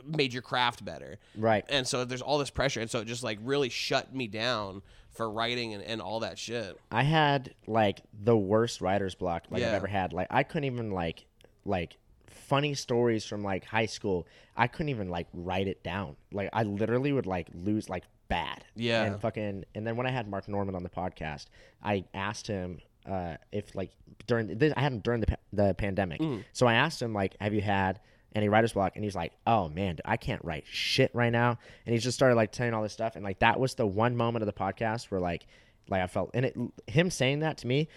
made 0.05 0.33
your 0.33 0.43
craft 0.43 0.85
better? 0.85 1.19
Right. 1.37 1.65
And 1.69 1.87
so 1.87 2.05
there's 2.05 2.23
all 2.23 2.39
this 2.39 2.51
pressure, 2.51 2.81
and 2.81 2.91
so 2.91 3.01
it 3.01 3.07
just 3.07 3.23
like 3.23 3.39
really 3.43 3.69
shut 3.69 4.15
me 4.15 4.27
down 4.27 4.83
for 5.11 5.31
writing 5.31 5.75
and, 5.75 5.83
and 5.83 6.03
all 6.03 6.21
that 6.21 6.39
shit. 6.39 6.79
I 6.91 7.03
had 7.05 7.55
like 7.67 8.01
the 8.23 8.37
worst 8.37 8.81
writer's 8.81 9.15
block 9.15 9.45
like 9.51 9.63
I've 9.63 9.75
ever 9.75 9.87
had. 9.87 10.13
Like 10.13 10.29
I 10.31 10.43
couldn't 10.43 10.65
even 10.65 10.91
like 10.91 11.25
like 11.65 11.97
funny 12.27 12.75
stories 12.75 13.25
from 13.25 13.43
like 13.43 13.65
high 13.65 13.87
school. 13.87 14.27
I 14.57 14.67
couldn't 14.67 14.91
even 14.91 15.09
like 15.09 15.29
write 15.33 15.69
it 15.69 15.83
down. 15.83 16.17
Like 16.33 16.51
I 16.53 16.65
literally 16.65 17.13
would 17.13 17.27
like 17.27 17.49
lose 17.55 17.89
like 17.89 18.05
bad. 18.29 18.65
Yeah. 18.75 19.05
And 19.05 19.21
fucking 19.21 19.65
and 19.75 19.87
then 19.87 19.97
when 19.97 20.07
I 20.07 20.11
had 20.11 20.29
Mark 20.29 20.49
Normand 20.49 20.77
on 20.77 20.83
the 20.83 20.91
podcast, 20.91 21.47
I 21.83 22.05
asked 22.15 22.47
him 22.47 22.81
uh 23.07 23.37
if 23.53 23.75
like 23.75 23.91
during 24.27 24.59
this, 24.59 24.73
I 24.77 24.81
had 24.81 24.93
him 24.93 25.01
during 25.01 25.21
the 25.21 25.39
the 25.53 25.75
pandemic. 25.75 26.21
Mm. 26.21 26.45
So 26.53 26.67
I 26.67 26.75
asked 26.75 27.01
him 27.01 27.13
like 27.13 27.37
have 27.41 27.55
you 27.55 27.61
had 27.61 28.01
any 28.35 28.49
writer's 28.49 28.73
block 28.73 28.97
and 28.97 29.05
he's 29.05 29.15
like 29.15 29.33
oh 29.47 29.69
man 29.69 29.97
i 30.05 30.17
can't 30.17 30.45
write 30.45 30.65
shit 30.67 31.11
right 31.15 31.31
now 31.31 31.57
and 31.87 31.93
he 31.93 31.99
just 32.01 32.17
started 32.17 32.35
like 32.35 32.51
telling 32.51 32.75
all 32.75 32.83
this 32.83 32.93
stuff 32.93 33.15
and 33.15 33.25
like 33.25 33.39
that 33.39 33.61
was 33.61 33.75
the 33.75 33.87
one 33.87 34.17
moment 34.17 34.43
of 34.43 34.47
the 34.47 34.53
podcast 34.53 35.05
where 35.11 35.21
like 35.21 35.47
like 35.89 36.03
i 36.03 36.07
felt 36.07 36.31
and 36.35 36.47
it 36.47 36.57
him 36.87 37.11
saying 37.11 37.41
that 37.41 37.59
to 37.59 37.67
me 37.67 37.89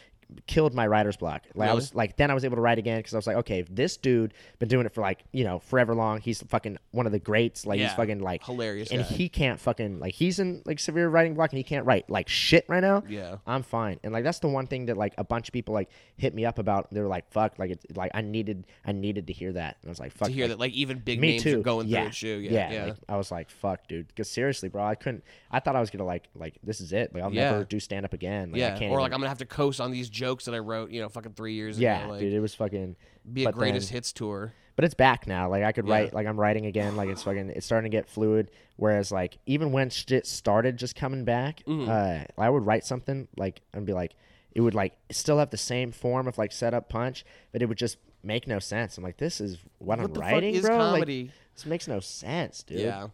killed 0.46 0.74
my 0.74 0.86
writer's 0.86 1.16
block 1.16 1.44
like 1.56 1.70
i 1.70 1.74
was 1.74 1.96
like 1.96 2.18
then 2.18 2.30
i 2.30 2.34
was 2.34 2.44
able 2.44 2.56
to 2.56 2.62
write 2.62 2.78
again 2.78 2.98
because 3.00 3.14
i 3.14 3.18
was 3.18 3.26
like 3.28 3.38
okay 3.38 3.60
if 3.60 3.68
this 3.74 3.96
dude 3.96 4.34
been 4.60 4.68
doing 4.68 4.86
it 4.86 4.94
for 4.94 5.00
like 5.02 5.24
you 5.32 5.44
know 5.44 5.60
forever 5.60 5.96
long 5.96 6.20
he's 6.20 6.42
fucking 6.44 6.78
one 6.92 7.06
of 7.06 7.12
the 7.14 7.20
greats 7.20 7.66
like 7.66 7.80
he's 7.80 7.94
fucking 7.94 8.20
like 8.20 8.44
Hilarious 8.46 8.92
and 8.92 9.02
guy. 9.02 9.08
he 9.08 9.30
can't 9.30 9.60
fucking 9.60 10.00
like 10.00 10.14
he's 10.14 10.40
in 10.40 10.62
like 10.66 10.80
severe 10.80 11.08
writing 11.08 11.34
block 11.34 11.52
and 11.52 11.58
he 11.58 11.64
can't 11.64 11.86
write 11.86 12.10
like 12.10 12.28
shit 12.28 12.66
right 12.68 12.82
now 12.82 13.04
Yeah. 13.08 13.38
i'm 13.48 13.64
fine 13.64 14.00
and 14.04 14.12
like 14.12 14.24
that's 14.26 14.40
the 14.40 14.50
one 14.50 14.68
thing 14.68 14.88
that 14.88 14.98
like 14.98 15.14
a 15.18 15.24
bunch 15.24 15.48
of 15.48 15.54
people 15.54 15.74
like 15.74 15.90
hit 16.18 16.34
me 16.36 16.46
up 16.46 16.60
about 16.60 16.94
they 16.94 17.00
were 17.00 17.08
like 17.08 17.32
fuck 17.32 17.58
like 17.58 17.72
it's 17.72 17.86
like 17.96 18.12
i 18.14 18.22
needed 18.22 18.68
i 18.86 18.92
needed 18.92 19.28
to 19.28 19.34
hear 19.34 19.54
that 19.54 19.78
and 19.82 19.90
i 19.90 19.92
was 19.92 20.00
like 20.00 20.12
fuck 20.12 20.28
To 20.28 20.34
hear 20.34 20.46
like, 20.46 20.50
that 20.52 20.60
like 20.60 20.74
even 20.74 21.00
big 21.00 21.22
me 21.22 21.30
names 21.32 21.44
too 21.44 21.60
are 21.60 21.64
going 21.64 21.88
yeah. 21.88 22.02
through 22.02 22.08
it 22.08 22.14
too. 22.14 22.28
Yeah. 22.40 22.72
Yeah. 22.72 22.86
like, 22.86 22.96
I 23.08 23.16
was 23.18 23.32
like, 23.32 23.50
"Fuck, 23.50 23.88
dude." 23.88 24.08
Because 24.08 24.30
seriously, 24.30 24.68
bro, 24.70 24.84
I 24.84 24.96
couldn't. 24.96 25.24
I 25.52 25.60
thought 25.60 25.76
I 25.76 25.80
was 25.80 25.90
gonna 25.90 26.04
like, 26.06 26.28
like 26.36 26.56
this 26.64 26.82
is 26.82 26.92
it. 26.92 27.14
Like 27.14 27.24
I'll 27.24 27.34
Yeah. 27.34 27.52
never 27.52 27.64
do 27.64 27.80
stand 27.80 28.06
up 28.06 28.14
again. 28.14 28.52
Like, 28.52 28.62
I 28.62 28.66
yeah. 28.66 28.70
can't 28.72 28.84
Or 28.84 28.86
even- 28.86 29.00
like 29.00 29.12
I'm 29.14 29.20
gonna 29.20 29.30
have 29.30 29.38
to 29.40 29.46
coast 29.46 29.80
on 29.80 29.92
these 29.92 30.10
jokes 30.18 30.46
that 30.46 30.56
I 30.56 30.60
wrote, 30.60 30.90
you 30.92 31.02
know, 31.02 31.10
fucking 31.10 31.34
three 31.34 31.54
years 31.54 31.80
yeah, 31.80 32.02
ago. 32.04 32.12
Like, 32.12 32.20
dude. 32.22 32.34
It 32.34 32.40
was 32.40 32.54
fucking. 32.56 32.96
be 33.32 33.46
a 33.46 33.52
greatest 33.52 33.90
then- 33.90 33.96
hits 33.98 34.12
tour. 34.14 34.54
But 34.76 34.86
it's 34.86 34.94
back 34.94 35.26
now. 35.26 35.50
Like 35.50 35.64
I 35.64 35.72
could 35.72 35.88
Yeah. 35.88 35.94
write. 35.94 36.14
Like 36.14 36.28
I'm 36.28 36.40
writing 36.40 36.66
again. 36.68 36.96
Like 36.96 37.10
it's 37.10 37.24
fucking. 37.24 37.50
It's 37.50 37.66
starting 37.66 37.90
to 37.92 37.96
get 37.98 38.08
fluid. 38.08 38.52
Whereas 38.76 39.12
like 39.12 39.38
even 39.48 39.72
when 39.72 39.90
shit 39.90 40.28
started 40.28 40.78
just 40.78 40.96
coming 40.96 41.26
back, 41.26 41.64
Mm-hmm. 41.66 41.90
uh, 41.90 42.44
I 42.44 42.50
would 42.50 42.64
write 42.66 42.84
something 42.86 43.28
like 43.38 43.62
and 43.74 43.86
be 43.88 43.94
like, 43.94 44.14
it 44.52 44.62
would 44.62 44.76
like 44.76 44.94
still 45.12 45.40
have 45.40 45.50
the 45.50 45.58
same 45.58 45.92
form 45.92 46.28
of 46.28 46.38
like 46.38 46.52
setup 46.52 46.90
punch, 46.90 47.26
but 47.52 47.62
it 47.64 47.66
would 47.66 47.78
just 47.80 47.98
make 48.24 48.46
no 48.48 48.60
sense. 48.60 48.98
I'm 49.00 49.04
like, 49.04 49.18
this 49.18 49.42
is 49.42 49.58
what, 49.80 49.98
What 49.98 50.00
I'm 50.08 50.14
the 50.14 50.20
writing, 50.20 50.54
fuck 50.54 50.60
is 50.64 50.66
bro. 50.68 50.78
comedy? 50.78 51.24
Like 51.24 51.32
this 51.56 51.66
makes 51.66 51.88
no 51.88 52.00
sense, 52.00 52.62
dude. 52.64 52.80
Yeah. 52.82 53.08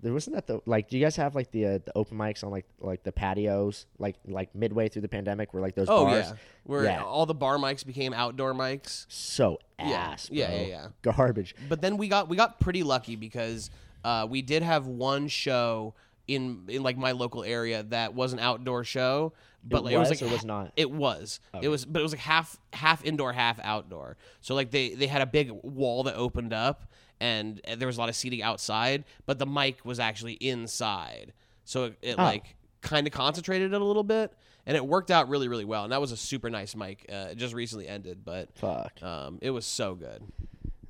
There 0.00 0.12
wasn't 0.12 0.36
that 0.36 0.46
the 0.46 0.60
like. 0.64 0.88
Do 0.88 0.96
you 0.96 1.04
guys 1.04 1.16
have 1.16 1.34
like 1.34 1.50
the 1.50 1.66
uh, 1.66 1.78
the 1.84 1.92
open 1.96 2.16
mics 2.16 2.44
on 2.44 2.50
like 2.50 2.66
like 2.78 3.02
the 3.02 3.10
patios 3.12 3.86
like 3.98 4.14
like 4.26 4.54
midway 4.54 4.88
through 4.88 5.02
the 5.02 5.08
pandemic 5.08 5.52
where 5.52 5.60
like 5.60 5.74
those 5.74 5.88
Oh 5.90 6.04
bars 6.04 6.26
yeah. 6.28 6.34
Where 6.64 6.84
Yeah. 6.84 7.02
all 7.02 7.26
the 7.26 7.34
bar 7.34 7.56
mics 7.58 7.84
became 7.84 8.12
outdoor 8.12 8.54
mics. 8.54 9.06
so 9.08 9.58
Yeah. 9.78 9.86
ass, 9.86 10.28
Yeah, 10.30 10.46
bro. 10.48 10.56
yeah, 10.56 10.66
yeah. 10.66 10.86
garbage. 11.02 11.54
But 11.68 11.80
then 11.82 11.96
we 11.96 12.06
got 12.08 12.28
we 12.28 12.36
got 12.36 12.60
pretty 12.60 12.84
lucky 12.84 13.16
because 13.16 13.70
uh, 14.04 14.26
we 14.30 14.40
did 14.42 14.62
have 14.62 14.86
one 14.86 15.26
show 15.26 15.94
in 16.28 16.62
in 16.68 16.82
like 16.84 16.96
my 16.96 17.10
local 17.12 17.42
area 17.42 17.82
that 17.84 18.14
was 18.14 18.32
an 18.32 18.38
outdoor 18.38 18.84
show, 18.84 19.32
but 19.64 19.78
It 19.78 19.84
like, 19.84 19.94
it 19.94 19.98
was 19.98 20.10
was 20.10 20.20
like 20.22 20.30
or 20.30 20.32
was 20.32 20.44
not? 20.44 20.72
It 20.76 20.90
was. 20.92 21.40
It 21.60 21.68
was, 21.68 21.84
but 21.84 21.98
it 21.98 22.02
was 22.04 22.12
like 22.12 22.20
half 22.20 22.56
half 22.72 23.04
indoor, 23.04 23.32
half 23.32 23.58
outdoor. 23.64 24.16
So 24.42 24.54
like 24.54 24.70
they 24.70 24.90
they 24.94 25.08
had 25.08 25.22
a 25.22 25.26
big 25.26 25.50
wall 25.50 26.04
that 26.04 26.14
opened 26.14 26.52
up, 26.52 26.84
and, 27.20 27.60
and 27.64 27.80
there 27.80 27.86
was 27.86 27.96
a 27.96 28.00
lot 28.00 28.08
of 28.08 28.16
seating 28.16 28.42
outside, 28.42 29.04
but 29.26 29.38
the 29.38 29.46
mic 29.46 29.84
was 29.84 29.98
actually 30.00 30.34
inside. 30.34 31.32
So 31.64 31.84
it, 31.84 31.98
it 32.02 32.14
Oh. 32.18 32.22
like 32.24 32.56
kind 32.80 33.06
of 33.06 33.12
concentrated 33.12 33.72
it 33.72 33.80
a 33.80 33.84
little 33.84 34.04
bit, 34.04 34.32
and 34.66 34.76
it 34.76 34.86
worked 34.86 35.10
out 35.10 35.28
really 35.28 35.48
really 35.48 35.64
well. 35.64 35.84
And 35.84 35.92
that 35.92 36.00
was 36.00 36.12
a 36.12 36.16
super 36.16 36.48
nice 36.50 36.74
mic. 36.76 37.04
Uh, 37.10 37.28
it 37.30 37.36
just 37.38 37.54
recently 37.54 37.88
ended, 37.88 38.24
but 38.24 38.48
Fuck. 38.56 39.02
um, 39.02 39.38
it 39.42 39.50
was 39.50 39.66
so 39.66 39.94
good. 39.94 40.22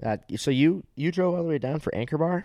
Uh, 0.04 0.16
so 0.36 0.50
you 0.50 0.84
you 0.94 1.10
drove 1.10 1.34
all 1.34 1.42
the 1.42 1.48
way 1.48 1.58
down 1.58 1.80
for 1.80 1.94
Anchor 1.94 2.18
Bar? 2.18 2.44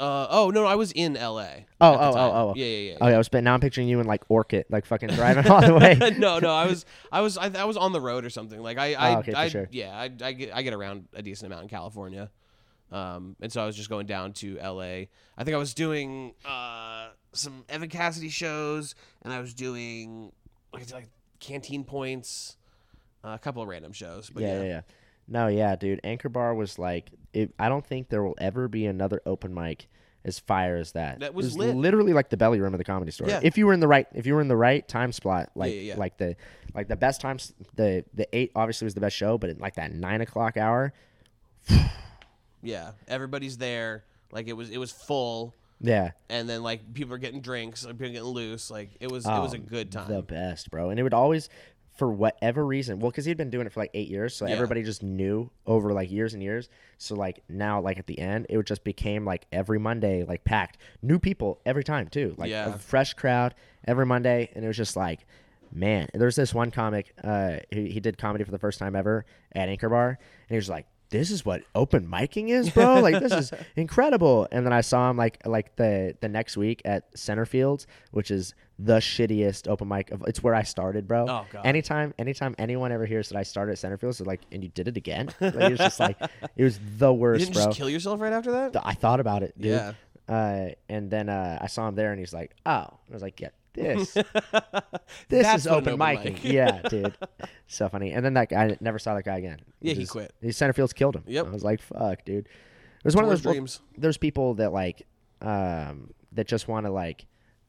Uh, 0.00 0.26
oh 0.30 0.50
no, 0.50 0.64
I 0.64 0.74
was 0.74 0.90
in 0.92 1.16
L.A. 1.16 1.66
Oh 1.80 1.92
oh 1.92 2.12
oh 2.16 2.18
oh. 2.18 2.52
yeah, 2.56 2.64
yeah, 2.66 2.90
yeah. 2.92 2.98
Oh 3.00 3.08
yeah, 3.08 3.14
I 3.14 3.18
was, 3.18 3.28
but 3.28 3.44
now 3.44 3.54
I'm 3.54 3.60
picturing 3.60 3.86
you 3.86 4.00
in 4.00 4.06
like 4.06 4.24
Orchid, 4.28 4.64
like 4.68 4.84
fucking 4.84 5.10
driving 5.10 5.46
all 5.48 5.60
the 5.60 5.74
way. 5.74 5.94
no, 6.18 6.40
no, 6.40 6.52
I 6.52 6.66
was, 6.66 6.84
I 7.12 7.20
was, 7.20 7.38
I, 7.38 7.50
I 7.56 7.64
was 7.66 7.76
on 7.76 7.92
the 7.92 8.00
road 8.00 8.24
or 8.24 8.30
something. 8.30 8.58
Like 8.60 8.78
I, 8.78 8.94
I, 8.94 9.14
Oh, 9.14 9.18
okay, 9.18 9.32
I 9.34 9.48
sure. 9.48 9.68
yeah, 9.70 9.94
I, 9.94 10.04
I 10.24 10.32
get, 10.32 10.50
I 10.56 10.62
get 10.62 10.72
around 10.74 11.06
a 11.14 11.22
decent 11.22 11.46
amount 11.52 11.64
in 11.64 11.68
California, 11.68 12.30
um, 12.92 13.36
and 13.40 13.52
so 13.52 13.62
I 13.62 13.66
was 13.66 13.76
just 13.76 13.88
going 13.88 14.06
down 14.06 14.32
to 14.34 14.58
L.A. 14.58 15.08
I 15.36 15.44
think 15.44 15.54
I 15.54 15.58
was 15.58 15.74
doing 15.74 16.34
uh 16.44 17.08
some 17.32 17.64
Evan 17.68 17.88
Cassidy 17.88 18.28
shows, 18.28 18.94
and 19.22 19.32
I 19.32 19.40
was 19.40 19.54
doing 19.54 20.32
like, 20.72 20.90
like 20.92 21.08
Canteen 21.40 21.84
Points, 21.84 22.56
uh, 23.24 23.30
a 23.30 23.38
couple 23.38 23.62
of 23.62 23.68
random 23.68 23.92
shows. 23.92 24.30
But 24.30 24.42
yeah, 24.42 24.54
yeah, 24.54 24.60
yeah, 24.62 24.68
yeah. 24.68 24.80
No, 25.28 25.46
yeah, 25.48 25.76
dude. 25.76 26.00
Anchor 26.04 26.28
Bar 26.28 26.54
was 26.54 26.78
like, 26.78 27.10
it, 27.32 27.54
I 27.58 27.68
don't 27.68 27.86
think 27.86 28.08
there 28.08 28.22
will 28.22 28.36
ever 28.38 28.68
be 28.68 28.86
another 28.86 29.22
open 29.24 29.54
mic 29.54 29.88
as 30.24 30.38
fire 30.38 30.76
as 30.76 30.92
that. 30.92 31.20
That 31.20 31.26
It 31.26 31.34
was 31.34 31.56
lit. 31.56 31.74
literally 31.74 32.12
like 32.12 32.28
the 32.28 32.36
belly 32.36 32.60
room 32.60 32.74
of 32.74 32.78
the 32.78 32.84
comedy 32.84 33.10
store. 33.12 33.28
Yeah. 33.28 33.40
If 33.42 33.56
you 33.56 33.66
were 33.66 33.72
in 33.72 33.80
the 33.80 33.88
right, 33.88 34.06
if 34.14 34.26
you 34.26 34.34
were 34.34 34.40
in 34.40 34.48
the 34.48 34.56
right 34.56 34.86
time 34.86 35.12
slot, 35.12 35.50
like 35.54 35.72
yeah, 35.72 35.80
yeah. 35.80 35.96
like 35.96 36.18
the 36.18 36.36
like 36.74 36.88
the 36.88 36.96
best 36.96 37.20
times, 37.20 37.54
the 37.74 38.04
the 38.14 38.28
eight 38.36 38.52
obviously 38.54 38.84
was 38.84 38.94
the 38.94 39.00
best 39.00 39.16
show, 39.16 39.38
but 39.38 39.50
at 39.50 39.60
like 39.60 39.76
that 39.76 39.92
nine 39.92 40.20
o'clock 40.20 40.56
hour, 40.56 40.92
Yeah, 42.62 42.92
everybody's 43.08 43.58
there. 43.58 44.04
Like 44.30 44.48
it 44.48 44.54
was 44.54 44.70
it 44.70 44.78
was 44.78 44.90
full, 44.92 45.54
yeah, 45.80 46.12
and 46.30 46.48
then 46.48 46.62
like 46.62 46.94
people 46.94 47.14
are 47.14 47.18
getting 47.18 47.40
drinks, 47.40 47.84
like 47.84 47.98
people 47.98 48.12
getting 48.12 48.28
loose. 48.28 48.70
Like 48.70 48.90
it 49.00 49.10
was 49.10 49.26
it 49.26 49.30
was 49.30 49.52
a 49.52 49.58
Oh, 49.58 49.60
good 49.60 49.92
time. 49.92 50.08
The 50.10 50.22
best, 50.22 50.70
bro. 50.70 50.90
And 50.90 50.98
it 50.98 51.02
would 51.02 51.12
always, 51.12 51.50
for 51.98 52.10
whatever 52.10 52.64
reason, 52.64 52.98
well, 52.98 53.10
because 53.10 53.26
he'd 53.26 53.36
been 53.36 53.50
doing 53.50 53.66
it 53.66 53.72
for 53.72 53.80
like 53.80 53.90
eight 53.92 54.08
years, 54.08 54.34
so 54.34 54.46
Yeah. 54.46 54.54
everybody 54.54 54.82
just 54.82 55.02
knew 55.02 55.50
over 55.66 55.92
like 55.92 56.10
years 56.10 56.32
and 56.34 56.42
years. 56.42 56.70
So 56.96 57.14
like 57.14 57.42
now, 57.48 57.80
like 57.80 57.98
at 57.98 58.06
the 58.06 58.18
end, 58.18 58.46
it 58.48 58.56
would 58.56 58.66
just 58.66 58.84
became 58.84 59.24
like 59.26 59.44
every 59.52 59.78
Monday, 59.78 60.24
like 60.24 60.44
packed, 60.44 60.78
new 61.02 61.18
people 61.18 61.60
every 61.66 61.84
time 61.84 62.08
too, 62.08 62.34
like 62.38 62.48
Yeah. 62.48 62.74
a 62.74 62.78
fresh 62.78 63.12
crowd 63.14 63.54
every 63.86 64.06
Monday, 64.06 64.50
and 64.54 64.64
it 64.64 64.68
was 64.68 64.76
just 64.76 64.96
like. 64.96 65.26
Man, 65.74 66.08
there's 66.12 66.36
this 66.36 66.52
one 66.52 66.70
comic. 66.70 67.14
Uh, 67.24 67.56
he, 67.70 67.88
he 67.92 67.98
did 67.98 68.18
comedy 68.18 68.44
for 68.44 68.50
the 68.50 68.58
first 68.58 68.78
time 68.78 68.94
ever 68.94 69.24
at 69.52 69.70
Anchor 69.70 69.88
Bar, 69.88 70.08
and 70.10 70.50
he 70.50 70.56
was 70.56 70.68
like, 70.68 70.84
"This 71.12 71.30
is 71.30 71.44
what 71.44 71.62
open 71.76 72.08
micing 72.08 72.48
is, 72.48 72.68
bro. 72.70 72.98
Like 73.00 73.20
this 73.22 73.32
is 73.32 73.52
incredible." 73.76 74.48
And 74.50 74.66
then 74.66 74.72
I 74.72 74.80
saw 74.80 75.08
him 75.08 75.16
like 75.16 75.46
like 75.46 75.76
the 75.76 76.16
the 76.20 76.28
next 76.28 76.56
week 76.56 76.82
at 76.84 77.14
Centerfields, 77.14 77.86
which 78.10 78.32
is 78.32 78.54
the 78.78 78.96
shittiest 78.96 79.68
open 79.68 79.86
mic. 79.86 80.10
Of, 80.10 80.24
it's 80.26 80.42
where 80.42 80.54
I 80.54 80.64
started, 80.64 81.06
bro. 81.06 81.22
Oh, 81.28 81.46
God. 81.52 81.64
Anytime, 81.64 82.12
anytime 82.18 82.56
anyone 82.58 82.90
ever 82.90 83.06
hears 83.06 83.28
that 83.28 83.38
I 83.38 83.44
started 83.44 83.72
at 83.72 83.78
Centerfields, 83.78 84.18
they're 84.18 84.26
like, 84.26 84.40
"And 84.50 84.64
you 84.64 84.70
did 84.70 84.88
it 84.88 84.96
again?" 84.96 85.28
Like, 85.40 85.54
it 85.54 85.70
was 85.70 85.78
just 85.78 86.00
like 86.00 86.16
it 86.56 86.64
was 86.64 86.80
the 86.98 87.12
you 87.12 87.14
worst, 87.14 87.40
didn't 87.44 87.54
bro. 87.54 87.64
just 87.66 87.78
kill 87.78 87.88
yourself 87.88 88.20
right 88.20 88.32
after 88.32 88.50
that. 88.50 88.76
I 88.84 88.94
thought 88.94 89.20
about 89.20 89.44
it, 89.44 89.56
dude. 89.56 89.70
Yeah. 89.72 89.92
Uh, 90.28 90.70
and 90.88 91.10
then 91.10 91.28
uh, 91.28 91.58
I 91.60 91.66
saw 91.66 91.86
him 91.88 91.94
there, 91.94 92.10
and 92.10 92.18
he's 92.18 92.32
like, 92.32 92.52
"Oh," 92.66 92.70
I 92.70 93.12
was 93.12 93.22
like, 93.22 93.40
"Yeah, 93.40 93.48
this, 93.74 94.12
this 95.28 95.54
is 95.54 95.66
open 95.66 95.94
open 95.94 96.24
mic. 96.24 96.44
yeah, 96.44 96.82
dude. 96.88 97.16
So 97.66 97.88
funny. 97.88 98.12
And 98.12 98.24
then 98.24 98.34
that 98.34 98.50
guy 98.50 98.64
I 98.64 98.76
never 98.80 98.98
saw 98.98 99.14
that 99.14 99.24
guy 99.24 99.38
again. 99.38 99.60
Yeah, 99.80 99.94
he 99.94 100.06
quit. 100.06 100.34
His 100.40 100.56
Centerfields 100.56 100.94
killed 100.94 101.16
him. 101.16 101.24
Yep. 101.26 101.46
I 101.46 101.50
was 101.50 101.64
like, 101.64 101.80
"Fuck, 101.80 102.24
dude." 102.24 102.46
It 102.46 103.04
was 103.04 103.16
one 103.16 103.24
of 103.24 103.30
those 103.30 103.44
well, 103.44 103.54
dreams. 103.54 103.80
There's 103.96 104.16
people 104.16 104.54
that 104.54 104.72
like, 104.72 105.02
um, 105.40 106.10
that 106.32 106.46
just 106.46 106.68
want 106.68 106.86
to 106.86 106.92
like 106.92 107.26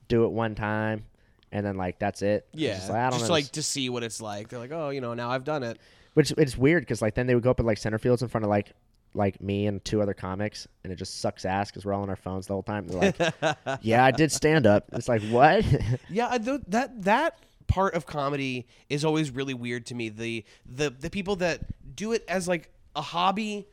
do 0.07 0.25
it 0.25 0.31
one 0.31 0.55
time, 0.55 1.05
and 1.51 1.65
then 1.65 1.75
like 1.75 1.99
that's 1.99 2.21
it. 2.21 2.47
Yeah, 2.53 2.75
just 2.75 2.89
like, 2.89 2.99
I 2.99 3.09
don't 3.09 3.19
just 3.19 3.29
know. 3.29 3.33
like 3.33 3.51
to 3.53 3.63
see 3.63 3.89
what 3.89 4.03
it's 4.03 4.21
like. 4.21 4.49
They're 4.49 4.59
like, 4.59 4.71
oh, 4.71 4.89
you 4.89 5.01
know, 5.01 5.13
now 5.13 5.31
I've 5.31 5.43
done 5.43 5.63
it. 5.63 5.79
Which 6.13 6.31
it's 6.37 6.57
weird 6.57 6.83
because 6.83 7.01
like 7.01 7.15
then 7.15 7.27
they 7.27 7.33
would 7.33 7.43
go 7.43 7.51
up 7.51 7.59
at 7.59 7.65
like 7.65 7.79
Centerfields 7.79 8.21
in 8.21 8.27
front 8.27 8.43
of 8.43 8.49
like 8.49 8.73
like 9.13 9.41
me 9.41 9.67
and 9.67 9.83
two 9.83 10.01
other 10.01 10.13
comics, 10.13 10.67
and 10.83 10.91
it 10.91 10.95
just 10.95 11.19
sucks 11.21 11.45
ass 11.45 11.69
because 11.69 11.85
we're 11.85 11.93
all 11.93 12.01
on 12.01 12.09
our 12.09 12.15
phones 12.15 12.47
the 12.47 12.53
whole 12.53 12.63
time. 12.63 12.87
They're 12.87 13.13
like, 13.41 13.57
"Yeah, 13.81 14.03
I 14.03 14.11
did 14.11 14.31
stand 14.31 14.65
up." 14.65 14.85
It's 14.93 15.07
like 15.07 15.21
what? 15.23 15.65
Yeah, 16.09 16.27
I 16.29 16.37
th- 16.37 16.61
that 16.67 17.03
that 17.03 17.39
part 17.67 17.95
of 17.95 18.05
comedy 18.05 18.67
is 18.89 19.05
always 19.05 19.31
really 19.31 19.53
weird 19.53 19.85
to 19.87 19.95
me. 19.95 20.09
The 20.09 20.45
the 20.65 20.89
the 20.89 21.09
people 21.09 21.37
that 21.37 21.61
do 21.95 22.11
it 22.11 22.23
as 22.27 22.47
like 22.47 22.71
a 22.95 23.01
hobby, 23.01 23.67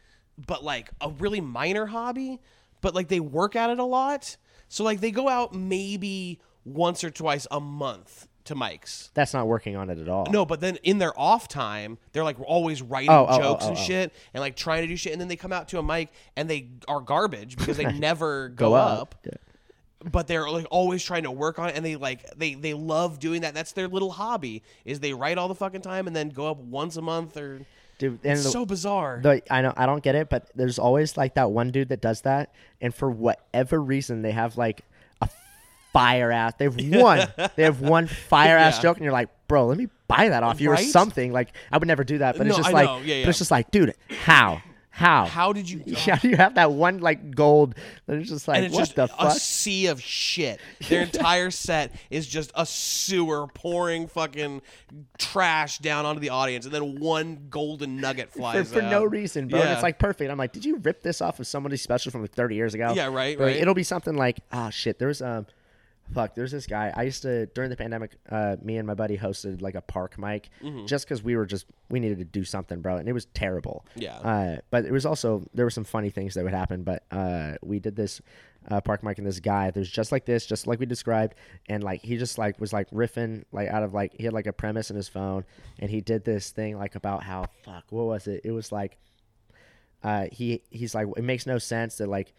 but 0.47 0.65
like 0.65 0.91
a 1.01 1.11
really 1.11 1.41
minor 1.41 1.87
hobby, 1.87 2.41
but 2.81 2.95
like 2.95 3.09
they 3.09 3.21
work 3.21 3.57
at 3.57 3.71
it 3.71 3.79
a 3.79 3.85
lot. 3.85 4.37
So 4.69 4.85
like 4.85 5.01
they 5.01 5.11
go 5.11 5.29
out 5.29 5.55
maybe 5.55 6.41
once 6.65 7.03
or 7.03 7.11
twice 7.11 7.47
a 7.51 7.61
month 7.61 8.29
to 8.45 8.55
mics. 8.55 9.11
That's 9.15 9.35
not 9.35 9.47
working 9.47 9.77
on 9.77 9.91
it 9.91 9.99
at 9.99 10.09
all. 10.09 10.27
No, 10.31 10.45
but 10.45 10.61
then 10.61 10.79
in 10.83 10.99
their 10.99 11.19
off 11.19 11.49
time, 11.49 11.99
they're 12.13 12.25
like 12.25 12.41
always 12.41 12.83
writing 12.83 13.11
Oh, 13.11 13.27
oh, 13.29 13.35
oh, 13.35 13.39
jokes 13.39 13.65
oh, 13.65 13.69
and 13.69 13.77
oh. 13.77 13.81
shit 13.81 14.13
and 14.35 14.41
like 14.41 14.57
trying 14.57 14.83
to 14.83 14.89
do 14.89 14.97
shit. 14.97 15.13
And 15.13 15.21
then 15.21 15.29
they 15.29 15.37
come 15.37 15.53
out 15.53 15.69
to 15.69 15.79
a 15.79 15.83
mic 15.83 16.11
and 16.37 16.49
they 16.49 16.69
are 16.89 17.01
garbage 17.01 17.57
because 17.57 17.77
they 17.77 17.85
never 17.99 18.49
go, 18.49 18.75
up. 18.75 19.15
Yeah. 19.25 19.33
but 20.11 20.27
they're 20.27 20.49
like 20.49 20.67
always 20.71 21.03
trying 21.03 21.25
to 21.25 21.31
work 21.31 21.59
on 21.59 21.69
it 21.69 21.77
and 21.77 21.85
they 21.85 21.97
like 21.97 22.25
they 22.37 22.55
they 22.55 22.73
love 22.73 23.19
doing 23.19 23.43
that 23.43 23.53
that's 23.53 23.73
their 23.73 23.89
little 23.89 24.11
hobby 24.11 24.63
is 24.85 25.01
they 25.01 25.13
write 25.13 25.39
all 25.39 25.49
the 25.49 25.55
fucking 25.55 25.83
time 25.83 26.07
and 26.07 26.17
then 26.17 26.31
go 26.31 26.47
up 26.47 26.59
once 26.59 26.97
a 26.97 27.03
month 27.03 27.37
or 27.37 27.67
Dude, 27.99 28.19
and 28.25 28.33
it's 28.33 28.45
the, 28.45 28.51
so 28.51 28.65
bizarre 28.65 29.21
the, 29.23 29.43
I 29.53 29.61
know 29.61 29.75
I 29.77 29.85
don't 29.85 30.03
get 30.03 30.15
it, 30.15 30.31
but 30.31 30.49
there's 30.55 30.79
always 30.79 31.19
like 31.19 31.35
that 31.35 31.51
one 31.51 31.71
dude 31.71 31.91
that 31.91 32.01
does 32.01 32.23
that, 32.23 32.55
and 32.81 32.95
for 32.95 33.11
whatever 33.11 33.79
reason 33.83 34.23
they 34.23 34.31
have 34.33 34.57
like 34.57 34.85
fire 35.93 36.31
ass. 36.33 36.55
They 36.59 36.65
have 36.67 36.77
one. 37.03 37.29
they 37.57 37.63
have 37.65 37.81
one 37.81 38.07
fire 38.29 38.57
ass 38.57 38.77
Yeah. 38.77 38.83
joke, 38.83 38.97
and 38.97 39.05
you're 39.05 39.13
like, 39.13 39.29
bro, 39.49 39.67
let 39.67 39.79
me 39.79 39.89
buy 40.09 40.29
that 40.29 40.43
off 40.43 40.61
you 40.61 40.71
Right? 40.71 40.81
or 40.81 40.85
something. 40.85 41.33
Like 41.33 41.53
I 41.71 41.79
would 41.79 41.89
never 41.89 42.05
do 42.05 42.19
that, 42.19 42.37
but 42.39 42.47
it's 42.47 42.57
just 42.57 42.69
I 42.69 42.73
like. 42.73 43.07
Yeah, 43.07 43.15
yeah. 43.17 43.25
but 43.25 43.31
it's 43.31 43.39
just 43.39 43.51
like, 43.51 43.71
dude, 43.71 43.95
how, 44.25 44.61
how, 44.91 45.25
how 45.27 45.53
did 45.53 45.71
you 45.71 45.83
How 45.97 46.17
do 46.17 46.29
you 46.29 46.37
have 46.37 46.55
that 46.57 46.73
one 46.73 46.99
like 46.99 47.35
gold? 47.35 47.75
And 48.09 48.21
it's 48.21 48.29
just 48.31 48.47
like, 48.49 48.71
what 48.71 48.79
just 48.79 48.97
the 48.97 49.09
a 49.19 49.31
sea 49.33 49.87
of 49.87 50.01
shit 50.03 50.61
their 50.89 51.03
entire 51.03 51.51
set 51.51 51.93
is 52.11 52.27
just 52.27 52.51
a 52.55 52.67
sewer 52.67 53.47
pouring 53.49 54.09
fucking 54.09 54.63
trash 55.19 55.79
down 55.79 56.07
onto 56.07 56.21
the 56.21 56.31
audience 56.31 56.65
and 56.65 56.75
then 56.75 56.99
one 57.01 57.47
golden 57.51 58.01
nugget 58.01 58.33
flies 58.33 58.73
for 58.73 58.83
no 58.83 59.03
out. 59.05 59.11
reason, 59.11 59.49
bro. 59.49 59.61
And 59.61 59.71
it's 59.71 59.83
like 59.83 59.99
perfect. 59.99 60.31
I'm 60.31 60.39
like, 60.39 60.53
did 60.53 60.65
you 60.65 60.77
rip 60.79 61.03
this 61.03 61.21
off 61.21 61.39
of 61.41 61.47
somebody 61.47 61.77
special 61.77 62.11
from 62.13 62.23
like 62.23 62.33
30 62.33 62.55
years 62.57 62.75
ago? 62.75 62.93
Yeah, 62.95 63.07
right, 63.07 63.37
Bro, 63.37 63.47
right. 63.47 63.57
It'll 63.57 63.75
be 63.75 63.83
something 63.85 64.15
like, 64.17 64.41
ah, 64.53 64.71
shit. 64.71 64.99
There's 64.99 65.23
um, 65.23 65.47
fuck. 66.15 66.35
There's 66.35 66.51
this 66.53 66.67
guy. 66.67 66.93
I 66.97 67.03
used 67.05 67.23
to 67.23 67.47
during 67.47 67.71
the 67.71 67.77
pandemic. 67.77 68.17
Uh, 68.31 68.57
me 68.63 68.77
and 68.77 68.87
my 68.87 68.95
buddy 68.95 69.17
hosted 69.17 69.63
like 69.63 69.75
a 69.75 69.81
park 69.83 70.19
mic, 70.19 70.49
Mm-hmm. 70.63 70.87
just 70.87 71.07
because 71.07 71.23
we 71.23 71.37
were 71.37 71.47
just 71.47 71.67
we 71.89 72.01
needed 72.01 72.19
to 72.19 72.25
do 72.25 72.45
something, 72.45 72.81
bro, 72.81 72.97
and 72.97 73.09
it 73.09 73.13
was 73.13 73.27
terrible. 73.27 73.85
Yeah. 73.95 74.17
Uh, 74.19 74.57
but 74.71 74.85
it 74.85 74.93
was 74.93 75.07
also 75.07 75.45
there 75.55 75.65
were 75.67 75.71
some 75.71 75.85
funny 75.85 76.11
things 76.11 76.35
that 76.35 76.45
would 76.45 76.53
happen. 76.55 76.83
But 76.83 77.05
uh, 77.11 77.55
we 77.63 77.79
did 77.79 77.97
this. 77.97 78.21
Uh, 78.71 78.79
park 78.79 79.03
mic 79.03 79.17
and 79.17 79.27
this 79.27 79.41
guy 79.41 79.71
there's 79.71 79.89
just 79.91 80.13
like 80.13 80.27
this 80.27 80.45
just 80.45 80.67
like 80.67 80.79
we 80.79 80.85
described 80.85 81.35
and 81.71 81.83
like 81.83 82.03
he 82.03 82.19
just 82.19 82.37
like 82.37 82.61
was 82.61 82.75
like 82.75 82.91
riffing 82.91 83.43
like 83.53 83.71
out 83.71 83.83
of 83.83 83.95
like 83.95 84.13
he 84.19 84.25
had 84.25 84.35
like 84.35 84.47
a 84.47 84.53
premise 84.53 84.91
in 84.91 84.97
his 84.97 85.09
phone 85.09 85.47
and 85.79 85.91
he 85.91 86.03
did 86.03 86.27
this 86.27 86.51
thing 86.51 86.77
like 86.77 86.95
about 86.95 87.23
how 87.23 87.47
fuck 87.65 87.85
what 87.89 88.05
was 88.05 88.27
it 88.27 88.43
it 88.45 88.51
was 88.51 88.71
like 88.71 88.99
uh, 90.03 90.27
he 90.31 90.63
he's 90.69 90.95
like 90.95 91.07
it 91.17 91.25
makes 91.25 91.47
no 91.47 91.57
sense 91.57 91.97
that 91.97 92.07
like 92.07 92.35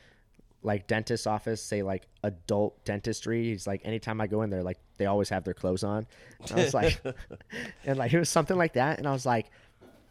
like 0.63 0.87
dentist 0.87 1.25
office 1.27 1.61
say 1.61 1.81
like 1.81 2.07
adult 2.23 2.83
dentistry 2.85 3.45
he's 3.45 3.65
like 3.65 3.81
anytime 3.83 4.21
i 4.21 4.27
go 4.27 4.43
in 4.43 4.49
there 4.49 4.63
like 4.63 4.77
they 4.97 5.05
always 5.07 5.29
have 5.29 5.43
their 5.43 5.53
clothes 5.53 5.83
on. 5.83 6.05
And 6.49 6.59
i 6.59 6.63
was 6.63 6.73
like 6.73 7.01
and 7.85 7.97
like 7.97 8.13
it 8.13 8.19
was 8.19 8.29
something 8.29 8.57
like 8.57 8.73
that 8.73 8.99
and 8.99 9.07
i 9.07 9.11
was 9.11 9.25
like 9.25 9.49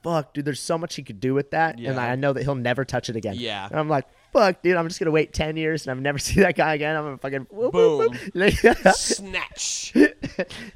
fuck 0.02 0.32
dude 0.32 0.44
there's 0.44 0.60
so 0.60 0.78
much 0.78 0.94
he 0.94 1.02
could 1.02 1.20
do 1.20 1.34
with 1.34 1.50
that 1.50 1.78
and 1.78 2.00
i 2.00 2.14
know 2.16 2.32
that 2.32 2.42
he'll 2.42 2.54
never 2.54 2.84
touch 2.84 3.10
it 3.10 3.16
again. 3.16 3.34
Yeah. 3.36 3.68
and 3.70 3.78
i'm 3.78 3.88
like 3.88 4.06
fuck 4.32 4.62
dude 4.62 4.76
i'm 4.76 4.88
just 4.88 4.98
gonna 4.98 5.10
wait 5.10 5.32
10 5.34 5.56
years 5.56 5.86
and 5.86 5.90
i've 5.90 6.02
never 6.02 6.18
see 6.26 6.40
that 6.40 6.56
guy 6.56 6.74
again. 6.74 6.96
I'm 6.96 7.04
gonna 7.04 7.18
fucking 7.18 7.46
whoop, 7.50 7.74
whoop, 7.74 8.10
whoop. 8.12 8.34
Like, 8.34 8.54
snatch. 8.94 9.92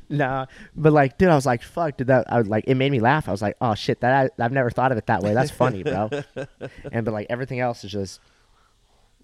No 0.08 0.46
but 0.76 0.92
like 0.92 1.16
dude 1.18 1.30
i 1.30 1.34
was 1.34 1.46
like 1.46 1.62
fuck 1.62 1.96
dude 1.96 2.08
that 2.08 2.30
i 2.30 2.38
was 2.38 2.48
like 2.48 2.64
it 2.66 2.74
made 2.74 2.92
me 2.92 3.00
laugh. 3.00 3.28
I 3.28 3.32
was 3.32 3.42
like 3.42 3.56
oh 3.60 3.74
shit 3.74 4.00
that 4.00 4.30
I, 4.38 4.44
i've 4.44 4.52
never 4.52 4.70
thought 4.70 4.92
of 4.92 4.98
it 4.98 5.06
that 5.06 5.22
way. 5.22 5.32
That's 5.34 5.50
funny 5.50 5.82
bro. 5.82 6.10
And 6.92 7.04
but 7.04 7.14
like 7.14 7.28
everything 7.30 7.60
else 7.60 7.82
is 7.82 7.92
just 7.92 8.20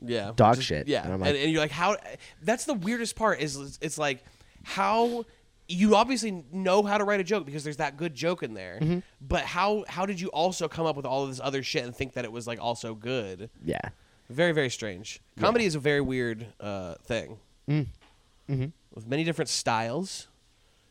yeah 0.03 0.33
Dog 0.35 0.57
Just- 0.57 0.67
shit. 0.69 0.89
yeah 0.89 1.05
And 1.05 1.13
I'm 1.13 1.21
like- 1.21 1.37
and 1.37 1.51
you're 1.53 1.61
like 1.61 1.71
how 1.71 1.97
that's 2.43 2.65
the 2.65 2.75
weirdest 2.75 3.17
part 3.17 3.41
is 3.41 3.57
it's- 3.57 3.99
like 3.99 4.25
how 4.63 5.25
you 5.69 5.95
obviously 5.95 6.45
know 6.53 6.83
how 6.83 6.99
to 6.99 7.05
write 7.05 7.21
a 7.21 7.25
joke 7.25 7.47
because 7.47 7.63
there's 7.65 7.77
that 7.77 7.97
good 7.97 8.15
joke 8.15 8.43
in 8.43 8.55
there 8.55 8.79
Mm-hmm. 8.81 8.99
but 9.21 9.43
how 9.45 9.85
how 9.89 10.05
did 10.07 10.21
you 10.21 10.29
also 10.29 10.69
come 10.69 10.85
up 10.87 10.97
with 10.97 11.07
all 11.07 11.23
of 11.23 11.29
this 11.29 11.41
other 11.43 11.63
shit 11.63 11.85
and 11.85 11.95
think 11.95 12.15
that 12.15 12.25
it 12.25 12.33
was 12.33 12.47
like 12.47 12.61
also 12.61 12.95
good 12.95 13.51
yeah 13.65 13.81
very 14.29 14.53
very 14.53 14.71
strange 14.71 15.21
comedy 15.39 15.65
is 15.65 15.75
a 15.75 15.79
very 15.81 16.01
weird 16.01 16.47
uh, 16.61 16.95
thing 17.05 17.39
Mm. 17.69 17.87
Mm-hmm. 18.49 18.67
with 18.95 19.07
many 19.07 19.23
different 19.23 19.49
styles 19.49 20.27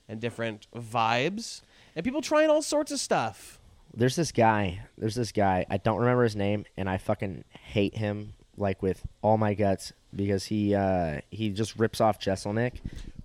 and 0.08 0.22
different 0.22 0.68
vibes 0.76 1.62
and 1.96 2.04
people 2.06 2.22
trying 2.22 2.50
all 2.50 2.62
sorts 2.62 2.92
of 2.92 3.00
stuff 3.00 3.60
There's 3.94 4.16
this 4.16 4.32
guy. 4.32 4.82
There's 4.98 5.16
this 5.16 5.32
guy. 5.32 5.66
I 5.70 5.78
don't 5.78 5.98
remember 6.00 6.24
his 6.24 6.36
name, 6.36 6.64
and 6.78 6.88
I 6.88 6.98
fucking 7.00 7.44
hate 7.50 7.98
him 7.98 8.34
like 8.60 8.82
with 8.82 9.06
all 9.22 9.38
my 9.38 9.54
guts 9.54 9.94
because 10.16 10.46
he 10.46 10.76
uh 10.76 11.20
he 11.32 11.50
just 11.50 11.78
rips 11.78 12.00
off 12.02 12.20
Jeselnik. 12.20 12.74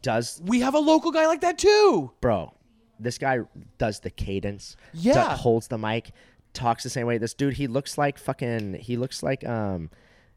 Does 0.03 0.41
we 0.45 0.61
have 0.61 0.75
a 0.75 0.79
local 0.79 1.11
guy 1.11 1.27
like 1.27 1.41
that 1.43 1.59
too 1.59 2.11
bro? 2.21 2.53
This 3.01 3.19
guy 3.19 3.41
does 3.79 4.01
the 4.01 4.11
cadence. 4.11 4.77
Yeah. 4.93 5.15
do- 5.15 5.37
holds 5.37 5.69
the 5.69 5.79
mic, 5.79 6.13
talks 6.53 6.83
the 6.85 6.91
same 6.91 7.07
way. 7.07 7.19
This 7.19 7.35
dude, 7.35 7.55
he 7.55 7.67
looks 7.67 7.99
like 7.99 8.19
fucking. 8.19 8.75
He 8.75 8.97
looks 8.97 9.23
like 9.23 9.45
um, 9.47 9.91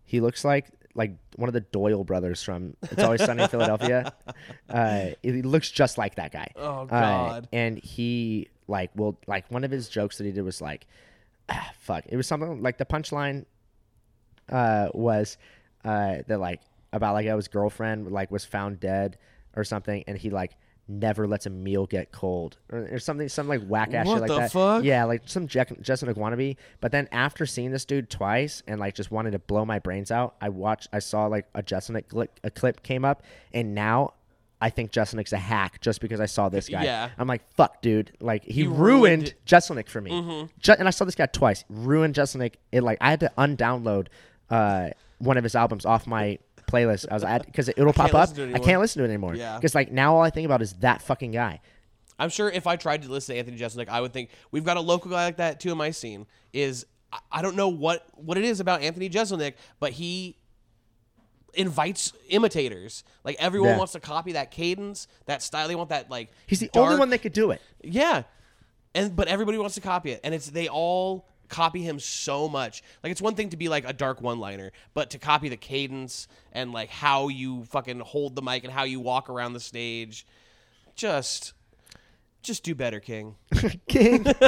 he 0.06 0.20
looks 0.22 0.44
like 0.44 0.68
like 0.96 1.12
one 1.36 1.48
of 1.48 1.54
the 1.54 1.62
Doyle 1.62 2.04
brothers 2.04 2.42
from 2.42 2.76
It's 2.82 3.04
Always 3.04 3.24
Sunny 3.24 3.44
in 3.44 3.50
Philadelphia. 3.50 4.14
Uh, 4.70 5.10
he 5.24 5.42
looks 5.44 5.70
just 5.72 5.98
like 5.98 6.16
that 6.16 6.32
guy. 6.32 6.52
Oh, 6.56 6.82
Uh, 6.82 6.88
God. 6.88 7.48
and 7.54 7.78
he 7.78 8.48
like 8.68 8.92
well 8.96 9.18
like 9.28 9.50
one 9.52 9.64
of 9.64 9.72
his 9.72 9.88
jokes 9.88 10.18
that 10.18 10.26
he 10.26 10.32
did 10.32 10.42
was 10.42 10.62
like 10.62 10.86
ah, 11.50 11.72
fuck 11.80 12.04
it 12.08 12.18
was 12.18 12.28
something 12.28 12.62
like 12.62 12.78
the 12.78 12.86
punchline 12.86 13.46
uh 14.50 14.90
was 14.94 15.38
uh 15.86 16.18
that 16.28 16.40
like 16.40 16.62
about 16.94 17.14
like 17.14 17.28
how 17.28 17.36
his 17.36 17.48
girlfriend 17.48 18.12
like 18.12 18.32
was 18.32 18.46
found 18.46 18.80
dead 18.80 19.18
or 19.56 19.64
something 19.64 20.04
and 20.08 20.18
he 20.18 20.30
like 20.30 20.56
never 20.90 21.28
lets 21.28 21.46
a 21.46 21.50
meal 21.50 21.86
get 21.86 22.14
cold 22.14 22.56
or, 22.72 22.88
or 22.94 22.98
something, 23.00 23.28
some 23.28 23.46
like 23.50 23.62
whack 23.68 23.94
ass 23.94 24.08
shit 24.08 24.20
like 24.22 24.30
the 24.30 24.40
that. 24.40 24.52
fuck? 24.54 24.86
Yeah, 24.86 25.04
like 25.04 25.24
some 25.26 25.46
Jack, 25.46 25.74
Justin 25.82 26.14
wannabe. 26.16 26.56
But 26.80 26.94
then 26.94 27.10
after 27.12 27.46
seeing 27.46 27.72
this 27.72 27.84
dude 27.84 28.10
twice 28.10 28.64
and 28.68 28.80
like 28.80 28.96
just 28.96 29.12
wanted 29.12 29.32
to 29.32 29.40
blow 29.40 29.66
my 29.66 29.80
brains 29.80 30.12
out, 30.12 30.36
I 30.40 30.48
watched, 30.48 30.88
I 30.94 31.00
saw 31.00 31.26
like 31.26 31.46
a 31.54 31.62
Justin 31.62 32.02
clip, 32.08 32.40
a 32.46 32.50
clip 32.50 32.84
came 32.84 33.04
up, 33.04 33.24
and 33.54 33.76
now. 33.76 34.14
I 34.60 34.72
think 34.72 34.92
Jeselnik's 34.92 35.34
a 35.34 35.38
hack 35.38 35.82
just 35.82 36.02
because 36.02 36.20
I 36.20 36.26
saw 36.26 36.50
this 36.50 36.68
guy. 36.68 36.84
Yeah. 36.84 37.10
I'm 37.20 37.28
like, 37.28 37.48
fuck, 37.54 37.80
dude. 37.84 38.14
Like 38.20 38.44
he, 38.44 38.54
He 38.54 38.64
ruined, 38.64 38.80
ruined- 38.80 39.24
Mm-hmm. 39.46 39.56
Jeselnik 39.56 39.88
for 39.88 40.02
me. 40.02 40.48
Ju- 40.60 40.74
and 40.80 40.88
I 40.88 40.90
saw 40.90 41.06
this 41.06 41.14
guy 41.14 41.28
twice. 41.28 41.64
Ruined 41.70 42.16
Jeselnik. 42.16 42.56
It 42.72 42.82
like 42.82 42.98
I 43.00 43.12
had 43.12 43.20
to 43.20 43.32
undownload 43.38 44.08
uh, 44.50 44.90
one 45.20 45.38
of 45.38 45.44
his 45.44 45.56
albums 45.56 45.86
off 45.86 46.08
my 46.08 46.40
playlist. 46.68 47.06
I 47.10 47.14
was 47.14 47.24
at 47.24 47.46
because 47.46 47.70
it'll 47.70 47.94
pop 47.94 48.14
up. 48.14 48.38
it 48.38 48.56
I 48.56 48.60
can't 48.60 48.82
listen 48.82 49.00
to 49.00 49.06
it 49.06 49.08
anymore. 49.10 49.36
Yeah. 49.36 49.56
Because 49.56 49.74
like 49.76 49.92
now 49.92 50.16
all 50.16 50.22
I 50.22 50.30
think 50.30 50.46
about 50.46 50.62
is 50.62 50.74
that 50.76 51.02
fucking 51.02 51.32
guy. 51.32 51.62
I'm 52.20 52.30
sure 52.30 52.50
if 52.50 52.66
I 52.68 52.76
tried 52.76 53.04
to 53.04 53.10
listen 53.12 53.36
to 53.36 53.40
Anthony 53.40 53.58
Jeselnik, 53.58 53.90
I 53.90 54.02
would 54.02 54.12
think 54.12 54.30
we've 54.52 54.64
got 54.66 54.78
a 54.78 54.82
local 54.82 55.12
guy 55.12 55.26
like 55.26 55.38
that 55.38 55.60
too 55.60 55.72
in 55.72 55.78
my 55.78 55.92
scene. 55.92 56.26
Is 56.52 56.86
I- 57.32 57.42
don't 57.42 57.56
know 57.56 57.70
what 57.70 58.06
what 58.16 58.38
it 58.38 58.44
is 58.44 58.60
about 58.60 58.82
Anthony 58.82 59.10
Jeselnik, 59.10 59.54
but 59.80 59.92
he 59.94 60.38
invites 61.54 62.14
imitators. 62.30 63.04
Like 63.24 63.36
everyone 63.40 63.70
Yeah. 63.72 63.78
wants 63.78 63.94
to 63.94 64.00
copy 64.00 64.34
that 64.34 64.52
cadence, 64.52 65.08
that 65.26 65.42
style. 65.42 65.68
They 65.68 65.76
want 65.76 65.90
that 65.90 66.10
like. 66.10 66.32
He's 66.48 66.60
the 66.60 66.70
only 66.76 66.98
one 66.98 67.10
that 67.12 67.20
could 67.20 67.34
do 67.34 67.52
it. 67.52 67.62
Yeah, 67.82 68.24
and 68.94 69.16
but 69.16 69.28
everybody 69.28 69.58
wants 69.58 69.76
to 69.76 69.82
copy 69.82 70.12
it, 70.12 70.20
and 70.24 70.34
it's 70.36 70.50
they 70.50 70.68
all 70.68 71.28
copy 71.48 71.82
him 71.82 72.00
so 72.00 72.48
much. 72.50 72.84
Like 73.04 73.12
it's 73.12 73.22
one 73.22 73.36
thing 73.36 73.50
to 73.50 73.58
be 73.58 73.70
like 73.70 73.88
a 73.88 73.94
dark 73.94 74.22
one-liner, 74.22 74.72
but 74.94 75.10
to 75.12 75.20
copy 75.20 75.50
the 75.50 75.58
cadence 75.58 76.28
and 76.52 76.72
like 76.72 76.90
how 76.90 77.28
you 77.28 77.64
fucking 77.66 78.00
hold 78.00 78.36
the 78.36 78.42
mic 78.42 78.64
and 78.64 78.74
how 78.74 78.84
you 78.84 79.00
walk 79.00 79.30
around 79.30 79.54
the 79.54 79.60
stage, 79.60 80.26
just 80.96 81.54
just 82.42 82.64
do 82.64 82.76
better, 82.76 83.00
King. 83.00 83.36
King. 83.88 84.26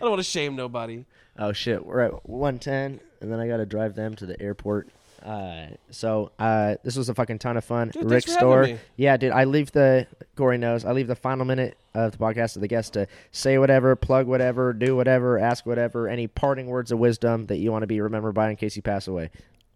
don't 0.00 0.10
want 0.10 0.20
to 0.20 0.24
shame 0.24 0.56
nobody. 0.56 1.04
oh 1.38 1.52
shit, 1.52 1.84
we're 1.84 2.00
at 2.00 2.28
110, 2.28 3.00
and 3.20 3.32
then 3.32 3.40
I 3.40 3.48
gotta 3.48 3.66
drive 3.66 3.94
them 3.94 4.14
to 4.16 4.26
the 4.26 4.40
airport. 4.40 4.88
Uh, 5.22 5.66
so 5.90 6.30
uh, 6.38 6.76
this 6.84 6.96
was 6.96 7.08
a 7.08 7.14
fucking 7.14 7.38
ton 7.38 7.56
of 7.56 7.64
fun. 7.64 7.88
Dude, 7.88 8.04
Rick 8.04 8.24
thanks 8.24 8.38
for 8.38 8.50
having 8.50 8.76
Store, 8.76 8.86
yeah, 8.96 9.16
dude. 9.16 9.32
I 9.32 9.44
leave 9.44 9.72
the 9.72 10.06
Gory 10.36 10.58
knows. 10.58 10.84
I 10.84 10.92
leave 10.92 11.06
the 11.08 11.16
final 11.16 11.44
minute 11.44 11.76
of 11.94 12.12
the 12.12 12.18
podcast 12.18 12.52
to 12.54 12.60
the 12.60 12.68
guest 12.68 12.92
to 12.94 13.06
say 13.32 13.58
whatever, 13.58 13.96
plug 13.96 14.26
whatever, 14.26 14.72
do 14.72 14.94
whatever, 14.94 15.38
ask 15.38 15.66
whatever, 15.66 16.08
any 16.08 16.26
parting 16.26 16.66
words 16.66 16.92
of 16.92 16.98
wisdom 16.98 17.46
that 17.46 17.56
you 17.56 17.72
want 17.72 17.82
to 17.82 17.86
be 17.86 18.00
remembered 18.00 18.34
by 18.34 18.50
in 18.50 18.56
case 18.56 18.76
you 18.76 18.82
pass 18.82 19.08
away. 19.08 19.30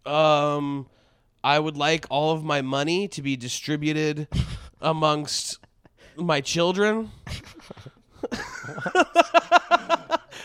Um, 0.05 0.87
I 1.43 1.59
would 1.59 1.77
like 1.77 2.05
all 2.09 2.31
of 2.31 2.43
my 2.43 2.61
money 2.61 3.07
to 3.09 3.21
be 3.21 3.35
distributed 3.35 4.27
amongst 4.81 5.59
my 6.15 6.41
children. 6.41 7.11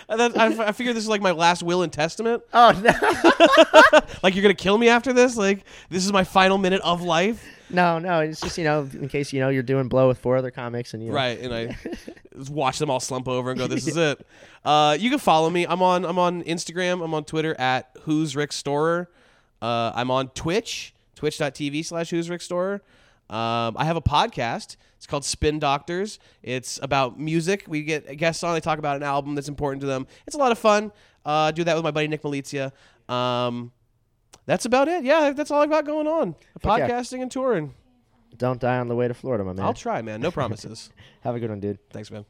I, 0.08 0.68
I 0.68 0.72
figure 0.72 0.92
this 0.92 1.04
is 1.04 1.08
like 1.08 1.20
my 1.22 1.30
last 1.32 1.62
will 1.62 1.82
and 1.82 1.92
testament. 1.92 2.42
Oh 2.52 2.72
no. 2.82 4.00
Like 4.22 4.34
you're 4.34 4.42
gonna 4.42 4.54
kill 4.54 4.76
me 4.78 4.88
after 4.88 5.12
this. 5.12 5.36
Like 5.36 5.64
this 5.90 6.04
is 6.04 6.12
my 6.12 6.24
final 6.24 6.58
minute 6.58 6.80
of 6.82 7.02
life. 7.02 7.44
No, 7.70 7.98
no, 7.98 8.20
it's 8.20 8.40
just 8.40 8.58
you 8.58 8.64
know, 8.64 8.88
in 8.94 9.08
case 9.08 9.32
you 9.32 9.40
know 9.40 9.48
you're 9.48 9.62
doing 9.62 9.88
blow 9.88 10.08
with 10.08 10.18
four 10.18 10.36
other 10.36 10.50
comics 10.50 10.94
and 10.94 11.02
you 11.02 11.10
know, 11.10 11.14
Right, 11.14 11.38
and 11.38 11.54
I 11.54 11.76
just 12.36 12.50
watch 12.50 12.78
them 12.78 12.90
all 12.90 13.00
slump 13.00 13.28
over 13.28 13.50
and 13.50 13.58
go, 13.58 13.66
"This 13.66 13.86
is 13.86 13.96
it." 13.96 14.26
Uh, 14.64 14.96
you 14.98 15.10
can 15.10 15.18
follow 15.18 15.50
me. 15.50 15.66
I'm 15.66 15.82
on. 15.82 16.04
I'm 16.04 16.18
on 16.18 16.42
Instagram. 16.44 17.04
I'm 17.04 17.14
on 17.14 17.24
Twitter 17.24 17.54
at 17.60 17.90
Who's 18.02 18.34
Rick 18.34 18.52
Storer. 18.52 19.08
Uh, 19.60 19.92
I'm 19.94 20.10
on 20.10 20.28
Twitch, 20.30 20.94
twitch.tv 21.14 21.84
slash 21.84 22.10
Who's 22.10 22.30
Rick 22.30 22.40
Storer. 22.40 22.82
Um, 23.28 23.76
I 23.76 23.84
have 23.84 23.96
a 23.96 24.02
podcast. 24.02 24.76
It's 24.98 25.06
called 25.06 25.24
Spin 25.24 25.58
Doctors. 25.58 26.18
It's 26.42 26.78
about 26.82 27.18
music. 27.18 27.64
We 27.66 27.82
get 27.82 28.16
guests 28.18 28.42
on. 28.42 28.52
They 28.52 28.60
talk 28.60 28.78
about 28.78 28.96
an 28.96 29.04
album 29.04 29.34
that's 29.34 29.48
important 29.48 29.80
to 29.80 29.86
them. 29.86 30.06
It's 30.26 30.36
a 30.36 30.38
lot 30.38 30.52
of 30.52 30.58
fun. 30.58 30.92
Uh, 31.24 31.50
do 31.52 31.64
that 31.64 31.74
with 31.74 31.84
my 31.84 31.90
buddy 31.90 32.08
Nick 32.08 32.22
Malizia. 32.22 32.72
Um, 33.08 33.72
that's 34.44 34.64
about 34.64 34.88
it. 34.88 35.04
Yeah, 35.04 35.30
that's 35.30 35.50
all 35.50 35.62
I've 35.62 35.70
got 35.70 35.86
going 35.86 36.06
on. 36.06 36.34
Fuck 36.60 36.78
yeah. 36.78 36.88
Podcasting 36.88 37.22
and 37.22 37.30
touring. 37.30 37.74
Don't 38.36 38.60
die 38.60 38.78
on 38.78 38.88
the 38.88 38.94
way 38.94 39.08
to 39.08 39.14
Florida, 39.14 39.44
my 39.44 39.52
man. 39.52 39.64
I'll 39.64 39.74
try, 39.74 40.02
man. 40.02 40.20
No 40.20 40.30
promises. 40.32 40.90
Have 41.22 41.34
a 41.34 41.40
good 41.40 41.50
one, 41.50 41.60
dude. 41.60 41.78
Thanks, 41.90 42.10
man. 42.10 42.24